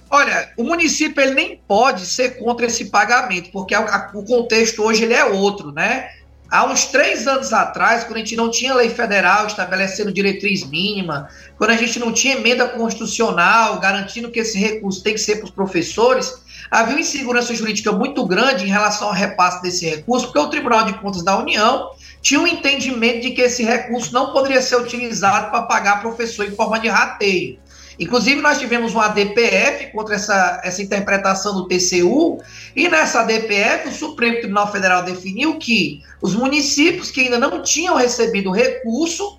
Olha, 0.09 0.51
o 0.57 0.63
município 0.63 1.21
ele 1.21 1.35
nem 1.35 1.61
pode 1.67 2.05
ser 2.05 2.39
contra 2.39 2.65
esse 2.65 2.85
pagamento, 2.85 3.51
porque 3.51 3.75
a, 3.75 3.79
a, 3.79 4.11
o 4.15 4.23
contexto 4.23 4.81
hoje 4.81 5.03
ele 5.03 5.13
é 5.13 5.23
outro, 5.23 5.71
né? 5.71 6.09
Há 6.49 6.65
uns 6.65 6.85
três 6.85 7.27
anos 7.27 7.53
atrás, 7.53 8.03
quando 8.03 8.15
a 8.15 8.19
gente 8.19 8.35
não 8.35 8.49
tinha 8.49 8.73
lei 8.73 8.89
federal 8.89 9.45
estabelecendo 9.45 10.11
diretriz 10.11 10.65
mínima, 10.65 11.29
quando 11.59 11.69
a 11.69 11.75
gente 11.75 11.99
não 11.99 12.11
tinha 12.11 12.35
emenda 12.35 12.67
constitucional 12.67 13.79
garantindo 13.79 14.31
que 14.31 14.39
esse 14.39 14.57
recurso 14.57 15.03
tem 15.03 15.13
que 15.13 15.19
ser 15.19 15.35
para 15.35 15.45
os 15.45 15.51
professores, 15.51 16.41
havia 16.69 16.95
uma 16.95 17.01
insegurança 17.01 17.53
jurídica 17.53 17.91
muito 17.91 18.25
grande 18.25 18.65
em 18.65 18.69
relação 18.69 19.07
ao 19.07 19.13
repasse 19.13 19.61
desse 19.61 19.87
recurso, 19.87 20.27
porque 20.27 20.39
o 20.39 20.49
Tribunal 20.49 20.85
de 20.85 20.93
Contas 20.93 21.23
da 21.23 21.37
União 21.37 21.89
tinha 22.21 22.39
um 22.39 22.47
entendimento 22.47 23.21
de 23.21 23.31
que 23.31 23.41
esse 23.41 23.63
recurso 23.63 24.13
não 24.13 24.31
poderia 24.31 24.61
ser 24.61 24.75
utilizado 24.75 25.49
para 25.49 25.63
pagar 25.63 26.01
professor 26.01 26.45
em 26.45 26.51
forma 26.51 26.79
de 26.79 26.87
rateio. 26.87 27.57
Inclusive, 27.99 28.41
nós 28.41 28.57
tivemos 28.57 28.93
uma 28.93 29.09
DPF 29.09 29.91
contra 29.91 30.15
essa, 30.15 30.61
essa 30.63 30.81
interpretação 30.81 31.53
do 31.53 31.67
TCU, 31.67 32.41
e 32.73 32.87
nessa 32.87 33.23
DPF, 33.23 33.89
o 33.89 33.91
Supremo 33.91 34.37
Tribunal 34.37 34.71
Federal 34.71 35.03
definiu 35.03 35.57
que 35.57 36.01
os 36.21 36.33
municípios 36.33 37.11
que 37.11 37.21
ainda 37.21 37.37
não 37.37 37.61
tinham 37.61 37.95
recebido 37.95 38.51
recurso 38.51 39.37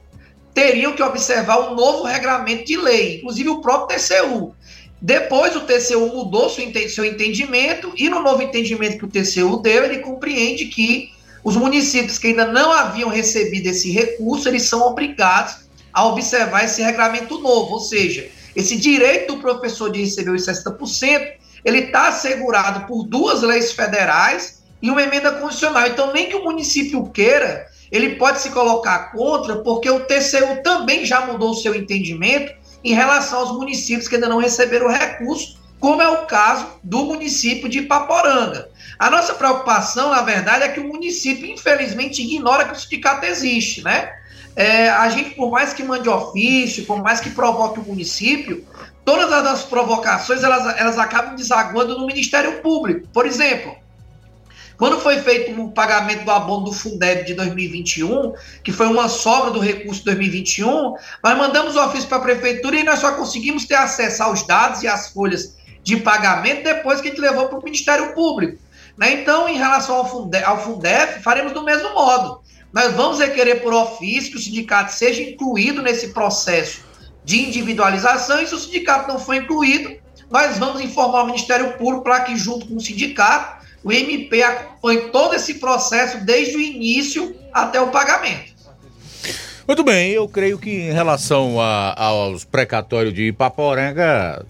teriam 0.52 0.92
que 0.92 1.02
observar 1.02 1.70
um 1.70 1.74
novo 1.74 2.04
regramento 2.04 2.64
de 2.64 2.76
lei, 2.76 3.16
inclusive 3.16 3.48
o 3.48 3.62
próprio 3.62 3.96
TCU. 3.96 4.54
Depois, 5.00 5.56
o 5.56 5.60
TCU 5.60 6.08
mudou 6.14 6.50
seu 6.50 7.04
entendimento, 7.04 7.92
e 7.96 8.10
no 8.10 8.22
novo 8.22 8.42
entendimento 8.42 8.98
que 8.98 9.04
o 9.04 9.08
TCU 9.08 9.56
deu, 9.62 9.84
ele 9.84 10.00
compreende 10.00 10.66
que 10.66 11.10
os 11.42 11.56
municípios 11.56 12.18
que 12.18 12.28
ainda 12.28 12.46
não 12.46 12.70
haviam 12.70 13.08
recebido 13.08 13.66
esse 13.66 13.90
recurso, 13.90 14.48
eles 14.48 14.64
são 14.64 14.82
obrigados 14.82 15.56
a 15.92 16.06
observar 16.06 16.64
esse 16.64 16.82
regramento 16.82 17.38
novo, 17.38 17.74
ou 17.74 17.80
seja, 17.80 18.28
esse 18.54 18.76
direito 18.76 19.34
do 19.34 19.40
professor 19.40 19.90
de 19.90 20.02
receber 20.02 20.32
os 20.32 20.46
60%, 20.46 21.32
ele 21.64 21.78
está 21.78 22.08
assegurado 22.08 22.86
por 22.86 23.04
duas 23.04 23.42
leis 23.42 23.72
federais 23.72 24.62
e 24.82 24.90
uma 24.90 25.02
emenda 25.02 25.32
constitucional. 25.32 25.86
Então, 25.86 26.12
nem 26.12 26.28
que 26.28 26.36
o 26.36 26.44
município 26.44 27.08
queira, 27.10 27.66
ele 27.90 28.16
pode 28.16 28.40
se 28.40 28.50
colocar 28.50 29.12
contra, 29.12 29.56
porque 29.56 29.90
o 29.90 30.00
TCU 30.00 30.62
também 30.62 31.04
já 31.04 31.26
mudou 31.26 31.50
o 31.50 31.56
seu 31.56 31.74
entendimento 31.74 32.59
em 32.84 32.94
relação 32.94 33.40
aos 33.40 33.52
municípios 33.52 34.08
que 34.08 34.14
ainda 34.14 34.28
não 34.28 34.38
receberam 34.38 34.86
o 34.86 34.90
recurso, 34.90 35.58
como 35.78 36.02
é 36.02 36.08
o 36.08 36.26
caso 36.26 36.66
do 36.82 37.04
município 37.04 37.68
de 37.68 37.82
Paporanga. 37.82 38.68
A 38.98 39.10
nossa 39.10 39.34
preocupação, 39.34 40.10
na 40.10 40.22
verdade, 40.22 40.64
é 40.64 40.68
que 40.68 40.80
o 40.80 40.88
município, 40.88 41.46
infelizmente, 41.46 42.22
ignora 42.22 42.66
que 42.66 42.72
o 42.72 42.78
sindicato 42.78 43.24
existe, 43.24 43.82
né? 43.82 44.10
é, 44.56 44.88
a 44.90 45.08
gente, 45.08 45.30
por 45.30 45.50
mais 45.50 45.72
que 45.72 45.82
mande 45.82 46.08
ofício, 46.08 46.84
por 46.84 47.02
mais 47.02 47.20
que 47.20 47.30
provoque 47.30 47.80
o 47.80 47.84
município, 47.84 48.64
todas 49.04 49.32
as 49.32 49.62
provocações 49.64 50.42
elas, 50.42 50.78
elas 50.78 50.98
acabam 50.98 51.34
desaguando 51.34 51.98
no 51.98 52.06
Ministério 52.06 52.60
Público. 52.60 53.08
Por 53.12 53.26
exemplo, 53.26 53.74
quando 54.80 54.98
foi 54.98 55.18
feito 55.18 55.60
o 55.60 55.70
pagamento 55.70 56.24
do 56.24 56.30
abono 56.30 56.64
do 56.64 56.72
Fundeb 56.72 57.26
de 57.26 57.34
2021, 57.34 58.32
que 58.64 58.72
foi 58.72 58.86
uma 58.86 59.10
sobra 59.10 59.50
do 59.50 59.60
recurso 59.60 59.98
de 59.98 60.06
2021, 60.06 60.94
nós 61.22 61.36
mandamos 61.36 61.76
o 61.76 61.84
ofício 61.84 62.08
para 62.08 62.16
a 62.16 62.22
prefeitura 62.22 62.76
e 62.76 62.82
nós 62.82 62.98
só 62.98 63.12
conseguimos 63.12 63.66
ter 63.66 63.74
acesso 63.74 64.22
aos 64.22 64.42
dados 64.46 64.82
e 64.82 64.88
às 64.88 65.10
folhas 65.10 65.54
de 65.82 65.98
pagamento 65.98 66.64
depois 66.64 66.98
que 66.98 67.08
a 67.08 67.10
gente 67.10 67.20
levou 67.20 67.46
para 67.46 67.58
o 67.58 67.62
Ministério 67.62 68.14
Público. 68.14 68.58
Né? 68.96 69.20
Então, 69.20 69.46
em 69.46 69.58
relação 69.58 69.96
ao 69.96 70.10
Fundef, 70.10 70.44
ao 70.46 70.64
Fundef, 70.64 71.22
faremos 71.22 71.52
do 71.52 71.62
mesmo 71.62 71.92
modo. 71.92 72.40
Nós 72.72 72.94
vamos 72.94 73.18
requerer 73.18 73.60
por 73.60 73.74
ofício 73.74 74.30
que 74.30 74.38
o 74.38 74.40
sindicato 74.40 74.94
seja 74.94 75.20
incluído 75.20 75.82
nesse 75.82 76.08
processo 76.14 76.80
de 77.22 77.38
individualização, 77.38 78.40
e 78.40 78.46
se 78.46 78.54
o 78.54 78.58
sindicato 78.58 79.12
não 79.12 79.18
for 79.18 79.34
incluído, 79.34 79.94
nós 80.30 80.56
vamos 80.56 80.80
informar 80.80 81.24
o 81.24 81.26
Ministério 81.26 81.74
Público 81.74 82.02
para 82.02 82.20
que, 82.20 82.34
junto 82.34 82.66
com 82.66 82.76
o 82.76 82.80
sindicato, 82.80 83.60
o 83.82 83.92
MP 83.92 84.42
acompanhe 84.42 85.08
todo 85.10 85.34
esse 85.34 85.54
processo 85.54 86.24
desde 86.24 86.56
o 86.56 86.60
início 86.60 87.34
até 87.52 87.80
o 87.80 87.88
pagamento. 87.88 88.50
Muito 89.66 89.84
bem, 89.84 90.10
eu 90.10 90.28
creio 90.28 90.58
que 90.58 90.70
em 90.70 90.92
relação 90.92 91.60
a, 91.60 91.94
aos 91.96 92.44
precatórios 92.44 93.14
de 93.14 93.28
Ipaporanga, 93.28 94.44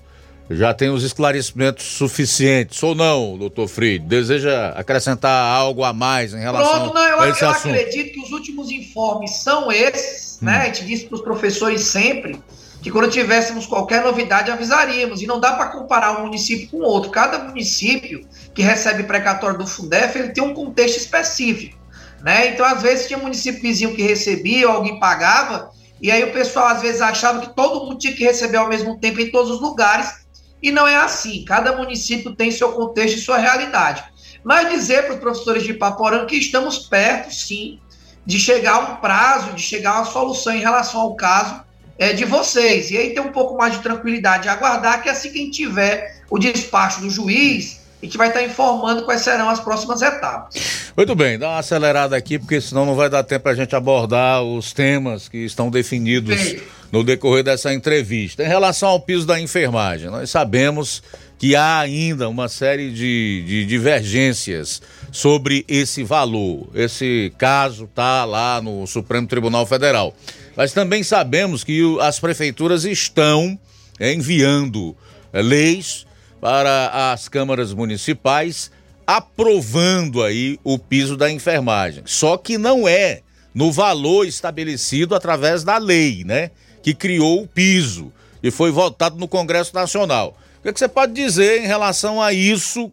já 0.51 0.75
tem 0.75 0.89
os 0.89 1.05
esclarecimentos 1.05 1.85
suficientes, 1.85 2.83
ou 2.83 2.95
não, 2.95 3.39
doutor 3.39 3.69
Fried? 3.69 4.05
Deseja 4.05 4.71
acrescentar 4.71 5.45
algo 5.55 5.85
a 5.85 5.93
mais 5.93 6.35
em 6.35 6.41
relação 6.41 6.73
Pronto, 6.73 6.95
não, 6.95 7.07
eu, 7.07 7.21
a 7.21 7.29
esse 7.29 7.45
eu 7.45 7.51
assunto? 7.51 7.73
acredito 7.73 8.15
que 8.15 8.21
os 8.21 8.33
últimos 8.33 8.71
informes 8.71 9.43
são 9.43 9.71
esses, 9.71 10.39
né? 10.41 10.57
A 10.57 10.65
gente 10.67 10.87
disse 10.87 11.05
para 11.05 11.17
os 11.17 11.21
professores 11.23 11.83
sempre 11.83 12.41
que 12.83 12.91
quando 12.91 13.11
tivéssemos 13.11 13.67
qualquer 13.67 14.03
novidade 14.03 14.51
avisaríamos. 14.51 15.21
E 15.21 15.27
não 15.27 15.39
dá 15.39 15.53
para 15.53 15.69
comparar 15.69 16.19
um 16.19 16.25
município 16.25 16.69
com 16.69 16.79
outro. 16.79 17.11
Cada 17.11 17.39
município 17.39 18.27
que 18.55 18.63
recebe 18.63 19.03
precatório 19.03 19.59
do 19.59 19.67
Fundef, 19.67 20.19
ele 20.19 20.31
tem 20.31 20.43
um 20.43 20.55
contexto 20.55 20.97
específico. 20.97 21.79
Né? 22.23 22.49
Então, 22.49 22.65
às 22.65 22.83
vezes, 22.83 23.07
tinha 23.07 23.19
município 23.19 23.61
vizinho 23.61 23.95
que 23.95 24.03
recebia, 24.03 24.69
alguém 24.69 24.99
pagava, 24.99 25.71
e 26.01 26.11
aí 26.11 26.23
o 26.25 26.33
pessoal 26.33 26.69
às 26.69 26.81
vezes 26.81 27.01
achava 27.01 27.41
que 27.41 27.55
todo 27.55 27.87
mundo 27.87 27.99
tinha 27.99 28.15
que 28.15 28.25
receber 28.25 28.59
ao 28.59 28.69
mesmo 28.69 28.99
tempo 28.99 29.21
em 29.21 29.31
todos 29.31 29.51
os 29.51 29.61
lugares, 29.61 30.27
e 30.63 30.71
não 30.71 30.87
é 30.87 30.97
assim. 30.97 31.45
Cada 31.45 31.77
município 31.77 32.35
tem 32.35 32.51
seu 32.51 32.73
contexto 32.73 33.17
e 33.17 33.21
sua 33.21 33.39
realidade. 33.39 34.05
Mas 34.45 34.71
dizer 34.71 35.05
para 35.05 35.15
os 35.15 35.21
professores 35.21 35.63
de 35.63 35.73
Ipaporanga 35.73 36.27
que 36.27 36.37
estamos 36.37 36.79
perto, 36.79 37.33
sim, 37.33 37.79
de 38.25 38.39
chegar 38.39 38.75
a 38.75 38.79
um 38.81 38.97
prazo, 38.97 39.53
de 39.53 39.63
chegar 39.63 39.93
a 39.93 39.97
uma 39.97 40.05
solução 40.05 40.55
em 40.55 40.61
relação 40.61 41.01
ao 41.01 41.15
caso 41.15 41.63
é, 42.01 42.15
de 42.15 42.25
vocês. 42.25 42.91
E 42.91 42.97
aí 42.97 43.11
ter 43.11 43.21
um 43.21 43.31
pouco 43.31 43.59
mais 43.59 43.75
de 43.75 43.81
tranquilidade 43.81 44.47
e 44.47 44.49
aguardar 44.49 45.03
que 45.03 45.09
assim 45.11 45.31
que 45.31 45.39
a 45.39 45.43
gente 45.43 45.57
tiver 45.57 46.17
o 46.31 46.39
despacho 46.39 47.03
do 47.03 47.11
juiz, 47.11 47.79
a 48.03 48.07
gente 48.07 48.17
vai 48.17 48.29
estar 48.29 48.43
informando 48.43 49.05
quais 49.05 49.21
serão 49.21 49.51
as 49.51 49.61
próximas 49.61 50.01
etapas. 50.01 50.93
Muito 50.97 51.15
bem, 51.15 51.39
dá 51.39 51.51
uma 51.51 51.59
acelerada 51.59 52.17
aqui, 52.17 52.39
porque 52.39 52.59
senão 52.59 52.87
não 52.87 52.95
vai 52.95 53.11
dar 53.11 53.23
tempo 53.23 53.43
para 53.43 53.53
a 53.53 53.55
gente 53.55 53.77
abordar 53.77 54.43
os 54.43 54.73
temas 54.73 55.29
que 55.29 55.45
estão 55.45 55.71
definidos 55.71 56.57
no 56.91 57.05
decorrer 57.05 57.45
dessa 57.45 57.75
entrevista. 57.75 58.43
Em 58.43 58.49
relação 58.49 58.89
ao 58.89 59.01
piso 59.01 59.27
da 59.27 59.39
enfermagem, 59.39 60.09
nós 60.09 60.31
sabemos 60.31 61.03
que 61.39 61.55
há 61.55 61.81
ainda 61.81 62.29
uma 62.29 62.49
série 62.49 62.91
de, 62.91 63.45
de 63.47 63.67
divergências 63.67 64.81
sobre 65.13 65.67
esse 65.69 66.03
valor. 66.03 66.69
Esse 66.75 67.31
caso 67.37 67.85
está 67.85 68.25
lá 68.25 68.61
no 68.63 68.87
Supremo 68.87 69.27
Tribunal 69.27 69.67
Federal. 69.67 70.15
Mas 70.61 70.75
também 70.75 71.03
sabemos 71.03 71.65
que 71.65 71.81
as 72.03 72.21
prefeituras 72.21 72.85
estão 72.85 73.59
enviando 73.99 74.95
eh, 75.33 75.41
leis 75.41 76.07
para 76.39 77.13
as 77.15 77.31
câmaras 77.31 77.73
municipais 77.73 78.71
aprovando 79.07 80.23
aí 80.23 80.61
o 80.63 80.79
piso 80.79 81.17
da 81.17 81.31
enfermagem. 81.31 82.03
Só 82.05 82.37
que 82.37 82.59
não 82.59 82.87
é 82.87 83.23
no 83.55 83.73
valor 83.73 84.27
estabelecido 84.27 85.15
através 85.15 85.65
da 85.65 85.79
lei, 85.79 86.25
né? 86.27 86.51
Que 86.83 86.93
criou 86.93 87.43
o 87.43 87.49
piso 87.49 88.13
e 88.43 88.51
foi 88.51 88.71
votado 88.71 89.17
no 89.17 89.27
Congresso 89.27 89.75
Nacional. 89.75 90.37
O 90.59 90.63
que, 90.63 90.69
é 90.69 90.73
que 90.75 90.79
você 90.79 90.89
pode 90.89 91.15
dizer 91.15 91.63
em 91.63 91.67
relação 91.67 92.21
a 92.21 92.35
isso, 92.35 92.93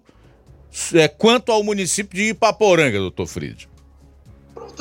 é, 0.93 1.09
quanto 1.09 1.51
ao 1.51 1.61
município 1.63 2.15
de 2.18 2.30
Ipaporanga, 2.30 2.97
doutor 2.97 3.28
Fried? 3.28 3.68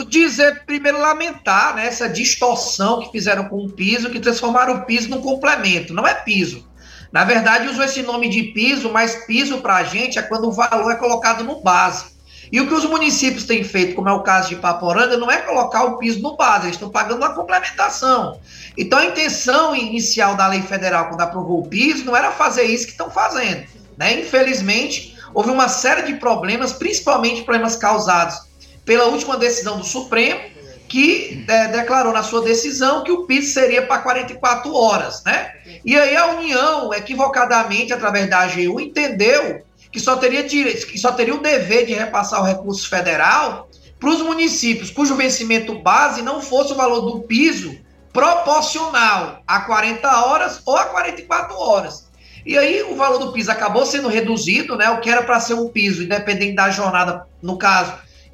Dizer, 0.04 0.64
primeiro, 0.66 1.00
lamentar 1.00 1.74
né, 1.74 1.86
essa 1.86 2.08
distorção 2.08 3.00
que 3.00 3.10
fizeram 3.10 3.44
com 3.44 3.64
o 3.64 3.70
piso, 3.70 4.10
que 4.10 4.20
transformaram 4.20 4.74
o 4.74 4.84
piso 4.84 5.08
num 5.08 5.20
complemento. 5.20 5.94
Não 5.94 6.06
é 6.06 6.14
piso. 6.14 6.66
Na 7.12 7.24
verdade, 7.24 7.68
usou 7.68 7.84
esse 7.84 8.02
nome 8.02 8.28
de 8.28 8.42
piso, 8.44 8.90
mas 8.90 9.24
piso 9.26 9.58
para 9.58 9.76
a 9.76 9.84
gente 9.84 10.18
é 10.18 10.22
quando 10.22 10.48
o 10.48 10.52
valor 10.52 10.90
é 10.90 10.96
colocado 10.96 11.44
no 11.44 11.60
base. 11.62 12.16
E 12.50 12.60
o 12.60 12.68
que 12.68 12.74
os 12.74 12.84
municípios 12.84 13.44
têm 13.44 13.64
feito, 13.64 13.94
como 13.94 14.08
é 14.08 14.12
o 14.12 14.22
caso 14.22 14.48
de 14.48 14.54
Ipaporanga, 14.54 15.16
não 15.16 15.30
é 15.30 15.38
colocar 15.38 15.84
o 15.84 15.98
piso 15.98 16.20
no 16.20 16.36
base, 16.36 16.66
eles 16.66 16.76
estão 16.76 16.90
pagando 16.90 17.18
uma 17.18 17.34
complementação. 17.34 18.38
Então, 18.76 18.98
a 18.98 19.06
intenção 19.06 19.74
inicial 19.74 20.36
da 20.36 20.46
lei 20.46 20.62
federal, 20.62 21.08
quando 21.08 21.22
aprovou 21.22 21.60
o 21.60 21.68
piso, 21.68 22.04
não 22.04 22.16
era 22.16 22.30
fazer 22.30 22.64
isso 22.64 22.86
que 22.86 22.92
estão 22.92 23.10
fazendo. 23.10 23.66
Né? 23.96 24.20
Infelizmente, 24.20 25.16
houve 25.34 25.50
uma 25.50 25.68
série 25.68 26.02
de 26.02 26.14
problemas, 26.14 26.72
principalmente 26.72 27.42
problemas 27.42 27.76
causados 27.76 28.45
pela 28.86 29.06
última 29.06 29.36
decisão 29.36 29.76
do 29.76 29.84
Supremo, 29.84 30.40
que 30.88 31.44
é, 31.48 31.68
declarou 31.68 32.12
na 32.12 32.22
sua 32.22 32.42
decisão 32.42 33.02
que 33.02 33.10
o 33.10 33.26
piso 33.26 33.52
seria 33.52 33.84
para 33.84 34.00
44 34.00 34.72
horas, 34.72 35.22
né? 35.24 35.52
E 35.84 35.98
aí 35.98 36.16
a 36.16 36.28
União, 36.28 36.94
equivocadamente, 36.94 37.92
através 37.92 38.30
da 38.30 38.38
AGU, 38.38 38.80
entendeu 38.80 39.62
que 39.90 39.98
só 39.98 40.16
teria, 40.16 40.44
direito, 40.44 40.86
que 40.86 40.98
só 40.98 41.10
teria 41.12 41.34
o 41.34 41.42
dever 41.42 41.86
de 41.86 41.94
repassar 41.94 42.40
o 42.40 42.44
recurso 42.44 42.88
federal 42.88 43.68
para 43.98 44.10
os 44.10 44.22
municípios 44.22 44.90
cujo 44.90 45.16
vencimento 45.16 45.78
base 45.80 46.22
não 46.22 46.40
fosse 46.40 46.72
o 46.72 46.76
valor 46.76 47.00
do 47.00 47.20
piso 47.22 47.76
proporcional 48.12 49.42
a 49.46 49.60
40 49.60 50.26
horas 50.26 50.62
ou 50.64 50.76
a 50.76 50.84
44 50.84 51.58
horas. 51.58 52.06
E 52.44 52.56
aí 52.56 52.82
o 52.84 52.94
valor 52.94 53.18
do 53.18 53.32
piso 53.32 53.50
acabou 53.50 53.84
sendo 53.84 54.08
reduzido, 54.08 54.76
né? 54.76 54.88
O 54.90 55.00
que 55.00 55.10
era 55.10 55.24
para 55.24 55.40
ser 55.40 55.54
um 55.54 55.68
piso, 55.68 56.04
independente 56.04 56.54
da 56.54 56.70
jornada, 56.70 57.26
no 57.42 57.58
caso, 57.58 57.92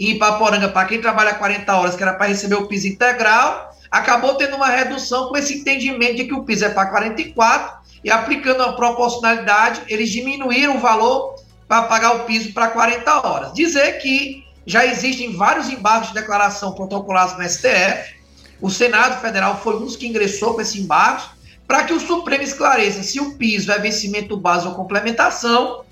em 0.08 0.16
Ipaporanga, 0.16 0.68
para 0.68 0.88
quem 0.88 1.00
trabalha 1.00 1.34
40 1.34 1.76
horas, 1.76 1.96
que 1.96 2.02
era 2.02 2.14
para 2.14 2.26
receber 2.26 2.56
o 2.56 2.66
piso 2.66 2.88
integral, 2.88 3.76
acabou 3.90 4.34
tendo 4.34 4.56
uma 4.56 4.68
redução 4.68 5.28
com 5.28 5.36
esse 5.36 5.58
entendimento 5.58 6.16
de 6.16 6.24
que 6.24 6.34
o 6.34 6.44
piso 6.44 6.64
é 6.64 6.70
para 6.70 6.86
44 6.86 7.82
e 8.02 8.10
aplicando 8.10 8.62
a 8.62 8.72
proporcionalidade, 8.72 9.82
eles 9.88 10.10
diminuíram 10.10 10.76
o 10.76 10.80
valor 10.80 11.36
para 11.68 11.82
pagar 11.82 12.16
o 12.16 12.20
piso 12.24 12.52
para 12.52 12.68
40 12.68 13.26
horas. 13.26 13.52
Dizer 13.52 13.98
que 13.98 14.44
já 14.66 14.84
existem 14.84 15.36
vários 15.36 15.68
embargos 15.68 16.08
de 16.08 16.14
declaração 16.14 16.72
protocolados 16.72 17.36
no 17.36 17.48
STF, 17.48 18.16
o 18.60 18.70
Senado 18.70 19.20
Federal 19.20 19.60
foi 19.62 19.76
um 19.76 19.84
dos 19.84 19.96
que 19.96 20.06
ingressou 20.06 20.54
com 20.54 20.60
esse 20.60 20.80
embargo, 20.80 21.22
para 21.66 21.84
que 21.84 21.92
o 21.92 22.00
Supremo 22.00 22.42
esclareça 22.42 23.02
se 23.02 23.20
o 23.20 23.36
piso 23.36 23.70
é 23.70 23.78
vencimento 23.78 24.36
base 24.36 24.66
ou 24.66 24.74
complementação, 24.74 25.84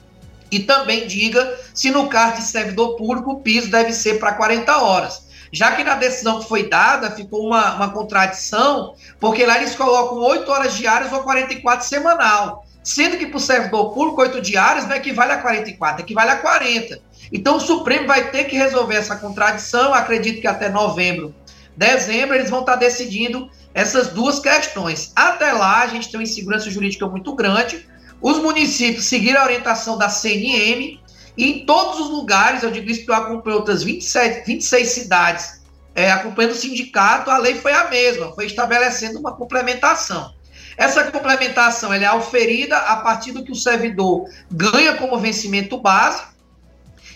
e 0.51 0.61
também 0.61 1.07
diga 1.07 1.59
se 1.75 1.91
no 1.91 2.09
caso 2.09 2.37
de 2.37 2.43
servidor 2.43 2.97
público 2.97 3.33
o 3.33 3.41
piso 3.41 3.71
deve 3.71 3.93
ser 3.93 4.19
para 4.19 4.33
40 4.33 4.79
horas. 4.79 5.31
Já 5.53 5.73
que 5.73 5.83
na 5.83 5.97
decisão 5.97 6.41
que 6.41 6.49
foi 6.49 6.69
dada 6.69 7.11
ficou 7.11 7.47
uma, 7.47 7.75
uma 7.75 7.91
contradição, 7.91 8.95
porque 9.19 9.45
lá 9.45 9.59
eles 9.59 9.75
colocam 9.75 10.19
8 10.19 10.51
horas 10.51 10.77
diárias 10.77 11.13
ou 11.13 11.21
44 11.23 11.87
semanal. 11.87 12.65
Sendo 12.83 13.19
que 13.19 13.27
para 13.27 13.37
o 13.37 13.41
servidor 13.41 13.93
público, 13.93 14.23
8 14.23 14.41
diárias 14.41 14.87
não 14.87 14.97
equivale 14.97 15.33
a 15.33 15.39
44, 15.39 16.03
equivale 16.03 16.31
a 16.31 16.37
40. 16.37 17.01
Então 17.33 17.57
o 17.57 17.61
Supremo 17.61 18.07
vai 18.07 18.31
ter 18.31 18.45
que 18.45 18.57
resolver 18.57 18.95
essa 18.95 19.17
contradição, 19.17 19.93
acredito 19.93 20.41
que 20.41 20.47
até 20.47 20.69
novembro, 20.69 21.35
dezembro, 21.77 22.37
eles 22.37 22.51
vão 22.51 22.61
estar 22.61 22.77
decidindo 22.77 23.51
essas 23.75 24.09
duas 24.09 24.39
questões. 24.41 25.13
Até 25.15 25.53
lá, 25.53 25.83
a 25.83 25.87
gente 25.87 26.11
tem 26.11 26.19
uma 26.19 26.25
insegurança 26.25 26.71
jurídica 26.71 27.07
muito 27.07 27.35
grande, 27.35 27.87
os 28.21 28.39
municípios 28.39 29.07
seguiram 29.07 29.41
a 29.41 29.45
orientação 29.45 29.97
da 29.97 30.09
CNM 30.09 31.01
e 31.37 31.45
em 31.45 31.65
todos 31.65 32.01
os 32.01 32.11
lugares, 32.11 32.63
eu 32.63 32.71
digo 32.71 32.91
isso 32.91 33.01
porque 33.01 33.13
eu 33.13 33.17
acompanhei 33.17 33.59
outras 33.59 33.83
27, 33.83 34.47
26 34.47 34.89
cidades, 34.89 35.61
é, 35.95 36.11
acompanhando 36.11 36.53
o 36.53 36.57
sindicato, 36.57 37.31
a 37.31 37.39
lei 37.39 37.55
foi 37.55 37.73
a 37.73 37.89
mesma, 37.89 38.33
foi 38.35 38.47
estabelecendo 38.47 39.19
uma 39.19 39.33
complementação. 39.33 40.35
Essa 40.77 41.11
complementação 41.11 41.93
ela 41.93 42.05
é 42.05 42.07
auferida 42.07 42.77
a 42.77 42.97
partir 42.97 43.33
do 43.33 43.45
que 43.45 43.53
o 43.53 43.57
servidor 43.57 44.25
ganha 44.51 44.97
como 44.97 45.19
vencimento 45.19 45.79
base 45.79 46.23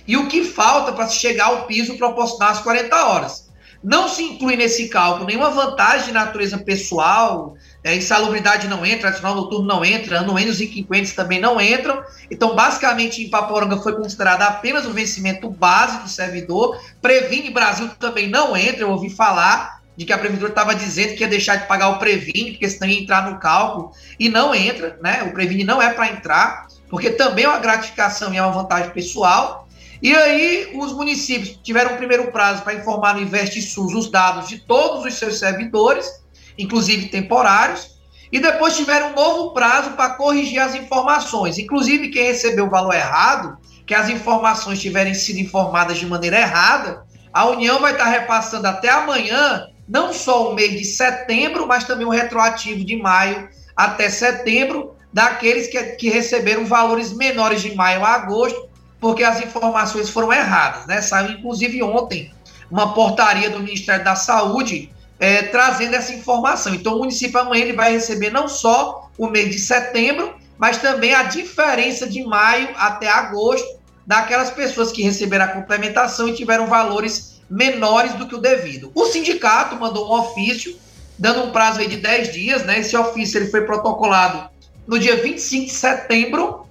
e 0.06 0.16
o 0.16 0.28
que 0.28 0.44
falta 0.44 0.92
para 0.92 1.08
chegar 1.08 1.46
ao 1.46 1.66
piso 1.66 1.96
proporcional 1.96 2.50
às 2.50 2.60
40 2.60 3.06
horas. 3.06 3.50
Não 3.82 4.08
se 4.08 4.22
inclui 4.22 4.56
nesse 4.56 4.88
cálculo 4.88 5.26
nenhuma 5.26 5.50
vantagem 5.50 6.06
de 6.06 6.12
natureza 6.12 6.58
pessoal, 6.58 7.54
é, 7.84 7.94
insalubridade 7.94 8.66
não 8.66 8.84
entra, 8.84 9.10
adicional 9.10 9.36
noturno 9.36 9.66
não 9.66 9.84
entra, 9.84 10.20
anuênios 10.20 10.58
e 10.58 10.66
quinquênios 10.66 11.12
também 11.12 11.38
não 11.38 11.60
entram. 11.60 12.02
Então, 12.30 12.54
basicamente, 12.54 13.22
em 13.22 13.28
Paporanga 13.28 13.76
foi 13.76 13.94
considerado 13.94 14.40
apenas 14.40 14.86
o 14.86 14.92
vencimento 14.92 15.50
base 15.50 15.98
do 15.98 16.08
servidor. 16.08 16.80
Previne 17.02 17.50
Brasil 17.50 17.90
também 18.00 18.26
não 18.26 18.56
entra, 18.56 18.84
eu 18.84 18.90
ouvi 18.90 19.10
falar 19.10 19.82
de 19.96 20.06
que 20.06 20.14
a 20.14 20.18
prefeitura 20.18 20.48
estava 20.48 20.74
dizendo 20.74 21.14
que 21.14 21.20
ia 21.20 21.28
deixar 21.28 21.56
de 21.56 21.66
pagar 21.66 21.90
o 21.90 21.98
Previne, 21.98 22.52
porque 22.52 22.68
senão 22.70 22.88
ia 22.88 23.00
entrar 23.00 23.30
no 23.30 23.38
cálculo, 23.38 23.92
e 24.18 24.30
não 24.30 24.54
entra, 24.54 24.98
né? 25.02 25.22
O 25.24 25.32
Previne 25.32 25.62
não 25.62 25.80
é 25.80 25.92
para 25.92 26.08
entrar, 26.08 26.66
porque 26.88 27.10
também 27.10 27.44
é 27.44 27.48
uma 27.48 27.58
gratificação 27.58 28.32
e 28.32 28.38
é 28.38 28.42
uma 28.42 28.50
vantagem 28.50 28.90
pessoal. 28.90 29.68
E 30.02 30.14
aí, 30.14 30.72
os 30.74 30.92
municípios 30.92 31.58
tiveram 31.62 31.94
um 31.94 31.96
primeiro 31.96 32.32
prazo 32.32 32.62
para 32.62 32.74
informar 32.74 33.14
no 33.14 33.20
InvestSUS 33.20 33.94
os 33.94 34.10
dados 34.10 34.48
de 34.48 34.58
todos 34.58 35.04
os 35.04 35.14
seus 35.14 35.38
servidores, 35.38 36.23
inclusive 36.58 37.08
temporários, 37.08 37.94
e 38.30 38.40
depois 38.40 38.76
tiveram 38.76 39.10
um 39.10 39.14
novo 39.14 39.52
prazo 39.52 39.92
para 39.92 40.14
corrigir 40.14 40.58
as 40.58 40.74
informações. 40.74 41.58
Inclusive, 41.58 42.08
quem 42.08 42.24
recebeu 42.24 42.66
o 42.66 42.70
valor 42.70 42.94
errado 42.94 43.56
que 43.86 43.94
as 43.94 44.08
informações 44.08 44.80
tiverem 44.80 45.14
sido 45.14 45.38
informadas 45.38 45.98
de 45.98 46.06
maneira 46.06 46.40
errada, 46.40 47.04
a 47.32 47.46
União 47.46 47.80
vai 47.80 47.92
estar 47.92 48.06
repassando 48.06 48.66
até 48.66 48.88
amanhã 48.88 49.68
não 49.86 50.12
só 50.12 50.50
o 50.50 50.54
mês 50.54 50.72
de 50.72 50.84
setembro, 50.84 51.66
mas 51.66 51.84
também 51.84 52.06
o 52.06 52.10
retroativo 52.10 52.84
de 52.84 52.96
maio 52.96 53.48
até 53.76 54.08
setembro, 54.08 54.96
daqueles 55.12 55.68
que, 55.68 55.80
que 55.96 56.08
receberam 56.08 56.64
valores 56.64 57.12
menores 57.12 57.60
de 57.60 57.74
maio 57.74 58.04
a 58.04 58.14
agosto, 58.14 58.68
porque 58.98 59.22
as 59.22 59.40
informações 59.42 60.08
foram 60.08 60.32
erradas. 60.32 60.86
Né? 60.86 61.02
Saiu, 61.02 61.32
inclusive, 61.32 61.82
ontem 61.82 62.32
uma 62.70 62.94
portaria 62.94 63.50
do 63.50 63.60
Ministério 63.60 64.04
da 64.04 64.16
Saúde 64.16 64.90
é, 65.18 65.42
trazendo 65.42 65.94
essa 65.94 66.12
informação. 66.12 66.74
Então, 66.74 66.96
o 66.96 66.98
município 66.98 67.38
amanhã 67.38 67.62
ele 67.62 67.72
vai 67.72 67.92
receber 67.92 68.30
não 68.30 68.48
só 68.48 69.10
o 69.16 69.28
mês 69.28 69.50
de 69.50 69.58
setembro, 69.58 70.34
mas 70.58 70.78
também 70.78 71.14
a 71.14 71.24
diferença 71.24 72.06
de 72.08 72.22
maio 72.24 72.68
até 72.76 73.08
agosto 73.08 73.78
daquelas 74.06 74.50
pessoas 74.50 74.92
que 74.92 75.02
receberam 75.02 75.46
a 75.46 75.48
complementação 75.48 76.28
e 76.28 76.34
tiveram 76.34 76.66
valores 76.66 77.40
menores 77.48 78.14
do 78.14 78.26
que 78.26 78.34
o 78.34 78.40
devido. 78.40 78.90
O 78.94 79.06
sindicato 79.06 79.76
mandou 79.76 80.08
um 80.08 80.20
ofício 80.20 80.76
dando 81.18 81.44
um 81.44 81.50
prazo 81.50 81.80
aí 81.80 81.88
de 81.88 81.96
10 81.96 82.32
dias, 82.32 82.64
né? 82.64 82.80
Esse 82.80 82.96
ofício 82.96 83.38
ele 83.38 83.50
foi 83.50 83.62
protocolado 83.62 84.50
no 84.86 84.98
dia 84.98 85.16
25 85.16 85.66
de 85.66 85.72
setembro, 85.72 86.66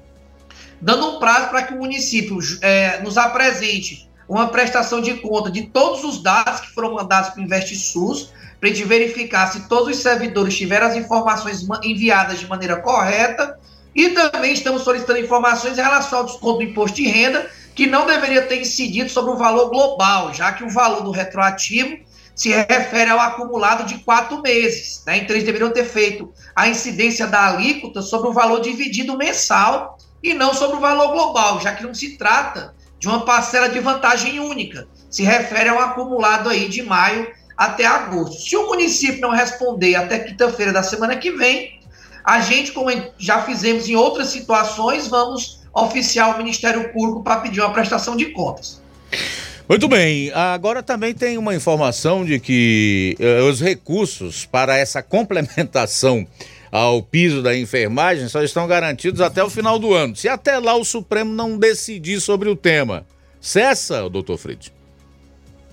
dando 0.81 1.15
um 1.15 1.19
prazo 1.19 1.49
para 1.49 1.63
que 1.63 1.73
o 1.73 1.77
município 1.77 2.37
é, 2.61 2.99
nos 2.99 3.17
apresente 3.17 4.09
uma 4.27 4.47
prestação 4.47 5.01
de 5.01 5.15
conta 5.15 5.51
de 5.51 5.63
todos 5.63 6.03
os 6.03 6.21
dados 6.21 6.61
que 6.61 6.73
foram 6.73 6.93
mandados 6.93 7.29
para 7.29 7.41
o 7.41 7.43
InvestiSUS, 7.43 8.31
para 8.59 8.69
a 8.69 8.73
gente 8.73 8.87
verificar 8.87 9.51
se 9.51 9.67
todos 9.67 9.95
os 9.95 10.01
servidores 10.01 10.55
tiveram 10.55 10.87
as 10.87 10.95
informações 10.95 11.65
enviadas 11.83 12.39
de 12.39 12.47
maneira 12.47 12.77
correta 12.77 13.57
e 13.95 14.09
também 14.09 14.53
estamos 14.53 14.83
solicitando 14.83 15.19
informações 15.19 15.77
em 15.77 15.81
relação 15.81 16.19
ao 16.19 16.25
desconto 16.25 16.57
do 16.57 16.63
imposto 16.63 16.97
de 16.97 17.07
renda, 17.07 17.49
que 17.75 17.85
não 17.85 18.05
deveria 18.05 18.43
ter 18.43 18.61
incidido 18.61 19.09
sobre 19.09 19.31
o 19.31 19.37
valor 19.37 19.69
global, 19.69 20.33
já 20.33 20.51
que 20.51 20.63
o 20.63 20.69
valor 20.69 21.01
do 21.03 21.11
retroativo 21.11 21.97
se 22.35 22.49
refere 22.49 23.11
ao 23.11 23.19
acumulado 23.19 23.85
de 23.85 23.99
quatro 23.99 24.41
meses. 24.41 25.03
Né? 25.05 25.17
Então, 25.17 25.35
eles 25.35 25.45
deveriam 25.45 25.71
ter 25.71 25.85
feito 25.85 26.31
a 26.55 26.67
incidência 26.67 27.27
da 27.27 27.49
alíquota 27.49 28.01
sobre 28.01 28.29
o 28.29 28.33
valor 28.33 28.61
dividido 28.61 29.17
mensal 29.17 29.97
e 30.21 30.33
não 30.33 30.53
sobre 30.53 30.77
o 30.77 30.79
valor 30.79 31.11
global, 31.11 31.59
já 31.61 31.73
que 31.73 31.83
não 31.83 31.93
se 31.93 32.17
trata 32.17 32.73
de 33.03 33.09
uma 33.09 33.25
parcela 33.25 33.67
de 33.67 33.81
vantagem 33.81 34.39
única. 34.39 34.87
Se 35.09 35.23
refere 35.23 35.67
ao 35.67 35.77
acumulado 35.77 36.49
aí 36.49 36.69
de 36.69 36.81
maio 36.81 37.27
até 37.57 37.85
agosto. 37.85 38.41
Se 38.41 38.55
o 38.55 38.67
município 38.67 39.19
não 39.19 39.31
responder 39.31 39.95
até 39.95 40.19
quinta-feira 40.19 40.71
da 40.71 40.81
semana 40.81 41.17
que 41.17 41.29
vem, 41.31 41.81
a 42.23 42.39
gente, 42.39 42.71
como 42.71 42.89
já 43.17 43.41
fizemos 43.41 43.89
em 43.89 43.95
outras 43.97 44.29
situações, 44.29 45.09
vamos 45.09 45.59
oficiar 45.73 46.33
o 46.33 46.37
Ministério 46.37 46.93
Público 46.93 47.21
para 47.21 47.41
pedir 47.41 47.59
uma 47.59 47.73
prestação 47.73 48.15
de 48.15 48.27
contas. 48.27 48.81
Muito 49.67 49.89
bem, 49.89 50.31
agora 50.33 50.81
também 50.81 51.13
tem 51.13 51.37
uma 51.37 51.53
informação 51.53 52.23
de 52.23 52.39
que 52.39 53.17
eh, 53.19 53.41
os 53.41 53.59
recursos 53.59 54.45
para 54.45 54.77
essa 54.77 55.03
complementação 55.03 56.25
ao 56.73 57.03
piso 57.03 57.43
da 57.43 57.55
enfermagem 57.55 58.27
só 58.27 58.41
estão 58.41 58.65
garantidos 58.65 59.21
até 59.21 59.43
o 59.43 59.49
final 59.49 59.77
do 59.77 59.93
ano. 59.93 60.15
Se 60.15 60.27
até 60.27 60.57
lá 60.57 60.73
o 60.75 60.83
Supremo 60.83 61.31
não 61.31 61.55
decidir 61.55 62.19
sobre 62.19 62.49
o 62.49 62.55
tema, 62.55 63.05
cessa, 63.39 64.09
doutor 64.09 64.39
Fritz? 64.39 64.73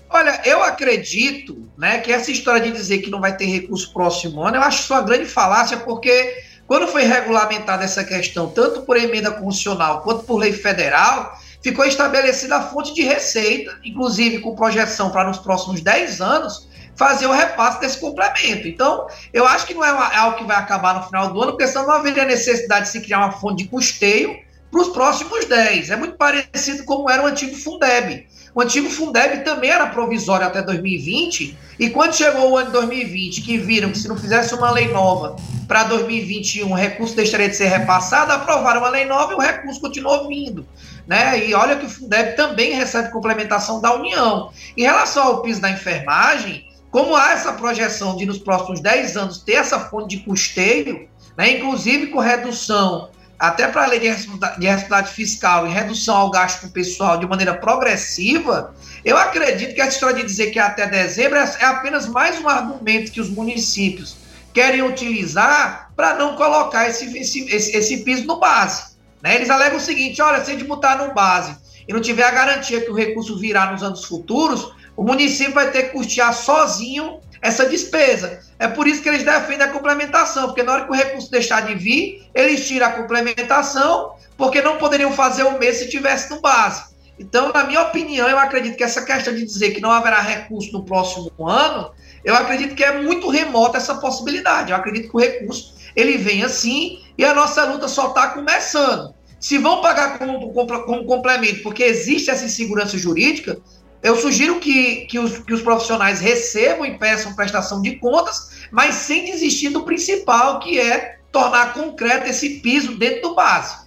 Olha, 0.07 0.39
eu 0.45 0.61
acredito 0.61 1.67
né, 1.75 1.97
que 2.01 2.11
essa 2.11 2.29
história 2.29 2.61
de 2.61 2.71
dizer 2.71 2.99
que 2.99 3.09
não 3.09 3.19
vai 3.19 3.35
ter 3.35 3.45
recurso 3.45 3.91
próximo 3.91 4.43
ano, 4.43 4.57
eu 4.57 4.61
acho 4.61 4.93
uma 4.93 5.01
grande 5.01 5.25
falácia, 5.25 5.77
porque 5.77 6.43
quando 6.67 6.87
foi 6.87 7.01
regulamentada 7.01 7.83
essa 7.83 8.03
questão, 8.03 8.51
tanto 8.51 8.83
por 8.83 8.95
emenda 8.95 9.31
constitucional 9.31 10.01
quanto 10.01 10.23
por 10.25 10.37
lei 10.37 10.53
federal, 10.53 11.35
ficou 11.63 11.83
estabelecida 11.83 12.57
a 12.57 12.61
fonte 12.61 12.93
de 12.93 13.01
receita, 13.01 13.75
inclusive 13.83 14.37
com 14.37 14.55
projeção 14.55 15.09
para 15.09 15.29
nos 15.29 15.39
próximos 15.39 15.81
10 15.81 16.21
anos, 16.21 16.67
fazer 17.01 17.25
o 17.25 17.31
repasse 17.31 17.79
desse 17.79 17.99
complemento. 17.99 18.67
Então, 18.67 19.07
eu 19.33 19.47
acho 19.47 19.65
que 19.65 19.73
não 19.73 19.83
é, 19.83 19.89
é 19.89 20.17
algo 20.17 20.37
que 20.37 20.43
vai 20.43 20.55
acabar 20.55 20.93
no 20.93 21.03
final 21.03 21.33
do 21.33 21.41
ano, 21.41 21.53
porque 21.53 21.67
senão 21.67 21.87
não 21.87 21.95
haveria 21.95 22.25
necessidade 22.25 22.85
de 22.85 22.91
se 22.91 23.01
criar 23.01 23.17
uma 23.17 23.31
fonte 23.31 23.63
de 23.63 23.69
custeio 23.69 24.37
para 24.69 24.81
os 24.81 24.89
próximos 24.89 25.45
10. 25.45 25.89
É 25.89 25.95
muito 25.95 26.15
parecido 26.15 26.83
como 26.83 27.09
era 27.09 27.23
o 27.23 27.25
antigo 27.25 27.55
Fundeb. 27.55 28.27
O 28.53 28.61
antigo 28.61 28.87
Fundeb 28.87 29.43
também 29.43 29.71
era 29.71 29.87
provisório 29.87 30.45
até 30.45 30.61
2020, 30.61 31.57
e 31.79 31.89
quando 31.89 32.13
chegou 32.13 32.51
o 32.51 32.57
ano 32.57 32.67
de 32.67 32.73
2020, 32.73 33.41
que 33.41 33.57
viram 33.57 33.89
que 33.89 33.97
se 33.97 34.07
não 34.07 34.15
fizesse 34.15 34.53
uma 34.53 34.69
lei 34.69 34.89
nova 34.89 35.35
para 35.67 35.85
2021, 35.85 36.69
o 36.69 36.75
recurso 36.75 37.15
deixaria 37.15 37.49
de 37.49 37.55
ser 37.55 37.67
repassado, 37.67 38.31
aprovaram 38.31 38.81
uma 38.81 38.89
lei 38.89 39.05
nova 39.05 39.31
e 39.31 39.35
o 39.35 39.39
recurso 39.39 39.81
continuou 39.81 40.27
vindo. 40.27 40.67
Né? 41.07 41.47
E 41.47 41.53
olha 41.55 41.77
que 41.77 41.85
o 41.85 41.89
Fundeb 41.89 42.35
também 42.35 42.73
recebe 42.73 43.09
complementação 43.09 43.81
da 43.81 43.95
União. 43.95 44.51
Em 44.77 44.83
relação 44.83 45.23
ao 45.23 45.41
piso 45.41 45.59
da 45.59 45.71
enfermagem, 45.71 46.69
como 46.91 47.15
há 47.15 47.31
essa 47.31 47.53
projeção 47.53 48.17
de 48.17 48.25
nos 48.25 48.37
próximos 48.37 48.81
10 48.81 49.17
anos 49.17 49.37
ter 49.39 49.53
essa 49.53 49.79
fonte 49.79 50.17
de 50.17 50.23
custeio, 50.23 51.07
né, 51.37 51.57
inclusive 51.57 52.07
com 52.07 52.19
redução 52.19 53.09
até 53.39 53.67
para 53.67 53.85
a 53.85 53.87
lei 53.87 53.99
de 53.99 54.07
responsabilidade 54.07 55.11
fiscal 55.13 55.65
e 55.65 55.71
redução 55.71 56.15
ao 56.15 56.29
gasto 56.29 56.69
pessoal 56.69 57.17
de 57.17 57.25
maneira 57.25 57.55
progressiva, 57.55 58.75
eu 59.03 59.17
acredito 59.17 59.73
que 59.73 59.81
a 59.81 59.87
história 59.87 60.17
de 60.17 60.23
dizer 60.23 60.51
que 60.51 60.59
é 60.59 60.61
até 60.61 60.85
dezembro 60.85 61.39
é, 61.39 61.55
é 61.59 61.65
apenas 61.65 62.05
mais 62.05 62.39
um 62.39 62.47
argumento 62.47 63.11
que 63.11 63.19
os 63.19 63.31
municípios 63.31 64.17
querem 64.53 64.83
utilizar 64.83 65.91
para 65.95 66.13
não 66.15 66.35
colocar 66.35 66.87
esse, 66.87 67.17
esse, 67.17 67.49
esse, 67.49 67.75
esse, 67.75 68.03
piso 68.03 68.27
no 68.27 68.39
base. 68.39 68.91
Né? 69.23 69.35
Eles 69.35 69.49
alegam 69.49 69.77
o 69.77 69.81
seguinte: 69.81 70.21
olha, 70.21 70.43
se 70.43 70.51
a 70.51 70.53
gente 70.53 70.67
botar 70.67 70.97
no 70.97 71.11
base 71.13 71.55
e 71.87 71.93
não 71.93 71.99
tiver 71.99 72.23
a 72.23 72.31
garantia 72.31 72.81
que 72.81 72.91
o 72.91 72.95
recurso 72.95 73.39
virá 73.39 73.71
nos 73.71 73.81
anos 73.81 74.05
futuros, 74.05 74.71
o 74.95 75.03
município 75.03 75.53
vai 75.53 75.71
ter 75.71 75.83
que 75.83 75.89
custear 75.89 76.33
sozinho 76.33 77.19
essa 77.41 77.65
despesa. 77.65 78.39
É 78.59 78.67
por 78.67 78.87
isso 78.87 79.01
que 79.01 79.09
eles 79.09 79.23
defendem 79.23 79.65
a 79.65 79.71
complementação, 79.71 80.47
porque 80.47 80.63
na 80.63 80.73
hora 80.73 80.85
que 80.85 80.91
o 80.91 80.95
recurso 80.95 81.31
deixar 81.31 81.65
de 81.65 81.73
vir, 81.75 82.27
eles 82.35 82.67
tiram 82.67 82.87
a 82.87 82.91
complementação, 82.91 84.13
porque 84.37 84.61
não 84.61 84.77
poderiam 84.77 85.11
fazer 85.11 85.43
o 85.43 85.57
mês 85.57 85.77
se 85.77 85.89
tivesse 85.89 86.29
no 86.29 86.39
base. 86.39 86.91
Então, 87.17 87.51
na 87.53 87.63
minha 87.63 87.81
opinião, 87.81 88.27
eu 88.27 88.37
acredito 88.37 88.77
que 88.77 88.83
essa 88.83 89.03
questão 89.03 89.33
de 89.33 89.45
dizer 89.45 89.71
que 89.71 89.81
não 89.81 89.91
haverá 89.91 90.19
recurso 90.19 90.71
no 90.71 90.83
próximo 90.83 91.31
ano, 91.47 91.91
eu 92.23 92.35
acredito 92.35 92.75
que 92.75 92.83
é 92.83 93.01
muito 93.01 93.29
remota 93.29 93.77
essa 93.77 93.95
possibilidade. 93.95 94.71
Eu 94.71 94.77
acredito 94.77 95.09
que 95.09 95.15
o 95.15 95.19
recurso 95.19 95.75
ele 95.95 96.17
vem 96.17 96.43
assim 96.43 96.99
e 97.17 97.25
a 97.25 97.33
nossa 97.33 97.63
luta 97.65 97.87
só 97.87 98.09
está 98.09 98.29
começando. 98.29 99.13
Se 99.39 99.57
vão 99.57 99.81
pagar 99.81 100.19
como, 100.19 100.53
como, 100.53 100.83
como 100.83 101.05
complemento, 101.05 101.63
porque 101.63 101.83
existe 101.83 102.29
essa 102.29 102.45
insegurança 102.45 102.97
jurídica, 102.97 103.59
eu 104.03 104.15
sugiro 104.15 104.59
que, 104.59 105.05
que, 105.07 105.19
os, 105.19 105.39
que 105.39 105.53
os 105.53 105.61
profissionais 105.61 106.19
recebam 106.19 106.85
e 106.85 106.97
peçam 106.97 107.35
prestação 107.35 107.81
de 107.81 107.95
contas, 107.97 108.51
mas 108.71 108.95
sem 108.95 109.25
desistir 109.25 109.69
do 109.69 109.83
principal, 109.83 110.59
que 110.59 110.79
é 110.79 111.17
tornar 111.31 111.73
concreto 111.73 112.27
esse 112.27 112.61
piso 112.61 112.97
dentro 112.97 113.21
do 113.21 113.35
básico. 113.35 113.85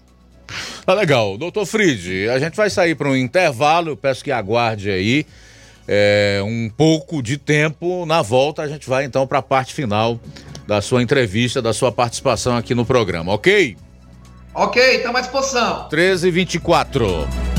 Tá 0.86 0.94
legal. 0.94 1.36
Doutor 1.36 1.66
Frid, 1.66 2.28
a 2.28 2.38
gente 2.38 2.54
vai 2.54 2.70
sair 2.70 2.94
para 2.94 3.08
um 3.08 3.16
intervalo, 3.16 3.90
eu 3.90 3.96
peço 3.96 4.22
que 4.22 4.30
aguarde 4.30 4.90
aí 4.90 5.26
é, 5.88 6.40
um 6.44 6.70
pouco 6.70 7.22
de 7.22 7.36
tempo. 7.36 8.06
Na 8.06 8.22
volta, 8.22 8.62
a 8.62 8.68
gente 8.68 8.88
vai 8.88 9.04
então 9.04 9.26
para 9.26 9.38
a 9.38 9.42
parte 9.42 9.74
final 9.74 10.20
da 10.66 10.80
sua 10.80 11.02
entrevista, 11.02 11.60
da 11.60 11.72
sua 11.72 11.90
participação 11.90 12.56
aqui 12.56 12.74
no 12.74 12.86
programa, 12.86 13.32
ok? 13.32 13.76
Ok, 14.54 14.96
estamos 14.96 15.16
à 15.16 15.20
disposição. 15.20 15.88
13 15.88 16.28
e 16.28 16.30
24 16.30 17.53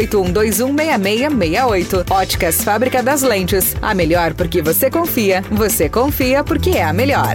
6668. 0.00 2.04
Óticas 2.10 2.62
Fábrica 2.62 3.02
das 3.02 3.22
Lentes. 3.22 3.74
A 3.80 3.94
melhor 3.94 4.34
porque 4.34 4.62
você 4.62 4.90
confia. 4.90 5.42
Você 5.50 5.88
confia 5.88 6.44
porque 6.44 6.70
é 6.70 6.84
a 6.84 6.92
melhor. 6.92 7.34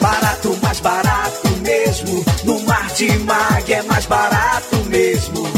Barato, 0.00 0.56
mais 0.62 0.80
barato 0.80 1.48
mesmo. 1.62 2.24
No 2.44 2.60
Martimag 2.60 3.72
é 3.72 3.82
mais 3.82 4.06
barato 4.06 4.76
mesmo. 4.86 5.53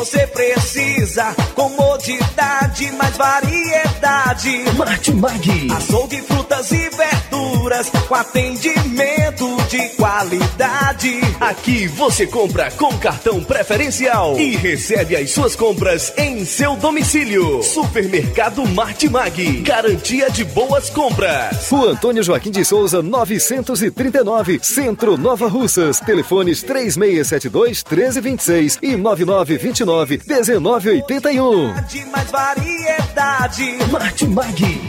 Você 0.00 0.26
precisa. 0.28 1.34
Comodidade, 1.54 2.90
mais 2.92 3.14
variedade. 3.18 4.64
Martimag. 4.74 5.68
Açougue, 5.76 6.22
frutas 6.22 6.72
e 6.72 6.88
verduras. 6.88 7.90
Com 8.08 8.14
atendimento 8.14 9.56
de 9.68 9.90
qualidade. 9.90 11.20
Aqui 11.38 11.86
você 11.86 12.26
compra 12.26 12.70
com 12.70 12.96
cartão 12.96 13.44
preferencial 13.44 14.40
e 14.40 14.56
recebe 14.56 15.16
as 15.16 15.30
suas 15.32 15.54
compras 15.54 16.14
em 16.16 16.46
seu 16.46 16.76
domicílio. 16.76 17.62
Supermercado 17.62 18.66
Martimag. 18.68 19.60
Garantia 19.60 20.30
de 20.30 20.44
boas 20.44 20.88
compras. 20.88 21.68
Rua 21.68 21.90
Antônio 21.90 22.22
Joaquim 22.22 22.50
de 22.50 22.64
Souza, 22.64 23.02
939, 23.02 24.60
Centro 24.62 25.18
Nova 25.18 25.46
Russas. 25.46 26.00
Telefones 26.00 26.62
3672 26.62 27.84
1326 27.84 28.78
e 28.80 28.96
9929 28.96 29.89
1981. 30.26 31.74
De 31.84 32.04
mais 32.06 32.30
variedade. 32.30 33.78
Martimag. 33.90 34.80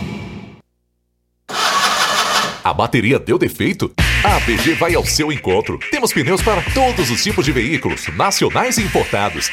A 2.64 2.74
bateria 2.74 3.18
deu 3.18 3.40
defeito? 3.40 3.92
A 4.24 4.36
ABG 4.36 4.76
vai 4.76 4.94
ao 4.94 5.04
seu 5.04 5.32
encontro. 5.32 5.80
Temos 5.90 6.14
pneus 6.14 6.44
para 6.44 6.62
todos 6.74 7.10
os 7.10 7.24
tipos 7.24 7.44
de 7.44 7.52
veículos, 7.52 8.08
nacionais 8.16 8.78
e 8.78 8.84
importados. 8.84 9.50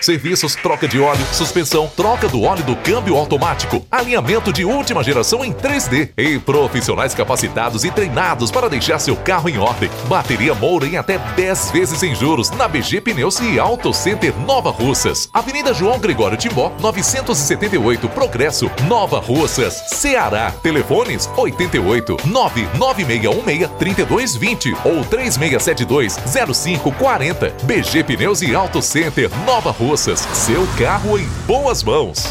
Serviços 0.00 0.54
troca 0.54 0.86
de 0.86 1.00
óleo, 1.00 1.24
suspensão, 1.32 1.90
troca 1.96 2.28
do 2.28 2.42
óleo 2.42 2.62
do 2.62 2.76
câmbio 2.76 3.16
automático, 3.16 3.84
alinhamento 3.90 4.52
de 4.52 4.64
última 4.64 5.02
geração 5.02 5.44
em 5.44 5.52
3D 5.52 6.10
e 6.16 6.38
profissionais 6.38 7.14
capacitados 7.14 7.84
e 7.84 7.90
treinados 7.90 8.50
para 8.50 8.68
deixar 8.68 8.98
seu 8.98 9.16
carro 9.16 9.48
em 9.48 9.58
ordem. 9.58 9.90
Bateria 10.08 10.54
Moura 10.54 10.86
em 10.86 10.96
até 10.96 11.18
10 11.18 11.70
vezes 11.72 11.98
sem 11.98 12.14
juros 12.14 12.50
na 12.50 12.68
BG 12.68 13.00
Pneus 13.00 13.40
e 13.40 13.58
Auto 13.58 13.92
Center 13.92 14.34
Nova 14.40 14.70
Russas. 14.70 15.28
Avenida 15.34 15.74
João 15.74 15.98
Gregório 15.98 16.38
Timbó, 16.38 16.72
978 16.80 18.08
Progresso, 18.10 18.70
Nova 18.86 19.18
Russas, 19.18 19.74
Ceará. 19.88 20.52
Telefones 20.62 21.28
88 21.36 22.16
99616 22.26 23.70
3220 23.78 24.76
ou 24.84 25.04
3672 25.04 26.16
0540. 26.16 27.54
BG 27.64 28.04
Pneus 28.04 28.42
e 28.42 28.54
Auto 28.54 28.80
Center 28.80 29.30
Nova 29.44 29.70
Russas. 29.70 29.87
Seu 30.34 30.68
carro 30.76 31.18
em 31.18 31.26
boas 31.46 31.82
mãos. 31.82 32.30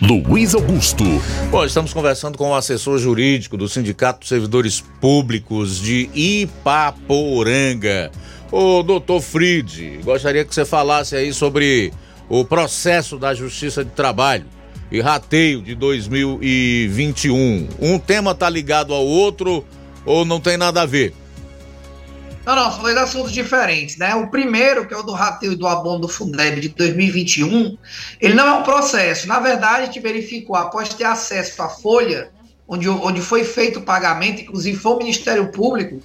Luiz 0.00 0.54
Augusto. 0.54 1.04
Bom, 1.50 1.66
estamos 1.66 1.92
conversando 1.92 2.38
com 2.38 2.48
o 2.48 2.54
assessor 2.54 2.98
jurídico 2.98 3.58
do 3.58 3.68
Sindicato 3.68 4.20
dos 4.20 4.30
Servidores 4.30 4.82
Públicos 5.02 5.78
de 5.78 6.08
Ipaporanga, 6.14 8.10
o 8.50 8.82
doutor 8.82 9.20
Fried. 9.20 10.00
Gostaria 10.02 10.46
que 10.46 10.54
você 10.54 10.64
falasse 10.64 11.14
aí 11.14 11.30
sobre 11.30 11.92
o 12.26 12.42
processo 12.42 13.18
da 13.18 13.34
Justiça 13.34 13.84
de 13.84 13.90
Trabalho 13.90 14.46
e 14.90 14.98
rateio 15.02 15.60
de 15.60 15.74
2021. 15.74 17.68
Um 17.78 17.98
tema 17.98 18.34
tá 18.34 18.48
ligado 18.48 18.94
ao 18.94 19.06
outro 19.06 19.62
ou 20.04 20.24
não 20.24 20.40
tem 20.40 20.56
nada 20.56 20.82
a 20.82 20.86
ver? 20.86 21.14
Não, 22.44 22.56
não, 22.56 22.72
são 22.72 22.82
dois 22.82 22.96
assuntos 22.96 23.32
diferentes, 23.32 23.96
né? 23.96 24.14
O 24.14 24.28
primeiro, 24.28 24.86
que 24.86 24.94
é 24.94 24.96
o 24.96 25.02
do 25.02 25.12
rateio 25.12 25.56
do 25.56 25.66
abono 25.66 26.00
do 26.00 26.08
Fundeb 26.08 26.60
de 26.60 26.70
2021, 26.70 27.76
ele 28.20 28.34
não 28.34 28.46
é 28.46 28.52
um 28.52 28.62
processo. 28.62 29.28
Na 29.28 29.38
verdade, 29.38 29.82
a 29.82 29.86
gente 29.86 30.00
verificou, 30.00 30.56
após 30.56 30.88
ter 30.94 31.04
acesso 31.04 31.62
à 31.62 31.68
folha, 31.68 32.30
onde, 32.66 32.88
onde 32.88 33.20
foi 33.20 33.44
feito 33.44 33.80
o 33.80 33.82
pagamento, 33.82 34.40
inclusive 34.40 34.78
foi 34.78 34.92
o 34.92 34.98
Ministério 34.98 35.52
Público 35.52 36.00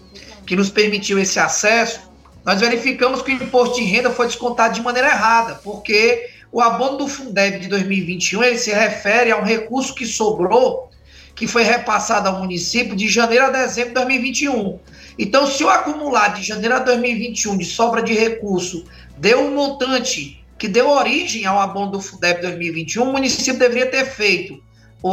que 0.46 0.56
nos 0.56 0.70
permitiu 0.70 1.18
esse 1.18 1.40
acesso, 1.40 2.02
nós 2.46 2.60
verificamos 2.60 3.22
que 3.22 3.32
o 3.32 3.44
imposto 3.44 3.76
de 3.76 3.84
renda 3.84 4.12
foi 4.12 4.28
descontado 4.28 4.76
de 4.76 4.82
maneira 4.82 5.08
errada, 5.08 5.56
porque 5.64 6.30
o 6.52 6.62
abono 6.62 6.98
do 6.98 7.08
Fundeb 7.08 7.60
de 7.60 7.68
2021 7.68 8.44
ele 8.44 8.58
se 8.58 8.72
refere 8.72 9.32
a 9.32 9.38
um 9.38 9.44
recurso 9.44 9.96
que 9.96 10.06
sobrou 10.06 10.92
que 11.36 11.48
foi 11.48 11.64
repassado 11.64 12.30
ao 12.30 12.40
município 12.40 12.96
de 12.96 13.10
janeiro 13.10 13.46
a 13.46 13.50
dezembro 13.50 13.90
de 13.90 13.96
2021. 13.96 14.80
Então, 15.20 15.46
se 15.46 15.64
o 15.64 15.70
acumulado 15.70 16.40
de 16.40 16.44
janeiro 16.44 16.76
a 16.76 16.80
2021 16.80 17.58
de 17.58 17.66
sobra 17.66 18.02
de 18.02 18.14
recurso 18.14 18.86
deu 19.18 19.42
um 19.42 19.54
montante 19.54 20.44
que 20.58 20.68
deu 20.68 20.90
origem 20.90 21.46
ao 21.46 21.60
abono 21.60 21.92
do 21.92 22.02
FUDEP 22.02 22.42
2021, 22.42 23.04
o 23.04 23.12
município 23.12 23.60
deveria 23.60 23.92
ter 23.92 24.06
feito 24.06 24.64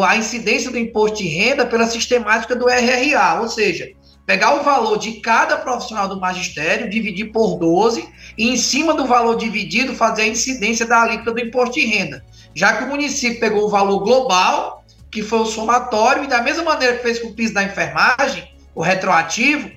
a 0.04 0.16
incidência 0.16 0.70
do 0.70 0.78
imposto 0.78 1.18
de 1.18 1.28
renda 1.28 1.66
pela 1.66 1.86
sistemática 1.86 2.56
do 2.56 2.66
RRA, 2.66 3.40
ou 3.40 3.48
seja, 3.48 3.90
pegar 4.24 4.54
o 4.54 4.62
valor 4.62 4.96
de 4.98 5.20
cada 5.20 5.58
profissional 5.58 6.08
do 6.08 6.18
magistério, 6.18 6.88
dividir 6.88 7.32
por 7.32 7.58
12 7.58 8.08
e 8.38 8.48
em 8.48 8.56
cima 8.56 8.94
do 8.94 9.04
valor 9.06 9.36
dividido 9.36 9.94
fazer 9.94 10.22
a 10.22 10.28
incidência 10.28 10.86
da 10.86 11.02
alíquota 11.02 11.32
do 11.32 11.40
imposto 11.40 11.74
de 11.74 11.84
renda. 11.84 12.24
Já 12.54 12.76
que 12.76 12.84
o 12.84 12.88
município 12.88 13.40
pegou 13.40 13.64
o 13.64 13.68
valor 13.68 13.98
global, 14.00 14.81
que 15.12 15.22
foi 15.22 15.40
o 15.40 15.46
somatório, 15.46 16.24
e 16.24 16.26
da 16.26 16.40
mesma 16.40 16.64
maneira 16.64 16.96
que 16.96 17.02
fez 17.02 17.18
com 17.18 17.28
o 17.28 17.34
piso 17.34 17.52
da 17.52 17.62
enfermagem, 17.62 18.50
o 18.74 18.80
retroativo, 18.80 19.70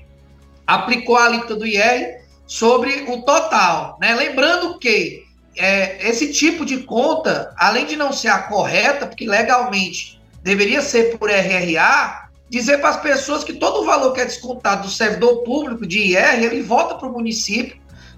aplicou 0.65 1.17
a 1.17 1.25
alíquota 1.25 1.55
do 1.55 1.67
IR 1.67 2.21
sobre 2.47 3.05
o 3.09 3.21
total. 3.23 3.97
Né? 3.99 4.15
Lembrando 4.15 4.79
que 4.79 5.25
é, 5.57 6.07
esse 6.07 6.31
tipo 6.31 6.65
de 6.65 6.83
conta, 6.83 7.53
além 7.57 7.85
de 7.85 7.97
não 7.97 8.13
ser 8.13 8.29
a 8.29 8.39
correta, 8.39 9.05
porque 9.05 9.27
legalmente 9.27 10.21
deveria 10.41 10.81
ser 10.81 11.17
por 11.17 11.29
RRA, 11.29 12.29
dizer 12.49 12.77
para 12.77 12.89
as 12.89 13.01
pessoas 13.01 13.43
que 13.43 13.53
todo 13.53 13.81
o 13.81 13.85
valor 13.85 14.13
que 14.13 14.21
é 14.21 14.25
descontado 14.25 14.83
do 14.83 14.89
servidor 14.89 15.43
público 15.43 15.85
de 15.85 15.99
IR, 15.99 16.43
ele 16.43 16.61
volta 16.61 16.95
para 16.95 17.09
o 17.09 17.11
município 17.11 17.77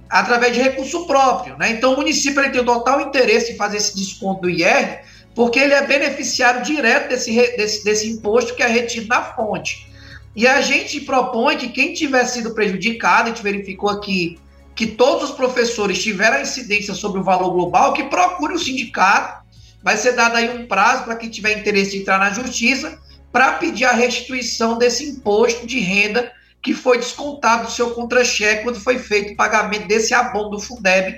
através 0.09 0.53
de 0.53 0.61
recurso 0.61 1.07
próprio. 1.07 1.57
Né? 1.57 1.71
Então, 1.71 1.93
o 1.93 1.97
município 1.97 2.41
ele 2.41 2.51
tem 2.51 2.61
o 2.61 2.65
total 2.65 3.01
interesse 3.01 3.53
em 3.53 3.57
fazer 3.57 3.77
esse 3.77 3.95
desconto 3.95 4.41
do 4.41 4.49
IR, 4.49 5.01
porque 5.37 5.59
ele 5.59 5.75
é 5.75 5.85
beneficiário 5.85 6.63
direto 6.63 7.09
desse, 7.09 7.31
desse, 7.55 7.83
desse 7.83 8.09
imposto 8.09 8.55
que 8.55 8.63
é 8.63 8.67
retido 8.67 9.07
na 9.07 9.21
fonte. 9.21 9.87
E 10.35 10.47
a 10.47 10.61
gente 10.61 10.99
propõe 11.01 11.57
que 11.57 11.69
quem 11.69 11.93
tiver 11.93 12.25
sido 12.25 12.55
prejudicado, 12.55 13.25
a 13.25 13.29
gente 13.29 13.43
verificou 13.43 13.87
aqui 13.87 14.39
que 14.73 14.87
todos 14.87 15.29
os 15.29 15.35
professores 15.35 16.01
tiveram 16.01 16.41
incidência 16.41 16.95
sobre 16.95 17.19
o 17.19 17.23
valor 17.23 17.51
global, 17.51 17.93
que 17.93 18.05
procure 18.05 18.55
o 18.55 18.57
sindicato. 18.57 19.45
Vai 19.83 19.95
ser 19.95 20.13
dado 20.13 20.37
aí 20.37 20.57
um 20.57 20.65
prazo 20.65 21.03
para 21.03 21.15
quem 21.15 21.29
tiver 21.29 21.55
interesse 21.55 21.95
em 21.95 21.99
entrar 22.01 22.17
na 22.17 22.31
justiça 22.31 22.97
para 23.31 23.53
pedir 23.53 23.85
a 23.85 23.91
restituição 23.91 24.75
desse 24.75 25.07
imposto 25.07 25.67
de 25.67 25.77
renda 25.77 26.31
que 26.63 26.73
foi 26.73 26.97
descontado 26.97 27.65
do 27.65 27.71
seu 27.71 27.91
contra-cheque 27.91 28.63
quando 28.63 28.79
foi 28.79 28.97
feito 28.97 29.33
o 29.33 29.37
pagamento 29.37 29.87
desse 29.87 30.15
abono 30.15 30.49
do 30.49 30.59
Fundeb 30.59 31.15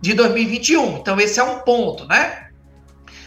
de 0.00 0.12
2021. 0.12 0.98
Então, 0.98 1.20
esse 1.20 1.38
é 1.38 1.44
um 1.44 1.60
ponto, 1.60 2.04
né? 2.08 2.49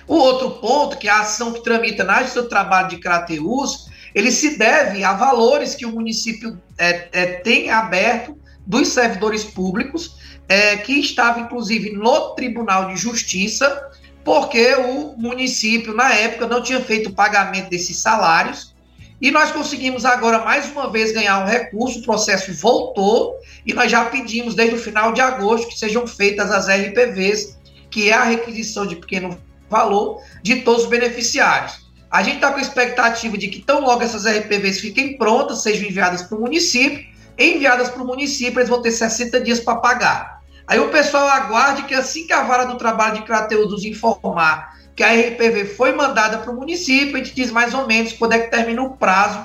O 0.08 0.16
outro 0.16 0.52
ponto, 0.52 0.98
que 0.98 1.08
é 1.08 1.12
a 1.12 1.22
ação 1.22 1.54
que 1.54 1.64
tramita 1.64 2.04
na 2.04 2.20
Justiça 2.20 2.42
do 2.42 2.50
Trabalho 2.50 2.90
de 2.90 2.98
Crateus, 2.98 3.90
ele 4.14 4.32
se 4.32 4.58
deve 4.58 5.04
a 5.04 5.14
valores 5.14 5.76
que 5.76 5.86
o 5.86 5.92
município 5.92 6.60
é, 6.78 7.08
é, 7.12 7.26
tem 7.38 7.70
aberto 7.70 8.38
dos 8.66 8.90
servidores 8.90 9.44
públicos, 9.44 10.16
é, 10.48 10.78
que 10.78 10.94
estava 11.00 11.40
inclusive 11.40 11.92
no 11.92 12.36
Tribunal 12.36 12.88
de 12.88 12.98
Justiça, 12.98 13.92
porque 14.24 14.76
o 14.76 15.16
município, 15.18 15.94
na 15.94 16.14
época, 16.14 16.48
não 16.48 16.62
tinha 16.62 16.80
feito 16.80 17.10
o 17.10 17.14
pagamento 17.14 17.70
desses 17.70 17.98
salários. 17.98 18.74
E 19.22 19.32
nós 19.32 19.52
conseguimos 19.52 20.06
agora, 20.06 20.44
mais 20.44 20.70
uma 20.70 20.90
vez, 20.90 21.14
ganhar 21.14 21.44
um 21.44 21.48
recurso, 21.48 22.00
o 22.00 22.04
processo 22.04 22.54
voltou, 22.54 23.36
e 23.66 23.74
nós 23.74 23.90
já 23.90 24.06
pedimos, 24.06 24.54
desde 24.54 24.76
o 24.76 24.80
final 24.80 25.14
de 25.14 25.22
agosto, 25.22 25.68
que 25.68 25.80
sejam 25.80 26.06
feitas 26.06 26.52
as 26.52 26.68
RPVs, 26.68 27.58
que 27.90 28.10
é 28.10 28.14
a 28.14 28.24
requisição 28.24 28.86
de 28.86 28.96
pequeno 28.96 29.38
valor 29.74 30.22
de 30.44 30.58
todos 30.58 30.84
os 30.84 30.90
beneficiários. 30.90 31.84
A 32.10 32.22
gente 32.22 32.36
está 32.36 32.52
com 32.52 32.60
a 32.60 32.62
expectativa 32.62 33.36
de 33.38 33.48
que 33.48 33.60
tão 33.60 33.82
logo 33.82 34.04
essas 34.04 34.26
RPVs 34.26 34.80
fiquem 34.80 35.18
prontas, 35.18 35.64
sejam 35.64 35.90
enviadas 35.90 36.22
para 36.22 36.38
o 36.38 36.42
município, 36.42 37.04
enviadas 37.38 37.90
para 37.90 38.04
o 38.04 38.06
município, 38.06 38.60
eles 38.60 38.70
vão 38.70 38.84
ter 38.84 38.92
60 38.92 39.42
dias 39.42 39.60
para 39.60 39.78
pagar. 39.78 40.44
Aí 40.68 40.80
o 40.80 40.90
pessoal 40.90 41.28
aguarde 41.28 41.84
que 41.84 41.96
assim 41.96 42.28
que 42.28 42.34
a 42.34 42.44
vara 42.44 42.66
do 42.66 42.78
trabalho 42.78 43.16
de 43.16 43.24
Crateus 43.24 43.72
nos 43.72 43.84
informar 43.84 44.74
que 44.96 45.02
a 45.02 45.12
RPV 45.12 45.66
foi 45.66 45.92
mandada 45.94 46.38
para 46.38 46.52
o 46.52 46.56
município, 46.56 47.16
a 47.16 47.18
gente 47.18 47.34
diz 47.34 47.50
mais 47.50 47.74
ou 47.74 47.88
menos 47.88 48.14
quando 48.14 48.34
é 48.34 48.40
que 48.40 48.52
termina 48.52 48.84
o 48.84 48.96
prazo 48.96 49.40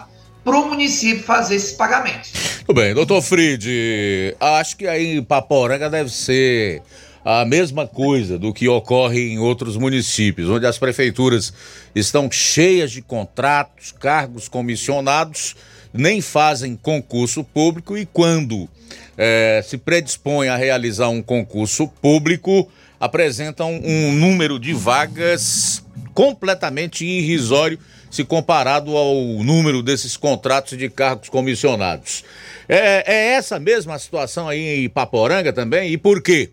para 0.45 0.57
o 0.57 0.69
município 0.69 1.23
fazer 1.23 1.57
esses 1.57 1.73
pagamentos. 1.73 2.33
Tudo 2.67 2.83
bem, 2.83 2.93
doutor 2.93 3.23
Fried, 3.23 4.37
acho 4.39 4.77
que 4.77 4.87
aí 4.87 5.23
Paporanga 5.23 5.89
deve 5.89 6.11
ser 6.11 6.83
a 7.25 7.45
mesma 7.45 7.87
coisa 7.87 8.39
do 8.39 8.53
que 8.53 8.69
ocorre 8.69 9.31
em 9.31 9.39
outros 9.39 9.77
municípios, 9.77 10.49
onde 10.49 10.67
as 10.67 10.79
prefeituras 10.79 11.53
estão 11.95 12.31
cheias 12.31 12.91
de 12.91 13.03
contratos, 13.03 13.93
cargos 13.93 14.49
comissionados 14.49 15.57
nem 15.93 16.21
fazem 16.21 16.77
concurso 16.77 17.43
público 17.43 17.97
e 17.97 18.07
quando 18.07 18.69
é, 19.17 19.63
se 19.65 19.79
predispõem 19.79 20.49
a 20.49 20.57
realizar 20.57 21.09
um 21.09 21.23
concurso 21.23 21.89
público, 21.89 22.69
apresentam 23.01 23.81
um 23.83 24.13
número 24.13 24.59
de 24.59 24.73
vagas 24.73 25.85
completamente 26.15 27.05
irrisório 27.05 27.79
se 28.11 28.25
comparado 28.25 28.97
ao 28.97 29.15
número 29.45 29.83
desses 29.83 30.17
contratos 30.17 30.79
de 30.79 30.89
cargos 30.89 31.29
comissionados. 31.29 32.25
É, 32.69 33.05
é 33.07 33.27
essa 33.33 33.59
mesma 33.59 33.99
situação 33.99 34.49
aí 34.49 34.61
em 34.61 34.85
Ipaporanga 34.85 35.53
também? 35.53 35.93
E 35.93 35.99
por 35.99 36.23
quê? 36.23 36.51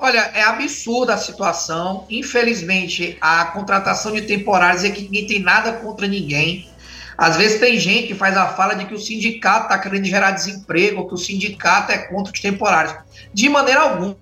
Olha, 0.00 0.30
é 0.32 0.42
absurda 0.42 1.14
a 1.14 1.18
situação. 1.18 2.06
Infelizmente, 2.08 3.18
a 3.20 3.46
contratação 3.46 4.12
de 4.12 4.22
temporários 4.22 4.84
é 4.84 4.90
que 4.90 5.02
ninguém 5.02 5.26
tem 5.26 5.40
nada 5.40 5.72
contra 5.72 6.06
ninguém. 6.06 6.68
Às 7.16 7.36
vezes 7.36 7.58
tem 7.58 7.80
gente 7.80 8.06
que 8.06 8.14
faz 8.14 8.36
a 8.36 8.46
fala 8.46 8.74
de 8.74 8.84
que 8.84 8.94
o 8.94 8.98
sindicato 8.98 9.64
está 9.64 9.76
querendo 9.76 10.04
gerar 10.04 10.30
desemprego, 10.30 11.08
que 11.08 11.14
o 11.14 11.18
sindicato 11.18 11.90
é 11.90 11.98
contra 11.98 12.32
os 12.32 12.40
temporários. 12.40 12.94
De 13.34 13.48
maneira 13.48 13.80
alguma. 13.80 14.16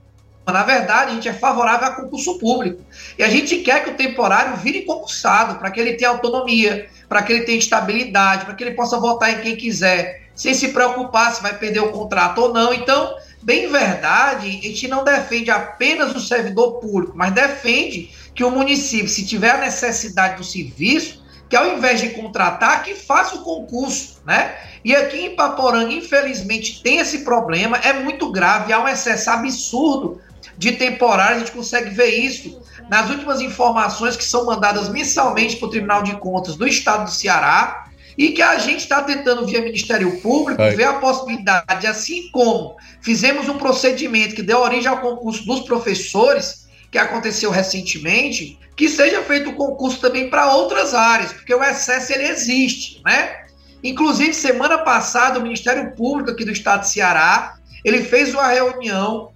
Na 0.47 0.63
verdade, 0.63 1.11
a 1.11 1.15
gente 1.15 1.29
é 1.29 1.33
favorável 1.35 1.89
a 1.89 1.91
concurso 1.91 2.39
público. 2.39 2.83
E 3.19 3.23
a 3.23 3.29
gente 3.29 3.59
quer 3.59 3.85
que 3.85 3.91
o 3.91 3.95
temporário 3.95 4.57
vire 4.57 4.83
concursado, 4.83 5.57
para 5.57 5.71
que 5.71 5.79
ele 5.79 5.95
tenha 5.95 6.09
autonomia, 6.09 6.89
para 7.07 7.21
que 7.23 7.33
ele 7.35 7.45
tenha 7.45 7.59
estabilidade, 7.59 8.47
para 8.47 8.55
que 8.55 8.65
ele 8.65 8.75
possa 8.75 8.99
votar 8.99 9.31
em 9.31 9.43
quem 9.43 9.57
quiser, 9.57 10.31
sem 10.35 10.55
se 10.55 10.69
preocupar 10.69 11.35
se 11.35 11.43
vai 11.43 11.59
perder 11.59 11.81
o 11.81 11.93
contrato 11.93 12.39
ou 12.39 12.55
não. 12.55 12.73
Então, 12.73 13.15
bem 13.43 13.71
verdade, 13.71 14.49
a 14.49 14.51
gente 14.51 14.89
não 14.89 15.05
defende 15.05 15.51
apenas 15.51 16.15
o 16.15 16.21
servidor 16.21 16.81
público, 16.81 17.13
mas 17.17 17.33
defende 17.33 18.11
que 18.35 18.45
o 18.45 18.51
município, 18.51 19.09
se 19.09 19.27
tiver 19.27 19.51
a 19.51 19.59
necessidade 19.59 20.37
do 20.37 20.45
serviço, 20.45 21.25
que 21.49 21.57
ao 21.57 21.77
invés 21.77 22.01
de 22.01 22.11
contratar, 22.11 22.83
que 22.83 22.95
faça 22.95 23.37
o 23.37 23.43
concurso, 23.43 24.21
né? 24.25 24.57
E 24.85 24.95
aqui 24.95 25.27
em 25.27 25.37
Paporanga, 25.37 25.93
infelizmente, 25.93 26.83
tem 26.83 26.99
esse 26.99 27.25
problema, 27.25 27.77
é 27.79 27.93
muito 27.93 28.31
grave, 28.31 28.73
há 28.73 28.81
um 28.81 28.89
excesso 28.89 29.31
absurdo 29.31 30.21
de 30.59 30.73
temporários, 30.73 31.37
a 31.37 31.39
gente 31.41 31.53
consegue 31.53 31.91
ver 31.91 32.09
isso 32.09 32.61
nas 32.89 33.11
últimas 33.11 33.41
informações 33.41 34.17
que 34.17 34.25
são 34.25 34.47
mandadas 34.47 34.89
mensalmente 34.89 35.57
para 35.57 35.67
o 35.67 35.71
Tribunal 35.71 36.03
de 36.03 36.17
Contas 36.17 36.57
do 36.57 36.67
Estado 36.67 37.05
do 37.05 37.11
Ceará, 37.11 37.87
e 38.17 38.31
que 38.31 38.41
a 38.41 38.59
gente 38.59 38.81
está 38.81 39.03
tentando, 39.03 39.47
via 39.47 39.61
Ministério 39.61 40.21
Público, 40.21 40.63
ver 40.75 40.85
a 40.85 40.95
possibilidade, 40.95 41.87
assim 41.87 42.31
como 42.31 42.77
fizemos 43.01 43.49
um 43.49 43.59
procedimento 43.59 44.35
que 44.35 44.43
deu 44.43 44.59
origem 44.59 44.89
ao 44.89 45.01
concurso 45.01 45.45
dos 45.45 45.61
professores, 45.61 46.67
que 46.91 46.99
aconteceu 46.99 47.51
recentemente, 47.51 48.59
que 48.75 48.89
seja 48.89 49.23
feito 49.23 49.51
o 49.51 49.55
concurso 49.55 50.01
também 50.01 50.31
para 50.31 50.55
outras 50.55 50.95
áreas, 50.95 51.33
porque 51.33 51.55
o 51.55 51.63
excesso 51.63 52.13
ele 52.13 52.29
existe, 52.29 53.03
né? 53.05 53.45
Inclusive, 53.83 54.33
semana 54.33 54.79
passada, 54.79 55.39
o 55.39 55.43
Ministério 55.43 55.95
Público 55.95 56.31
aqui 56.31 56.45
do 56.45 56.53
Estado 56.53 56.81
de 56.81 56.89
Ceará, 56.89 57.57
ele 57.85 58.03
fez 58.03 58.35
uma 58.35 58.47
reunião 58.49 59.31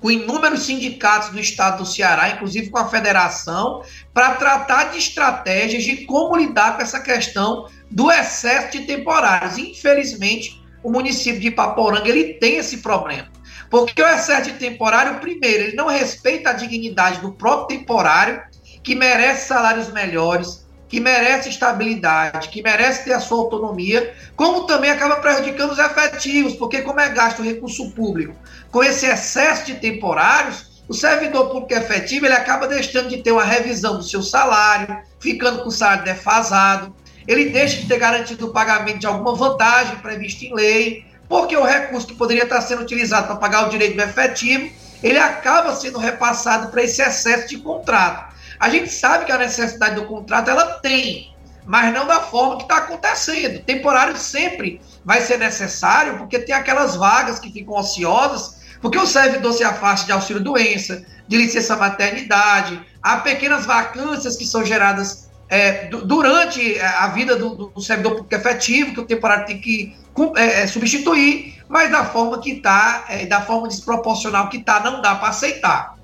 com 0.00 0.10
inúmeros 0.10 0.64
sindicatos 0.64 1.28
do 1.28 1.38
estado 1.38 1.78
do 1.78 1.86
Ceará, 1.86 2.30
inclusive 2.30 2.70
com 2.70 2.78
a 2.78 2.88
federação, 2.88 3.82
para 4.12 4.34
tratar 4.34 4.90
de 4.90 4.98
estratégias 4.98 5.84
de 5.84 6.04
como 6.06 6.36
lidar 6.36 6.76
com 6.76 6.82
essa 6.82 7.00
questão 7.00 7.68
do 7.92 8.10
excesso 8.10 8.72
de 8.72 8.86
temporários. 8.86 9.58
Infelizmente, 9.58 10.60
o 10.82 10.90
município 10.90 11.40
de 11.40 11.48
Ipaporanga 11.48 12.08
ele 12.08 12.34
tem 12.34 12.56
esse 12.56 12.78
problema. 12.78 13.28
Porque 13.70 14.02
o 14.02 14.06
excesso 14.06 14.50
de 14.50 14.58
temporário, 14.58 15.20
primeiro, 15.20 15.64
ele 15.64 15.76
não 15.76 15.86
respeita 15.86 16.50
a 16.50 16.54
dignidade 16.54 17.20
do 17.20 17.32
próprio 17.32 17.78
temporário, 17.78 18.42
que 18.82 18.94
merece 18.94 19.46
salários 19.46 19.92
melhores, 19.92 20.66
que 20.88 21.00
merece 21.00 21.48
estabilidade, 21.48 22.48
que 22.48 22.62
merece 22.62 23.04
ter 23.04 23.12
a 23.12 23.20
sua 23.20 23.38
autonomia, 23.38 24.14
como 24.36 24.66
também 24.66 24.90
acaba 24.90 25.16
prejudicando 25.16 25.70
os 25.70 25.78
efetivos, 25.78 26.54
porque 26.54 26.82
como 26.82 27.00
é 27.00 27.08
gasto 27.08 27.38
o 27.38 27.44
recurso 27.44 27.90
público 27.92 28.34
com 28.72 28.82
esse 28.82 29.06
excesso 29.06 29.66
de 29.66 29.74
temporários, 29.74 30.82
o 30.88 30.94
servidor 30.94 31.50
público 31.50 31.74
efetivo 31.74 32.26
ele 32.26 32.34
acaba 32.34 32.66
deixando 32.66 33.08
de 33.08 33.18
ter 33.18 33.30
uma 33.30 33.44
revisão 33.44 33.98
do 33.98 34.02
seu 34.02 34.22
salário, 34.22 34.98
ficando 35.20 35.62
com 35.62 35.68
o 35.68 35.72
salário 35.72 36.04
defasado, 36.04 36.94
ele 37.26 37.50
deixa 37.50 37.80
de 37.80 37.86
ter 37.86 37.98
garantido 37.98 38.46
o 38.46 38.52
pagamento 38.52 38.98
de 38.98 39.06
alguma 39.06 39.34
vantagem 39.34 39.96
prevista 39.96 40.44
em 40.44 40.54
lei, 40.54 41.06
porque 41.28 41.56
o 41.56 41.64
recurso 41.64 42.06
que 42.06 42.14
poderia 42.14 42.44
estar 42.44 42.60
sendo 42.60 42.82
utilizado 42.82 43.26
para 43.26 43.36
pagar 43.36 43.66
o 43.66 43.70
direito 43.70 43.96
do 43.96 44.02
efetivo, 44.02 44.70
ele 45.02 45.18
acaba 45.18 45.74
sendo 45.74 45.98
repassado 45.98 46.68
para 46.70 46.82
esse 46.82 47.02
excesso 47.02 47.48
de 47.48 47.58
contrato. 47.58 48.34
A 48.60 48.68
gente 48.68 48.90
sabe 48.90 49.24
que 49.24 49.32
a 49.32 49.38
necessidade 49.38 49.96
do 49.96 50.06
contrato 50.06 50.50
ela 50.50 50.78
tem, 50.80 51.34
mas 51.64 51.92
não 51.92 52.06
da 52.06 52.20
forma 52.20 52.58
que 52.58 52.62
está 52.64 52.78
acontecendo. 52.78 53.64
Temporário 53.64 54.16
sempre 54.16 54.80
vai 55.04 55.20
ser 55.20 55.38
necessário, 55.38 56.18
porque 56.18 56.38
tem 56.38 56.54
aquelas 56.54 56.94
vagas 56.94 57.38
que 57.38 57.50
ficam 57.50 57.74
ociosas 57.74 58.62
Porque 58.82 58.98
o 58.98 59.06
servidor 59.06 59.52
se 59.52 59.62
afasta 59.62 60.06
de 60.06 60.12
auxílio 60.12 60.42
doença, 60.42 61.04
de 61.28 61.36
licença 61.36 61.76
maternidade, 61.76 62.84
há 63.00 63.18
pequenas 63.18 63.64
vacâncias 63.64 64.36
que 64.36 64.44
são 64.44 64.64
geradas 64.64 65.30
é, 65.48 65.86
durante 65.86 66.78
a 66.80 67.08
vida 67.08 67.36
do, 67.36 67.70
do, 67.74 67.80
servidor 67.80 68.12
público 68.12 68.34
efetivo, 68.34 68.94
que 68.94 69.00
o 69.00 69.04
temporário 69.04 69.46
tem 69.46 69.60
que 69.60 69.94
é, 70.36 70.62
é, 70.62 70.66
substituir, 70.66 71.62
mas 71.68 71.90
da 71.90 72.04
forma 72.04 72.40
que 72.40 72.52
está, 72.52 73.04
é, 73.08 73.26
da 73.26 73.42
forma 73.42 73.68
desproporcional 73.68 74.48
que 74.48 74.58
está, 74.58 74.80
não 74.80 75.02
dá 75.02 75.14
para 75.14 75.28
aceitar. 75.28 75.98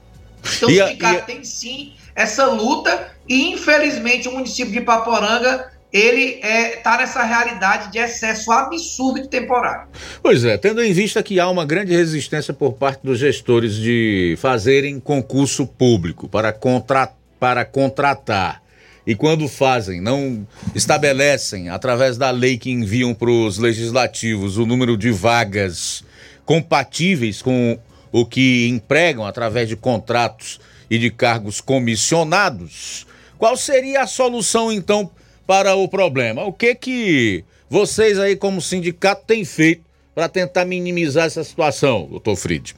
Então, 0.57 0.71
e 0.71 0.81
o 0.81 0.87
sindicato 0.87 1.19
a, 1.19 1.23
tem 1.23 1.45
sim 1.45 1.95
essa 2.15 2.47
luta 2.47 3.13
e, 3.29 3.53
infelizmente, 3.53 4.29
o 4.29 4.33
município 4.33 4.73
de 4.73 4.81
Paporanga 4.81 5.71
ele 5.93 6.35
está 6.35 6.47
é, 6.47 6.77
tá 6.77 6.97
nessa 6.99 7.23
realidade 7.23 7.91
de 7.91 7.99
excesso 7.99 8.53
absurdo 8.53 9.23
de 9.23 9.29
temporário. 9.29 9.89
Pois 10.23 10.45
é, 10.45 10.59
tendo 10.59 10.83
em 10.83 10.93
vista 10.93 11.23
que 11.23 11.41
há 11.41 11.49
uma 11.49 11.65
grande 11.65 11.95
resistência 11.95 12.53
por 12.53 12.75
parte 12.75 13.01
dos 13.03 13.19
gestores 13.19 13.75
de 13.75 14.37
fazerem 14.39 15.01
concurso 15.01 15.67
público 15.67 16.29
para, 16.29 16.53
contra, 16.53 17.11
para 17.41 17.65
contratar 17.65 18.63
e 19.09 19.15
quando 19.15 19.49
fazem, 19.49 20.03
não 20.03 20.47
estabelecem, 20.75 21.71
através 21.71 22.19
da 22.19 22.31
lei 22.31 22.59
que 22.59 22.71
enviam 22.71 23.15
para 23.15 23.31
os 23.31 23.57
legislativos, 23.57 24.59
o 24.59 24.67
número 24.67 24.99
de 24.99 25.11
vagas 25.11 26.05
compatíveis 26.45 27.41
com 27.41 27.79
o 28.13 28.27
que 28.27 28.69
empregam 28.69 29.25
através 29.25 29.67
de 29.67 29.77
contratos 29.77 30.61
e 30.91 30.99
de 30.99 31.11
cargos 31.11 31.59
comissionados, 31.59 33.07
qual 33.39 33.57
seria 33.57 34.03
a 34.03 34.07
solução 34.07 34.71
então 34.71 35.11
para 35.47 35.75
o 35.75 35.89
problema? 35.89 36.45
O 36.45 36.53
que 36.53 36.75
que 36.75 37.45
vocês 37.71 38.19
aí 38.19 38.37
como 38.37 38.61
sindicato 38.61 39.25
têm 39.27 39.43
feito 39.43 39.85
para 40.15 40.29
tentar 40.29 40.67
minimizar 40.67 41.25
essa 41.25 41.43
situação, 41.43 42.07
doutor 42.11 42.37
Fried? 42.37 42.77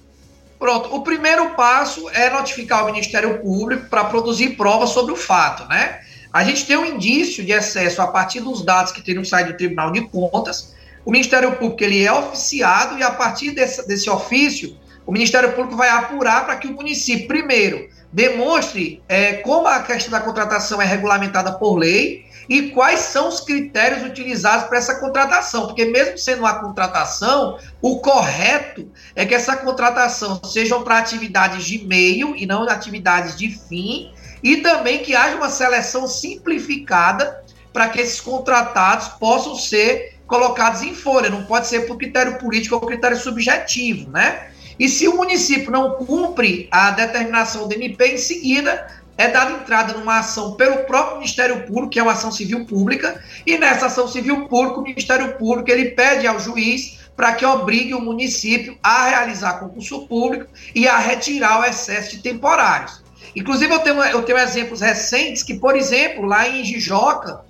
Pronto, 0.60 0.94
o 0.94 1.02
primeiro 1.02 1.56
passo 1.56 2.08
é 2.10 2.30
notificar 2.30 2.84
o 2.84 2.86
Ministério 2.86 3.40
Público 3.40 3.88
para 3.88 4.04
produzir 4.04 4.50
provas 4.50 4.90
sobre 4.90 5.10
o 5.12 5.16
fato, 5.16 5.66
né? 5.66 6.02
A 6.32 6.44
gente 6.44 6.64
tem 6.64 6.76
um 6.76 6.84
indício 6.84 7.44
de 7.44 7.52
excesso 7.52 8.00
a 8.00 8.06
partir 8.06 8.40
dos 8.40 8.64
dados 8.64 8.92
que 8.92 9.02
teriam 9.02 9.24
saído 9.24 9.52
do 9.52 9.56
Tribunal 9.56 9.90
de 9.90 10.02
Contas. 10.02 10.74
O 11.04 11.10
Ministério 11.10 11.52
Público 11.56 11.82
ele 11.82 12.04
é 12.04 12.12
oficiado 12.12 12.98
e 12.98 13.02
a 13.02 13.10
partir 13.10 13.50
desse, 13.50 13.86
desse 13.88 14.08
ofício, 14.08 14.76
o 15.06 15.12
Ministério 15.12 15.52
Público 15.52 15.76
vai 15.76 15.88
apurar 15.88 16.44
para 16.44 16.56
que 16.56 16.68
o 16.68 16.74
município, 16.74 17.26
primeiro, 17.26 17.88
demonstre 18.12 19.02
é, 19.08 19.34
como 19.34 19.66
a 19.66 19.82
questão 19.82 20.10
da 20.12 20.20
contratação 20.20 20.80
é 20.80 20.84
regulamentada 20.84 21.52
por 21.52 21.76
lei 21.76 22.26
e 22.48 22.70
quais 22.70 23.00
são 23.00 23.28
os 23.28 23.40
critérios 23.40 24.04
utilizados 24.04 24.66
para 24.66 24.78
essa 24.78 24.96
contratação, 24.96 25.66
porque 25.66 25.84
mesmo 25.84 26.18
sendo 26.18 26.40
uma 26.40 26.60
contratação, 26.60 27.58
o 27.80 28.00
correto 28.00 28.88
é 29.14 29.24
que 29.24 29.34
essa 29.34 29.56
contratação 29.56 30.40
sejam 30.44 30.82
para 30.82 30.98
atividades 30.98 31.64
de 31.64 31.84
meio 31.86 32.34
e 32.36 32.46
não 32.46 32.62
atividades 32.68 33.36
de 33.36 33.50
fim, 33.50 34.12
e 34.42 34.58
também 34.58 34.98
que 34.98 35.14
haja 35.14 35.36
uma 35.36 35.50
seleção 35.50 36.06
simplificada 36.06 37.42
para 37.72 37.88
que 37.88 38.00
esses 38.00 38.20
contratados 38.20 39.08
possam 39.08 39.54
ser 39.54 40.14
colocados 40.26 40.82
em 40.82 40.94
folha, 40.94 41.28
não 41.28 41.44
pode 41.44 41.66
ser 41.66 41.86
por 41.86 41.96
critério 41.96 42.38
político 42.38 42.76
ou 42.76 42.80
critério 42.80 43.16
subjetivo, 43.16 44.10
né? 44.10 44.50
E 44.78 44.88
se 44.88 45.06
o 45.08 45.16
município 45.16 45.70
não 45.70 45.94
cumpre 45.94 46.68
a 46.70 46.90
determinação 46.90 47.68
do 47.68 47.74
MP, 47.74 48.14
em 48.14 48.18
seguida 48.18 48.86
é 49.18 49.28
dada 49.28 49.52
entrada 49.52 49.92
numa 49.92 50.20
ação 50.20 50.54
pelo 50.54 50.84
próprio 50.84 51.16
Ministério 51.16 51.66
Público, 51.66 51.90
que 51.90 51.98
é 51.98 52.02
uma 52.02 52.12
ação 52.12 52.32
civil 52.32 52.64
pública, 52.64 53.22
e 53.46 53.58
nessa 53.58 53.86
ação 53.86 54.08
civil 54.08 54.46
pública, 54.48 54.80
o 54.80 54.82
Ministério 54.82 55.36
Público 55.36 55.70
ele 55.70 55.90
pede 55.90 56.26
ao 56.26 56.40
juiz 56.40 56.98
para 57.14 57.34
que 57.34 57.44
obrigue 57.44 57.92
o 57.92 58.00
município 58.00 58.78
a 58.82 59.10
realizar 59.10 59.58
concurso 59.58 60.06
público 60.06 60.46
e 60.74 60.88
a 60.88 60.96
retirar 60.96 61.60
o 61.60 61.64
excesso 61.64 62.16
de 62.16 62.22
temporários. 62.22 63.02
Inclusive, 63.34 63.72
eu 63.72 63.78
tenho, 63.80 64.02
eu 64.02 64.22
tenho 64.22 64.38
exemplos 64.38 64.80
recentes 64.80 65.42
que, 65.42 65.54
por 65.54 65.76
exemplo, 65.76 66.24
lá 66.24 66.48
em 66.48 66.64
Jijoca, 66.64 67.40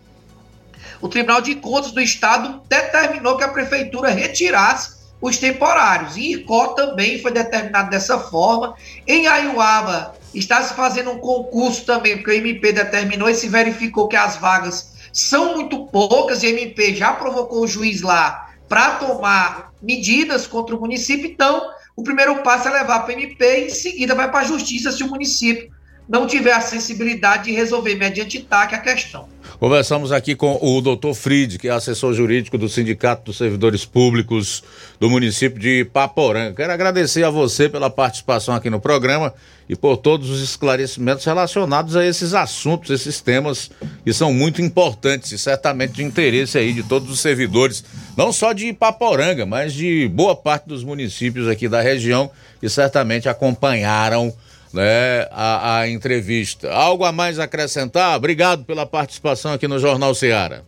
o 1.01 1.09
Tribunal 1.09 1.41
de 1.41 1.55
Contas 1.55 1.93
do 1.93 2.01
Estado 2.01 2.61
determinou 2.69 3.37
que 3.37 3.45
a 3.45 3.49
prefeitura 3.49 4.11
retirasse 4.11 5.01
os 5.21 5.39
temporários. 5.39 6.17
Em 6.17 6.33
Icó 6.33 6.69
também 6.69 7.21
foi 7.21 7.31
determinado 7.31 7.91
dessa 7.91 8.19
forma. 8.19 8.75
Em 9.07 9.27
Aiuaba 9.27 10.15
está 10.35 10.63
se 10.63 10.75
fazendo 10.75 11.11
um 11.11 11.19
concurso 11.19 11.85
também, 11.85 12.17
porque 12.17 12.31
o 12.31 12.35
MP 12.35 12.73
determinou 12.73 13.29
e 13.29 13.35
se 13.35 13.49
verificou 13.49 14.09
que 14.09 14.17
as 14.17 14.37
vagas 14.37 14.93
são 15.13 15.55
muito 15.55 15.87
poucas 15.87 16.43
e 16.43 16.47
o 16.47 16.51
MP 16.51 16.95
já 16.95 17.13
provocou 17.13 17.63
o 17.63 17.69
juiz 17.69 18.01
lá 18.01 18.51
para 18.69 18.93
tomar 18.97 19.73
medidas 19.83 20.47
contra 20.47 20.77
o 20.77 20.81
município. 20.81 21.27
Então, 21.27 21.69
o 22.01 22.03
primeiro 22.03 22.43
passo 22.43 22.67
é 22.67 22.71
levar 22.71 23.01
para 23.01 23.15
o 23.15 23.19
MP 23.19 23.45
e 23.45 23.67
em 23.67 23.71
seguida 23.71 24.15
vai 24.15 24.31
para 24.31 24.41
a 24.41 24.45
justiça 24.45 24.91
se 24.91 25.03
o 25.03 25.09
município 25.09 25.71
não 26.09 26.27
tiver 26.27 26.53
a 26.53 26.61
sensibilidade 26.61 27.45
de 27.45 27.53
resolver 27.53 27.95
mediante 27.95 28.43
TAC 28.43 28.75
a 28.75 28.79
questão. 28.79 29.29
Conversamos 29.61 30.11
aqui 30.11 30.35
com 30.35 30.59
o 30.63 30.81
doutor 30.81 31.13
Fried, 31.13 31.59
que 31.59 31.69
é 31.69 31.71
assessor 31.71 32.15
jurídico 32.15 32.57
do 32.57 32.67
Sindicato 32.67 33.27
dos 33.27 33.37
Servidores 33.37 33.85
Públicos 33.85 34.65
do 34.99 35.11
município 35.11 35.61
de 35.61 35.85
Paporanga. 35.85 36.55
Quero 36.55 36.73
agradecer 36.73 37.25
a 37.25 37.29
você 37.29 37.69
pela 37.69 37.91
participação 37.91 38.55
aqui 38.55 38.71
no 38.71 38.81
programa 38.81 39.35
e 39.69 39.77
por 39.77 39.99
todos 39.99 40.31
os 40.31 40.41
esclarecimentos 40.41 41.27
relacionados 41.27 41.95
a 41.95 42.07
esses 42.07 42.33
assuntos, 42.33 42.89
esses 42.89 43.21
temas 43.21 43.71
que 44.03 44.15
são 44.15 44.33
muito 44.33 44.63
importantes 44.63 45.31
e 45.31 45.37
certamente 45.39 45.93
de 45.93 46.05
interesse 46.05 46.57
aí 46.57 46.73
de 46.73 46.83
todos 46.83 47.11
os 47.11 47.21
servidores, 47.21 47.85
não 48.17 48.33
só 48.33 48.55
de 48.55 48.73
Paporanga, 48.73 49.45
mas 49.45 49.75
de 49.75 50.09
boa 50.09 50.35
parte 50.35 50.69
dos 50.69 50.83
municípios 50.83 51.47
aqui 51.47 51.69
da 51.69 51.83
região 51.83 52.31
que 52.63 52.69
certamente 52.71 53.29
acompanharam 53.29 54.33
né, 54.73 55.27
a, 55.31 55.79
a 55.79 55.89
entrevista. 55.89 56.73
Algo 56.73 57.05
a 57.05 57.13
mais 57.13 57.39
acrescentar? 57.39 58.17
Obrigado 58.17 58.65
pela 58.65 58.87
participação 58.87 59.53
aqui 59.53 59.67
no 59.67 59.79
Jornal 59.79 60.15
Ceará. 60.15 60.63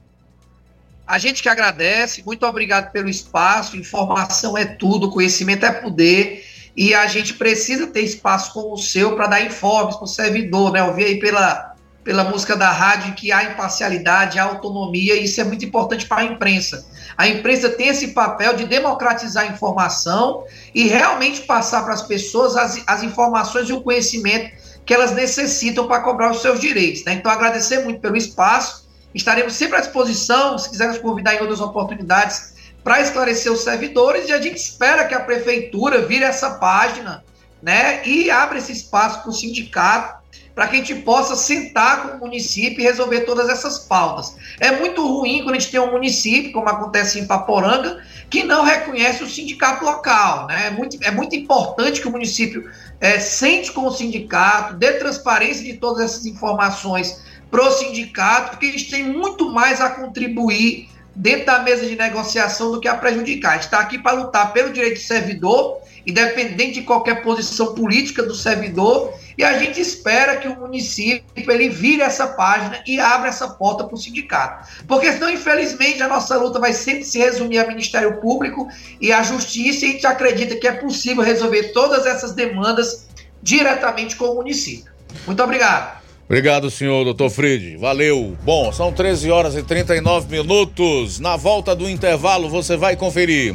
A 1.07 1.19
gente 1.19 1.43
que 1.43 1.49
agradece, 1.49 2.23
muito 2.25 2.47
obrigado 2.47 2.91
pelo 2.91 3.09
espaço. 3.09 3.77
Informação 3.77 4.57
é 4.57 4.65
tudo, 4.65 5.11
conhecimento 5.11 5.67
é 5.67 5.73
poder. 5.73 6.45
E 6.77 6.95
a 6.95 7.07
gente 7.07 7.35
precisa 7.35 7.87
ter 7.87 8.01
espaço 8.01 8.53
como 8.53 8.75
o 8.75 8.79
seu 8.79 9.15
para 9.15 9.27
dar 9.27 9.45
informes 9.45 9.97
para 9.97 10.05
o 10.05 10.09
servidor, 10.09 10.73
né? 10.73 10.81
Eu 10.81 10.95
aí 10.95 11.19
pela, 11.19 11.75
pela 12.03 12.25
música 12.25 12.57
da 12.57 12.71
rádio 12.71 13.15
que 13.15 13.31
há 13.31 13.45
imparcialidade, 13.45 14.39
há 14.39 14.45
autonomia, 14.45 15.15
e 15.15 15.25
isso 15.25 15.41
é 15.41 15.45
muito 15.45 15.65
importante 15.65 16.07
para 16.07 16.23
a 16.23 16.25
imprensa. 16.25 16.87
A 17.17 17.29
imprensa 17.29 17.69
tem 17.69 17.89
esse 17.89 18.09
papel 18.09 18.55
de 18.55 18.65
democratizar 18.65 19.45
a 19.45 19.47
informação 19.47 20.45
e 20.75 20.87
realmente 20.87 21.43
passar 21.43 21.83
para 21.83 21.95
as 21.95 22.03
pessoas 22.03 22.57
as, 22.57 22.83
as 22.87 23.03
informações 23.03 23.69
e 23.69 23.73
o 23.73 23.83
conhecimento 23.83 24.51
que 24.85 24.93
elas 24.93 25.13
necessitam 25.13 25.87
para 25.87 26.01
cobrar 26.01 26.31
os 26.31 26.43
seus 26.43 26.61
direitos. 26.61 27.05
Né? 27.05 27.15
Então, 27.15 27.31
agradecer 27.31 27.85
muito 27.85 28.01
pelo 28.01 28.17
espaço. 28.17 28.89
Estaremos 29.15 29.53
sempre 29.55 29.77
à 29.77 29.81
disposição, 29.81 30.59
se 30.59 30.71
quiser 30.71 30.89
nos 30.89 30.99
convidar 30.99 31.35
em 31.35 31.41
outras 31.41 31.61
oportunidades, 31.61 32.55
para 32.83 33.01
esclarecer 33.01 33.53
os 33.53 33.61
servidores. 33.61 34.29
E 34.29 34.33
a 34.33 34.41
gente 34.41 34.57
espera 34.57 35.05
que 35.05 35.15
a 35.15 35.21
prefeitura 35.21 36.03
vire 36.03 36.25
essa 36.25 36.53
página 36.53 37.23
né, 37.63 38.05
e 38.05 38.31
abra 38.31 38.59
esse 38.59 38.73
espaço 38.73 39.21
para 39.21 39.31
o 39.31 39.33
sindicato 39.33 40.22
para 40.55 40.67
que 40.67 40.77
a 40.77 40.79
gente 40.79 40.95
possa 40.97 41.35
sentar 41.35 42.03
com 42.03 42.17
o 42.17 42.21
município 42.21 42.81
e 42.81 42.83
resolver 42.83 43.23
todas 43.23 43.49
essas 43.49 43.79
pautas. 43.79 44.37
É 44.61 44.71
muito 44.71 45.07
ruim 45.07 45.43
quando 45.43 45.57
a 45.57 45.59
gente 45.59 45.71
tem 45.71 45.81
um 45.81 45.93
município, 45.93 46.53
como 46.53 46.69
acontece 46.69 47.19
em 47.19 47.27
Paporanga, 47.27 48.03
que 48.29 48.43
não 48.43 48.63
reconhece 48.63 49.23
o 49.25 49.29
sindicato 49.29 49.85
local. 49.85 50.47
Né? 50.47 50.67
É, 50.67 50.71
muito, 50.71 50.99
é 51.03 51.11
muito 51.11 51.35
importante 51.35 52.01
que 52.01 52.09
o 52.09 52.13
município 52.13 52.71
é, 53.01 53.19
sente 53.19 53.73
com 53.73 53.87
o 53.87 53.91
sindicato, 53.91 54.75
dê 54.75 54.93
transparência 54.93 55.65
de 55.65 55.75
todas 55.75 56.05
essas 56.05 56.27
informações 56.27 57.23
para 57.51 57.67
o 57.67 57.71
sindicato, 57.71 58.51
porque 58.51 58.67
a 58.67 58.73
gente 58.73 58.91
tem 58.91 59.05
muito 59.05 59.51
mais 59.51 59.81
a 59.81 59.91
contribuir 59.91 60.89
dentro 61.15 61.47
da 61.47 61.59
mesa 61.61 61.87
de 61.87 61.97
negociação 61.97 62.73
do 62.73 62.81
que 62.81 62.89
a 62.89 62.97
prejudicar. 62.97 63.55
A 63.55 63.57
está 63.57 63.79
aqui 63.79 63.99
para 63.99 64.13
lutar 64.13 64.53
pelo 64.53 64.73
direito 64.73 64.95
do 64.95 65.05
servidor, 65.05 65.81
independente 66.07 66.75
de 66.75 66.83
qualquer 66.83 67.23
posição 67.23 67.75
política 67.75 68.23
do 68.23 68.35
servidor, 68.35 69.15
e 69.37 69.45
a 69.45 69.59
gente 69.59 69.81
espera 69.81 70.37
que 70.37 70.49
o 70.49 70.59
município 70.59 71.25
ele 71.37 71.69
vire 71.69 72.03
essa 72.03 72.27
página 72.27 72.83
e 72.87 73.01
abra 73.01 73.29
essa 73.29 73.49
porta 73.49 73.85
para 73.85 73.95
o 73.95 73.99
sindicato. 73.99 74.69
Porque 74.87 75.13
senão, 75.13 75.31
infelizmente, 75.31 76.03
a 76.03 76.09
nossa 76.09 76.37
luta 76.37 76.59
vai 76.59 76.73
sempre 76.73 77.05
se 77.05 77.19
resumir 77.19 77.59
ao 77.59 77.69
Ministério 77.69 78.21
Público 78.21 78.69
e 79.01 79.13
à 79.13 79.23
Justiça, 79.23 79.85
e 79.85 79.89
a 79.89 79.93
gente 79.93 80.07
acredita 80.07 80.57
que 80.57 80.67
é 80.67 80.73
possível 80.73 81.23
resolver 81.23 81.73
todas 81.73 82.05
essas 82.07 82.33
demandas 82.33 83.07
diretamente 83.43 84.17
com 84.17 84.27
o 84.27 84.35
município. 84.35 84.93
Muito 85.27 85.43
obrigado. 85.43 86.02
Obrigado, 86.33 86.71
senhor 86.71 87.05
doutor 87.05 87.29
Fried. 87.29 87.77
Valeu. 87.77 88.35
Bom, 88.43 88.73
são 88.73 88.91
13 88.91 89.31
horas 89.31 89.55
e 89.55 89.63
39 89.63 90.31
minutos. 90.31 91.21
Na 91.21 91.37
volta 91.37 91.77
do 91.77 91.87
intervalo, 91.87 92.49
você 92.49 92.75
vai 92.75 92.97
conferir. 92.97 93.55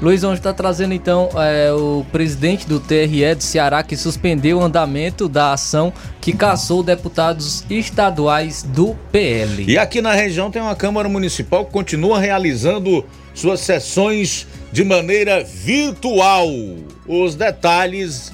Luiz, 0.00 0.22
onde 0.22 0.38
está 0.38 0.52
trazendo 0.52 0.94
então 0.94 1.28
é, 1.34 1.72
o 1.72 2.06
presidente 2.12 2.64
do 2.64 2.78
TRE 2.78 3.34
do 3.34 3.42
Ceará 3.42 3.82
que 3.82 3.96
suspendeu 3.96 4.58
o 4.58 4.62
andamento 4.62 5.28
da 5.28 5.52
ação 5.52 5.92
que 6.20 6.32
caçou 6.32 6.84
deputados 6.84 7.64
estaduais 7.68 8.62
do 8.62 8.96
PL. 9.10 9.64
E 9.66 9.76
aqui 9.76 10.00
na 10.00 10.12
região 10.12 10.48
tem 10.48 10.62
uma 10.62 10.76
Câmara 10.76 11.08
Municipal 11.08 11.64
que 11.64 11.72
continua 11.72 12.20
realizando 12.20 13.04
suas 13.34 13.58
sessões 13.58 14.46
de 14.70 14.84
maneira 14.84 15.42
virtual. 15.42 16.46
Os 17.08 17.34
detalhes 17.34 18.32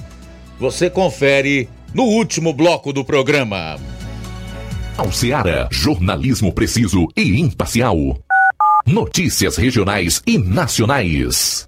você 0.59 0.91
confere 0.91 1.67
no 1.93 2.03
último 2.03 2.53
bloco 2.53 2.91
do 2.91 3.03
programa. 3.03 3.77
Ao 4.97 5.11
Ceará, 5.11 5.67
jornalismo 5.71 6.51
preciso 6.51 7.07
e 7.15 7.39
imparcial. 7.39 7.97
Notícias 8.85 9.57
regionais 9.57 10.21
e 10.25 10.37
nacionais. 10.37 11.67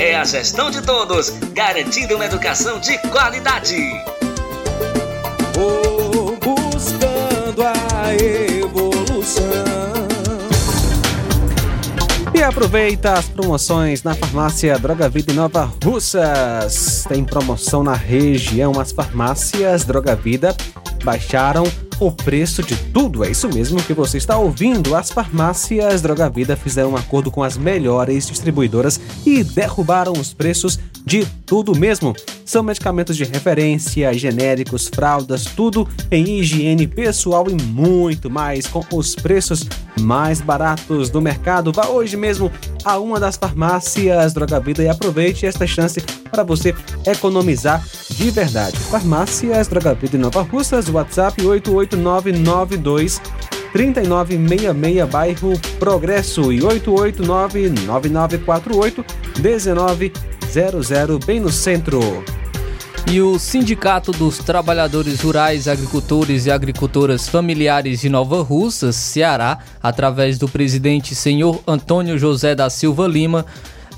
É 0.00 0.16
a 0.16 0.24
gestão 0.24 0.72
de 0.72 0.82
todos, 0.82 1.30
garantindo 1.52 2.16
uma 2.16 2.26
educação 2.26 2.80
de 2.80 2.98
qualidade. 3.10 3.76
Vou 5.54 6.36
buscando 6.36 7.62
a 7.62 8.12
evolução. 8.12 9.46
E 12.34 12.42
aproveita 12.42 13.12
as 13.12 13.28
promoções 13.28 14.02
na 14.02 14.16
farmácia 14.16 14.76
Droga 14.80 15.08
Vida 15.08 15.30
em 15.30 15.36
Nova 15.36 15.72
Russas. 15.84 17.04
Tem 17.08 17.22
promoção 17.22 17.84
na 17.84 17.94
região. 17.94 18.80
As 18.80 18.90
farmácias 18.90 19.84
Droga 19.84 20.16
Vida 20.16 20.56
baixaram 21.04 21.64
o 22.00 22.12
preço 22.12 22.62
de 22.62 22.76
tudo. 22.76 23.24
É 23.24 23.30
isso 23.30 23.48
mesmo 23.48 23.82
que 23.82 23.92
você 23.92 24.18
está 24.18 24.36
ouvindo. 24.36 24.94
As 24.94 25.10
farmácias 25.10 26.02
Droga 26.02 26.28
Vida 26.30 26.56
fizeram 26.56 26.92
um 26.92 26.96
acordo 26.96 27.30
com 27.30 27.42
as 27.42 27.56
melhores 27.56 28.26
distribuidoras 28.26 29.00
e 29.26 29.42
derrubaram 29.42 30.12
os 30.12 30.32
preços 30.32 30.78
de 31.04 31.26
tudo 31.46 31.76
mesmo. 31.76 32.14
São 32.48 32.62
medicamentos 32.62 33.14
de 33.14 33.24
referência, 33.24 34.10
genéricos, 34.14 34.88
fraldas, 34.88 35.44
tudo 35.44 35.86
em 36.10 36.38
higiene 36.38 36.86
pessoal 36.86 37.44
e 37.46 37.52
muito 37.62 38.30
mais 38.30 38.66
com 38.66 38.82
os 38.90 39.14
preços 39.14 39.68
mais 40.00 40.40
baratos 40.40 41.10
do 41.10 41.20
mercado. 41.20 41.70
Vá 41.70 41.88
hoje 41.88 42.16
mesmo 42.16 42.50
a 42.82 42.98
uma 42.98 43.20
das 43.20 43.36
farmácias 43.36 44.32
Droga 44.32 44.58
Vida 44.60 44.82
e 44.82 44.88
aproveite 44.88 45.44
esta 45.44 45.66
chance 45.66 46.00
para 46.30 46.42
você 46.42 46.74
economizar 47.06 47.84
de 48.12 48.30
verdade. 48.30 48.78
Farmácias 48.78 49.68
Droga 49.68 49.92
Vida 49.92 50.16
em 50.16 50.20
Nova 50.20 50.40
Russas, 50.40 50.88
WhatsApp 50.88 51.44
88992 51.44 53.20
3966 53.74 55.06
bairro 55.10 55.52
Progresso 55.78 56.50
e 56.50 56.64
889 56.64 57.68
9948 57.84 59.04
1900 59.38 61.26
bem 61.26 61.40
no 61.40 61.52
centro. 61.52 62.24
E 63.10 63.22
o 63.22 63.38
Sindicato 63.38 64.12
dos 64.12 64.36
Trabalhadores 64.36 65.22
Rurais, 65.22 65.66
Agricultores 65.66 66.44
e 66.44 66.50
Agricultoras 66.50 67.26
Familiares 67.26 68.02
de 68.02 68.08
Nova 68.10 68.42
Russas, 68.42 68.96
Ceará, 68.96 69.60
através 69.82 70.36
do 70.36 70.46
presidente 70.46 71.14
senhor 71.14 71.58
Antônio 71.66 72.18
José 72.18 72.54
da 72.54 72.68
Silva 72.68 73.08
Lima, 73.08 73.46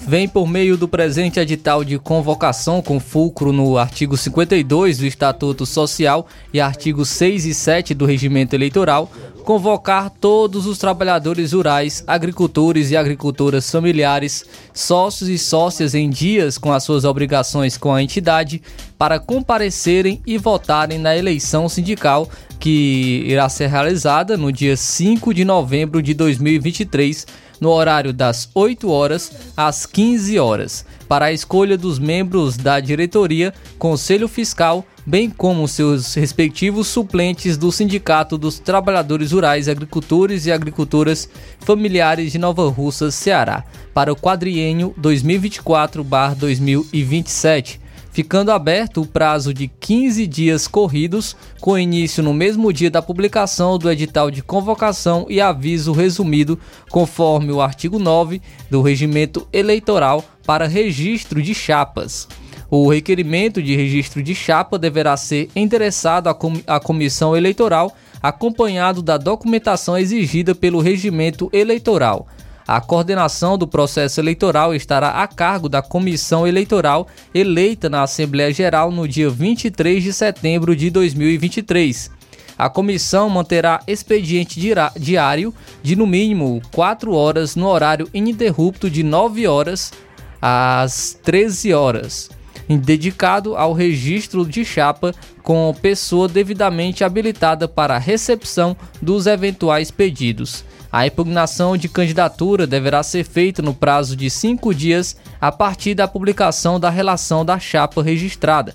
vem 0.06 0.26
por 0.26 0.48
meio 0.48 0.76
do 0.76 0.88
presente 0.88 1.38
edital 1.38 1.84
de 1.84 1.98
convocação 1.98 2.80
com 2.80 2.98
fulcro 2.98 3.52
no 3.52 3.76
artigo 3.76 4.16
52 4.16 4.98
do 4.98 5.06
Estatuto 5.06 5.66
Social 5.66 6.26
e 6.52 6.60
artigos 6.60 7.08
6 7.10 7.44
e 7.44 7.54
7 7.54 7.94
do 7.94 8.06
Regimento 8.06 8.54
Eleitoral, 8.54 9.10
convocar 9.44 10.10
todos 10.10 10.66
os 10.66 10.78
trabalhadores 10.78 11.52
rurais, 11.52 12.04
agricultores 12.06 12.90
e 12.90 12.96
agricultoras 12.96 13.70
familiares, 13.70 14.44
sócios 14.72 15.28
e 15.28 15.38
sócias 15.38 15.94
em 15.94 16.08
dias 16.08 16.56
com 16.56 16.72
as 16.72 16.82
suas 16.82 17.04
obrigações 17.04 17.76
com 17.76 17.92
a 17.92 18.02
entidade, 18.02 18.62
para 18.98 19.18
comparecerem 19.18 20.20
e 20.26 20.38
votarem 20.38 20.98
na 20.98 21.16
eleição 21.16 21.68
sindical 21.68 22.28
que 22.58 23.24
irá 23.26 23.48
ser 23.48 23.68
realizada 23.68 24.36
no 24.36 24.52
dia 24.52 24.76
5 24.76 25.32
de 25.32 25.44
novembro 25.44 26.02
de 26.02 26.12
2023, 26.12 27.26
no 27.60 27.70
horário 27.70 28.12
das 28.12 28.48
8 28.54 28.88
horas 28.90 29.32
às 29.56 29.86
15 29.86 30.38
horas, 30.38 30.84
para 31.08 31.24
a 31.26 31.32
escolha 31.32 31.76
dos 31.76 31.98
membros 31.98 32.56
da 32.56 32.78
diretoria, 32.80 33.52
Conselho 33.78 34.28
Fiscal, 34.28 34.86
bem 35.04 35.28
como 35.28 35.68
seus 35.68 36.14
respectivos 36.14 36.86
suplentes 36.86 37.56
do 37.56 37.72
Sindicato 37.72 38.38
dos 38.38 38.58
Trabalhadores 38.58 39.32
Rurais, 39.32 39.68
Agricultores 39.68 40.46
e 40.46 40.52
Agricultoras 40.52 41.28
Familiares 41.60 42.32
de 42.32 42.38
Nova 42.38 42.66
Russa, 42.68 43.10
Ceará, 43.10 43.64
para 43.92 44.12
o 44.12 44.16
quadriênio 44.16 44.94
2024-2027 45.00 47.89
ficando 48.10 48.50
aberto 48.50 49.02
o 49.02 49.06
prazo 49.06 49.54
de 49.54 49.68
15 49.68 50.26
dias 50.26 50.66
corridos, 50.66 51.36
com 51.60 51.78
início 51.78 52.22
no 52.22 52.34
mesmo 52.34 52.72
dia 52.72 52.90
da 52.90 53.00
publicação 53.00 53.78
do 53.78 53.90
edital 53.90 54.30
de 54.30 54.42
convocação 54.42 55.26
e 55.28 55.40
aviso 55.40 55.92
resumido, 55.92 56.58
conforme 56.90 57.52
o 57.52 57.60
artigo 57.60 57.98
9 57.98 58.40
do 58.70 58.82
Regimento 58.82 59.46
Eleitoral 59.52 60.24
para 60.44 60.66
registro 60.66 61.42
de 61.42 61.54
chapas. 61.54 62.26
O 62.70 62.88
requerimento 62.88 63.60
de 63.60 63.74
registro 63.74 64.22
de 64.22 64.32
chapa 64.32 64.78
deverá 64.78 65.16
ser 65.16 65.50
endereçado 65.56 66.28
à, 66.28 66.34
com 66.34 66.52
à 66.66 66.78
Comissão 66.78 67.36
Eleitoral, 67.36 67.92
acompanhado 68.22 69.02
da 69.02 69.16
documentação 69.16 69.98
exigida 69.98 70.54
pelo 70.54 70.80
Regimento 70.80 71.50
Eleitoral. 71.52 72.28
A 72.72 72.80
coordenação 72.80 73.58
do 73.58 73.66
processo 73.66 74.20
eleitoral 74.20 74.72
estará 74.72 75.08
a 75.08 75.26
cargo 75.26 75.68
da 75.68 75.82
comissão 75.82 76.46
eleitoral 76.46 77.08
eleita 77.34 77.90
na 77.90 78.04
Assembleia 78.04 78.52
Geral 78.52 78.92
no 78.92 79.08
dia 79.08 79.28
23 79.28 80.00
de 80.00 80.12
setembro 80.12 80.76
de 80.76 80.88
2023. 80.88 82.12
A 82.56 82.70
comissão 82.70 83.28
manterá 83.28 83.80
expediente 83.88 84.60
diário 84.96 85.52
de 85.82 85.96
no 85.96 86.06
mínimo 86.06 86.62
4 86.70 87.12
horas 87.12 87.56
no 87.56 87.66
horário 87.66 88.08
ininterrupto 88.14 88.88
de 88.88 89.02
9 89.02 89.48
horas 89.48 89.92
às 90.40 91.18
13 91.24 91.74
horas, 91.74 92.30
dedicado 92.68 93.56
ao 93.56 93.72
registro 93.72 94.46
de 94.46 94.64
chapa 94.64 95.12
com 95.42 95.74
pessoa 95.82 96.28
devidamente 96.28 97.02
habilitada 97.02 97.66
para 97.66 97.98
recepção 97.98 98.76
dos 99.02 99.26
eventuais 99.26 99.90
pedidos. 99.90 100.64
A 100.92 101.06
impugnação 101.06 101.76
de 101.76 101.88
candidatura 101.88 102.66
deverá 102.66 103.02
ser 103.02 103.24
feita 103.24 103.62
no 103.62 103.72
prazo 103.72 104.16
de 104.16 104.28
cinco 104.28 104.74
dias 104.74 105.16
a 105.40 105.52
partir 105.52 105.94
da 105.94 106.08
publicação 106.08 106.80
da 106.80 106.90
relação 106.90 107.44
da 107.44 107.60
chapa 107.60 108.02
registrada. 108.02 108.74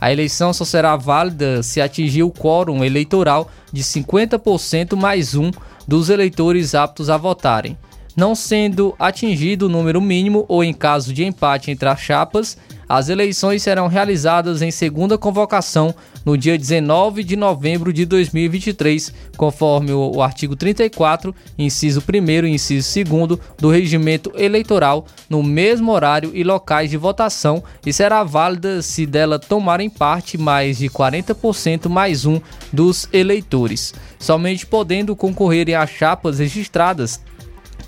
A 0.00 0.10
eleição 0.10 0.52
só 0.52 0.64
será 0.64 0.96
válida 0.96 1.62
se 1.62 1.80
atingir 1.80 2.24
o 2.24 2.32
quórum 2.32 2.82
eleitoral 2.82 3.48
de 3.72 3.84
50% 3.84 4.96
mais 4.96 5.36
um 5.36 5.52
dos 5.86 6.10
eleitores 6.10 6.74
aptos 6.74 7.08
a 7.08 7.16
votarem. 7.16 7.78
Não 8.16 8.34
sendo 8.34 8.96
atingido 8.98 9.66
o 9.66 9.68
número 9.68 10.00
mínimo 10.00 10.44
ou 10.48 10.64
em 10.64 10.72
caso 10.72 11.14
de 11.14 11.24
empate 11.24 11.70
entre 11.70 11.88
as 11.88 12.00
chapas, 12.00 12.58
as 12.92 13.08
eleições 13.08 13.62
serão 13.62 13.86
realizadas 13.86 14.60
em 14.60 14.70
segunda 14.70 15.16
convocação 15.16 15.94
no 16.26 16.36
dia 16.36 16.58
19 16.58 17.24
de 17.24 17.36
novembro 17.36 17.90
de 17.90 18.04
2023, 18.04 19.14
conforme 19.34 19.92
o, 19.92 20.20
artigo 20.20 20.54
34, 20.54 21.34
inciso 21.58 22.02
1 22.06 22.44
e 22.44 22.50
inciso 22.50 23.02
2 23.02 23.40
do 23.56 23.70
Regimento 23.70 24.30
Eleitoral, 24.36 25.06
no 25.26 25.42
mesmo 25.42 25.90
horário 25.90 26.32
e 26.34 26.44
locais 26.44 26.90
de 26.90 26.98
votação 26.98 27.64
e 27.86 27.94
será 27.94 28.22
válida 28.24 28.82
se 28.82 29.06
dela 29.06 29.38
tomarem 29.38 29.88
parte 29.88 30.36
mais 30.36 30.76
de 30.76 30.90
40% 30.90 31.88
mais 31.88 32.26
um 32.26 32.42
dos 32.70 33.08
eleitores, 33.10 33.94
somente 34.18 34.66
podendo 34.66 35.16
concorrerem 35.16 35.74
a 35.74 35.86
chapas 35.86 36.40
registradas 36.40 37.22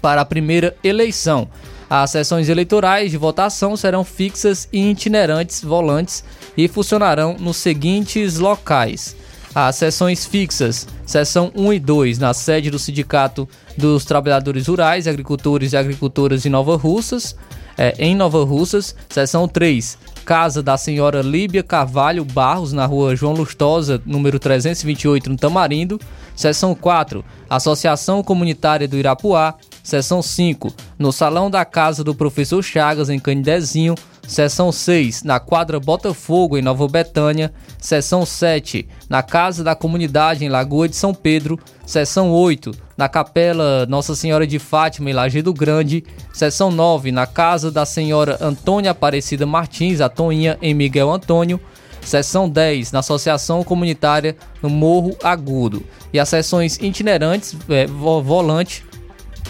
para 0.01 0.23
a 0.23 0.25
primeira 0.25 0.75
eleição. 0.83 1.47
As 1.97 2.11
sessões 2.11 2.49
eleitorais 2.49 3.13
de 3.13 3.17
votação 3.17 3.77
serão 3.77 4.03
fixas 4.03 4.69
e 4.73 4.91
itinerantes 4.91 5.63
volantes 5.63 6.25
e 6.57 6.67
funcionarão 6.67 7.37
nos 7.39 7.57
seguintes 7.57 8.41
locais. 8.41 9.15
As 9.55 9.77
sessões 9.77 10.27
fixas, 10.27 10.89
seção 11.07 11.53
1 11.55 11.73
e 11.75 11.79
2, 11.79 12.19
na 12.19 12.35
sede 12.35 12.69
do 12.69 12.81
Sindicato 12.81 13.49
dos 13.79 14.05
Trabalhadores 14.05 14.67
Rurais, 14.67 15.07
Agricultores 15.07 15.73
e 15.73 15.77
Agricultoras 15.77 16.43
de 16.43 16.49
Nova 16.49 16.77
Russas, 16.77 17.37
é, 17.79 17.95
em 17.97 18.17
Nova 18.17 18.45
Russas. 18.45 18.93
Seção 19.09 19.47
3, 19.47 19.97
Casa 20.25 20.65
da 20.65 20.77
Senhora 20.77 21.23
Líbia 21.23 21.63
Carvalho 21.63 22.25
Barros, 22.25 22.73
na 22.73 22.87
rua 22.87 23.15
João 23.15 23.35
Lustosa, 23.35 24.03
número 24.05 24.41
328, 24.41 25.31
no 25.31 25.37
Tamarindo. 25.37 26.01
Seção 26.35 26.75
4, 26.75 27.25
Associação 27.49 28.21
Comunitária 28.21 28.89
do 28.89 28.97
Irapuá. 28.97 29.55
Seção 29.85 30.23
5, 30.23 30.73
no 30.99 31.13
Salão 31.13 31.51
da 31.51 31.63
Casa 31.65 32.03
do 32.03 32.15
Professor 32.15 32.63
Chagas, 32.63 33.11
em 33.11 33.19
Canidezinho. 33.21 33.95
Seção 34.27 34.73
6, 34.73 35.23
na 35.23 35.39
quadra 35.39 35.79
Botafogo, 35.79 36.57
em 36.57 36.63
Nova 36.63 36.89
Betânia. 36.89 37.53
Seção 37.79 38.25
7, 38.25 38.89
na 39.11 39.23
Casa 39.23 39.63
da 39.63 39.75
Comunidade, 39.75 40.43
em 40.43 40.49
Lagoa 40.49 40.89
de 40.89 40.97
São 40.97 41.13
Pedro. 41.13 41.59
Seção 41.85 42.33
8, 42.33 42.71
na 42.97 43.07
Capela 43.11 43.85
Nossa 43.85 44.15
Senhora 44.17 44.47
de 44.47 44.59
Fátima, 44.59 45.11
em 45.11 45.13
Lajeado 45.13 45.53
Grande. 45.53 46.03
Seção 46.33 46.71
9, 46.71 47.13
na 47.13 47.27
Casa 47.27 47.71
da 47.71 47.85
Senhora 47.85 48.39
Antônia 48.41 48.93
Aparecida 48.93 49.45
Martins, 49.45 50.01
a 50.01 50.09
Toinha, 50.09 50.57
em 50.63 50.73
Miguel 50.73 51.13
Antônio. 51.13 51.61
Seção 52.01 52.49
10, 52.49 52.93
na 52.93 53.01
Associação 53.01 53.63
Comunitária 53.63 54.35
no 54.63 54.71
Morro 54.71 55.15
Agudo. 55.23 55.85
E 56.13 56.19
as 56.19 56.31
sessões 56.31 56.79
itinerantes, 56.81 57.55
é, 57.69 57.87
vo- 57.87 58.23
volante, 58.23 58.85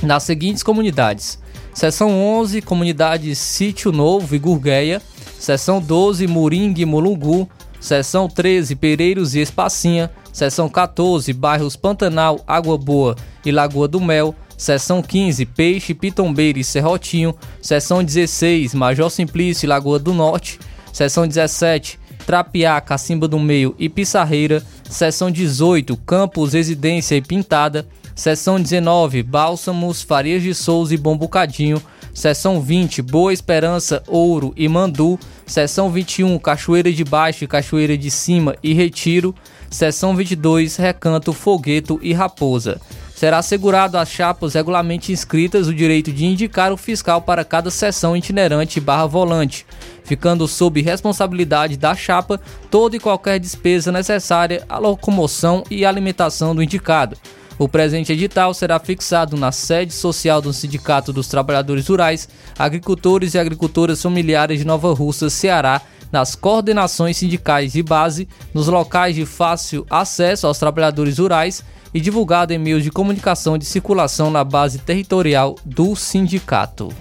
nas 0.05 0.23
seguintes 0.23 0.63
comunidades: 0.63 1.39
Seção 1.73 2.11
11, 2.11 2.63
comunidade 2.63 3.35
Sítio 3.35 3.91
Novo 3.91 4.35
e 4.35 4.39
Gurgueia. 4.39 5.03
Seção 5.39 5.81
12, 5.81 6.27
Moringue 6.27 6.83
e 6.83 6.87
Mulungu. 6.87 7.49
Seção 7.81 8.29
13, 8.29 8.77
Pereiros 8.77 9.35
e 9.35 9.41
Espacinha. 9.41 10.11
Seção 10.33 10.69
14, 10.69 11.33
bairros 11.33 11.77
Pantanal, 11.77 12.41
Água 12.47 12.79
Boa 12.79 13.17
e 13.45 13.51
Lagoa 13.51 13.87
do 13.87 14.01
Mel. 14.01 14.35
Seção 14.57 15.03
15, 15.03 15.45
Peixe, 15.47 15.93
Pitombeira 15.93 16.59
e 16.59 16.65
Serrotinho. 16.65 17.35
Seção 17.61 18.03
16, 18.03 18.75
Major 18.75 19.11
Simplício 19.11 19.67
e 19.67 19.69
Lagoa 19.69 19.99
do 19.99 20.15
Norte. 20.15 20.59
Seção 20.93 21.27
17, 21.27 21.99
Trapiá, 22.25 22.81
Cacimba 22.81 23.29
do 23.29 23.39
Meio 23.39 23.75
e 23.79 23.89
Pissarreira. 23.89 24.63
Seção 24.89 25.31
18, 25.31 25.97
Campos, 25.99 26.53
Residência 26.53 27.17
e 27.17 27.21
Pintada. 27.21 27.87
Seção 28.15 28.61
19, 28.61 29.25
Bálsamos, 29.25 30.01
Farias 30.01 30.41
de 30.41 30.55
Souza 30.55 30.95
e 30.95 30.97
Bom 30.97 31.19
Bocadinho. 31.19 31.83
Seção 32.15 32.61
20, 32.61 33.03
Boa 33.03 33.33
Esperança, 33.33 34.05
Ouro 34.07 34.53
e 34.57 34.69
Mandu. 34.69 35.19
Seção 35.45 35.91
21, 35.91 36.39
Cachoeira 36.39 36.93
de 36.93 37.03
Baixo 37.03 37.47
Cachoeira 37.49 37.99
de 37.99 38.13
Cima 38.13 38.55
e 38.63 38.73
Retiro. 38.73 39.35
Seção 39.69 40.15
22, 40.15 40.77
Recanto, 40.77 41.33
Fogueto 41.33 41.99
e 42.01 42.13
Raposa. 42.13 42.81
Será 43.17 43.39
assegurado 43.39 43.99
às 43.99 44.09
chapas 44.09 44.55
regularmente 44.55 45.11
inscritas 45.11 45.67
o 45.67 45.75
direito 45.75 46.13
de 46.13 46.25
indicar 46.25 46.73
o 46.73 46.77
fiscal 46.77 47.21
para 47.21 47.45
cada 47.45 47.71
seção 47.71 48.17
itinerante 48.17 48.81
barra 48.81 49.07
volante, 49.07 49.67
ficando 50.05 50.47
sob 50.47 50.81
responsabilidade 50.81 51.77
da 51.77 51.97
chapa 51.97 52.41
toda 52.71 52.97
e 52.97 53.01
qualquer 53.01 53.41
despesa 53.41 53.91
necessária 53.91 54.65
à 54.69 54.79
locomoção 54.79 55.65
e 55.69 55.85
alimentação 55.85 56.55
do 56.55 56.63
indicado. 56.63 57.17
O 57.59 57.69
presente 57.69 58.13
edital 58.13 58.53
será 58.53 58.79
fixado 58.79 59.37
na 59.37 59.53
sede 59.53 59.93
social 59.93 60.43
do 60.43 60.53
Sindicato 60.53 61.13
dos 61.13 61.29
Trabalhadores 61.29 61.87
Rurais, 61.87 62.29
Agricultores 62.59 63.35
e 63.35 63.39
Agricultoras 63.39 64.03
Familiares 64.03 64.59
de 64.59 64.65
Nova 64.65 64.93
Russa, 64.93 65.31
Ceará, 65.31 65.81
nas 66.11 66.35
coordenações 66.35 67.17
sindicais 67.17 67.73
de 67.73 67.83
base, 67.83 68.29
nos 68.53 68.69
locais 68.69 69.15
de 69.15 69.25
fácil 69.25 69.87
acesso 69.89 70.47
aos 70.47 70.59
trabalhadores 70.59 71.19
rurais 71.19 71.65
e 71.93 72.01
divulgado 72.01 72.53
em 72.53 72.59
meios 72.59 72.83
de 72.83 72.91
comunicação 72.91 73.57
de 73.57 73.65
circulação 73.65 74.31
na 74.31 74.43
base 74.43 74.79
territorial 74.79 75.57
do 75.65 75.95
sindicato. 75.95 76.93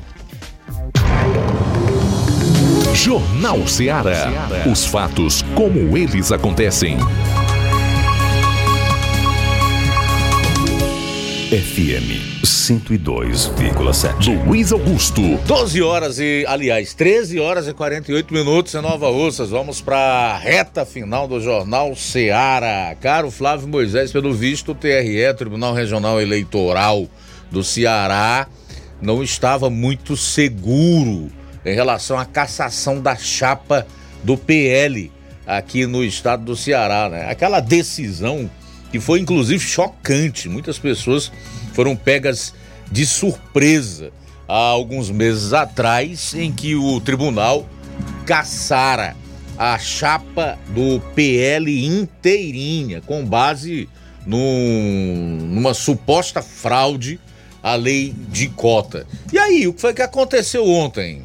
Jornal 2.94 3.68
Ceará. 3.68 4.32
Os 4.72 4.86
fatos 4.86 5.44
como 5.56 5.98
eles 5.98 6.32
acontecem. 6.32 6.98
FM 11.54 12.42
102,7. 12.44 14.44
Luiz 14.48 14.72
Augusto. 14.72 15.22
12 15.46 15.84
horas 15.84 16.18
e, 16.18 16.44
aliás, 16.48 16.96
13 16.96 17.40
horas 17.40 17.68
e 17.68 17.74
48 17.74 18.34
minutos 18.34 18.74
em 18.74 18.82
Nova 18.82 19.08
Russas. 19.12 19.52
Vamos 19.52 19.80
para 19.80 19.96
a 19.96 20.36
reta 20.36 20.84
final 20.84 21.28
do 21.28 21.40
Jornal 21.40 21.96
Seara. 21.96 22.98
Caro 23.00 23.30
Flávio 23.30 23.68
Moisés, 23.68 24.12
pelo 24.12 24.34
visto, 24.34 24.72
o 24.72 24.76
TRE, 24.76 25.32
Tribunal 25.38 25.76
Regional 25.76 26.20
Eleitoral 26.20 27.08
do 27.52 27.64
Ceará, 27.64 28.48
não 29.00 29.22
estava 29.22 29.70
muito 29.70 30.18
seguro 30.18 31.32
em 31.64 31.76
relação 31.76 32.18
à 32.18 32.26
cassação 32.26 33.00
da 33.00 33.16
chapa 33.16 33.86
do 34.24 34.36
PL 34.36 35.12
aqui 35.46 35.86
no 35.86 36.04
estado 36.04 36.46
do 36.46 36.56
Ceará, 36.56 37.10
né? 37.10 37.30
Aquela 37.30 37.60
decisão 37.60 38.50
que 38.94 39.00
foi 39.00 39.20
inclusive 39.20 39.60
chocante. 39.60 40.48
Muitas 40.48 40.78
pessoas 40.78 41.32
foram 41.74 41.96
pegas 41.96 42.54
de 42.92 43.08
surpresa 43.08 44.12
há 44.48 44.54
alguns 44.56 45.10
meses 45.10 45.52
atrás, 45.52 46.36
em 46.36 46.52
que 46.52 46.76
o 46.76 47.02
tribunal 47.02 47.68
caçara 48.24 49.16
a 49.58 49.80
chapa 49.80 50.60
do 50.70 51.00
PL 51.16 51.84
inteirinha, 51.88 53.02
com 53.02 53.26
base 53.26 53.90
num- 54.28 55.40
numa 55.42 55.74
suposta 55.74 56.44
fraude 56.44 57.20
à 57.64 57.74
lei 57.74 58.14
de 58.30 58.48
cota. 58.50 59.08
E 59.32 59.40
aí, 59.40 59.68
o 59.68 59.74
que 59.74 59.82
foi 59.82 59.94
que 59.96 60.04
aconteceu 60.04 60.68
ontem? 60.68 61.24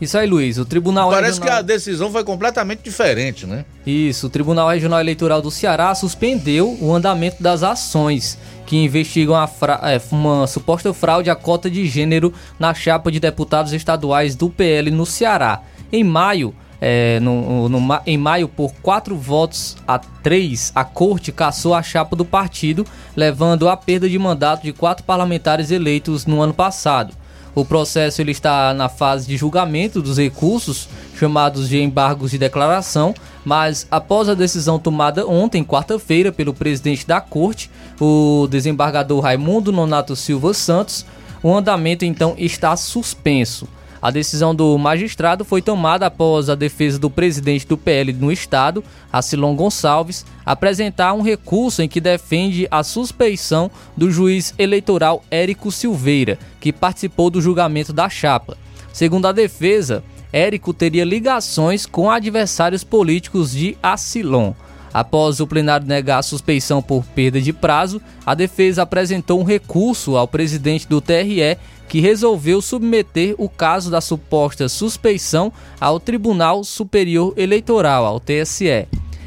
Isso 0.00 0.16
aí, 0.16 0.28
Luiz. 0.28 0.58
O 0.58 0.64
Tribunal 0.64 1.10
Parece 1.10 1.34
que 1.40 1.44
Regional... 1.46 1.58
a 1.58 1.62
decisão 1.62 2.12
foi 2.12 2.22
completamente 2.22 2.82
diferente, 2.84 3.46
né? 3.46 3.64
Isso, 3.84 4.28
o 4.28 4.30
Tribunal 4.30 4.68
Regional 4.68 5.00
Eleitoral 5.00 5.42
do 5.42 5.50
Ceará 5.50 5.92
suspendeu 5.94 6.76
o 6.80 6.94
andamento 6.94 7.42
das 7.42 7.62
ações 7.64 8.38
que 8.64 8.76
investigam 8.76 9.34
a 9.34 9.46
fra- 9.48 9.80
é, 9.82 10.00
uma 10.12 10.46
suposta 10.46 10.92
fraude 10.94 11.30
à 11.30 11.34
cota 11.34 11.68
de 11.70 11.86
gênero 11.86 12.32
na 12.58 12.72
chapa 12.74 13.10
de 13.10 13.18
deputados 13.18 13.72
estaduais 13.72 14.36
do 14.36 14.48
PL 14.48 14.90
no 14.90 15.04
Ceará. 15.04 15.62
Em 15.90 16.04
maio, 16.04 16.54
é, 16.80 17.18
no- 17.18 17.68
no 17.68 18.00
em 18.06 18.16
maio, 18.16 18.46
por 18.46 18.72
quatro 18.82 19.16
votos 19.16 19.76
a 19.86 19.98
três, 19.98 20.70
a 20.76 20.84
corte 20.84 21.32
cassou 21.32 21.74
a 21.74 21.82
chapa 21.82 22.14
do 22.14 22.24
partido, 22.24 22.86
levando 23.16 23.68
à 23.68 23.76
perda 23.76 24.08
de 24.08 24.16
mandato 24.18 24.62
de 24.62 24.72
quatro 24.72 25.02
parlamentares 25.04 25.72
eleitos 25.72 26.24
no 26.24 26.40
ano 26.40 26.54
passado. 26.54 27.14
O 27.54 27.64
processo 27.64 28.20
ele 28.20 28.30
está 28.30 28.72
na 28.72 28.88
fase 28.88 29.26
de 29.26 29.36
julgamento 29.36 30.00
dos 30.00 30.18
recursos 30.18 30.88
chamados 31.18 31.68
de 31.68 31.80
embargos 31.80 32.30
de 32.30 32.38
declaração, 32.38 33.12
mas 33.44 33.86
após 33.90 34.28
a 34.28 34.34
decisão 34.34 34.78
tomada 34.78 35.26
ontem, 35.26 35.64
quarta-feira, 35.64 36.30
pelo 36.30 36.54
presidente 36.54 37.06
da 37.06 37.20
corte, 37.20 37.70
o 38.00 38.46
desembargador 38.48 39.20
Raimundo 39.20 39.72
Nonato 39.72 40.14
Silva 40.14 40.54
Santos, 40.54 41.04
o 41.42 41.54
andamento 41.54 42.04
então 42.04 42.34
está 42.38 42.76
suspenso. 42.76 43.66
A 44.00 44.12
decisão 44.12 44.54
do 44.54 44.78
magistrado 44.78 45.44
foi 45.44 45.60
tomada 45.60 46.06
após 46.06 46.48
a 46.48 46.54
defesa 46.54 46.98
do 46.98 47.10
presidente 47.10 47.66
do 47.66 47.76
PL 47.76 48.12
no 48.12 48.30
estado, 48.30 48.84
Acilon 49.12 49.56
Gonçalves, 49.56 50.24
apresentar 50.46 51.12
um 51.14 51.22
recurso 51.22 51.82
em 51.82 51.88
que 51.88 52.00
defende 52.00 52.68
a 52.70 52.84
suspeição 52.84 53.68
do 53.96 54.10
juiz 54.10 54.54
eleitoral 54.56 55.24
Érico 55.30 55.72
Silveira, 55.72 56.38
que 56.60 56.72
participou 56.72 57.28
do 57.28 57.40
julgamento 57.40 57.92
da 57.92 58.08
chapa. 58.08 58.56
Segundo 58.92 59.26
a 59.26 59.32
defesa, 59.32 60.04
Érico 60.32 60.72
teria 60.72 61.04
ligações 61.04 61.84
com 61.84 62.08
adversários 62.08 62.84
políticos 62.84 63.50
de 63.50 63.76
Acilon. 63.82 64.52
Após 64.92 65.38
o 65.38 65.46
plenário 65.46 65.86
negar 65.86 66.18
a 66.18 66.22
suspeição 66.22 66.80
por 66.80 67.04
perda 67.04 67.40
de 67.40 67.52
prazo, 67.52 68.00
a 68.24 68.34
defesa 68.34 68.82
apresentou 68.82 69.40
um 69.40 69.44
recurso 69.44 70.16
ao 70.16 70.26
presidente 70.26 70.88
do 70.88 71.00
TRE 71.00 71.58
que 71.88 72.00
resolveu 72.00 72.60
submeter 72.60 73.34
o 73.38 73.48
caso 73.48 73.90
da 73.90 74.00
suposta 74.00 74.68
suspeição 74.68 75.52
ao 75.80 75.98
Tribunal 75.98 76.62
Superior 76.62 77.32
Eleitoral, 77.36 78.04
ao 78.04 78.20
TSE. 78.20 78.86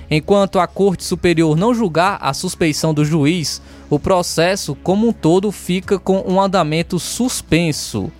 Enquanto 0.09 0.59
a 0.59 0.67
Corte 0.67 1.03
Superior 1.03 1.57
não 1.57 1.73
julgar 1.73 2.17
a 2.21 2.33
suspeição 2.33 2.93
do 2.93 3.03
juiz, 3.03 3.61
o 3.89 3.97
processo 3.97 4.75
como 4.75 5.07
um 5.07 5.13
todo 5.13 5.51
fica 5.51 5.97
com 5.97 6.23
um 6.27 6.39
andamento 6.39 6.99
suspenso. 6.99 8.11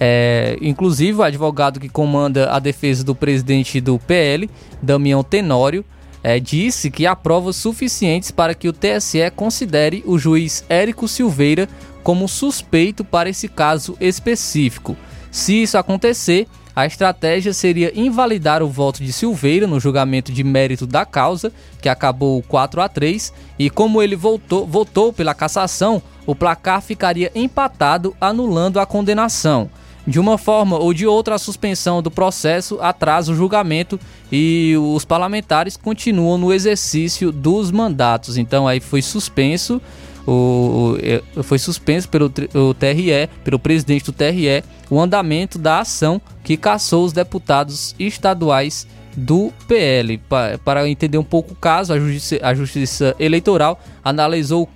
É, 0.00 0.58
inclusive, 0.60 1.18
o 1.18 1.22
advogado 1.22 1.78
que 1.78 1.88
comanda 1.88 2.50
a 2.50 2.58
defesa 2.58 3.04
do 3.04 3.14
presidente 3.14 3.80
do 3.80 3.98
PL, 3.98 4.50
Damião 4.82 5.22
Tenório, 5.22 5.84
é, 6.24 6.40
disse 6.40 6.90
que 6.90 7.06
há 7.06 7.14
provas 7.14 7.54
suficientes 7.54 8.30
para 8.30 8.54
que 8.54 8.66
o 8.66 8.72
TSE 8.72 9.30
considere 9.36 10.02
o 10.06 10.18
juiz 10.18 10.64
Érico 10.70 11.06
Silveira 11.06 11.68
como 12.02 12.26
suspeito 12.26 13.04
para 13.04 13.28
esse 13.28 13.46
caso 13.46 13.94
específico. 14.00 14.96
Se 15.30 15.62
isso 15.62 15.76
acontecer, 15.76 16.48
a 16.74 16.86
estratégia 16.86 17.52
seria 17.52 17.92
invalidar 17.94 18.62
o 18.62 18.68
voto 18.68 19.04
de 19.04 19.12
Silveira 19.12 19.66
no 19.66 19.78
julgamento 19.78 20.32
de 20.32 20.42
mérito 20.42 20.86
da 20.86 21.04
causa, 21.04 21.52
que 21.80 21.88
acabou 21.88 22.42
4 22.42 22.80
a 22.80 22.88
3, 22.88 23.32
e 23.58 23.68
como 23.68 24.02
ele 24.02 24.16
voltou, 24.16 24.66
votou 24.66 25.12
pela 25.12 25.34
cassação, 25.34 26.02
o 26.26 26.34
placar 26.34 26.80
ficaria 26.80 27.30
empatado, 27.34 28.16
anulando 28.20 28.80
a 28.80 28.86
condenação. 28.86 29.70
De 30.06 30.20
uma 30.20 30.36
forma 30.36 30.78
ou 30.78 30.92
de 30.92 31.06
outra, 31.06 31.34
a 31.34 31.38
suspensão 31.38 32.02
do 32.02 32.10
processo 32.10 32.78
atrasa 32.80 33.32
o 33.32 33.34
julgamento 33.34 33.98
e 34.30 34.74
os 34.76 35.04
parlamentares 35.04 35.76
continuam 35.76 36.36
no 36.36 36.52
exercício 36.52 37.32
dos 37.32 37.70
mandatos. 37.70 38.36
Então 38.36 38.68
aí 38.68 38.80
foi 38.80 39.00
suspenso, 39.00 39.80
o, 40.26 40.96
o 41.36 41.42
foi 41.42 41.58
suspenso 41.58 42.08
pelo 42.08 42.26
o 42.54 42.74
TRE, 42.74 43.28
pelo 43.42 43.58
presidente 43.58 44.04
do 44.04 44.12
TRE, 44.12 44.62
o 44.90 45.00
andamento 45.00 45.58
da 45.58 45.80
ação 45.80 46.20
que 46.42 46.56
caçou 46.56 47.04
os 47.04 47.12
deputados 47.12 47.94
estaduais 47.98 48.86
do 49.16 49.52
PL. 49.68 50.20
Para 50.64 50.88
entender 50.88 51.18
um 51.18 51.24
pouco 51.24 51.52
o 51.52 51.56
caso, 51.56 51.92
a 51.92 51.98
Justiça, 51.98 52.38
a 52.42 52.54
Justiça 52.54 53.16
Eleitoral 53.18 53.80
analisou 54.04 54.68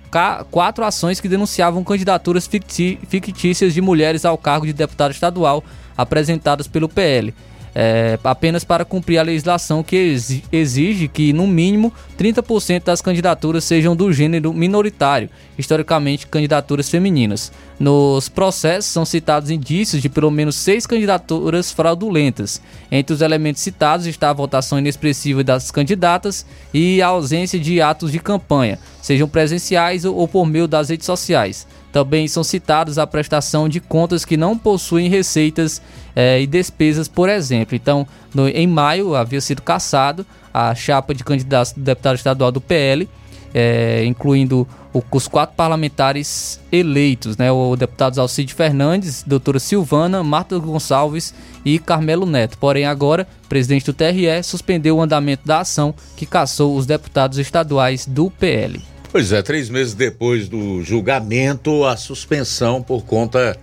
quatro 0.51 0.83
ações 0.83 1.19
que 1.19 1.27
denunciavam 1.27 1.83
candidaturas 1.83 2.47
fictícias 2.47 3.73
de 3.73 3.81
mulheres 3.81 4.25
ao 4.25 4.37
cargo 4.37 4.65
de 4.65 4.73
deputado 4.73 5.11
estadual 5.11 5.63
apresentadas 5.97 6.67
pelo 6.67 6.87
PL 6.87 7.33
é, 7.81 8.19
apenas 8.25 8.65
para 8.65 8.83
cumprir 8.83 9.19
a 9.19 9.23
legislação 9.23 9.81
que 9.81 10.17
exige 10.51 11.07
que, 11.07 11.31
no 11.31 11.47
mínimo, 11.47 11.93
30% 12.19 12.83
das 12.83 13.01
candidaturas 13.01 13.63
sejam 13.63 13.95
do 13.95 14.11
gênero 14.11 14.53
minoritário, 14.53 15.29
historicamente 15.57 16.27
candidaturas 16.27 16.89
femininas. 16.89 17.53
Nos 17.79 18.27
processos 18.27 18.91
são 18.91 19.05
citados 19.05 19.49
indícios 19.49 20.01
de 20.01 20.09
pelo 20.09 20.29
menos 20.29 20.57
seis 20.57 20.85
candidaturas 20.85 21.71
fraudulentas. 21.71 22.61
Entre 22.91 23.13
os 23.13 23.21
elementos 23.21 23.61
citados 23.61 24.05
está 24.05 24.29
a 24.29 24.33
votação 24.33 24.77
inexpressiva 24.77 25.41
das 25.41 25.71
candidatas 25.71 26.45
e 26.73 27.01
a 27.01 27.07
ausência 27.07 27.57
de 27.57 27.81
atos 27.81 28.11
de 28.11 28.19
campanha, 28.19 28.77
sejam 29.01 29.29
presenciais 29.29 30.03
ou 30.03 30.27
por 30.27 30.45
meio 30.45 30.67
das 30.67 30.89
redes 30.89 31.05
sociais. 31.05 31.65
Também 31.91 32.27
são 32.27 32.43
citados 32.43 32.97
a 32.97 33.07
prestação 33.07 33.67
de 33.67 33.79
contas 33.79 34.23
que 34.23 34.37
não 34.37 34.57
possuem 34.57 35.09
receitas 35.09 35.81
eh, 36.15 36.41
e 36.41 36.47
despesas, 36.47 37.07
por 37.07 37.29
exemplo. 37.29 37.75
Então, 37.75 38.07
no, 38.33 38.47
em 38.47 38.67
maio 38.67 39.15
havia 39.15 39.41
sido 39.41 39.61
cassado 39.61 40.25
a 40.53 40.73
chapa 40.75 41.13
de 41.13 41.23
candidato 41.23 41.73
do 41.75 41.81
deputado 41.81 42.15
estadual 42.15 42.51
do 42.51 42.61
PL, 42.61 43.09
eh, 43.53 44.03
incluindo 44.05 44.67
o, 44.93 45.03
os 45.11 45.27
quatro 45.27 45.55
parlamentares 45.55 46.59
eleitos, 46.71 47.37
né, 47.37 47.51
o 47.51 47.75
deputado 47.75 48.19
Alcide 48.19 48.53
Fernandes, 48.53 49.23
doutora 49.25 49.59
Silvana, 49.59 50.23
Marta 50.23 50.57
Gonçalves 50.57 51.33
e 51.63 51.79
Carmelo 51.79 52.25
Neto. 52.25 52.57
Porém, 52.57 52.85
agora, 52.85 53.27
o 53.45 53.47
presidente 53.47 53.85
do 53.85 53.93
TRE 53.93 54.43
suspendeu 54.43 54.97
o 54.97 55.01
andamento 55.01 55.45
da 55.45 55.61
ação 55.61 55.93
que 56.15 56.25
cassou 56.25 56.75
os 56.75 56.85
deputados 56.85 57.37
estaduais 57.37 58.05
do 58.05 58.29
PL. 58.29 58.81
Pois 59.11 59.31
é, 59.31 59.41
três 59.41 59.71
meses 59.71 59.95
depois 59.95 60.47
do 60.47 60.83
julgamento, 60.83 61.83
a 61.83 61.97
suspensão 61.97 62.79
por 62.83 63.03
conta 63.05 63.57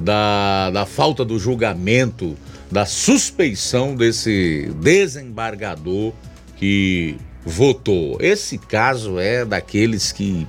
da, 0.00 0.70
da 0.70 0.86
falta 0.86 1.24
do 1.24 1.40
julgamento, 1.40 2.36
da 2.70 2.86
suspeição 2.86 3.96
desse 3.96 4.70
desembargador 4.80 6.12
que 6.56 7.16
votou. 7.44 8.16
Esse 8.20 8.56
caso 8.56 9.18
é 9.18 9.44
daqueles 9.44 10.12
que 10.12 10.46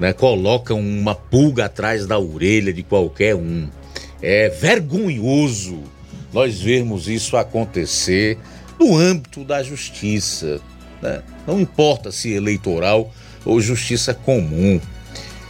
né, 0.00 0.14
colocam 0.14 0.80
uma 0.80 1.14
pulga 1.14 1.66
atrás 1.66 2.06
da 2.06 2.18
orelha 2.18 2.72
de 2.72 2.82
qualquer 2.82 3.34
um. 3.34 3.68
É 4.22 4.48
vergonhoso 4.48 5.82
nós 6.32 6.58
vermos 6.58 7.08
isso 7.08 7.36
acontecer 7.36 8.38
no 8.80 8.96
âmbito 8.96 9.44
da 9.44 9.62
justiça. 9.62 10.62
Né? 11.02 11.22
Não 11.46 11.60
importa 11.60 12.10
se 12.10 12.32
eleitoral 12.32 13.12
ou 13.46 13.60
justiça 13.60 14.12
comum. 14.12 14.80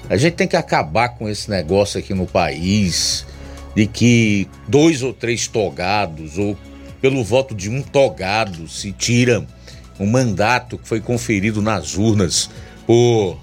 A 0.09 0.17
gente 0.17 0.35
tem 0.35 0.47
que 0.47 0.57
acabar 0.57 1.09
com 1.09 1.29
esse 1.29 1.51
negócio 1.51 1.99
aqui 1.99 2.15
no 2.15 2.27
país 2.27 3.27
de 3.75 3.87
que 3.87 4.49
dois 4.69 5.03
ou 5.03 5.13
três 5.13 5.49
togados 5.49 6.39
ou 6.39 6.57
pelo 7.01 7.25
voto 7.25 7.55
de 7.55 7.69
um 7.69 7.83
togado 7.83 8.69
se 8.69 8.93
tira 8.93 9.45
um 9.99 10.07
mandato 10.07 10.79
que 10.79 10.87
foi 10.87 11.01
conferido 11.01 11.61
nas 11.61 11.97
urnas 11.97 12.49
por 12.87 13.39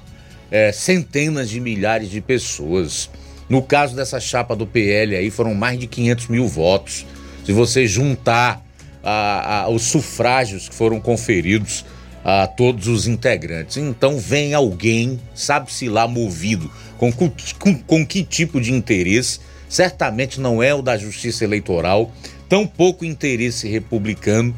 é, 0.50 0.72
centenas 0.72 1.50
de 1.50 1.60
milhares 1.60 2.10
de 2.10 2.22
pessoas. 2.22 3.10
No 3.50 3.62
caso 3.62 3.96
dessa 3.96 4.20
chapa 4.20 4.56
do 4.56 4.66
PL 4.66 5.16
aí 5.16 5.30
foram 5.30 5.54
mais 5.54 5.80
de 5.80 5.88
500 5.88 6.28
mil 6.28 6.48
votos. 6.48 7.06
Se 7.46 7.52
você 7.52 7.86
juntar 7.86 8.64
a, 9.04 9.64
a, 9.64 9.70
os 9.70 9.84
sufrágios 9.84 10.70
que 10.70 10.76
foram 10.76 11.00
conferidos 11.00 11.84
a 12.24 12.48
todos 12.48 12.88
os 12.88 13.08
integrantes. 13.08 13.78
Então 13.78 14.18
vem 14.18 14.54
alguém, 14.54 15.20
sabe-se 15.36 15.90
lá 15.90 16.08
movido, 16.08 16.72
com, 16.98 17.12
com, 17.12 17.76
com 17.86 18.06
que 18.06 18.24
tipo 18.24 18.62
de 18.62 18.72
interesse, 18.72 19.40
certamente 19.68 20.40
não 20.40 20.64
é 20.64 20.74
o 20.74 20.82
da 20.82 20.98
justiça 20.98 21.44
eleitoral, 21.44 22.12
tão 22.48 22.66
pouco 22.66 23.04
interesse 23.04 23.68
republicano, 23.68 24.56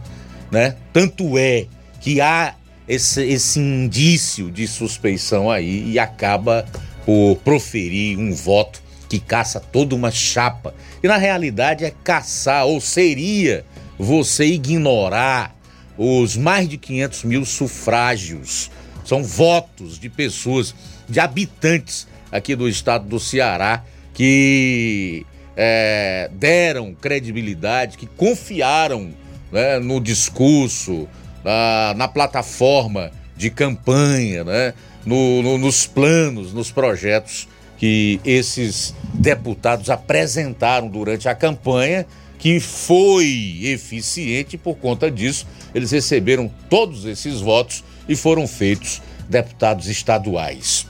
né? 0.51 0.75
Tanto 0.93 1.37
é 1.37 1.65
que 1.99 2.21
há 2.21 2.55
esse, 2.87 3.23
esse 3.23 3.59
indício 3.59 4.51
de 4.51 4.67
suspeição 4.67 5.49
aí 5.49 5.91
e 5.91 5.97
acaba 5.97 6.65
por 7.05 7.37
proferir 7.37 8.17
um 8.17 8.33
voto 8.33 8.83
que 9.07 9.19
caça 9.19 9.59
toda 9.59 9.95
uma 9.95 10.11
chapa. 10.11 10.73
E 11.01 11.07
na 11.07 11.17
realidade 11.17 11.85
é 11.85 11.91
caçar, 12.03 12.65
ou 12.65 12.81
seria 12.81 13.65
você 13.97 14.45
ignorar 14.45 15.54
os 15.97 16.35
mais 16.35 16.67
de 16.67 16.77
500 16.77 17.23
mil 17.23 17.45
sufrágios. 17.45 18.69
São 19.03 19.23
votos 19.23 19.99
de 19.99 20.09
pessoas, 20.09 20.73
de 21.07 21.19
habitantes 21.19 22.07
aqui 22.31 22.55
do 22.55 22.67
estado 22.67 23.07
do 23.07 23.19
Ceará 23.19 23.83
que 24.13 25.25
é, 25.55 26.29
deram 26.33 26.93
credibilidade, 26.93 27.97
que 27.97 28.07
confiaram 28.07 29.13
né, 29.51 29.77
no 29.77 29.99
discurso, 29.99 31.07
na, 31.43 31.93
na, 31.95 32.07
plataforma 32.07 33.11
de 33.35 33.49
campanha, 33.49 34.43
né, 34.43 34.73
no, 35.05 35.43
no, 35.43 35.57
nos 35.57 35.85
planos, 35.85 36.53
nos 36.53 36.71
projetos 36.71 37.47
que 37.77 38.21
esses 38.23 38.95
deputados 39.13 39.89
apresentaram 39.89 40.87
durante 40.87 41.27
a 41.27 41.35
campanha 41.35 42.05
que 42.37 42.59
foi 42.59 43.59
eficiente 43.63 44.57
por 44.57 44.75
conta 44.75 45.09
disso. 45.09 45.47
Eles 45.73 45.91
receberam 45.91 46.51
todos 46.69 47.05
esses 47.05 47.41
votos 47.41 47.83
e 48.07 48.15
foram 48.15 48.47
feitos 48.47 49.01
deputados 49.29 49.87
estaduais. 49.87 50.87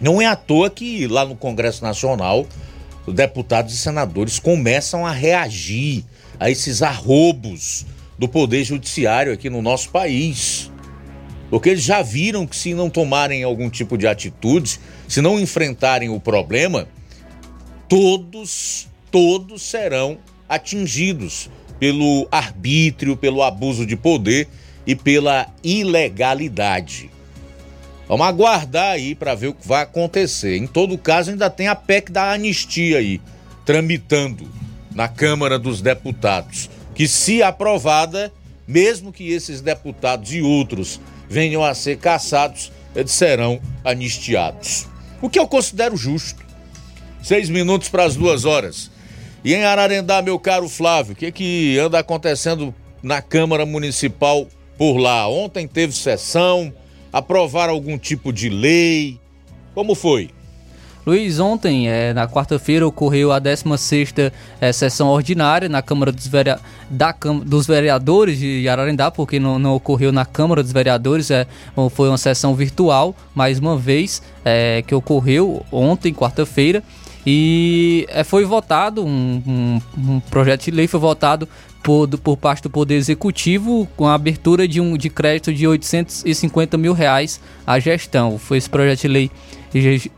Não 0.00 0.20
é 0.20 0.26
à 0.26 0.36
toa 0.36 0.70
que 0.70 1.06
lá 1.06 1.24
no 1.24 1.36
Congresso 1.36 1.82
Nacional 1.82 2.46
deputados 3.06 3.74
e 3.74 3.78
senadores 3.78 4.38
começam 4.38 5.06
a 5.06 5.12
reagir 5.12 6.04
a 6.38 6.50
esses 6.50 6.82
arrobos 6.82 7.86
do 8.18 8.28
Poder 8.28 8.64
Judiciário 8.64 9.32
aqui 9.32 9.48
no 9.48 9.62
nosso 9.62 9.90
país. 9.90 10.70
Porque 11.50 11.70
eles 11.70 11.82
já 11.82 12.02
viram 12.02 12.46
que 12.46 12.54
se 12.54 12.74
não 12.74 12.90
tomarem 12.90 13.42
algum 13.42 13.70
tipo 13.70 13.96
de 13.96 14.06
atitude, 14.06 14.78
se 15.08 15.22
não 15.22 15.40
enfrentarem 15.40 16.10
o 16.10 16.20
problema, 16.20 16.86
todos, 17.88 18.86
todos 19.10 19.62
serão 19.62 20.18
atingidos 20.48 21.50
pelo 21.78 22.26
arbítrio, 22.30 23.16
pelo 23.16 23.42
abuso 23.42 23.86
de 23.86 23.96
poder 23.96 24.48
e 24.86 24.94
pela 24.94 25.48
ilegalidade. 25.62 27.10
Vamos 28.08 28.26
aguardar 28.26 28.92
aí 28.92 29.14
para 29.14 29.34
ver 29.34 29.48
o 29.48 29.54
que 29.54 29.68
vai 29.68 29.82
acontecer. 29.82 30.56
Em 30.56 30.66
todo 30.66 30.96
caso, 30.96 31.30
ainda 31.30 31.50
tem 31.50 31.68
a 31.68 31.74
PEC 31.74 32.10
da 32.10 32.32
anistia 32.32 32.98
aí, 32.98 33.20
tramitando 33.66 34.48
na 34.94 35.08
Câmara 35.08 35.58
dos 35.58 35.82
Deputados, 35.82 36.70
que 36.94 37.06
se 37.06 37.42
aprovada, 37.42 38.32
mesmo 38.66 39.12
que 39.12 39.30
esses 39.30 39.60
deputados 39.60 40.32
e 40.32 40.40
outros 40.40 40.98
venham 41.28 41.62
a 41.62 41.74
ser 41.74 41.98
caçados, 41.98 42.72
eles 42.96 43.12
serão 43.12 43.60
anistiados. 43.84 44.88
O 45.20 45.28
que 45.28 45.38
eu 45.38 45.46
considero 45.46 45.96
justo. 45.96 46.42
Seis 47.22 47.50
minutos 47.50 47.88
para 47.88 48.04
as 48.04 48.16
duas 48.16 48.44
horas. 48.44 48.90
E 49.44 49.54
em 49.54 49.64
Ararendá, 49.64 50.20
meu 50.20 50.38
caro 50.38 50.68
Flávio, 50.68 51.12
o 51.12 51.16
que, 51.16 51.30
que 51.30 51.78
anda 51.78 51.98
acontecendo 51.98 52.74
na 53.02 53.22
Câmara 53.22 53.64
Municipal 53.64 54.46
por 54.76 54.96
lá? 54.96 55.28
Ontem 55.28 55.66
teve 55.66 55.92
sessão, 55.92 56.72
aprovaram 57.12 57.72
algum 57.72 57.96
tipo 57.96 58.32
de 58.32 58.48
lei. 58.48 59.18
Como 59.74 59.94
foi? 59.94 60.30
Luiz, 61.06 61.38
ontem, 61.38 61.88
é, 61.88 62.12
na 62.12 62.28
quarta-feira, 62.28 62.86
ocorreu 62.86 63.32
a 63.32 63.40
16ª 63.40 64.30
é, 64.60 64.72
sessão 64.72 65.08
ordinária 65.08 65.66
na 65.66 65.80
Câmara 65.80 66.12
dos, 66.12 66.26
Verea... 66.26 66.58
da 66.90 67.14
Cam... 67.14 67.38
dos 67.38 67.66
Vereadores 67.66 68.38
de 68.38 68.68
Ararendá, 68.68 69.10
porque 69.10 69.38
não, 69.40 69.58
não, 69.58 69.74
ocorreu 69.74 70.12
na 70.12 70.26
Câmara 70.26 70.62
dos 70.62 70.72
Vereadores, 70.72 71.30
é, 71.30 71.46
foi 71.92 72.08
uma 72.08 72.18
sessão 72.18 72.54
virtual, 72.54 73.14
mais 73.34 73.58
uma 73.58 73.74
vez, 73.74 74.20
que 74.86 74.94
ocorreu 74.94 75.64
ontem, 75.72 76.12
quarta-feira, 76.12 76.82
e 77.30 78.06
é, 78.08 78.24
foi 78.24 78.42
votado, 78.46 79.04
um, 79.04 79.42
um, 79.46 79.80
um, 79.98 80.20
projeto 80.20 80.64
de 80.64 80.70
lei 80.70 80.86
foi 80.86 80.98
votado 80.98 81.46
por, 81.82 82.08
por 82.08 82.38
parte 82.38 82.62
do 82.62 82.70
Poder 82.70 82.94
Executivo 82.94 83.86
com 83.98 84.06
a 84.06 84.14
abertura 84.14 84.66
de 84.66 84.80
um 84.80 84.96
de 84.96 85.10
crédito 85.10 85.52
de 85.52 85.68
850 85.68 86.78
mil 86.78 86.94
reais 86.94 87.38
à 87.66 87.78
gestão. 87.78 88.38
Foi 88.38 88.56
esse 88.56 88.70
projeto 88.70 89.02
de 89.02 89.08
lei 89.08 89.30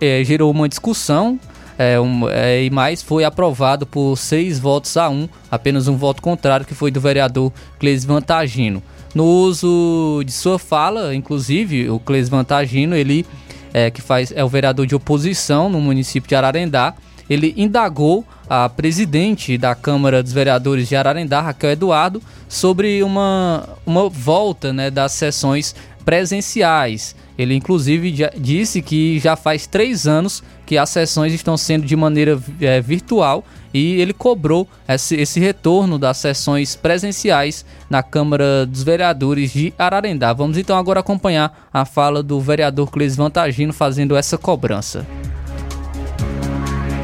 é, 0.00 0.22
gerou 0.22 0.52
uma 0.52 0.68
discussão 0.68 1.36
é, 1.76 1.98
um, 1.98 2.28
é, 2.28 2.62
e 2.62 2.70
mais 2.70 3.02
foi 3.02 3.24
aprovado 3.24 3.84
por 3.84 4.14
seis 4.14 4.60
votos 4.60 4.96
a 4.96 5.10
um, 5.10 5.28
apenas 5.50 5.88
um 5.88 5.96
voto 5.96 6.22
contrário 6.22 6.64
que 6.64 6.76
foi 6.76 6.92
do 6.92 7.00
vereador 7.00 7.52
Cleis 7.80 8.04
Vantagino. 8.04 8.80
No 9.12 9.24
uso 9.24 10.22
de 10.24 10.30
sua 10.30 10.60
fala, 10.60 11.12
inclusive, 11.12 11.90
o 11.90 11.98
Cleis 11.98 12.28
Vantagino, 12.28 12.94
ele 12.94 13.26
é, 13.72 13.90
que 13.90 14.00
faz, 14.00 14.32
é 14.34 14.44
o 14.44 14.48
vereador 14.48 14.86
de 14.86 14.94
oposição 14.94 15.68
no 15.68 15.80
município 15.80 16.28
de 16.28 16.34
Ararendá, 16.34 16.94
ele 17.28 17.54
indagou 17.56 18.24
a 18.48 18.68
presidente 18.68 19.56
da 19.56 19.74
Câmara 19.74 20.20
dos 20.20 20.32
Vereadores 20.32 20.88
de 20.88 20.96
Ararendá, 20.96 21.40
Raquel 21.40 21.70
Eduardo, 21.70 22.20
sobre 22.48 23.02
uma, 23.04 23.68
uma 23.86 24.08
volta 24.08 24.72
né, 24.72 24.90
das 24.90 25.12
sessões 25.12 25.74
presenciais. 26.04 27.14
Ele, 27.38 27.54
inclusive, 27.54 28.12
disse 28.36 28.82
que 28.82 29.20
já 29.20 29.36
faz 29.36 29.66
três 29.66 30.08
anos 30.08 30.42
que 30.66 30.76
as 30.76 30.90
sessões 30.90 31.32
estão 31.32 31.56
sendo 31.56 31.86
de 31.86 31.94
maneira 31.94 32.38
é, 32.60 32.80
virtual 32.80 33.44
e 33.72 34.00
ele 34.00 34.12
cobrou 34.12 34.68
esse, 34.88 35.16
esse, 35.16 35.38
retorno 35.40 35.98
das 35.98 36.16
sessões 36.18 36.76
presenciais 36.76 37.64
na 37.88 38.02
Câmara 38.02 38.66
dos 38.66 38.82
Vereadores 38.82 39.52
de 39.52 39.72
Ararendá. 39.78 40.32
Vamos 40.32 40.58
então 40.58 40.76
agora 40.76 41.00
acompanhar 41.00 41.68
a 41.72 41.84
fala 41.84 42.22
do 42.22 42.40
vereador 42.40 42.90
Cleis 42.90 43.16
Vantagino 43.16 43.72
fazendo 43.72 44.16
essa 44.16 44.36
cobrança. 44.36 45.06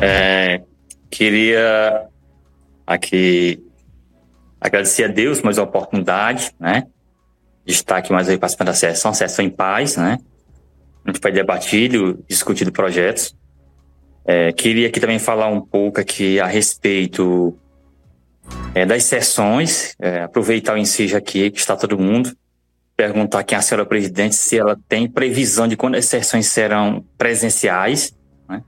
É, 0.00 0.62
queria 1.10 2.06
aqui 2.86 3.62
agradecer 4.60 5.04
a 5.04 5.08
Deus 5.08 5.42
mais 5.42 5.58
a 5.58 5.62
oportunidade, 5.62 6.50
né? 6.58 6.86
destaque 7.66 8.12
mais 8.12 8.28
aí 8.28 8.38
participando 8.38 8.68
da 8.68 8.74
sessão, 8.74 9.12
sessão 9.12 9.44
em 9.44 9.50
paz, 9.50 9.96
né? 9.96 10.18
A 11.04 11.10
gente 11.10 11.20
foi 11.20 11.32
debatido, 11.32 12.24
discutido 12.28 12.70
projetos. 12.70 13.34
É, 14.26 14.52
queria 14.52 14.88
aqui 14.88 14.98
também 14.98 15.20
falar 15.20 15.46
um 15.48 15.60
pouco 15.60 16.00
aqui 16.00 16.40
a 16.40 16.46
respeito 16.46 17.56
é, 18.74 18.84
das 18.84 19.04
sessões, 19.04 19.94
é, 20.00 20.22
aproveitar 20.22 20.74
o 20.74 20.78
ensejo 20.78 21.16
aqui 21.16 21.50
que 21.50 21.60
está 21.60 21.76
todo 21.76 21.98
mundo, 21.98 22.36
perguntar 22.96 23.40
aqui 23.40 23.54
à 23.54 23.62
senhora 23.62 23.86
presidente 23.86 24.34
se 24.34 24.58
ela 24.58 24.76
tem 24.88 25.08
previsão 25.08 25.68
de 25.68 25.76
quando 25.76 25.94
as 25.94 26.06
sessões 26.06 26.46
serão 26.46 27.04
presenciais. 27.16 28.16
Né? 28.48 28.62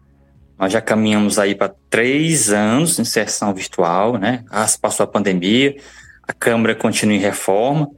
Nós 0.56 0.72
já 0.72 0.80
caminhamos 0.80 1.38
aí 1.38 1.56
para 1.56 1.74
três 1.90 2.52
anos 2.52 2.98
em 2.98 3.04
sessão 3.04 3.52
virtual, 3.52 4.16
né? 4.16 4.44
Ah, 4.50 4.66
passou 4.80 5.04
a 5.04 5.08
pandemia, 5.08 5.76
a 6.22 6.32
Câmara 6.32 6.74
continua 6.74 7.16
em 7.16 7.20
reforma, 7.20 7.90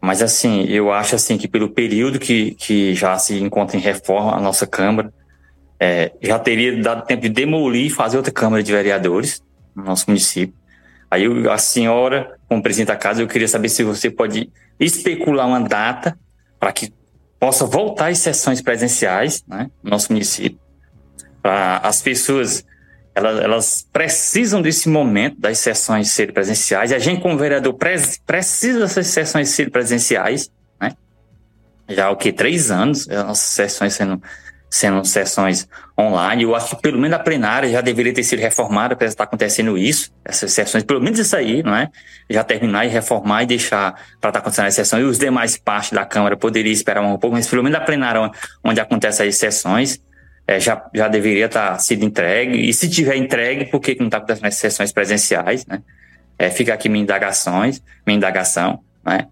mas 0.00 0.22
assim, 0.22 0.64
eu 0.64 0.92
acho 0.92 1.16
assim 1.16 1.36
que 1.36 1.48
pelo 1.48 1.70
período 1.70 2.18
que, 2.18 2.52
que 2.52 2.94
já 2.94 3.18
se 3.18 3.40
encontra 3.40 3.76
em 3.76 3.80
reforma 3.80 4.36
a 4.36 4.40
nossa 4.40 4.66
Câmara, 4.66 5.12
é, 5.78 6.12
já 6.22 6.38
teria 6.38 6.80
dado 6.82 7.06
tempo 7.06 7.22
de 7.22 7.28
demolir 7.28 7.86
e 7.86 7.90
fazer 7.90 8.16
outra 8.16 8.32
Câmara 8.32 8.62
de 8.62 8.72
Vereadores 8.72 9.42
no 9.74 9.84
nosso 9.84 10.04
município. 10.08 10.54
Aí 11.10 11.24
eu, 11.24 11.50
a 11.52 11.58
senhora, 11.58 12.36
como 12.48 12.62
presidente 12.62 12.88
da 12.88 12.96
casa, 12.96 13.22
eu 13.22 13.28
queria 13.28 13.48
saber 13.48 13.68
se 13.68 13.82
você 13.82 14.10
pode 14.10 14.50
especular 14.78 15.46
uma 15.46 15.60
data 15.60 16.18
para 16.58 16.72
que 16.72 16.92
possa 17.38 17.64
voltar 17.66 18.08
às 18.08 18.18
sessões 18.18 18.60
presenciais 18.60 19.44
né, 19.46 19.70
no 19.82 19.90
nosso 19.90 20.12
município, 20.12 20.58
para 21.42 21.78
as 21.78 22.02
pessoas 22.02 22.64
elas, 23.14 23.40
elas, 23.40 23.88
precisam 23.90 24.60
desse 24.60 24.90
momento 24.90 25.40
das 25.40 25.58
sessões 25.58 26.10
serem 26.10 26.34
presenciais, 26.34 26.92
a 26.92 26.98
gente, 26.98 27.22
como 27.22 27.38
vereador, 27.38 27.74
precisa 28.26 28.80
dessas 28.80 29.06
sessões 29.06 29.48
serem 29.48 29.72
presenciais, 29.72 30.50
né? 30.78 30.92
Já 31.88 32.10
o 32.10 32.16
que? 32.16 32.30
Três 32.30 32.70
anos, 32.70 33.08
as 33.08 33.24
nossas 33.24 33.48
sessões 33.48 33.94
sendo, 33.94 34.22
sendo 34.68 35.04
sessões 35.04 35.68
online. 35.98 36.42
Eu 36.42 36.54
acho 36.54 36.76
que 36.76 36.82
pelo 36.82 36.98
menos 36.98 37.16
a 37.16 37.22
plenária 37.22 37.68
já 37.68 37.80
deveria 37.80 38.12
ter 38.12 38.22
sido 38.22 38.40
reformada 38.40 38.94
para 38.96 39.06
estar 39.06 39.24
acontecendo 39.24 39.78
isso, 39.78 40.12
essas 40.24 40.52
sessões, 40.52 40.84
pelo 40.84 41.00
menos 41.00 41.18
isso 41.18 41.36
aí, 41.36 41.62
não 41.62 41.74
é? 41.74 41.88
Já 42.28 42.44
terminar 42.44 42.84
e 42.84 42.88
reformar 42.88 43.44
e 43.44 43.46
deixar 43.46 43.92
para 44.20 44.30
estar 44.30 44.38
acontecendo 44.40 44.66
as 44.66 44.74
sessões, 44.74 45.02
e 45.02 45.06
os 45.06 45.18
demais 45.18 45.56
partes 45.56 45.92
da 45.92 46.04
Câmara 46.04 46.36
poderia 46.36 46.72
esperar 46.72 47.02
um 47.02 47.16
pouco, 47.16 47.36
mas 47.36 47.46
pelo 47.46 47.62
menos 47.62 47.78
a 47.78 47.82
plenária 47.82 48.30
onde 48.62 48.80
acontecem 48.80 49.28
as 49.28 49.36
sessões 49.36 50.00
é, 50.46 50.60
já, 50.60 50.88
já 50.94 51.08
deveria 51.08 51.46
estar 51.46 51.78
sido 51.78 52.04
entregue. 52.04 52.68
E 52.68 52.72
se 52.72 52.88
tiver 52.88 53.16
entregue, 53.16 53.66
por 53.66 53.80
que, 53.80 53.96
não 53.98 54.06
está 54.06 54.18
acontecendo 54.18 54.44
nas 54.44 54.54
sessões 54.54 54.92
presenciais, 54.92 55.66
né? 55.66 55.82
É, 56.38 56.50
fica 56.50 56.74
aqui 56.74 56.88
minha 56.88 57.02
indagações, 57.02 57.82
minha 58.06 58.16
indagação, 58.16 58.80
né? 59.04 59.26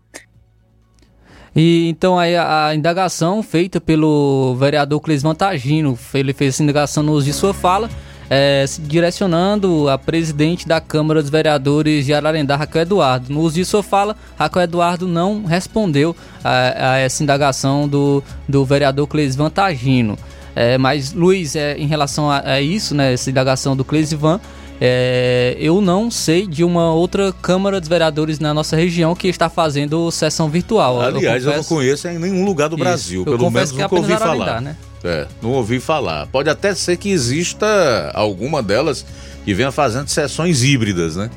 E 1.54 1.88
então 1.88 2.18
aí 2.18 2.36
a, 2.36 2.66
a 2.66 2.74
indagação 2.74 3.42
feita 3.42 3.80
pelo 3.80 4.56
vereador 4.58 5.00
Clis 5.00 5.22
Vantagino, 5.22 5.98
ele 6.12 6.32
fez 6.32 6.54
essa 6.54 6.62
indagação 6.62 7.02
no 7.02 7.12
uso 7.12 7.26
de 7.26 7.32
sua 7.32 7.54
fala, 7.54 7.88
é, 8.28 8.64
se 8.66 8.80
direcionando 8.80 9.88
a 9.88 9.96
presidente 9.96 10.66
da 10.66 10.80
Câmara 10.80 11.20
dos 11.20 11.30
Vereadores 11.30 12.06
de 12.06 12.14
Ararendá, 12.14 12.56
Raquel 12.56 12.82
Eduardo. 12.82 13.32
No 13.32 13.40
uso 13.40 13.56
de 13.56 13.64
sua 13.64 13.82
fala, 13.82 14.16
Raquel 14.36 14.62
Eduardo 14.62 15.06
não 15.06 15.44
respondeu 15.44 16.16
a, 16.42 16.92
a 16.92 16.98
essa 16.98 17.22
indagação 17.22 17.86
do, 17.86 18.22
do 18.48 18.64
vereador 18.64 19.06
Clis 19.06 19.36
Vantagino. 19.36 20.16
É, 20.56 20.78
mas, 20.78 21.12
Luiz, 21.12 21.56
é, 21.56 21.76
em 21.76 21.86
relação 21.86 22.30
a, 22.30 22.40
a, 22.40 22.60
isso, 22.60 22.94
né, 22.94 23.12
essa 23.12 23.28
indagação 23.28 23.76
do 23.76 23.84
Clesivan, 23.84 24.40
é, 24.86 25.56
eu 25.58 25.80
não 25.80 26.10
sei 26.10 26.46
de 26.46 26.62
uma 26.62 26.92
outra 26.92 27.32
Câmara 27.40 27.80
dos 27.80 27.88
Vereadores 27.88 28.38
na 28.38 28.52
nossa 28.52 28.76
região 28.76 29.14
que 29.14 29.28
está 29.28 29.48
fazendo 29.48 30.10
sessão 30.10 30.50
virtual. 30.50 31.00
Aliás, 31.00 31.42
eu, 31.42 31.50
confesso... 31.50 31.50
eu 31.50 31.56
não 31.56 31.64
conheço 31.64 32.08
em 32.08 32.18
nenhum 32.18 32.44
lugar 32.44 32.68
do 32.68 32.76
Brasil, 32.76 33.22
Isso, 33.22 33.30
pelo 33.30 33.50
menos 33.50 33.72
nunca 33.72 33.94
ouvi 33.94 34.14
falar. 34.14 34.60
Né? 34.60 34.76
É, 35.02 35.26
não 35.40 35.52
ouvi 35.52 35.80
falar. 35.80 36.26
Pode 36.26 36.50
até 36.50 36.74
ser 36.74 36.98
que 36.98 37.08
exista 37.08 38.10
alguma 38.12 38.62
delas 38.62 39.06
que 39.42 39.54
venha 39.54 39.72
fazendo 39.72 40.08
sessões 40.08 40.62
híbridas, 40.62 41.16
né? 41.16 41.30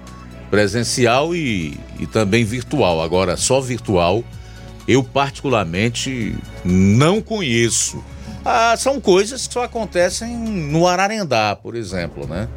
Presencial 0.52 1.34
e, 1.34 1.80
e 2.02 2.06
também 2.06 2.44
virtual. 2.44 3.02
Agora, 3.02 3.38
só 3.38 3.62
virtual, 3.62 4.26
eu 4.86 5.02
particularmente 5.06 6.36
não 6.66 7.22
conheço. 7.22 8.04
Ah, 8.44 8.76
são 8.78 9.00
coisas 9.00 9.48
que 9.48 9.54
só 9.54 9.64
acontecem 9.64 10.36
no 10.36 10.86
Ararendá, 10.86 11.56
por 11.56 11.76
exemplo, 11.76 12.28
né? 12.28 12.50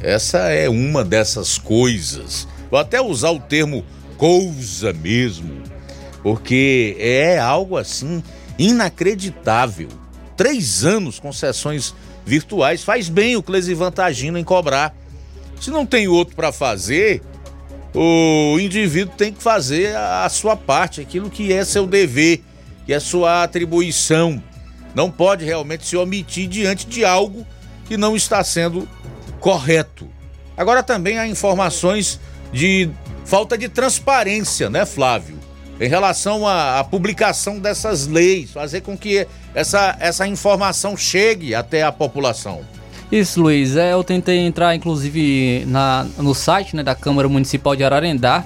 Essa 0.00 0.38
é 0.48 0.68
uma 0.68 1.04
dessas 1.04 1.58
coisas. 1.58 2.46
Vou 2.70 2.78
até 2.78 3.00
usar 3.00 3.30
o 3.30 3.40
termo 3.40 3.84
coisa 4.16 4.92
mesmo, 4.92 5.62
porque 6.22 6.96
é 6.98 7.38
algo 7.38 7.76
assim 7.76 8.22
inacreditável. 8.58 9.88
Três 10.36 10.84
anos 10.84 11.18
com 11.18 11.32
sessões 11.32 11.94
virtuais. 12.24 12.82
Faz 12.84 13.08
bem 13.08 13.36
o 13.36 13.42
Clesivan 13.42 13.90
tá 13.90 14.04
agindo 14.04 14.38
em 14.38 14.44
cobrar. 14.44 14.94
Se 15.60 15.70
não 15.70 15.84
tem 15.84 16.06
outro 16.06 16.36
para 16.36 16.52
fazer, 16.52 17.22
o 17.94 18.58
indivíduo 18.60 19.14
tem 19.16 19.32
que 19.32 19.42
fazer 19.42 19.96
a 19.96 20.28
sua 20.28 20.56
parte, 20.56 21.00
aquilo 21.00 21.28
que 21.28 21.52
é 21.52 21.64
seu 21.64 21.86
dever, 21.86 22.42
que 22.86 22.92
é 22.92 23.00
sua 23.00 23.42
atribuição. 23.42 24.40
Não 24.94 25.10
pode 25.10 25.44
realmente 25.44 25.86
se 25.86 25.96
omitir 25.96 26.48
diante 26.48 26.86
de 26.86 27.04
algo 27.04 27.44
que 27.86 27.96
não 27.96 28.14
está 28.14 28.44
sendo 28.44 28.88
correto. 29.40 30.08
Agora 30.56 30.82
também 30.82 31.18
há 31.18 31.26
informações 31.26 32.18
de 32.52 32.90
falta 33.24 33.56
de 33.56 33.68
transparência, 33.68 34.68
né, 34.68 34.84
Flávio? 34.84 35.38
Em 35.80 35.88
relação 35.88 36.46
à, 36.46 36.80
à 36.80 36.84
publicação 36.84 37.60
dessas 37.60 38.06
leis, 38.06 38.50
fazer 38.50 38.80
com 38.80 38.98
que 38.98 39.26
essa, 39.54 39.96
essa 40.00 40.26
informação 40.26 40.96
chegue 40.96 41.54
até 41.54 41.82
a 41.82 41.92
população. 41.92 42.62
Isso, 43.10 43.40
Luiz. 43.40 43.76
É, 43.76 43.92
eu 43.92 44.02
tentei 44.02 44.38
entrar, 44.38 44.74
inclusive, 44.74 45.64
na, 45.66 46.06
no 46.18 46.34
site 46.34 46.74
né, 46.74 46.82
da 46.82 46.94
Câmara 46.94 47.28
Municipal 47.28 47.76
de 47.76 47.84
Ararendá 47.84 48.44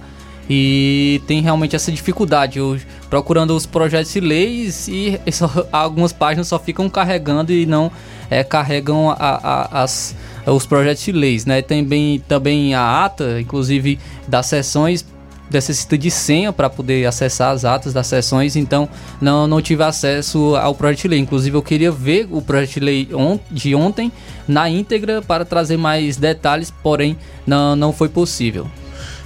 e 0.49 1.23
tem 1.27 1.41
realmente 1.41 1.77
essa 1.77 1.91
dificuldade. 1.91 2.59
Eu, 2.59 2.79
procurando 3.09 3.55
os 3.57 3.67
projetos 3.67 4.13
de 4.13 4.21
leis 4.21 4.89
e 4.89 5.21
só, 5.33 5.51
algumas 5.71 6.13
páginas 6.13 6.49
só 6.49 6.59
ficam 6.59 6.89
carregando 6.89 7.53
e 7.53 7.67
não 7.67 7.91
é, 8.31 8.43
carregam 8.43 9.11
a, 9.11 9.15
a, 9.19 9.83
as, 9.83 10.15
os 10.47 10.67
projetos 10.67 11.05
de 11.05 11.13
leis. 11.13 11.47
Né? 11.47 11.63
Tem 11.63 11.85
bem, 11.85 12.23
também 12.27 12.75
a 12.75 13.05
ata, 13.05 13.41
inclusive, 13.41 13.99
das 14.27 14.47
sessões 14.47 15.05
necessita 15.53 15.99
de 15.99 16.11
senha 16.11 16.53
para 16.53 16.71
poder 16.71 17.07
acessar 17.07 17.53
as 17.53 17.65
atas 17.65 17.93
das 17.93 18.07
sessões, 18.07 18.57
então 18.57 18.89
não, 19.21 19.47
não 19.47 19.61
tive 19.61 19.83
acesso 19.83 20.57
ao 20.57 20.75
projeto 20.75 21.03
de 21.03 21.09
lei. 21.09 21.19
Inclusive, 21.19 21.57
eu 21.57 21.63
queria 21.63 21.93
ver 21.93 22.27
o 22.31 22.41
projeto 22.41 22.75
de 22.75 22.81
lei 22.81 23.09
on, 23.13 23.39
de 23.51 23.75
ontem 23.75 24.11
na 24.49 24.69
íntegra 24.69 25.21
para 25.21 25.45
trazer 25.45 25.77
mais 25.77 26.17
detalhes, 26.17 26.73
porém 26.83 27.17
não, 27.47 27.77
não 27.77 27.93
foi 27.93 28.09
possível. 28.09 28.67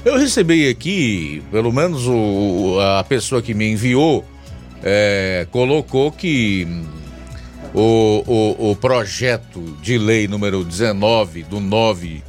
Eu 0.06 0.16
recebi 0.16 0.68
aqui, 0.68 1.42
pelo 1.50 1.72
menos 1.72 2.06
o, 2.06 2.78
a 2.96 3.02
pessoa 3.02 3.42
que 3.42 3.52
me 3.52 3.72
enviou 3.72 4.24
é, 4.80 5.48
colocou 5.50 6.12
que 6.12 6.64
o, 7.74 8.22
o, 8.24 8.70
o 8.70 8.76
projeto 8.76 9.60
de 9.82 9.98
lei 9.98 10.28
número 10.28 10.62
19 10.62 11.42
do 11.42 11.58
9 11.58 12.22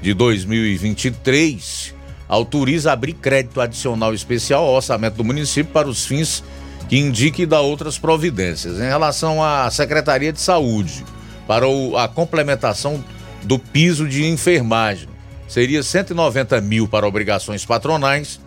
de 0.00 0.14
2023 0.14 1.94
autoriza 2.26 2.92
abrir 2.92 3.12
crédito 3.12 3.60
adicional 3.60 4.14
especial 4.14 4.64
ao 4.64 4.76
orçamento 4.76 5.16
do 5.16 5.24
município 5.24 5.70
para 5.70 5.86
os 5.86 6.06
fins 6.06 6.42
que 6.88 6.96
indique 6.96 7.42
e 7.42 7.46
dá 7.46 7.60
outras 7.60 7.98
providências. 7.98 8.78
Em 8.78 8.88
relação 8.88 9.44
à 9.44 9.70
Secretaria 9.70 10.32
de 10.32 10.40
Saúde, 10.40 11.04
para 11.46 11.68
o, 11.68 11.94
a 11.94 12.08
complementação 12.08 13.04
do 13.42 13.58
piso 13.58 14.08
de 14.08 14.24
enfermagem, 14.24 15.17
seria 15.48 15.82
190 15.82 16.60
mil 16.60 16.86
para 16.86 17.08
obrigações 17.08 17.64
patronais 17.64 18.38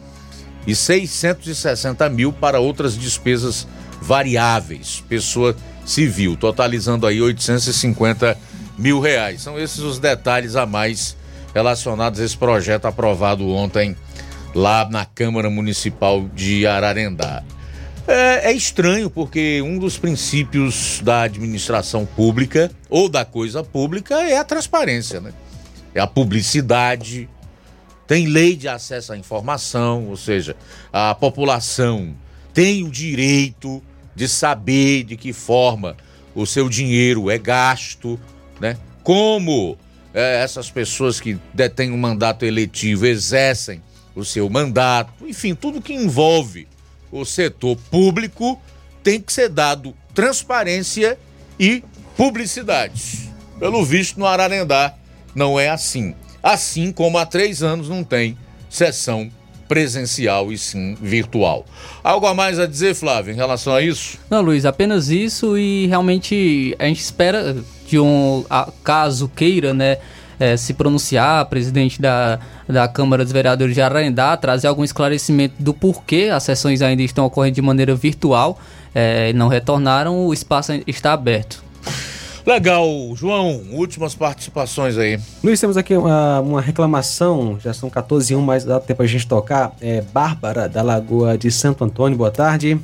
e 0.65 0.75
660 0.75 2.07
mil 2.09 2.31
para 2.31 2.59
outras 2.59 2.97
despesas 2.97 3.67
variáveis, 4.01 5.03
pessoa 5.09 5.55
civil, 5.85 6.37
totalizando 6.37 7.07
aí 7.07 7.21
850 7.21 8.37
mil 8.77 8.99
reais. 8.99 9.41
São 9.41 9.59
esses 9.59 9.79
os 9.79 9.99
detalhes 9.99 10.55
a 10.55 10.65
mais 10.65 11.17
relacionados 11.53 12.19
a 12.19 12.25
esse 12.25 12.37
projeto 12.37 12.85
aprovado 12.85 13.47
ontem 13.49 13.95
lá 14.53 14.87
na 14.89 15.05
Câmara 15.05 15.49
Municipal 15.49 16.27
de 16.33 16.65
Ararendá. 16.67 17.43
É, 18.07 18.51
é, 18.51 18.53
estranho 18.53 19.09
porque 19.09 19.61
um 19.61 19.77
dos 19.77 19.97
princípios 19.97 20.99
da 21.03 21.23
administração 21.23 22.05
pública 22.05 22.71
ou 22.89 23.07
da 23.07 23.23
coisa 23.23 23.63
pública 23.63 24.15
é 24.15 24.37
a 24.37 24.43
transparência, 24.43 25.21
né? 25.21 25.31
É 25.93 25.99
a 25.99 26.07
publicidade, 26.07 27.29
tem 28.07 28.27
lei 28.27 28.55
de 28.55 28.67
acesso 28.67 29.13
à 29.13 29.17
informação, 29.17 30.07
ou 30.07 30.17
seja, 30.17 30.55
a 30.91 31.15
população 31.15 32.15
tem 32.53 32.83
o 32.83 32.89
direito 32.89 33.81
de 34.15 34.27
saber 34.27 35.03
de 35.03 35.15
que 35.15 35.31
forma 35.31 35.95
o 36.35 36.45
seu 36.45 36.67
dinheiro 36.67 37.29
é 37.29 37.37
gasto, 37.37 38.19
né? 38.59 38.77
Como 39.03 39.77
é, 40.13 40.41
essas 40.43 40.69
pessoas 40.69 41.19
que 41.19 41.37
detêm 41.53 41.91
um 41.91 41.97
mandato 41.97 42.45
eletivo 42.45 43.05
exercem 43.05 43.81
o 44.13 44.25
seu 44.25 44.49
mandato, 44.49 45.25
enfim, 45.25 45.55
tudo 45.55 45.81
que 45.81 45.93
envolve 45.93 46.67
o 47.11 47.25
setor 47.25 47.77
público 47.89 48.61
tem 49.03 49.21
que 49.21 49.31
ser 49.31 49.49
dado 49.49 49.95
transparência 50.13 51.17
e 51.59 51.83
publicidade. 52.15 53.31
Pelo 53.57 53.85
visto, 53.85 54.19
no 54.19 54.25
Ararendá 54.25 54.95
não 55.35 55.59
é 55.59 55.69
assim. 55.69 56.15
Assim 56.41 56.91
como 56.91 57.17
há 57.17 57.25
três 57.25 57.61
anos 57.61 57.87
não 57.87 58.03
tem 58.03 58.37
sessão 58.69 59.29
presencial 59.67 60.51
e 60.51 60.57
sim 60.57 60.97
virtual. 61.01 61.65
Algo 62.03 62.25
a 62.27 62.33
mais 62.33 62.59
a 62.59 62.65
dizer, 62.65 62.93
Flávio, 62.93 63.33
em 63.33 63.37
relação 63.37 63.73
a 63.73 63.81
isso? 63.81 64.17
Não, 64.29 64.41
Luiz, 64.41 64.65
apenas 64.65 65.09
isso 65.09 65.57
e 65.57 65.87
realmente 65.87 66.75
a 66.77 66.85
gente 66.85 66.99
espera 66.99 67.55
que 67.87 67.97
um 67.97 68.43
caso 68.83 69.29
queira, 69.33 69.73
né, 69.73 69.97
é, 70.37 70.57
se 70.57 70.73
pronunciar, 70.73 71.45
presidente 71.45 72.01
da, 72.01 72.39
da 72.67 72.87
Câmara 72.87 73.23
dos 73.23 73.31
Vereadores 73.31 73.75
de 73.75 73.81
Ararendá, 73.81 74.35
trazer 74.35 74.67
algum 74.67 74.83
esclarecimento 74.83 75.55
do 75.59 75.73
porquê 75.73 76.29
as 76.33 76.43
sessões 76.43 76.81
ainda 76.81 77.03
estão 77.03 77.25
ocorrendo 77.25 77.55
de 77.55 77.61
maneira 77.61 77.95
virtual, 77.95 78.59
é, 78.93 79.31
não 79.33 79.47
retornaram, 79.47 80.25
o 80.25 80.33
espaço 80.33 80.73
está 80.85 81.13
aberto. 81.13 81.63
Legal, 82.45 82.87
João, 83.15 83.61
últimas 83.71 84.15
participações 84.15 84.97
aí. 84.97 85.19
Luiz, 85.43 85.59
temos 85.59 85.77
aqui 85.77 85.95
uma, 85.95 86.39
uma 86.39 86.61
reclamação, 86.61 87.59
já 87.59 87.71
são 87.71 87.89
14 87.89 88.33
e 88.33 88.35
1, 88.35 88.41
mas 88.41 88.63
dá 88.63 88.79
tempo 88.79 89.03
a 89.03 89.07
gente 89.07 89.27
tocar. 89.27 89.73
É 89.79 90.01
Bárbara, 90.01 90.67
da 90.67 90.81
Lagoa 90.81 91.37
de 91.37 91.51
Santo 91.51 91.83
Antônio, 91.83 92.17
boa 92.17 92.31
tarde. 92.31 92.79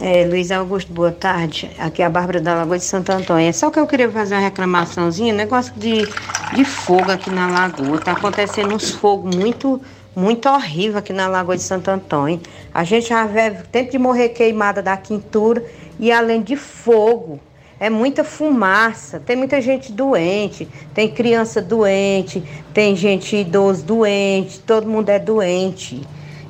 É, 0.00 0.24
Luiz 0.24 0.50
Augusto, 0.50 0.92
boa 0.92 1.12
tarde. 1.12 1.70
Aqui 1.78 2.02
é 2.02 2.06
a 2.06 2.10
Bárbara 2.10 2.40
da 2.40 2.54
Lagoa 2.54 2.78
de 2.78 2.84
Santo 2.84 3.12
Antônio. 3.12 3.46
É 3.46 3.52
só 3.52 3.70
que 3.70 3.78
eu 3.78 3.86
queria 3.86 4.10
fazer 4.10 4.34
uma 4.34 4.40
reclamaçãozinha, 4.40 5.32
negócio 5.32 5.72
de, 5.76 6.08
de 6.54 6.64
fogo 6.64 7.10
aqui 7.10 7.30
na 7.30 7.48
Lagoa. 7.48 8.00
Tá 8.00 8.12
acontecendo 8.12 8.74
uns 8.74 8.90
fogos 8.90 9.36
muito, 9.36 9.80
muito 10.16 10.48
horrível 10.48 10.98
aqui 10.98 11.12
na 11.12 11.28
Lagoa 11.28 11.56
de 11.56 11.62
Santo 11.62 11.90
Antônio. 11.90 12.40
A 12.72 12.84
gente 12.84 13.10
já 13.10 13.26
vê 13.26 13.50
tempo 13.50 13.92
de 13.92 13.98
morrer 13.98 14.30
queimada 14.30 14.82
da 14.82 14.96
quintura 14.96 15.62
e 16.00 16.10
além 16.10 16.42
de 16.42 16.56
fogo. 16.56 17.38
É 17.78 17.90
muita 17.90 18.22
fumaça, 18.22 19.18
tem 19.18 19.36
muita 19.36 19.60
gente 19.60 19.92
doente, 19.92 20.68
tem 20.94 21.10
criança 21.10 21.60
doente, 21.60 22.42
tem 22.72 22.94
gente 22.94 23.36
idoso 23.36 23.84
doente, 23.84 24.60
todo 24.60 24.88
mundo 24.88 25.08
é 25.08 25.18
doente. 25.18 26.00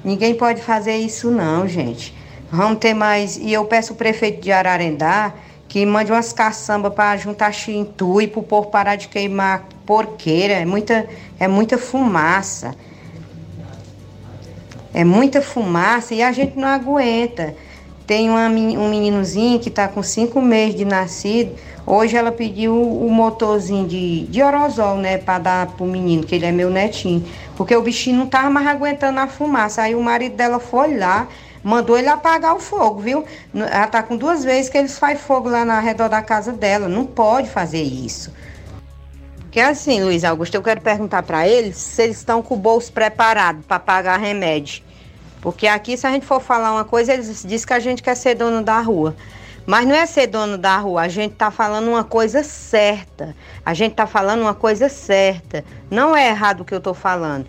Ninguém 0.05 0.35
pode 0.35 0.61
fazer 0.61 0.97
isso 0.97 1.31
não, 1.31 1.67
gente. 1.67 2.15
Vamos 2.53 2.79
ter 2.79 2.95
mais. 2.95 3.37
E 3.37 3.53
eu 3.53 3.65
peço 3.65 3.95
o 3.95 3.97
prefeito 3.97 4.43
de 4.43 4.53
Ararendá 4.53 5.33
que 5.67 5.85
mande 5.85 6.13
umas 6.13 6.33
caçambas 6.33 6.95
para 6.95 7.17
juntar 7.17 7.51
chintu 7.51 8.21
e 8.21 8.29
para 8.29 8.39
o 8.39 8.45
povo 8.45 8.69
parar 8.69 8.95
de 8.95 9.09
queimar 9.09 9.67
porqueira. 9.85 10.55
É 10.55 10.65
muita, 10.65 11.09
é 11.41 11.49
muita 11.49 11.77
fumaça. 11.77 12.77
É 14.93 15.03
muita 15.03 15.43
fumaça 15.43 16.15
e 16.15 16.23
a 16.23 16.31
gente 16.31 16.57
não 16.57 16.69
aguenta. 16.69 17.57
Tem 18.07 18.29
uma, 18.29 18.49
um 18.49 18.89
meninozinho 18.89 19.59
que 19.59 19.71
está 19.71 19.89
com 19.89 20.03
cinco 20.03 20.41
meses 20.43 20.75
de 20.75 20.85
nascido. 20.85 21.55
Hoje 21.87 22.17
ela 22.17 22.31
pediu 22.31 22.75
o 22.75 23.11
motorzinho 23.11 23.87
de, 23.87 24.27
de 24.27 24.43
orozol, 24.43 24.97
né, 24.97 25.19
para 25.19 25.39
dar 25.39 25.67
pro 25.69 25.87
menino, 25.87 26.23
que 26.25 26.35
ele 26.35 26.45
é 26.45 26.53
meu 26.53 26.71
netinho. 26.71 27.25
Porque 27.57 27.75
o 27.75 27.81
bichinho 27.81 28.19
não 28.19 28.27
tava 28.27 28.51
mais 28.51 28.67
aguentando 28.67 29.21
a 29.21 29.27
fumaça. 29.27 29.83
Aí 29.83 29.95
o 29.95 30.03
marido 30.03 30.37
dela 30.37 30.59
foi 30.59 30.99
lá, 30.99 31.29
mandou 31.63 31.99
ele 31.99 32.09
apagar 32.09 32.55
o 32.55 32.61
fogo, 32.61 33.01
viu? 33.01 33.25
Ela 33.55 33.87
tá 33.87 34.03
com 34.03 34.17
duas 34.17 34.45
vezes 34.45 34.71
que 34.71 34.77
eles 34.77 34.99
fazem 34.99 35.17
fogo 35.17 35.49
lá 35.49 35.65
na 35.65 35.81
redor 35.81 36.09
da 36.09 36.21
casa 36.21 36.53
dela. 36.53 36.89
Não 36.89 37.07
pode 37.07 37.49
fazer 37.49 37.83
isso. 37.83 38.31
Porque 39.39 39.61
assim, 39.61 40.03
Luiz 40.03 40.25
Augusto, 40.25 40.55
eu 40.57 40.63
quero 40.63 40.83
perguntar 40.83 41.23
para 41.23 41.49
eles 41.49 41.77
se 41.77 42.03
eles 42.03 42.19
estão 42.19 42.43
com 42.43 42.55
o 42.55 42.59
bolso 42.59 42.93
preparado 42.93 43.63
para 43.67 43.79
pagar 43.79 44.19
remédio. 44.19 44.84
Porque 45.45 45.67
aqui, 45.67 45.95
se 45.95 46.07
a 46.07 46.11
gente 46.11 46.25
for 46.25 46.41
falar 46.41 46.73
uma 46.73 46.87
coisa, 46.87 47.13
eles 47.13 47.45
dizem 47.47 47.67
que 47.67 47.73
a 47.75 47.79
gente 47.79 48.03
quer 48.03 48.15
ser 48.15 48.35
dono 48.35 48.63
da 48.63 48.81
rua. 48.81 49.15
Mas 49.67 49.87
não 49.87 49.95
é 49.95 50.07
ser 50.07 50.27
dono 50.27 50.57
da 50.57 50.79
rua, 50.79 51.03
a 51.03 51.09
gente 51.09 51.35
tá 51.35 51.51
falando 51.51 51.87
uma 51.89 52.03
coisa 52.03 52.43
certa. 52.43 53.37
A 53.63 53.75
gente 53.75 53.95
tá 53.95 54.07
falando 54.07 54.41
uma 54.41 54.55
coisa 54.55 54.89
certa. 54.89 55.63
Não 55.91 56.17
é 56.17 56.31
errado 56.31 56.63
o 56.63 56.65
que 56.65 56.75
eu 56.75 56.81
tô 56.81 56.95
falando. 56.95 57.45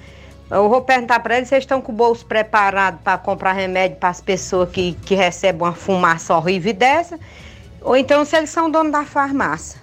Eu 0.51 0.67
vou 0.67 0.81
perguntar 0.81 1.22
para 1.22 1.38
eles 1.38 1.49
eles 1.53 1.63
estão 1.63 1.80
com 1.80 1.93
o 1.93 1.95
bolso 1.95 2.26
preparado 2.26 2.99
para 3.01 3.17
comprar 3.17 3.53
remédio 3.53 3.95
para 3.95 4.09
as 4.09 4.19
pessoas 4.19 4.69
que, 4.69 4.91
que 5.05 5.15
recebem 5.15 5.61
uma 5.61 5.73
fumaça 5.73 6.35
horrível 6.35 6.73
dessa, 6.73 7.17
ou 7.81 7.95
então 7.95 8.26
se 8.26 8.35
eles 8.35 8.49
são 8.49 8.69
donos 8.69 8.91
da 8.91 9.05
farmácia. 9.05 9.80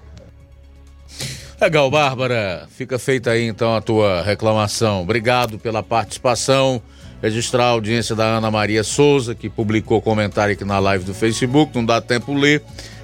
Legal, 1.59 1.90
Bárbara. 1.90 2.68
Fica 2.70 2.98
feita 2.98 3.30
aí 3.30 3.47
então 3.47 3.74
a 3.74 3.80
tua 3.80 4.20
reclamação. 4.20 5.01
Obrigado 5.01 5.59
pela 5.59 5.82
participação. 5.82 6.82
Registrar 7.23 7.65
a 7.65 7.69
audiência 7.69 8.16
da 8.16 8.24
Ana 8.24 8.51
Maria 8.51 8.82
Souza, 8.82 9.35
que 9.35 9.49
publicou 9.49 10.03
comentário 10.03 10.55
aqui 10.55 10.65
na 10.65 10.78
live 10.81 11.05
do 11.05 11.15
Facebook. 11.15 11.73
Não 11.74 11.85
dá 11.85 12.01
tempo 12.01 12.35
ler, 12.35 12.62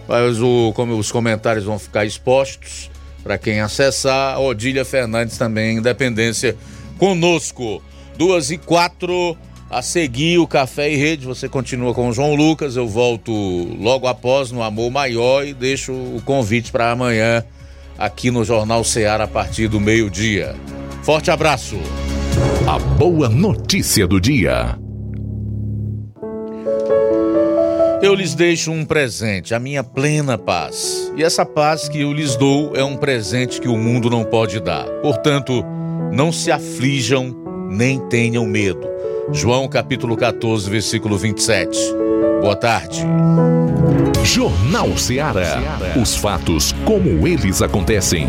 Mas 0.08 0.40
o, 0.40 0.72
como 0.74 0.98
os 0.98 1.12
comentários 1.12 1.64
vão 1.64 1.78
ficar 1.78 2.04
expostos 2.04 2.90
para 3.22 3.38
quem 3.38 3.60
acessar, 3.60 4.40
Odília 4.40 4.84
Fernandes 4.84 5.36
também, 5.38 5.76
Independência, 5.76 6.56
conosco. 6.98 7.82
Duas 8.16 8.50
e 8.50 8.58
quatro, 8.58 9.36
a 9.70 9.82
seguir 9.82 10.38
o 10.38 10.46
Café 10.46 10.90
e 10.90 10.96
Rede, 10.96 11.26
você 11.26 11.48
continua 11.48 11.92
com 11.92 12.08
o 12.08 12.12
João 12.12 12.34
Lucas, 12.34 12.74
eu 12.74 12.88
volto 12.88 13.32
logo 13.78 14.06
após 14.06 14.50
no 14.50 14.62
Amor 14.62 14.90
Maior 14.90 15.46
e 15.46 15.52
deixo 15.52 15.92
o 15.92 16.22
convite 16.24 16.72
para 16.72 16.90
amanhã 16.90 17.44
aqui 17.98 18.30
no 18.30 18.44
Jornal 18.44 18.82
Ceará 18.82 19.24
a 19.24 19.28
partir 19.28 19.68
do 19.68 19.78
meio-dia. 19.78 20.56
Forte 21.02 21.30
abraço. 21.30 21.76
A 22.66 22.78
boa 22.78 23.28
notícia 23.28 24.06
do 24.06 24.20
dia. 24.20 24.78
Eu 28.00 28.14
lhes 28.14 28.34
deixo 28.34 28.70
um 28.70 28.84
presente, 28.84 29.54
a 29.54 29.58
minha 29.58 29.82
plena 29.82 30.38
paz. 30.38 31.12
E 31.16 31.24
essa 31.24 31.44
paz 31.44 31.88
que 31.88 32.00
eu 32.00 32.12
lhes 32.12 32.36
dou 32.36 32.76
é 32.76 32.84
um 32.84 32.96
presente 32.96 33.60
que 33.60 33.68
o 33.68 33.76
mundo 33.76 34.08
não 34.08 34.22
pode 34.24 34.60
dar. 34.60 34.84
Portanto, 35.02 35.64
não 36.12 36.30
se 36.30 36.52
aflijam 36.52 37.36
nem 37.68 37.98
tenham 38.08 38.46
medo. 38.46 38.88
João 39.32 39.68
capítulo 39.68 40.16
14, 40.16 40.70
versículo 40.70 41.18
27. 41.18 41.76
Boa 42.40 42.56
tarde. 42.56 43.04
Jornal 44.24 44.96
Ceará. 44.96 45.60
Os 46.00 46.16
fatos 46.16 46.72
como 46.84 47.26
eles 47.26 47.60
acontecem. 47.60 48.28